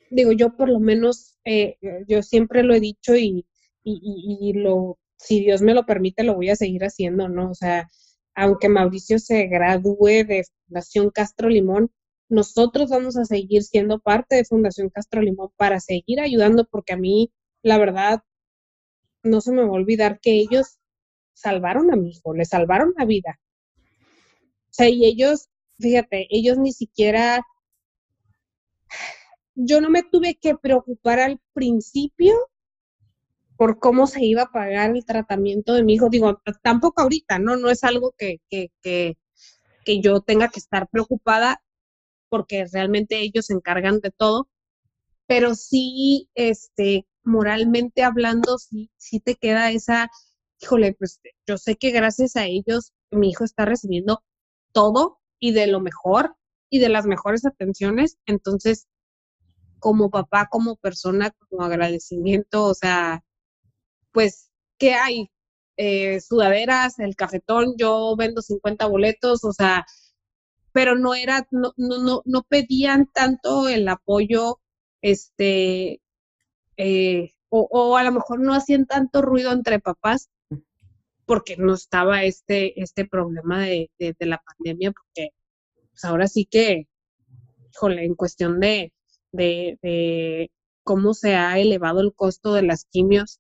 digo, 0.10 0.32
yo 0.32 0.56
por 0.56 0.70
lo 0.70 0.80
menos, 0.80 1.38
eh, 1.46 1.78
yo 2.08 2.24
siempre 2.24 2.64
lo 2.64 2.74
he 2.74 2.80
dicho 2.80 3.16
y, 3.16 3.46
y, 3.84 4.00
y, 4.02 4.50
y 4.50 4.54
lo, 4.54 4.98
si 5.18 5.42
Dios 5.42 5.62
me 5.62 5.74
lo 5.74 5.86
permite, 5.86 6.24
lo 6.24 6.36
voy 6.36 6.50
a 6.50 6.56
seguir 6.56 6.84
haciendo, 6.84 7.30
¿no? 7.30 7.52
O 7.52 7.56
sea, 7.56 7.90
aunque 8.36 8.70
Mauricio 8.70 9.20
se 9.20 9.48
gradúe 9.48 10.26
de 10.28 10.44
Fundación 10.68 11.10
Castro 11.12 11.50
Limón, 11.50 11.92
nosotros 12.30 12.90
vamos 12.90 13.18
a 13.18 13.26
seguir 13.26 13.64
siendo 13.64 14.00
parte 14.00 14.36
de 14.36 14.46
Fundación 14.46 14.90
Castro 14.90 15.22
Limón 15.22 15.50
para 15.58 15.80
seguir 15.80 16.20
ayudando, 16.20 16.66
porque 16.70 16.94
a 16.94 16.98
mí, 16.98 17.32
la 17.64 17.78
verdad, 17.78 18.22
no 19.24 19.42
se 19.42 19.52
me 19.52 19.62
va 19.64 19.70
a 19.70 19.72
olvidar 19.72 20.20
que 20.22 20.34
ellos 20.34 20.78
salvaron 21.34 21.92
a 21.92 21.96
mi 21.96 22.12
hijo, 22.12 22.34
le 22.34 22.46
salvaron 22.46 22.94
la 22.98 23.06
vida. 23.06 23.40
O 23.78 24.74
sea, 24.78 24.90
y 24.90 25.06
ellos, 25.06 25.50
fíjate, 25.80 26.28
ellos 26.30 26.58
ni 26.58 26.72
siquiera, 26.74 27.42
yo 29.56 29.82
no 29.82 29.90
me 29.90 30.04
tuve 30.04 30.36
que 30.36 30.56
preocupar 30.56 31.20
al 31.20 31.40
principio 31.54 32.36
por 33.58 33.80
cómo 33.80 34.08
se 34.08 34.24
iba 34.26 34.44
a 34.44 34.52
pagar 34.52 34.92
el 34.96 35.06
tratamiento 35.06 35.74
de 35.74 35.84
mi 35.84 35.96
hijo. 35.96 36.10
Digo, 36.10 36.42
tampoco 36.62 37.02
ahorita, 37.02 37.40
¿no? 37.40 37.56
No 37.56 37.70
es 37.70 37.84
algo 37.84 38.14
que, 38.18 38.42
que, 38.50 38.72
que, 38.82 39.18
que 39.86 40.02
yo 40.02 40.22
tenga 40.22 40.50
que 40.50 40.60
estar 40.60 40.88
preocupada 40.90 41.62
porque 42.30 42.66
realmente 42.72 43.20
ellos 43.22 43.46
se 43.46 43.54
encargan 43.54 44.00
de 44.02 44.12
todo, 44.12 44.50
pero 45.28 45.56
sí, 45.56 46.30
este, 46.36 47.06
moralmente 47.24 48.04
hablando, 48.04 48.58
sí, 48.58 48.92
sí 48.98 49.20
te 49.20 49.36
queda 49.36 49.72
esa, 49.72 50.10
híjole, 50.62 50.94
pues 50.96 51.22
yo 51.48 51.58
sé 51.58 51.76
que 51.76 51.92
gracias 51.92 52.36
a 52.36 52.46
ellos 52.46 52.94
mi 53.12 53.30
hijo 53.30 53.44
está 53.46 53.66
recibiendo 53.66 54.24
todo 54.74 55.20
y 55.46 55.52
de 55.52 55.68
lo 55.68 55.80
mejor 55.80 56.36
y 56.72 56.80
de 56.80 56.90
las 56.90 57.06
mejores 57.06 57.46
atenciones, 57.46 58.18
entonces, 58.26 58.88
como 59.78 60.10
papá, 60.10 60.48
como 60.50 60.76
persona, 60.78 61.30
como 61.38 61.64
agradecimiento, 61.64 62.64
o 62.66 62.74
sea, 62.74 63.24
pues, 64.12 64.50
¿qué 64.80 64.96
hay? 64.96 65.30
Eh, 65.78 66.20
sudaderas, 66.20 66.98
el 66.98 67.16
cafetón, 67.16 67.76
yo 67.78 68.16
vendo 68.18 68.42
50 68.42 68.88
boletos, 68.88 69.44
o 69.44 69.54
sea, 69.54 69.86
pero 70.72 70.96
no 70.96 71.14
era, 71.14 71.48
no, 71.52 71.74
no, 71.78 72.00
no, 72.00 72.24
no 72.26 72.44
pedían 72.50 73.06
tanto 73.14 73.70
el 73.70 73.88
apoyo, 73.88 74.60
este, 75.04 76.02
eh, 76.78 77.34
o, 77.50 77.98
a 77.98 78.04
lo 78.04 78.12
mejor 78.14 78.40
no 78.40 78.56
hacían 78.56 78.88
tanto 78.88 79.22
ruido 79.22 79.52
entre 79.52 79.80
papás 79.80 80.30
porque 81.26 81.58
no 81.58 81.74
estaba 81.74 82.24
este, 82.24 82.80
este 82.82 83.06
problema 83.06 83.62
de, 83.66 83.90
la 84.20 84.42
pandemia, 84.42 84.92
porque 84.92 85.30
pues 85.92 86.06
ahora 86.06 86.28
sí 86.28 86.46
que, 86.46 86.88
híjole, 87.72 88.06
en 88.06 88.16
cuestión 88.16 88.60
de, 88.60 88.94
de, 89.32 90.52
cómo 90.84 91.14
se 91.14 91.36
ha 91.36 91.58
elevado 91.60 92.02
el 92.02 92.14
costo 92.14 92.54
de 92.54 92.62
las 92.62 92.86
quimios 92.86 93.40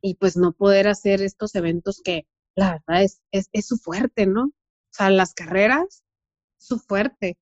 y 0.00 0.14
pues 0.14 0.36
no 0.36 0.52
poder 0.52 0.88
hacer 0.88 1.20
estos 1.22 1.54
eventos 1.56 2.00
que 2.02 2.26
la 2.54 2.72
verdad 2.86 3.02
es, 3.02 3.20
es, 3.32 3.66
su 3.66 3.76
fuerte, 3.76 4.26
¿no? 4.26 4.44
O 4.44 4.52
sea, 4.90 5.10
las 5.10 5.34
carreras, 5.34 6.04
su 6.58 6.78
fuerte. 6.78 7.36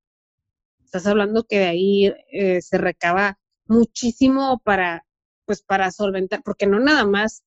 Estás 0.83 1.07
hablando 1.07 1.45
que 1.45 1.59
de 1.59 1.67
ahí 1.67 2.13
eh, 2.33 2.63
se 2.63 2.79
recaba 2.79 3.39
muchísimo 3.67 4.61
para, 4.65 5.07
pues 5.45 5.63
para 5.63 5.91
solventar, 5.91 6.43
porque 6.43 6.67
no 6.67 6.81
nada 6.81 7.07
más 7.07 7.45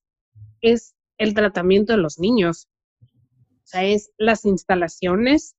es 0.60 0.94
el 1.18 1.34
tratamiento 1.34 1.92
de 1.92 1.98
los 1.98 2.18
niños, 2.18 2.68
o 3.02 3.70
sea, 3.70 3.84
es 3.84 4.10
las 4.16 4.44
instalaciones, 4.46 5.54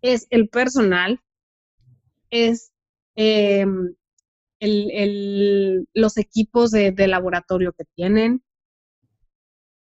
es 0.00 0.26
el 0.30 0.48
personal, 0.48 1.20
es 2.30 2.72
em, 3.14 3.94
el, 4.58 5.88
los 5.94 6.16
equipos 6.16 6.70
de, 6.70 6.92
laboratorio 7.06 7.72
que 7.72 7.84
tienen. 7.94 8.42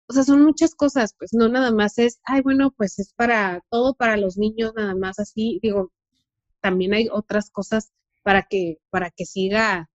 O 0.08 0.12
sea, 0.12 0.24
son 0.24 0.42
muchas 0.42 0.74
cosas, 0.74 1.14
pues 1.18 1.32
no 1.32 1.48
nada 1.48 1.72
más 1.72 1.98
es, 1.98 2.20
ay, 2.24 2.42
bueno, 2.42 2.72
pues 2.76 2.98
es 2.98 3.12
para 3.14 3.62
todo 3.70 3.94
para 3.94 4.16
los 4.16 4.36
niños, 4.36 4.72
nada 4.74 4.94
más 4.94 5.18
así. 5.18 5.60
Digo, 5.62 5.92
también 6.60 6.92
hay 6.94 7.08
otras 7.10 7.50
cosas 7.50 7.92
para 8.22 8.42
que, 8.42 8.78
para 8.90 9.10
que 9.10 9.26
siga 9.26 9.88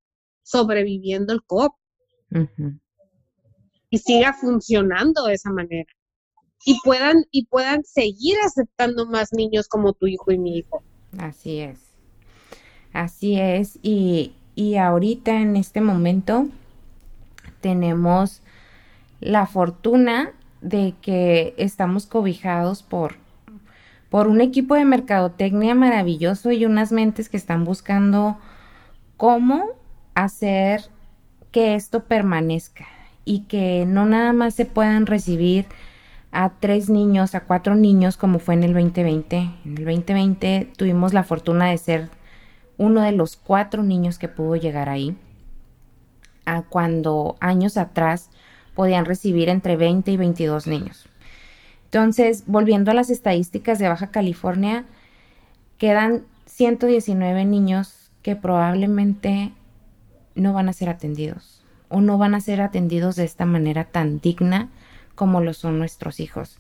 sobreviviendo 0.44 1.34
el 1.34 1.44
COP 1.44 1.76
y 3.90 4.00
siga 4.00 4.34
funcionando 4.34 5.26
de 5.26 5.34
esa 5.34 5.52
manera. 5.52 5.92
Y 6.66 6.80
puedan, 6.84 7.24
y 7.32 7.46
puedan 7.46 7.84
seguir 7.84 8.36
aceptando 8.46 9.06
más 9.06 9.32
niños 9.32 9.68
como 9.68 9.94
tu 9.94 10.08
hijo 10.08 10.32
y 10.32 10.38
mi 10.38 10.58
hijo. 10.58 10.84
Así 11.18 11.60
es. 11.60 11.80
Así 12.94 13.40
es. 13.40 13.80
Y, 13.82 14.34
y 14.56 14.76
ahorita 14.76 15.40
en 15.40 15.56
este 15.56 15.82
momento 15.82 16.48
tenemos 17.62 18.42
la 19.20 19.46
fortuna 19.46 20.34
de 20.62 20.94
que 21.02 21.54
estamos 21.58 22.06
cobijados 22.06 22.84
por, 22.84 23.16
por 24.10 24.28
un 24.28 24.42
equipo 24.42 24.76
de 24.76 24.86
mercadotecnia 24.86 25.76
maravilloso 25.76 26.52
y 26.52 26.66
unas 26.66 26.92
mentes 26.92 27.30
que 27.30 27.38
están 27.38 27.64
buscando 27.64 28.38
cómo 29.16 29.70
hacer 30.16 30.82
que 31.52 31.76
esto 31.76 32.04
permanezca 32.04 32.88
y 33.28 33.42
que 33.42 33.86
no 33.86 34.06
nada 34.06 34.32
más 34.32 34.56
se 34.56 34.66
puedan 34.66 35.06
recibir 35.06 35.66
a 36.32 36.50
tres 36.62 36.90
niños, 36.90 37.36
a 37.36 37.42
cuatro 37.42 37.76
niños 37.76 38.16
como 38.16 38.40
fue 38.40 38.54
en 38.54 38.64
el 38.64 38.74
2020. 38.74 39.38
En 39.38 39.78
el 39.78 39.86
2020 39.86 40.72
tuvimos 40.78 41.14
la 41.14 41.24
fortuna 41.24 41.70
de 41.70 41.78
ser 41.78 42.10
uno 42.78 43.02
de 43.02 43.12
los 43.12 43.36
cuatro 43.36 43.84
niños 43.84 44.18
que 44.18 44.30
pudo 44.30 44.56
llegar 44.56 44.88
ahí, 44.88 45.18
a 46.46 46.62
cuando 46.62 47.36
años 47.42 47.76
atrás 47.76 48.30
podían 48.76 49.04
recibir 49.04 49.50
entre 49.50 49.76
20 49.76 50.10
y 50.10 50.18
22 50.18 50.66
niños. 50.66 51.10
Entonces, 51.86 52.44
volviendo 52.48 52.92
a 52.92 52.94
las 52.94 53.10
estadísticas 53.10 53.78
de 53.78 53.90
Baja 53.90 54.12
California, 54.12 54.86
quedan 55.78 56.24
119 56.46 57.44
niños 57.44 58.10
que 58.22 58.38
probablemente 58.38 59.52
no 60.36 60.54
van 60.54 60.70
a 60.70 60.74
ser 60.74 60.90
atendidos 60.90 61.58
o 61.90 62.02
no 62.02 62.18
van 62.18 62.36
a 62.36 62.42
ser 62.42 62.62
atendidos 62.62 63.16
de 63.16 63.26
esta 63.26 63.46
manera 63.46 63.86
tan 63.86 64.20
digna 64.20 64.70
como 65.16 65.42
lo 65.42 65.54
son 65.54 65.80
nuestros 65.80 66.20
hijos. 66.20 66.58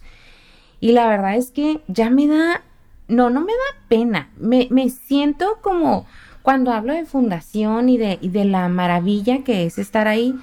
Y 0.80 0.91
la 0.91 1.08
verdad 1.08 1.36
es 1.36 1.52
que 1.52 1.82
ya 1.88 2.10
me 2.10 2.28
da, 2.28 2.62
no, 3.08 3.30
no 3.30 3.41
me 3.41 3.54
da 3.54 3.88
pena, 3.88 4.30
me, 4.38 4.68
me 4.70 4.90
siento 4.90 5.60
como 5.62 6.06
cuando 6.41 6.72
hablo 6.72 6.94
de 6.94 7.06
fundación 7.06 7.90
y 7.90 7.98
de, 7.98 8.20
de 8.22 8.45
la 8.45 8.70
maravilla 8.70 9.44
que 9.44 9.66
es 9.66 9.78
estar 9.78 10.08
ahí, 10.08 10.36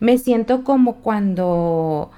me 0.00 0.18
siento 0.18 0.62
como 0.62 0.96
cuando 0.96 2.10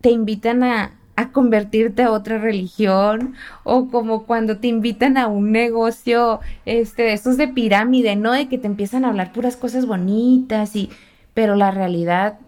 te 0.00 0.10
invitan 0.10 0.62
a, 0.62 0.92
a 1.16 1.30
convertirte 1.30 2.02
a 2.02 2.10
otra 2.10 2.38
religión 2.38 3.34
o 3.62 3.88
como 3.88 4.24
cuando 4.24 4.58
te 4.58 4.68
invitan 4.68 5.16
a 5.16 5.26
un 5.26 5.52
negocio 5.52 6.40
este 6.64 7.02
de 7.02 7.12
estos 7.12 7.36
de 7.36 7.48
pirámide, 7.48 8.16
¿no? 8.16 8.32
De 8.32 8.48
que 8.48 8.58
te 8.58 8.66
empiezan 8.66 9.04
a 9.04 9.08
hablar 9.08 9.32
puras 9.32 9.56
cosas 9.56 9.86
bonitas 9.86 10.74
y 10.74 10.90
pero 11.34 11.56
la 11.56 11.70
realidad 11.70 12.38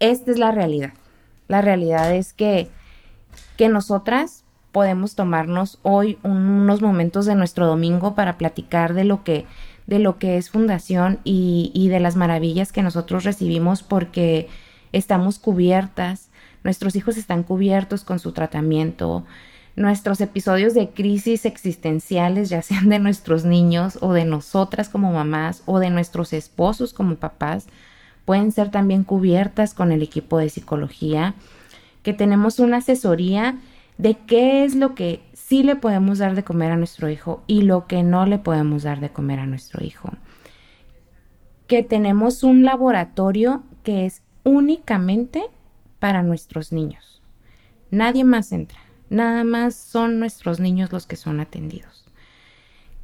esta 0.00 0.30
es 0.30 0.38
la 0.38 0.50
realidad. 0.50 0.92
La 1.48 1.62
realidad 1.62 2.14
es 2.14 2.32
que 2.32 2.68
que 3.56 3.68
nosotras 3.68 4.44
podemos 4.72 5.14
tomarnos 5.14 5.78
hoy 5.82 6.18
unos 6.22 6.82
momentos 6.82 7.24
de 7.24 7.34
nuestro 7.34 7.66
domingo 7.66 8.14
para 8.14 8.36
platicar 8.36 8.94
de 8.94 9.04
lo 9.04 9.24
que 9.24 9.46
de 9.86 10.00
lo 10.00 10.18
que 10.18 10.36
es 10.36 10.50
fundación 10.50 11.20
y, 11.22 11.70
y 11.72 11.88
de 11.88 12.00
las 12.00 12.16
maravillas 12.16 12.72
que 12.72 12.82
nosotros 12.82 13.24
recibimos 13.24 13.82
porque 13.82 14.48
estamos 14.92 15.38
cubiertas 15.38 16.30
Nuestros 16.66 16.96
hijos 16.96 17.16
están 17.16 17.44
cubiertos 17.44 18.02
con 18.02 18.18
su 18.18 18.32
tratamiento. 18.32 19.24
Nuestros 19.76 20.20
episodios 20.20 20.74
de 20.74 20.90
crisis 20.90 21.46
existenciales, 21.46 22.48
ya 22.48 22.60
sean 22.60 22.88
de 22.88 22.98
nuestros 22.98 23.44
niños 23.44 23.98
o 24.00 24.12
de 24.12 24.24
nosotras 24.24 24.88
como 24.88 25.12
mamás 25.12 25.62
o 25.66 25.78
de 25.78 25.90
nuestros 25.90 26.32
esposos 26.32 26.92
como 26.92 27.14
papás, 27.14 27.68
pueden 28.26 28.52
ser 28.52 28.70
también 28.70 29.04
cubiertas 29.04 29.72
con 29.72 29.92
el 29.92 30.02
equipo 30.02 30.36
de 30.36 30.50
psicología, 30.50 31.34
que 32.02 32.12
tenemos 32.12 32.58
una 32.58 32.78
asesoría 32.78 33.58
de 33.96 34.16
qué 34.26 34.64
es 34.64 34.74
lo 34.74 34.94
que 34.94 35.22
sí 35.32 35.62
le 35.62 35.76
podemos 35.76 36.18
dar 36.18 36.34
de 36.34 36.44
comer 36.44 36.72
a 36.72 36.76
nuestro 36.76 37.08
hijo 37.08 37.42
y 37.46 37.62
lo 37.62 37.86
que 37.86 38.02
no 38.02 38.26
le 38.26 38.38
podemos 38.38 38.82
dar 38.82 39.00
de 39.00 39.10
comer 39.10 39.38
a 39.38 39.46
nuestro 39.46 39.82
hijo. 39.84 40.10
Que 41.66 41.82
tenemos 41.82 42.42
un 42.42 42.64
laboratorio 42.64 43.62
que 43.82 44.06
es 44.06 44.22
únicamente 44.44 45.44
para 46.00 46.22
nuestros 46.22 46.72
niños. 46.72 47.22
Nadie 47.90 48.24
más 48.24 48.52
entra, 48.52 48.78
nada 49.08 49.44
más 49.44 49.76
son 49.76 50.18
nuestros 50.18 50.58
niños 50.58 50.92
los 50.92 51.06
que 51.06 51.16
son 51.16 51.40
atendidos. 51.40 52.04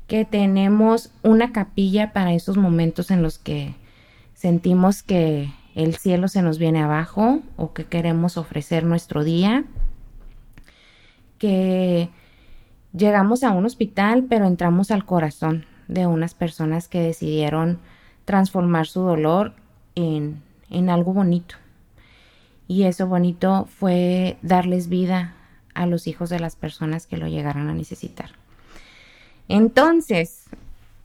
Que 0.09 0.25
tenemos 0.25 1.13
una 1.23 1.53
capilla 1.53 2.13
para 2.13 2.35
esos 2.35 2.57
momentos 2.57 3.11
en 3.13 3.23
los 3.23 3.39
que 3.39 3.75
sentimos 4.43 5.05
que 5.05 5.53
el 5.77 5.95
cielo 5.95 6.27
se 6.27 6.43
nos 6.43 6.59
viene 6.59 6.83
abajo 6.83 7.43
o 7.57 7.73
que 7.73 7.85
queremos 7.85 8.37
ofrecer 8.37 8.83
nuestro 8.83 9.23
día. 9.23 9.63
Que 11.39 12.11
llegamos 12.93 13.45
a 13.45 13.53
un 13.53 13.65
hospital 13.65 14.27
pero 14.29 14.47
entramos 14.47 14.91
al 14.91 15.05
corazón 15.05 15.65
de 15.87 16.09
unas 16.09 16.35
personas 16.35 16.89
que 16.89 17.01
decidieron 17.01 17.79
transformar 18.25 18.89
su 18.89 19.03
dolor 19.03 19.55
en, 19.95 20.43
en 20.71 20.91
algo 20.91 21.13
bonito 21.13 21.55
y 22.67 22.83
eso 22.83 23.07
bonito 23.07 23.69
fue 23.79 24.39
darles 24.43 24.89
vida 24.89 25.35
a 25.75 25.87
los 25.87 26.09
hijos 26.09 26.31
de 26.31 26.41
las 26.41 26.57
personas 26.57 27.07
que 27.07 27.17
lo 27.17 27.29
llegaron 27.29 27.69
a 27.69 27.75
necesitar. 27.75 28.31
Entonces, 29.47 30.47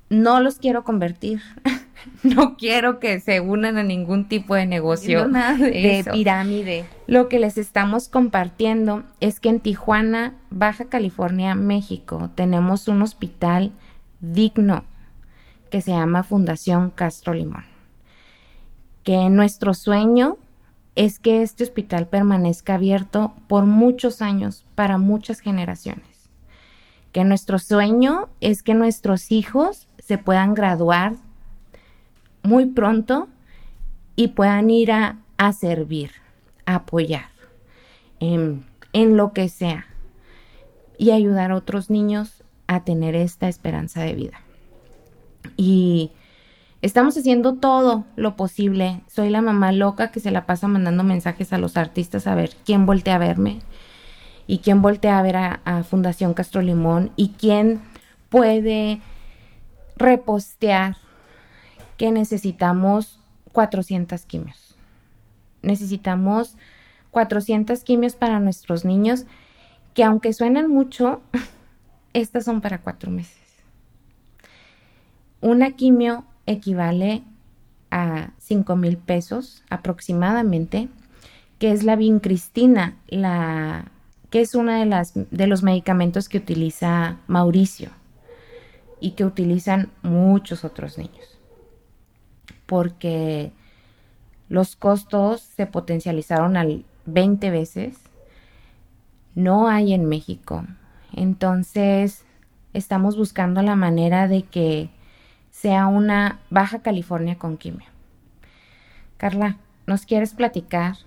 no 0.09 0.39
los 0.39 0.57
quiero 0.57 0.83
convertir. 0.83 1.39
no 2.23 2.57
quiero 2.57 2.99
que 2.99 3.19
se 3.19 3.39
unan 3.39 3.77
a 3.77 3.83
ningún 3.83 4.27
tipo 4.27 4.55
de 4.55 4.65
negocio 4.65 5.27
de, 5.27 6.05
pirámide. 6.11 6.85
Lo 7.07 7.29
que 7.29 7.39
les 7.39 7.57
estamos 7.57 8.09
compartiendo 8.09 9.03
es 9.19 9.39
que 9.39 9.49
en 9.49 9.59
Tijuana, 9.59 10.35
Baja 10.49 10.85
California, 10.85 11.55
México, 11.55 12.29
tenemos 12.35 12.87
un 12.87 13.01
hospital 13.01 13.71
digno 14.19 14.83
que 15.69 15.81
se 15.81 15.91
llama 15.91 16.23
Fundación 16.23 16.89
Castro 16.89 17.33
Limón. 17.33 17.65
Que 19.03 19.29
nuestro 19.29 19.73
sueño 19.73 20.37
es 20.95 21.19
que 21.19 21.43
este 21.43 21.63
hospital 21.63 22.07
permanezca 22.07 22.75
abierto 22.75 23.33
por 23.47 23.65
muchos 23.65 24.21
años 24.21 24.65
para 24.75 24.97
muchas 24.97 25.39
generaciones. 25.39 26.29
Que 27.11 27.23
nuestro 27.23 27.59
sueño 27.59 28.29
es 28.41 28.63
que 28.63 28.73
nuestros 28.73 29.31
hijos 29.31 29.87
se 29.99 30.17
puedan 30.17 30.53
graduar 30.53 31.15
muy 32.47 32.67
pronto 32.67 33.27
y 34.15 34.29
puedan 34.29 34.69
ir 34.69 34.91
a, 34.91 35.17
servir, 35.53 36.11
a 36.65 36.75
apoyar 36.75 37.29
en, 38.19 38.65
en 38.93 39.17
lo 39.17 39.33
que 39.33 39.49
sea 39.49 39.85
y 40.97 41.11
ayudar 41.11 41.51
a 41.51 41.55
otros 41.55 41.89
niños 41.89 42.43
a 42.67 42.83
tener 42.83 43.15
esta 43.15 43.47
esperanza 43.47 44.01
de 44.01 44.13
vida. 44.13 44.41
Y 45.57 46.11
Estamos 46.83 47.17
haciendo 47.17 47.55
todo 47.55 48.05
lo 48.15 48.35
posible. 48.35 49.01
Soy 49.07 49.31
la 49.31 49.41
mamá 49.41 49.71
loca 49.71 50.11
que 50.11 50.19
se 50.19 50.29
la 50.29 50.45
pasa 50.45 50.67
mandando 50.67 51.03
mensajes 51.03 51.51
a 51.51 51.57
los 51.57 51.75
artistas 51.75 52.27
a 52.27 52.35
ver 52.35 52.51
quién 52.65 52.85
voltea 52.85 53.15
a 53.15 53.19
verme 53.19 53.61
y 54.45 54.59
quién 54.59 54.83
voltea 54.83 55.17
a 55.17 55.23
ver 55.23 55.37
a, 55.37 55.83
Fundación 55.83 56.35
Castro 56.35 56.61
Limón 56.61 57.11
y 57.15 57.29
quién 57.29 57.81
puede 58.29 59.01
repostear 59.95 60.97
que 61.97 62.11
necesitamos 62.11 63.19
400 63.51 64.25
quimios. 64.25 64.75
Necesitamos 65.61 66.55
400 67.11 67.83
quimios 67.83 68.15
para 68.15 68.39
nuestros 68.39 68.85
niños, 68.85 69.25
que 69.93 70.03
aunque 70.03 70.33
suenan 70.33 70.69
mucho, 70.69 71.21
estas 72.13 72.45
son 72.45 72.61
para 72.61 72.81
cuatro 72.81 73.11
meses. 73.11 73.37
Una 75.41 75.71
quimio 75.71 76.23
equivale 76.45 77.23
a 77.91 78.31
5 78.39 78.75
mil 78.75 78.97
pesos 78.97 79.63
aproximadamente, 79.69 80.89
que 81.59 81.71
es 81.71 81.83
la 81.83 81.95
vincristina, 81.95 82.95
la, 83.07 83.85
que 84.29 84.41
es 84.41 84.55
uno 84.55 84.71
de, 84.71 85.25
de 85.31 85.47
los 85.47 85.63
medicamentos 85.63 86.29
que 86.29 86.37
utiliza 86.37 87.17
Mauricio 87.27 87.89
y 88.99 89.11
que 89.11 89.25
utilizan 89.25 89.89
muchos 90.03 90.63
otros 90.63 90.97
niños. 90.97 91.36
Porque 92.67 93.51
los 94.49 94.75
costos 94.75 95.41
se 95.41 95.65
potencializaron 95.65 96.55
al 96.55 96.85
20 97.05 97.49
veces. 97.49 97.97
No 99.33 99.67
hay 99.67 99.93
en 99.93 100.05
México. 100.05 100.63
Entonces, 101.13 102.23
estamos 102.73 103.17
buscando 103.17 103.61
la 103.63 103.75
manera 103.75 104.27
de 104.27 104.43
que 104.43 104.89
sea 105.49 105.87
una 105.87 106.39
Baja 106.49 106.83
California 106.83 107.37
con 107.39 107.57
quimio. 107.57 107.87
Carla, 109.17 109.57
¿nos 109.87 110.05
quieres 110.05 110.33
platicar 110.33 110.97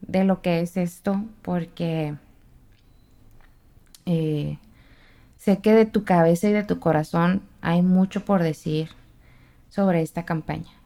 de 0.00 0.24
lo 0.24 0.40
que 0.40 0.60
es 0.60 0.78
esto? 0.78 1.22
Porque 1.42 2.14
eh, 4.06 4.58
sé 5.36 5.58
que 5.58 5.74
de 5.74 5.84
tu 5.84 6.04
cabeza 6.04 6.48
y 6.48 6.52
de 6.52 6.64
tu 6.64 6.80
corazón 6.80 7.42
hay 7.60 7.82
mucho 7.82 8.24
por 8.24 8.42
decir 8.42 8.88
sobre 9.68 10.00
esta 10.00 10.24
campaña. 10.24 10.77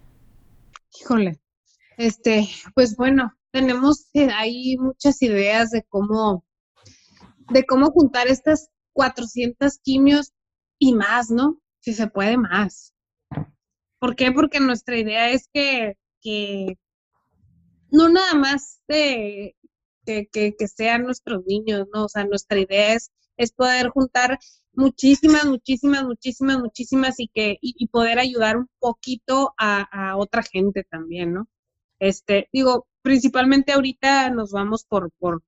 Híjole, 1.00 1.40
este, 1.96 2.48
pues 2.74 2.96
bueno, 2.96 3.32
tenemos 3.50 4.06
eh, 4.14 4.28
ahí 4.34 4.76
muchas 4.78 5.22
ideas 5.22 5.70
de 5.70 5.84
cómo, 5.88 6.44
de 7.50 7.64
cómo 7.64 7.90
juntar 7.90 8.28
estas 8.28 8.68
400 8.92 9.78
quimios 9.78 10.32
y 10.78 10.94
más, 10.94 11.30
¿no? 11.30 11.58
Si 11.80 11.94
se 11.94 12.08
puede 12.08 12.36
más. 12.36 12.94
¿Por 13.98 14.16
qué? 14.16 14.32
Porque 14.32 14.60
nuestra 14.60 14.98
idea 14.98 15.30
es 15.30 15.48
que, 15.52 15.96
que 16.20 16.76
no 17.90 18.08
nada 18.08 18.34
más 18.34 18.80
de, 18.88 19.56
que, 20.04 20.28
que, 20.30 20.68
sean 20.68 21.04
nuestros 21.04 21.44
niños, 21.46 21.86
¿no? 21.92 22.04
O 22.04 22.08
sea, 22.08 22.24
nuestra 22.24 22.58
idea 22.58 22.94
es, 22.94 23.10
es 23.36 23.52
poder 23.52 23.88
juntar 23.90 24.38
muchísimas, 24.74 25.44
muchísimas, 25.46 26.04
muchísimas, 26.04 26.58
muchísimas 26.58 27.20
y 27.20 27.28
que 27.28 27.58
y, 27.60 27.86
poder 27.88 28.18
ayudar 28.18 28.56
un 28.56 28.68
poquito 28.78 29.54
a, 29.58 30.16
otra 30.16 30.42
gente 30.42 30.84
también, 30.84 31.34
¿no? 31.34 31.48
Este, 31.98 32.48
digo, 32.52 32.86
principalmente 33.02 33.72
ahorita 33.72 34.30
nos 34.30 34.52
vamos 34.52 34.84
por, 34.84 35.10
por, 35.18 35.42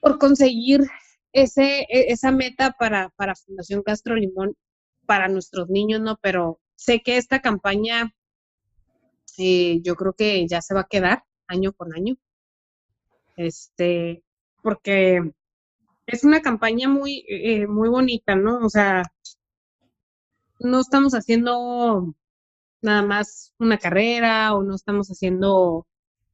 por 0.00 0.18
conseguir 0.18 0.82
ese, 1.32 1.80
e, 1.88 2.12
esa 2.12 2.30
meta 2.30 2.72
para, 2.78 3.10
para 3.16 3.34
Fundación 3.34 3.82
Castro 3.82 4.16
Limón 4.16 4.54
para 5.06 5.28
nuestros 5.28 5.68
niños, 5.70 6.00
¿no? 6.00 6.18
Pero 6.22 6.60
sé 6.76 7.02
que 7.02 7.16
esta 7.16 7.40
campaña 7.40 8.14
eh, 9.38 9.80
yo 9.82 9.96
creo 9.96 10.12
que 10.14 10.46
ya 10.46 10.62
se 10.62 10.74
va 10.74 10.82
a 10.82 10.88
quedar 10.88 11.24
año 11.46 11.72
con 11.72 11.94
año. 11.94 12.16
Este, 13.36 14.22
porque 14.62 15.32
es 16.06 16.24
una 16.24 16.42
campaña 16.42 16.88
muy, 16.88 17.24
eh, 17.28 17.66
muy 17.66 17.88
bonita, 17.88 18.34
¿no? 18.36 18.58
O 18.64 18.68
sea, 18.70 19.02
no 20.60 20.80
estamos 20.80 21.14
haciendo 21.14 22.14
nada 22.82 23.02
más 23.02 23.52
una 23.58 23.78
carrera 23.78 24.54
o 24.54 24.62
no 24.62 24.74
estamos 24.74 25.08
haciendo, 25.08 25.86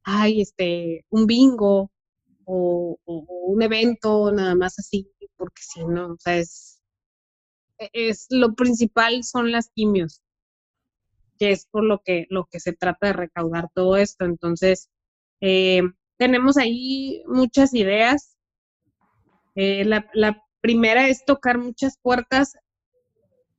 ay, 0.03 0.41
este, 0.41 1.05
un 1.09 1.25
bingo 1.27 1.91
o, 2.45 2.97
un 3.05 3.61
evento 3.61 4.31
nada 4.31 4.55
más 4.55 4.77
así, 4.79 5.09
porque 5.37 5.61
si 5.61 5.85
no, 5.85 6.13
o 6.13 6.17
sea, 6.19 6.37
es, 6.37 6.81
es 7.93 8.27
lo 8.29 8.53
principal 8.55 9.23
son 9.23 9.51
las 9.51 9.69
quimios, 9.73 10.21
que 11.39 11.51
es 11.51 11.65
por 11.67 11.83
lo 11.83 12.01
que, 12.03 12.27
lo 12.29 12.45
que 12.45 12.59
se 12.59 12.73
trata 12.73 13.07
de 13.07 13.13
recaudar 13.13 13.69
todo 13.73 13.97
esto. 13.97 14.25
Entonces, 14.25 14.89
eh, 15.41 15.81
tenemos 16.17 16.57
ahí 16.57 17.23
muchas 17.27 17.73
ideas. 17.73 18.37
Eh, 19.63 19.85
la, 19.85 20.43
primera 20.59 21.07
es 21.07 21.23
tocar 21.23 21.59
muchas 21.59 21.99
puertas 22.01 22.55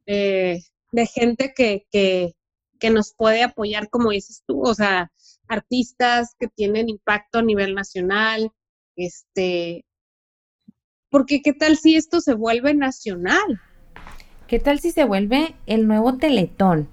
eh, 0.06 0.58
de 0.90 1.06
gente 1.06 1.52
que, 1.54 1.86
que, 1.92 2.34
que 2.80 2.90
nos 2.90 3.14
puede 3.16 3.44
apoyar, 3.44 3.88
como 3.88 4.10
dices 4.10 4.42
tú, 4.44 4.62
o 4.62 4.74
sea, 4.74 5.12
artistas 5.46 6.34
que 6.40 6.48
tienen 6.48 6.88
impacto 6.88 7.38
a 7.38 7.42
nivel 7.42 7.76
nacional, 7.76 8.50
este, 8.96 9.84
porque 11.08 11.40
qué 11.40 11.52
tal 11.52 11.76
si 11.76 11.94
esto 11.94 12.20
se 12.20 12.34
vuelve 12.34 12.74
nacional? 12.74 13.60
¿Qué 14.48 14.58
tal 14.58 14.80
si 14.80 14.90
se 14.90 15.04
vuelve 15.04 15.54
el 15.66 15.86
nuevo 15.86 16.16
Teletón? 16.18 16.88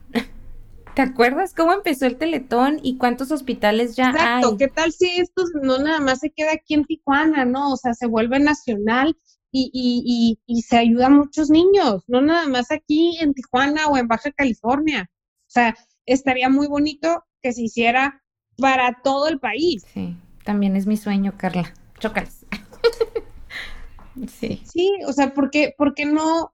¿Te 1.00 1.04
acuerdas 1.04 1.54
cómo 1.54 1.72
empezó 1.72 2.08
el 2.08 2.18
Teletón 2.18 2.82
y 2.84 2.98
cuántos 2.98 3.32
hospitales 3.32 3.96
ya 3.96 4.10
Exacto. 4.10 4.58
¿Qué 4.58 4.68
tal 4.68 4.92
si 4.92 5.10
esto 5.18 5.44
no 5.64 5.78
nada 5.78 6.02
más 6.02 6.20
se 6.20 6.30
queda 6.30 6.52
aquí 6.52 6.74
en 6.74 6.84
Tijuana, 6.84 7.46
no? 7.46 7.72
O 7.72 7.78
sea, 7.78 7.94
se 7.94 8.06
vuelve 8.06 8.38
nacional 8.38 9.18
y, 9.50 9.72
y, 9.74 10.04
y, 10.06 10.40
y 10.46 10.62
se 10.64 10.78
ayuda 10.78 11.06
a 11.06 11.10
muchos 11.10 11.50
niños, 11.50 12.04
no 12.08 12.20
nada 12.20 12.50
más 12.50 12.70
aquí 12.72 13.18
en 13.22 13.34
Tijuana 13.34 13.88
o 13.88 13.96
en 13.96 14.10
Baja 14.10 14.30
California. 14.34 15.10
O 15.10 15.48
sea, 15.48 15.78
estaría 16.06 16.50
muy 16.50 16.68
bonito 16.68 17.24
que 17.42 17.54
se 17.54 17.62
hiciera 17.62 18.22
para 18.58 18.98
todo 19.02 19.30
el 19.30 19.40
país. 19.40 19.86
Sí, 19.94 20.18
también 20.44 20.76
es 20.76 20.86
mi 20.86 20.98
sueño, 20.98 21.34
Carla. 21.38 21.74
Chocas. 22.00 22.46
sí. 24.38 24.62
Sí, 24.70 24.92
o 25.08 25.14
sea, 25.14 25.34
¿por 25.34 25.50
qué, 25.50 25.74
por 25.78 25.94
qué 25.94 26.06
no, 26.06 26.54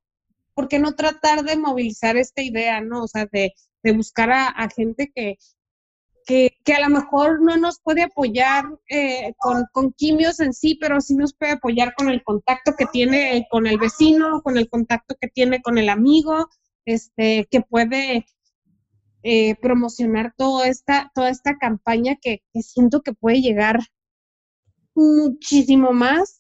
por 0.53 0.67
qué 0.67 0.77
no 0.77 0.93
tratar 0.93 1.45
de 1.45 1.57
movilizar 1.57 2.15
esta 2.15 2.43
idea, 2.43 2.79
no? 2.79 3.01
O 3.01 3.07
sea, 3.07 3.25
de, 3.31 3.55
de 3.85 3.91
buscar 3.91 4.31
a, 4.31 4.67
gente 4.75 5.11
que, 5.13 5.37
que, 6.25 6.57
que, 6.65 6.73
a 6.73 6.79
lo 6.79 6.89
mejor 6.89 7.39
no 7.43 7.55
nos 7.55 7.79
puede 7.79 8.01
apoyar 8.01 8.65
eh, 8.89 9.33
con, 9.37 9.65
con, 9.71 9.93
quimios 9.93 10.39
en 10.39 10.53
sí, 10.53 10.75
pero 10.81 10.99
sí 11.01 11.15
nos 11.15 11.35
puede 11.35 11.51
apoyar 11.51 11.93
con 11.93 12.09
el 12.09 12.23
contacto 12.23 12.73
que 12.75 12.87
tiene 12.87 13.45
con 13.51 13.67
el 13.67 13.77
vecino, 13.77 14.41
con 14.41 14.57
el 14.57 14.67
contacto 14.71 15.15
que 15.21 15.27
tiene 15.27 15.61
con 15.61 15.77
el 15.77 15.89
amigo, 15.89 16.49
este, 16.83 17.47
que 17.51 17.61
puede 17.61 18.25
eh, 19.21 19.55
promocionar 19.61 20.33
toda 20.35 20.67
esta, 20.67 21.11
toda 21.13 21.29
esta 21.29 21.59
campaña 21.59 22.15
que, 22.19 22.41
siento 22.63 23.03
que 23.03 23.13
puede 23.13 23.39
llegar 23.41 23.81
muchísimo 24.95 25.93
más 25.93 26.39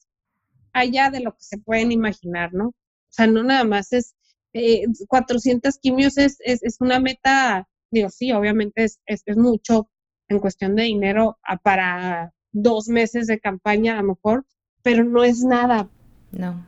allá 0.73 1.11
de 1.11 1.19
lo 1.19 1.33
que 1.33 1.43
se 1.43 1.59
pueden 1.59 1.91
imaginar, 1.91 2.55
¿no? 2.55 2.69
O 2.69 2.73
sea, 3.11 3.27
no 3.27 3.43
nada 3.43 3.65
más 3.65 3.93
es 3.93 4.15
eh, 4.55 4.85
400 5.09 5.77
quimios 5.79 6.17
es, 6.17 6.37
es, 6.39 6.77
una 6.79 7.01
meta, 7.01 7.67
digo, 7.91 8.09
sí, 8.09 8.31
obviamente 8.31 8.85
es, 8.85 9.01
es, 9.05 9.23
mucho 9.35 9.89
en 10.29 10.39
cuestión 10.39 10.77
de 10.77 10.83
dinero 10.83 11.37
para 11.61 12.31
dos 12.53 12.87
meses 12.87 13.27
de 13.27 13.41
campaña 13.41 13.99
a 13.99 14.01
lo 14.01 14.13
mejor, 14.13 14.45
pero 14.81 15.03
no 15.03 15.25
es 15.25 15.43
nada. 15.43 15.89
No, 16.31 16.65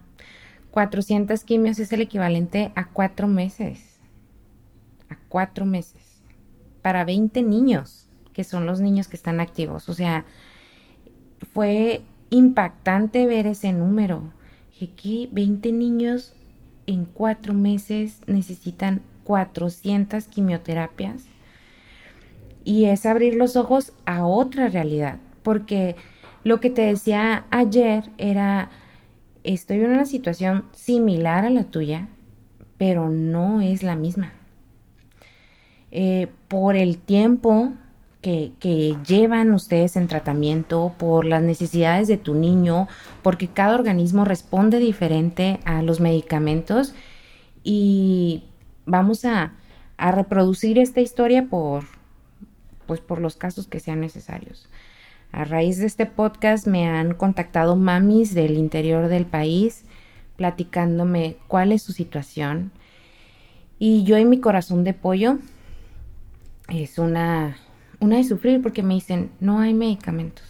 400 0.71 1.41
quimios 1.45 1.79
es 1.79 1.93
el 1.93 2.01
equivalente 2.01 2.73
a 2.75 2.89
cuatro 2.89 3.27
meses, 3.27 4.01
a 5.07 5.17
cuatro 5.29 5.65
meses 5.65 6.21
para 6.81 7.05
20 7.05 7.41
niños, 7.41 8.09
que 8.33 8.43
son 8.43 8.65
los 8.65 8.81
niños 8.81 9.07
que 9.07 9.15
están 9.15 9.39
activos. 9.39 9.87
O 9.87 9.93
sea, 9.93 10.25
fue 11.53 12.01
impactante 12.31 13.25
ver 13.27 13.47
ese 13.47 13.71
número. 13.71 14.33
Que 14.77 15.29
20 15.31 15.71
niños 15.71 16.35
en 16.87 17.05
cuatro 17.05 17.53
meses 17.53 18.21
necesitan 18.25 19.01
400 19.25 20.25
quimioterapias. 20.27 21.25
Y 22.63 22.85
es 22.85 23.05
abrir 23.05 23.35
los 23.35 23.55
ojos 23.55 23.93
a 24.05 24.25
otra 24.25 24.67
realidad, 24.69 25.19
porque 25.43 25.95
lo 26.43 26.59
que 26.59 26.69
te 26.69 26.81
decía 26.81 27.45
ayer 27.49 28.05
era, 28.17 28.69
estoy 29.43 29.77
en 29.81 29.91
una 29.91 30.05
situación 30.05 30.65
similar 30.73 31.45
a 31.45 31.49
la 31.49 31.65
tuya, 31.65 32.07
pero 32.77 33.09
no 33.09 33.61
es 33.61 33.83
la 33.83 33.95
misma. 33.95 34.33
Eh, 35.91 36.27
por 36.47 36.75
el 36.75 36.97
tiempo 36.97 37.73
que, 38.21 38.97
llevan 39.07 39.53
ustedes 39.53 39.95
en 39.95 40.07
tratamiento, 40.07 40.93
por 40.97 41.25
las 41.25 41.41
necesidades 41.41 42.07
de 42.07 42.17
tu 42.17 42.33
niño, 42.33 42.87
porque 43.21 43.47
cada 43.47 43.75
organismo 43.75 44.25
responde 44.25 44.79
diferente 44.79 45.59
a 45.65 45.81
los 45.81 45.99
medicamentos 45.99 46.93
y 47.63 48.43
vamos 48.85 49.25
a, 49.25 49.53
a 49.97 50.11
reproducir 50.11 50.77
esta 50.79 51.01
historia 51.01 51.45
por, 51.45 51.83
pues 52.85 52.99
por 52.99 53.19
los 53.19 53.35
casos 53.35 53.67
que 53.67 53.79
sean 53.79 54.01
necesarios. 54.01 54.67
A 55.31 55.43
raíz 55.43 55.77
de 55.77 55.85
este 55.85 56.05
podcast 56.05 56.67
me 56.67 56.87
han 56.87 57.13
contactado 57.13 57.75
mamis 57.75 58.33
del 58.33 58.57
interior 58.57 59.07
del 59.07 59.25
país 59.25 59.83
platicándome 60.37 61.35
cuál 61.47 61.73
es 61.73 61.81
su 61.81 61.91
situación. 61.91 62.71
Y 63.79 64.03
yo 64.03 64.15
en 64.15 64.29
mi 64.29 64.39
corazón 64.39 64.83
de 64.83 64.93
pollo 64.93 65.39
es 66.69 66.97
una, 66.97 67.57
una 67.99 68.17
de 68.17 68.23
sufrir 68.23 68.61
porque 68.61 68.83
me 68.83 68.93
dicen, 68.93 69.31
no 69.39 69.59
hay 69.59 69.73
medicamentos. 69.73 70.45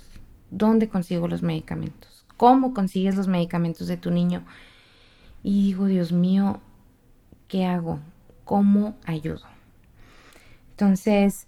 ¿Dónde 0.52 0.88
consigo 0.88 1.28
los 1.28 1.44
medicamentos? 1.44 2.26
¿Cómo 2.38 2.74
consigues 2.74 3.16
los 3.16 3.28
medicamentos 3.28 3.88
de 3.88 3.98
tu 3.98 4.12
niño? 4.12 4.44
Y 5.44 5.64
digo, 5.64 5.86
Dios 5.86 6.12
mío, 6.12 6.60
¿qué 7.48 7.66
hago? 7.66 8.00
¿Cómo 8.44 8.96
ayudo? 9.06 9.46
Entonces, 10.72 11.48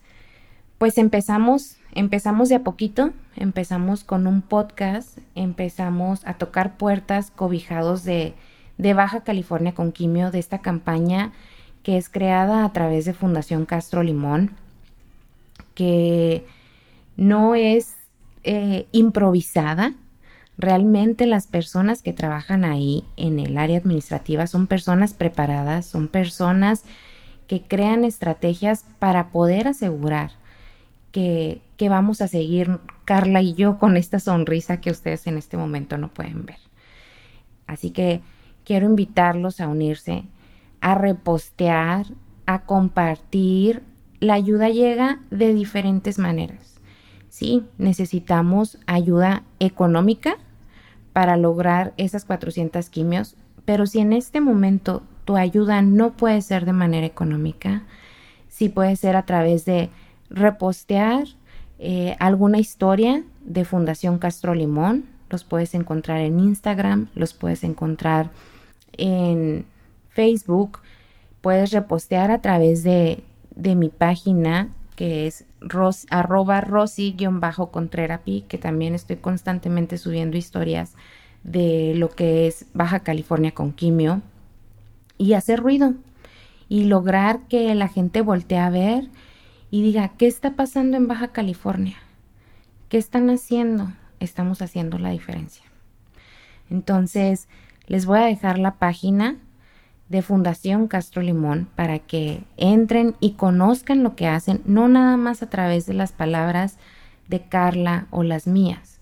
pues 0.77 0.97
empezamos, 0.97 1.77
empezamos 1.93 2.49
de 2.49 2.55
a 2.55 2.63
poquito, 2.63 3.11
empezamos 3.35 4.03
con 4.03 4.25
un 4.25 4.41
podcast, 4.41 5.17
empezamos 5.35 6.25
a 6.25 6.35
tocar 6.35 6.77
puertas 6.77 7.31
cobijados 7.31 8.03
de, 8.03 8.33
de 8.77 8.93
Baja 8.93 9.21
California 9.23 9.73
con 9.73 9.91
Quimio, 9.91 10.31
de 10.31 10.39
esta 10.39 10.59
campaña 10.59 11.31
que 11.83 11.97
es 11.97 12.09
creada 12.09 12.65
a 12.65 12.73
través 12.73 13.05
de 13.05 13.13
Fundación 13.13 13.65
Castro 13.65 14.03
Limón, 14.03 14.51
que 15.79 16.45
no 17.15 17.55
es 17.55 17.95
eh, 18.43 18.85
improvisada. 18.91 19.93
Realmente 20.57 21.25
las 21.25 21.47
personas 21.47 22.01
que 22.01 22.11
trabajan 22.11 22.65
ahí 22.65 23.05
en 23.15 23.39
el 23.39 23.57
área 23.57 23.77
administrativa 23.77 24.45
son 24.45 24.67
personas 24.67 25.13
preparadas, 25.13 25.85
son 25.85 26.09
personas 26.09 26.83
que 27.47 27.61
crean 27.61 28.03
estrategias 28.03 28.83
para 28.99 29.29
poder 29.29 29.69
asegurar 29.69 30.31
que, 31.13 31.61
que 31.77 31.87
vamos 31.87 32.19
a 32.19 32.27
seguir 32.27 32.81
Carla 33.05 33.41
y 33.41 33.53
yo 33.53 33.79
con 33.79 33.95
esta 33.95 34.19
sonrisa 34.19 34.81
que 34.81 34.91
ustedes 34.91 35.27
en 35.27 35.37
este 35.37 35.55
momento 35.55 35.97
no 35.97 36.09
pueden 36.09 36.45
ver. 36.45 36.59
Así 37.67 37.91
que 37.91 38.19
quiero 38.65 38.85
invitarlos 38.85 39.61
a 39.61 39.69
unirse 39.69 40.25
a 40.81 40.95
repostear, 40.95 42.05
a 42.45 42.63
compartir. 42.63 43.83
La 44.19 44.33
ayuda 44.33 44.69
llega 44.69 45.19
de 45.31 45.53
diferentes 45.53 46.19
maneras. 46.19 46.79
Sí, 47.29 47.63
necesitamos 47.77 48.77
ayuda 48.85 49.43
económica 49.59 50.35
para 51.13 51.37
lograr 51.37 51.93
esas 51.97 52.25
400 52.25 52.89
quimios, 52.89 53.35
pero 53.65 53.85
si 53.85 53.99
en 53.99 54.13
este 54.13 54.41
momento 54.41 55.03
tu 55.25 55.37
ayuda 55.37 55.81
no 55.81 56.11
puede 56.13 56.41
ser 56.41 56.65
de 56.65 56.73
manera 56.73 57.05
económica, 57.05 57.83
sí 58.49 58.67
puede 58.67 58.95
ser 58.95 59.15
a 59.15 59.25
través 59.25 59.63
de 59.63 59.89
repostear 60.29 61.27
eh, 61.77 62.15
alguna 62.19 62.59
historia 62.59 63.23
de 63.45 63.63
Fundación 63.63 64.17
Castro 64.17 64.53
Limón. 64.53 65.05
Los 65.29 65.43
puedes 65.43 65.75
encontrar 65.75 66.19
en 66.19 66.39
Instagram, 66.39 67.07
los 67.15 67.33
puedes 67.33 67.63
encontrar 67.63 68.31
en 68.97 69.65
Facebook, 70.09 70.79
puedes 71.41 71.71
repostear 71.71 72.31
a 72.31 72.41
través 72.41 72.83
de, 72.83 73.23
mi 73.75 73.89
página 73.89 74.69
que 74.95 75.27
es 75.27 75.45
ros, 75.61 76.07
arroba 76.09 76.59
rosy-contrerapi, 76.59 78.41
que 78.49 78.57
también 78.57 78.95
estoy 78.95 79.15
constantemente 79.15 79.97
subiendo 79.97 80.35
historias 80.35 80.93
de 81.43 81.93
lo 81.95 82.09
que 82.09 82.47
es 82.47 82.65
Baja 82.73 82.99
California 82.99 83.51
con 83.51 83.71
quimio 83.71 84.21
y 85.17 85.33
hacer 85.33 85.61
ruido 85.61 85.93
y 86.67 86.83
lograr 86.83 87.47
que 87.47 87.73
la 87.75 87.87
gente 87.87 88.21
voltee 88.21 88.57
a 88.57 88.69
ver 88.69 89.07
y 89.71 89.83
diga, 89.83 90.09
¿qué 90.17 90.27
está 90.27 90.57
pasando 90.57 90.97
en 90.97 91.07
Baja 91.07 91.29
California? 91.29 91.95
¿Qué 92.89 92.97
están 92.97 93.29
haciendo? 93.29 93.93
Estamos 94.19 94.61
haciendo 94.61 94.97
la 94.99 95.11
diferencia. 95.11 95.63
Entonces, 96.69 97.47
les 97.87 98.05
voy 98.05 98.19
a 98.19 98.25
dejar 98.25 98.59
la 98.59 98.75
página 98.75 99.37
de 100.09 100.21
Fundación 100.23 100.87
Castro 100.87 101.21
Limón 101.21 101.67
para 101.75 101.99
que 101.99 102.43
entren 102.57 103.15
y 103.19 103.33
conozcan 103.33 104.01
lo 104.03 104.15
que 104.15 104.25
hacen, 104.27 104.61
no 104.65 104.87
nada 104.87 105.17
más 105.17 105.43
a 105.43 105.49
través 105.49 105.85
de 105.85 105.93
las 105.93 106.11
palabras 106.11 106.79
de 107.27 107.43
Carla 107.43 108.07
o 108.09 108.23
las 108.23 108.47
mías, 108.47 108.99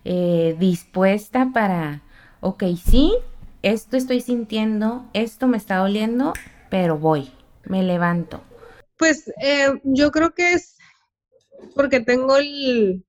eh, 0.06 0.56
dispuesta 0.60 1.50
para, 1.52 2.04
ok, 2.42 2.64
sí, 2.76 3.12
esto 3.64 3.98
estoy 3.98 4.22
sintiendo, 4.22 5.10
esto 5.14 5.48
me 5.48 5.58
está 5.58 5.78
doliendo, 5.78 6.34
pero 6.70 7.00
voy, 7.00 7.32
me 7.64 7.82
levanto. 7.82 8.44
Pues 8.98 9.34
eh, 9.42 9.82
yo 9.84 10.12
creo 10.12 10.36
que 10.36 10.54
es 10.54 10.78
porque 11.74 12.02
tengo 12.02 12.38
el, 12.38 13.04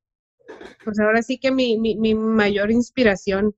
pues 0.83 0.99
ahora 1.01 1.21
sí 1.23 1.37
que 1.37 1.53
mi, 1.53 1.77
mayor 2.15 2.71
inspiración, 2.71 3.55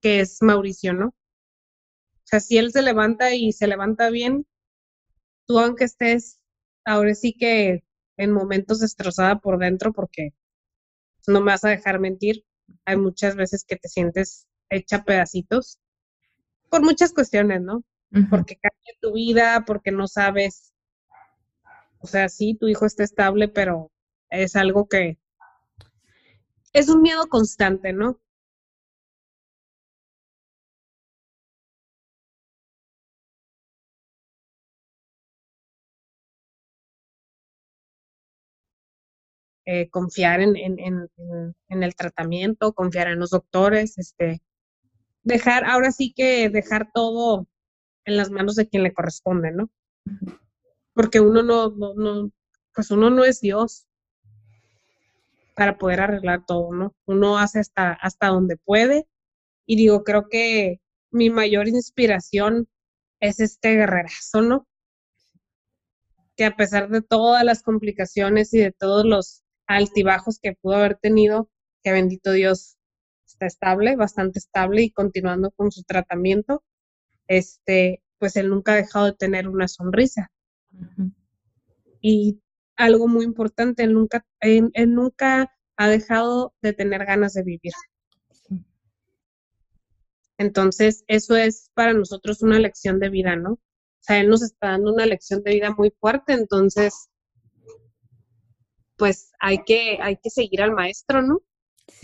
que 0.00 0.18
es 0.18 0.42
Mauricio, 0.42 0.94
¿no? 0.94 1.06
O 1.06 2.24
sea, 2.24 2.40
si 2.40 2.58
él 2.58 2.72
se 2.72 2.82
levanta 2.82 3.32
y 3.36 3.52
se 3.52 3.68
levanta 3.68 4.10
bien, 4.10 4.46
tú 5.50 5.58
aunque 5.58 5.82
estés 5.82 6.40
ahora 6.84 7.12
sí 7.12 7.32
que 7.32 7.82
en 8.16 8.30
momentos 8.30 8.78
destrozada 8.78 9.40
por 9.40 9.58
dentro, 9.58 9.92
porque 9.92 10.32
no 11.26 11.40
me 11.40 11.46
vas 11.46 11.64
a 11.64 11.70
dejar 11.70 11.98
mentir, 11.98 12.44
hay 12.84 12.96
muchas 12.96 13.34
veces 13.34 13.64
que 13.64 13.74
te 13.74 13.88
sientes 13.88 14.46
hecha 14.68 15.02
pedacitos 15.02 15.80
por 16.68 16.82
muchas 16.82 17.12
cuestiones, 17.12 17.62
¿no? 17.62 17.82
Porque 18.30 18.60
cambia 18.62 18.94
tu 19.00 19.14
vida, 19.14 19.64
porque 19.66 19.90
no 19.90 20.06
sabes, 20.06 20.72
o 21.98 22.06
sea, 22.06 22.28
sí, 22.28 22.54
tu 22.54 22.68
hijo 22.68 22.86
está 22.86 23.02
estable, 23.02 23.48
pero 23.48 23.90
es 24.28 24.54
algo 24.54 24.86
que 24.86 25.18
es 26.72 26.88
un 26.88 27.02
miedo 27.02 27.26
constante, 27.26 27.92
¿no? 27.92 28.20
Eh, 39.72 39.88
confiar 39.88 40.40
en, 40.40 40.56
el 41.68 41.94
tratamiento, 41.94 42.72
confiar 42.72 43.06
en 43.06 43.20
los 43.20 43.30
doctores, 43.30 43.98
este, 43.98 44.42
dejar, 45.22 45.64
ahora 45.64 45.92
sí 45.92 46.12
que 46.12 46.50
dejar 46.50 46.90
todo 46.92 47.46
en 48.04 48.16
las 48.16 48.30
manos 48.30 48.56
de 48.56 48.68
quien 48.68 48.82
le 48.82 48.92
corresponde, 48.92 49.52
¿no? 49.52 49.70
Porque 50.92 51.20
uno 51.20 51.44
no, 51.44 51.70
no, 51.70 52.32
pues 52.74 52.90
uno 52.90 53.10
no 53.10 53.24
es 53.24 53.40
Dios 53.40 53.86
para 55.54 55.78
poder 55.78 56.00
arreglar 56.00 56.44
todo, 56.44 56.72
¿no? 56.74 56.96
Uno 57.06 57.38
hace 57.38 57.60
hasta, 57.60 57.92
hasta 57.92 58.26
donde 58.26 58.56
puede 58.56 59.06
y 59.66 59.76
digo, 59.76 60.02
creo 60.02 60.28
que 60.28 60.80
mi 61.12 61.30
mayor 61.30 61.68
inspiración 61.68 62.66
es 63.20 63.38
este 63.38 63.76
guerrerazo, 63.76 64.42
¿no? 64.42 64.66
Que 66.34 66.46
a 66.46 66.56
pesar 66.56 66.88
de 66.88 67.02
todas 67.02 67.44
las 67.44 67.62
complicaciones 67.62 68.52
y 68.52 68.58
de 68.58 68.72
todos 68.72 69.04
los 69.04 69.44
altibajos 69.76 70.38
que 70.40 70.54
pudo 70.60 70.76
haber 70.76 70.96
tenido, 70.96 71.48
que 71.82 71.92
bendito 71.92 72.32
Dios 72.32 72.76
está 73.26 73.46
estable, 73.46 73.96
bastante 73.96 74.38
estable 74.38 74.82
y 74.82 74.90
continuando 74.90 75.50
con 75.52 75.70
su 75.70 75.84
tratamiento, 75.84 76.64
este, 77.28 78.02
pues 78.18 78.36
él 78.36 78.50
nunca 78.50 78.72
ha 78.72 78.76
dejado 78.76 79.06
de 79.06 79.12
tener 79.12 79.48
una 79.48 79.68
sonrisa. 79.68 80.30
Y 82.00 82.40
algo 82.76 83.06
muy 83.06 83.24
importante, 83.24 83.84
él 83.84 83.92
nunca, 83.92 84.26
él, 84.40 84.72
nunca 84.88 85.52
ha 85.76 85.88
dejado 85.88 86.54
de 86.62 86.72
tener 86.72 87.04
ganas 87.04 87.34
de 87.34 87.44
vivir. 87.44 87.72
Entonces, 90.36 91.04
eso 91.06 91.36
es 91.36 91.70
para 91.74 91.92
nosotros 91.92 92.42
una 92.42 92.58
lección 92.58 92.98
de 92.98 93.10
vida, 93.10 93.36
¿no? 93.36 93.52
O 93.52 94.02
sea, 94.02 94.18
él 94.18 94.30
nos 94.30 94.42
está 94.42 94.68
dando 94.68 94.94
una 94.94 95.06
lección 95.06 95.42
de 95.42 95.52
vida 95.52 95.74
muy 95.76 95.92
fuerte, 96.00 96.32
entonces 96.32 97.09
pues 99.00 99.32
hay 99.40 99.64
que, 99.64 99.98
hay 100.00 100.16
que 100.16 100.28
seguir 100.28 100.62
al 100.62 100.72
maestro, 100.72 101.22
¿no? 101.22 101.40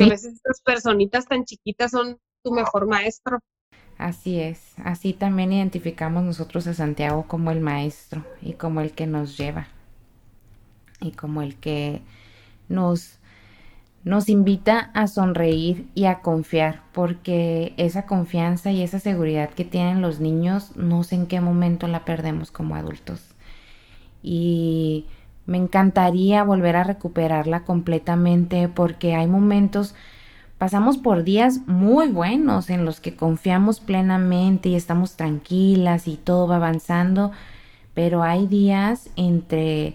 A 0.01 0.09
veces 0.09 0.35
estas 0.35 0.63
personitas 0.63 1.27
tan 1.27 1.45
chiquitas 1.45 1.91
son 1.91 2.19
tu 2.43 2.53
mejor 2.53 2.89
maestro. 2.89 3.39
Así 3.99 4.41
es, 4.41 4.75
así 4.83 5.13
también 5.13 5.53
identificamos 5.53 6.25
nosotros 6.25 6.67
a 6.67 6.75
Santiago 6.75 7.27
como 7.29 7.51
el 7.51 7.61
maestro 7.61 8.25
y 8.41 8.55
como 8.55 8.81
el 8.81 8.93
que 8.93 9.07
nos 9.07 9.37
lleva 9.37 9.69
y 11.01 11.13
como 11.13 11.43
el 11.43 11.57
que 11.57 12.01
nos, 12.69 13.19
nos 14.05 14.31
invita 14.31 14.91
a 14.95 15.07
sonreír 15.07 15.89
y 15.95 16.07
a 16.07 16.21
confiar, 16.21 16.83
porque 16.93 17.75
esa 17.77 18.07
confianza 18.07 18.71
y 18.71 18.83
esa 18.83 19.01
seguridad 19.01 19.51
que 19.51 19.65
tienen 19.67 20.01
los 20.01 20.19
niños 20.21 20.77
no 20.77 21.03
sé 21.05 21.17
en 21.17 21.27
qué 21.27 21.41
momento 21.43 21.89
la 21.89 22.07
perdemos 22.07 22.51
como 22.51 22.75
adultos. 22.75 23.35
Y 24.23 25.07
Me 25.47 25.59
encantaría 25.59 26.43
volver 26.43 26.77
a 26.77 26.85
recuperarla 26.85 27.61
completamente 27.65 28.69
porque 28.69 29.15
hay 29.15 29.29
momentos, 29.29 29.95
pasamos 30.59 30.99
por 30.99 31.23
días 31.23 31.61
muy 31.67 32.09
buenos 32.09 32.69
en 32.69 32.85
los 32.85 33.01
que 33.01 33.15
confiamos 33.15 33.79
plenamente 33.79 34.69
y 34.69 34.75
estamos 34.75 35.17
tranquilas 35.17 36.09
y 36.09 36.17
todo 36.17 36.49
va 36.49 36.57
avanzando, 36.57 37.31
pero 37.95 38.25
hay 38.25 38.49
días 38.49 39.09
entre 39.15 39.95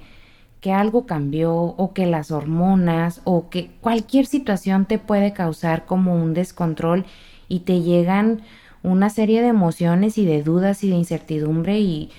que 0.61 0.72
algo 0.72 1.06
cambió 1.06 1.53
o 1.53 1.91
que 1.94 2.06
las 2.06 2.32
hormonas 2.32 3.19
o 3.26 3.49
que 3.49 3.72
cualquier 3.82 4.28
situación 4.28 4.86
te 4.86 4.99
puede 4.99 5.34
causar 5.34 5.86
como 5.86 6.15
un 6.15 6.34
descontrol 6.34 7.06
y 7.49 7.61
te 7.61 7.82
llegan 7.82 8.41
una 8.84 9.10
serie 9.10 9.41
de 9.41 9.49
emociones 9.49 10.18
y 10.18 10.26
de 10.26 10.44
dudas 10.44 10.84
y 10.84 10.90
de 10.90 10.95
incertidumbre 10.95 11.80
y 11.80 12.11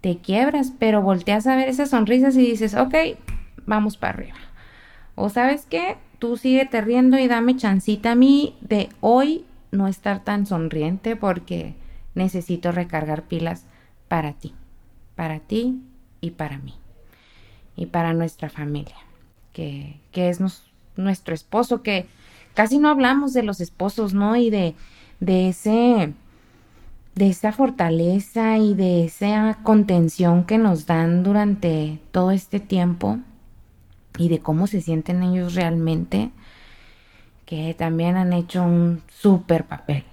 te 0.00 0.18
quiebras, 0.18 0.72
pero 0.78 1.02
volteas 1.02 1.46
a 1.46 1.56
ver 1.56 1.68
esas 1.68 1.90
sonrisas 1.90 2.36
y 2.36 2.42
dices, 2.42 2.74
ok, 2.74 2.94
vamos 3.66 3.96
para 3.96 4.14
arriba. 4.14 4.36
O 5.14 5.28
sabes 5.28 5.66
qué, 5.68 5.96
tú 6.18 6.36
síguete 6.36 6.80
riendo 6.80 7.18
y 7.18 7.28
dame 7.28 7.56
chancita 7.56 8.12
a 8.12 8.14
mí 8.14 8.56
de 8.60 8.88
hoy 9.00 9.44
no 9.70 9.88
estar 9.88 10.24
tan 10.24 10.46
sonriente 10.46 11.16
porque 11.16 11.74
necesito 12.14 12.72
recargar 12.72 13.24
pilas 13.24 13.64
para 14.08 14.32
ti, 14.32 14.54
para 15.14 15.40
ti 15.40 15.80
y 16.20 16.32
para 16.32 16.58
mí 16.58 16.74
y 17.76 17.86
para 17.86 18.12
nuestra 18.12 18.50
familia, 18.50 18.96
que, 19.52 20.00
que 20.12 20.28
es 20.28 20.40
nuestro 20.96 21.34
esposo, 21.34 21.82
que 21.82 22.06
casi 22.54 22.78
no 22.78 22.88
hablamos 22.88 23.32
de 23.32 23.42
los 23.42 23.60
esposos, 23.60 24.12
¿no? 24.12 24.36
Y 24.36 24.50
de, 24.50 24.74
de 25.20 25.48
ese 25.48 26.12
de 27.14 27.28
esa 27.28 27.52
fortaleza 27.52 28.58
y 28.58 28.74
de 28.74 29.04
esa 29.04 29.58
contención 29.62 30.44
que 30.44 30.58
nos 30.58 30.86
dan 30.86 31.22
durante 31.22 31.98
todo 32.12 32.30
este 32.30 32.60
tiempo 32.60 33.18
y 34.18 34.28
de 34.28 34.40
cómo 34.40 34.66
se 34.66 34.80
sienten 34.80 35.22
ellos 35.22 35.54
realmente, 35.54 36.30
que 37.46 37.74
también 37.74 38.16
han 38.16 38.32
hecho 38.32 38.62
un 38.62 39.02
súper 39.08 39.64
papel, 39.64 40.04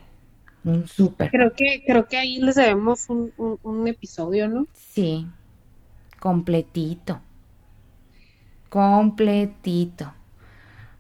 un 0.64 0.88
súper. 0.88 1.30
Creo 1.30 1.54
que, 1.54 1.84
creo 1.86 2.08
que 2.08 2.18
ahí 2.18 2.40
les 2.40 2.56
debemos 2.56 3.10
un, 3.10 3.32
un 3.38 3.88
episodio, 3.88 4.48
¿no? 4.48 4.68
Sí, 4.74 5.28
completito 6.20 7.22
completito. 8.70 10.14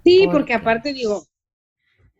Sí, 0.04 0.28
porque, 0.32 0.54
aparte 0.54 0.94
digo, 0.94 1.26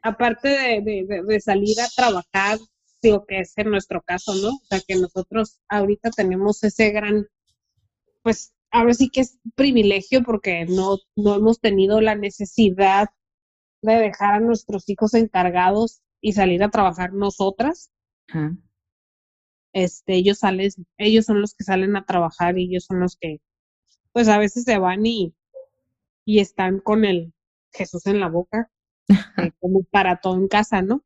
aparte 0.02 0.50
de, 0.82 1.40
salir 1.40 1.80
a 1.80 1.88
trabajar, 1.96 2.60
digo 3.02 3.26
que 3.26 3.40
es 3.40 3.58
en 3.58 3.70
nuestro 3.70 4.02
caso, 4.02 4.34
¿no? 4.36 4.50
O 4.50 4.66
sea, 4.70 4.80
que 4.86 4.96
nosotros 4.96 5.60
ahorita 5.70 6.12
tenemos 6.12 6.64
ese 6.64 6.92
gran, 6.92 7.28
pues 8.24 8.54
ahora 8.72 8.94
sí 8.94 9.10
que 9.10 9.22
es 9.22 9.40
privilegio 9.56 10.24
porque 10.24 10.66
no, 10.66 10.98
no 11.16 11.36
hemos 11.36 11.60
tenido 11.60 12.02
la 12.02 12.16
necesidad 12.16 13.10
de 13.82 13.94
dejar 13.94 14.36
a 14.36 14.40
nuestros 14.40 14.90
hijos 14.90 15.14
encargados 15.14 16.02
y 16.22 16.34
salir 16.34 16.64
a 16.64 16.70
trabajar 16.70 17.14
nosotras. 17.14 17.92
Este, 19.74 20.16
ellos 20.16 20.40
salen, 20.40 20.72
ellos 20.98 21.26
son 21.26 21.42
los 21.42 21.54
que 21.54 21.64
salen 21.64 21.96
a 21.96 22.06
trabajar 22.06 22.58
y 22.58 22.66
ellos 22.66 22.86
son 22.86 23.00
los 23.00 23.16
que, 23.16 23.40
pues 24.12 24.28
a 24.28 24.40
veces 24.40 24.64
se 24.64 24.78
van 24.80 25.06
y, 25.06 25.36
y 26.26 26.40
están 26.40 26.80
con 26.80 27.06
el 27.06 27.34
Jesús 27.72 28.08
en 28.08 28.20
la 28.20 28.28
boca, 28.28 28.72
eh, 29.38 29.52
como 29.60 29.84
para 29.84 30.20
todo 30.20 30.36
en 30.36 30.48
casa, 30.48 30.82
¿no? 30.82 31.04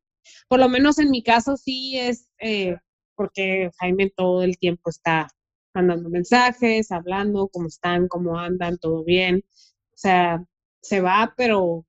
Por 0.48 0.60
lo 0.60 0.69
menos 0.69 0.99
en 0.99 1.10
mi 1.10 1.23
caso 1.23 1.57
sí 1.57 1.98
es 1.98 2.30
eh, 2.39 2.76
porque 3.15 3.69
Jaime 3.80 4.11
todo 4.15 4.43
el 4.43 4.57
tiempo 4.57 4.89
está 4.89 5.27
mandando 5.73 6.10
mensajes, 6.10 6.91
hablando, 6.91 7.49
cómo 7.49 7.68
están, 7.68 8.07
cómo 8.07 8.38
andan, 8.38 8.77
todo 8.77 9.03
bien. 9.03 9.43
O 9.91 9.98
sea, 9.98 10.43
se 10.81 11.02
va, 11.02 11.34
pero, 11.38 11.85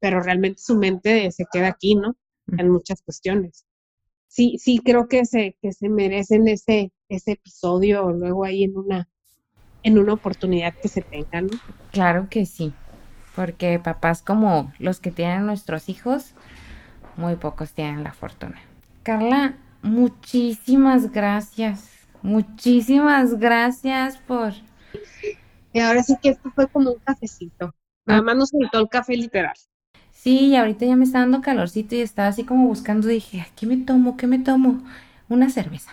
pero 0.00 0.22
realmente 0.22 0.60
su 0.62 0.76
mente 0.76 1.30
se 1.32 1.44
queda 1.50 1.68
aquí, 1.68 1.94
¿no? 1.94 2.16
En 2.56 2.70
muchas 2.70 3.02
cuestiones. 3.02 3.66
Sí, 4.28 4.56
sí 4.58 4.78
creo 4.78 5.08
que 5.08 5.24
se, 5.24 5.56
que 5.60 5.72
se 5.72 5.88
merecen 5.88 6.48
ese, 6.48 6.92
ese 7.08 7.32
episodio 7.32 8.10
luego 8.10 8.44
ahí 8.44 8.64
en 8.64 8.76
una, 8.76 9.08
en 9.82 9.98
una 9.98 10.12
oportunidad 10.12 10.74
que 10.80 10.88
se 10.88 11.02
tenga, 11.02 11.42
¿no? 11.42 11.50
Claro 11.92 12.28
que 12.30 12.46
sí, 12.46 12.72
porque 13.34 13.78
papás 13.78 14.22
como 14.22 14.72
los 14.78 15.00
que 15.00 15.10
tienen 15.10 15.46
nuestros 15.46 15.88
hijos, 15.88 16.34
muy 17.18 17.36
pocos 17.36 17.72
tienen 17.72 18.04
la 18.04 18.12
fortuna. 18.12 18.58
Carla, 19.02 19.54
muchísimas 19.82 21.10
gracias, 21.10 21.90
muchísimas 22.22 23.38
gracias 23.38 24.18
por... 24.18 24.52
Y 25.72 25.80
ahora 25.80 26.02
sí 26.02 26.14
que 26.22 26.30
esto 26.30 26.50
fue 26.54 26.68
como 26.68 26.92
un 26.92 26.98
cafecito. 27.00 27.74
Nada 28.06 28.22
más 28.22 28.36
nos 28.36 28.52
gritó 28.52 28.78
el 28.78 28.88
café 28.88 29.16
literal. 29.16 29.54
Sí, 30.12 30.46
y 30.46 30.56
ahorita 30.56 30.86
ya 30.86 30.96
me 30.96 31.04
está 31.04 31.20
dando 31.20 31.42
calorcito 31.42 31.94
y 31.94 32.00
estaba 32.00 32.28
así 32.28 32.44
como 32.44 32.66
buscando, 32.66 33.08
dije, 33.08 33.46
¿qué 33.54 33.66
me 33.66 33.76
tomo? 33.76 34.16
¿Qué 34.16 34.26
me 34.26 34.38
tomo? 34.38 34.82
Una 35.28 35.50
cerveza. 35.50 35.92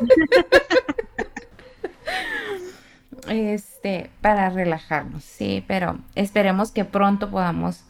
este, 3.28 4.10
para 4.20 4.50
relajarnos, 4.50 5.24
sí, 5.24 5.64
pero 5.66 5.98
esperemos 6.14 6.72
que 6.72 6.84
pronto 6.84 7.30
podamos 7.30 7.84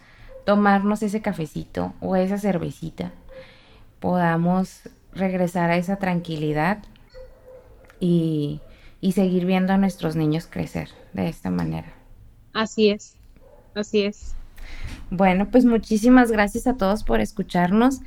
tomarnos 0.50 1.04
ese 1.04 1.22
cafecito 1.22 1.94
o 2.00 2.16
esa 2.16 2.36
cervecita, 2.36 3.12
podamos 4.00 4.80
regresar 5.14 5.70
a 5.70 5.76
esa 5.76 5.94
tranquilidad 5.94 6.78
y, 8.00 8.60
y 9.00 9.12
seguir 9.12 9.46
viendo 9.46 9.72
a 9.72 9.76
nuestros 9.76 10.16
niños 10.16 10.48
crecer 10.50 10.88
de 11.12 11.28
esta 11.28 11.50
manera. 11.50 11.92
Así 12.52 12.90
es, 12.90 13.14
así 13.76 14.02
es. 14.02 14.34
Bueno, 15.12 15.48
pues 15.52 15.64
muchísimas 15.64 16.32
gracias 16.32 16.66
a 16.66 16.76
todos 16.76 17.04
por 17.04 17.20
escucharnos. 17.20 18.00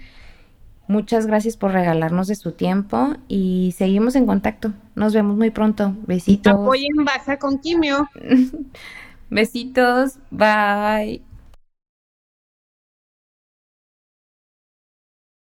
Muchas 0.89 1.27
gracias 1.27 1.55
por 1.55 1.71
regalarnos 1.71 2.27
de 2.27 2.35
su 2.35 2.51
tiempo 2.51 3.15
y 3.29 3.73
seguimos 3.77 4.17
en 4.17 4.25
contacto. 4.25 4.73
Nos 4.95 5.13
vemos 5.13 5.37
muy 5.37 5.49
pronto. 5.49 5.95
Besitos. 6.07 6.51
Apoyen 6.51 7.05
Baja 7.05 7.39
con 7.39 7.59
Quimio. 7.59 8.09
Besitos. 9.29 10.17
Bye. 10.29 11.21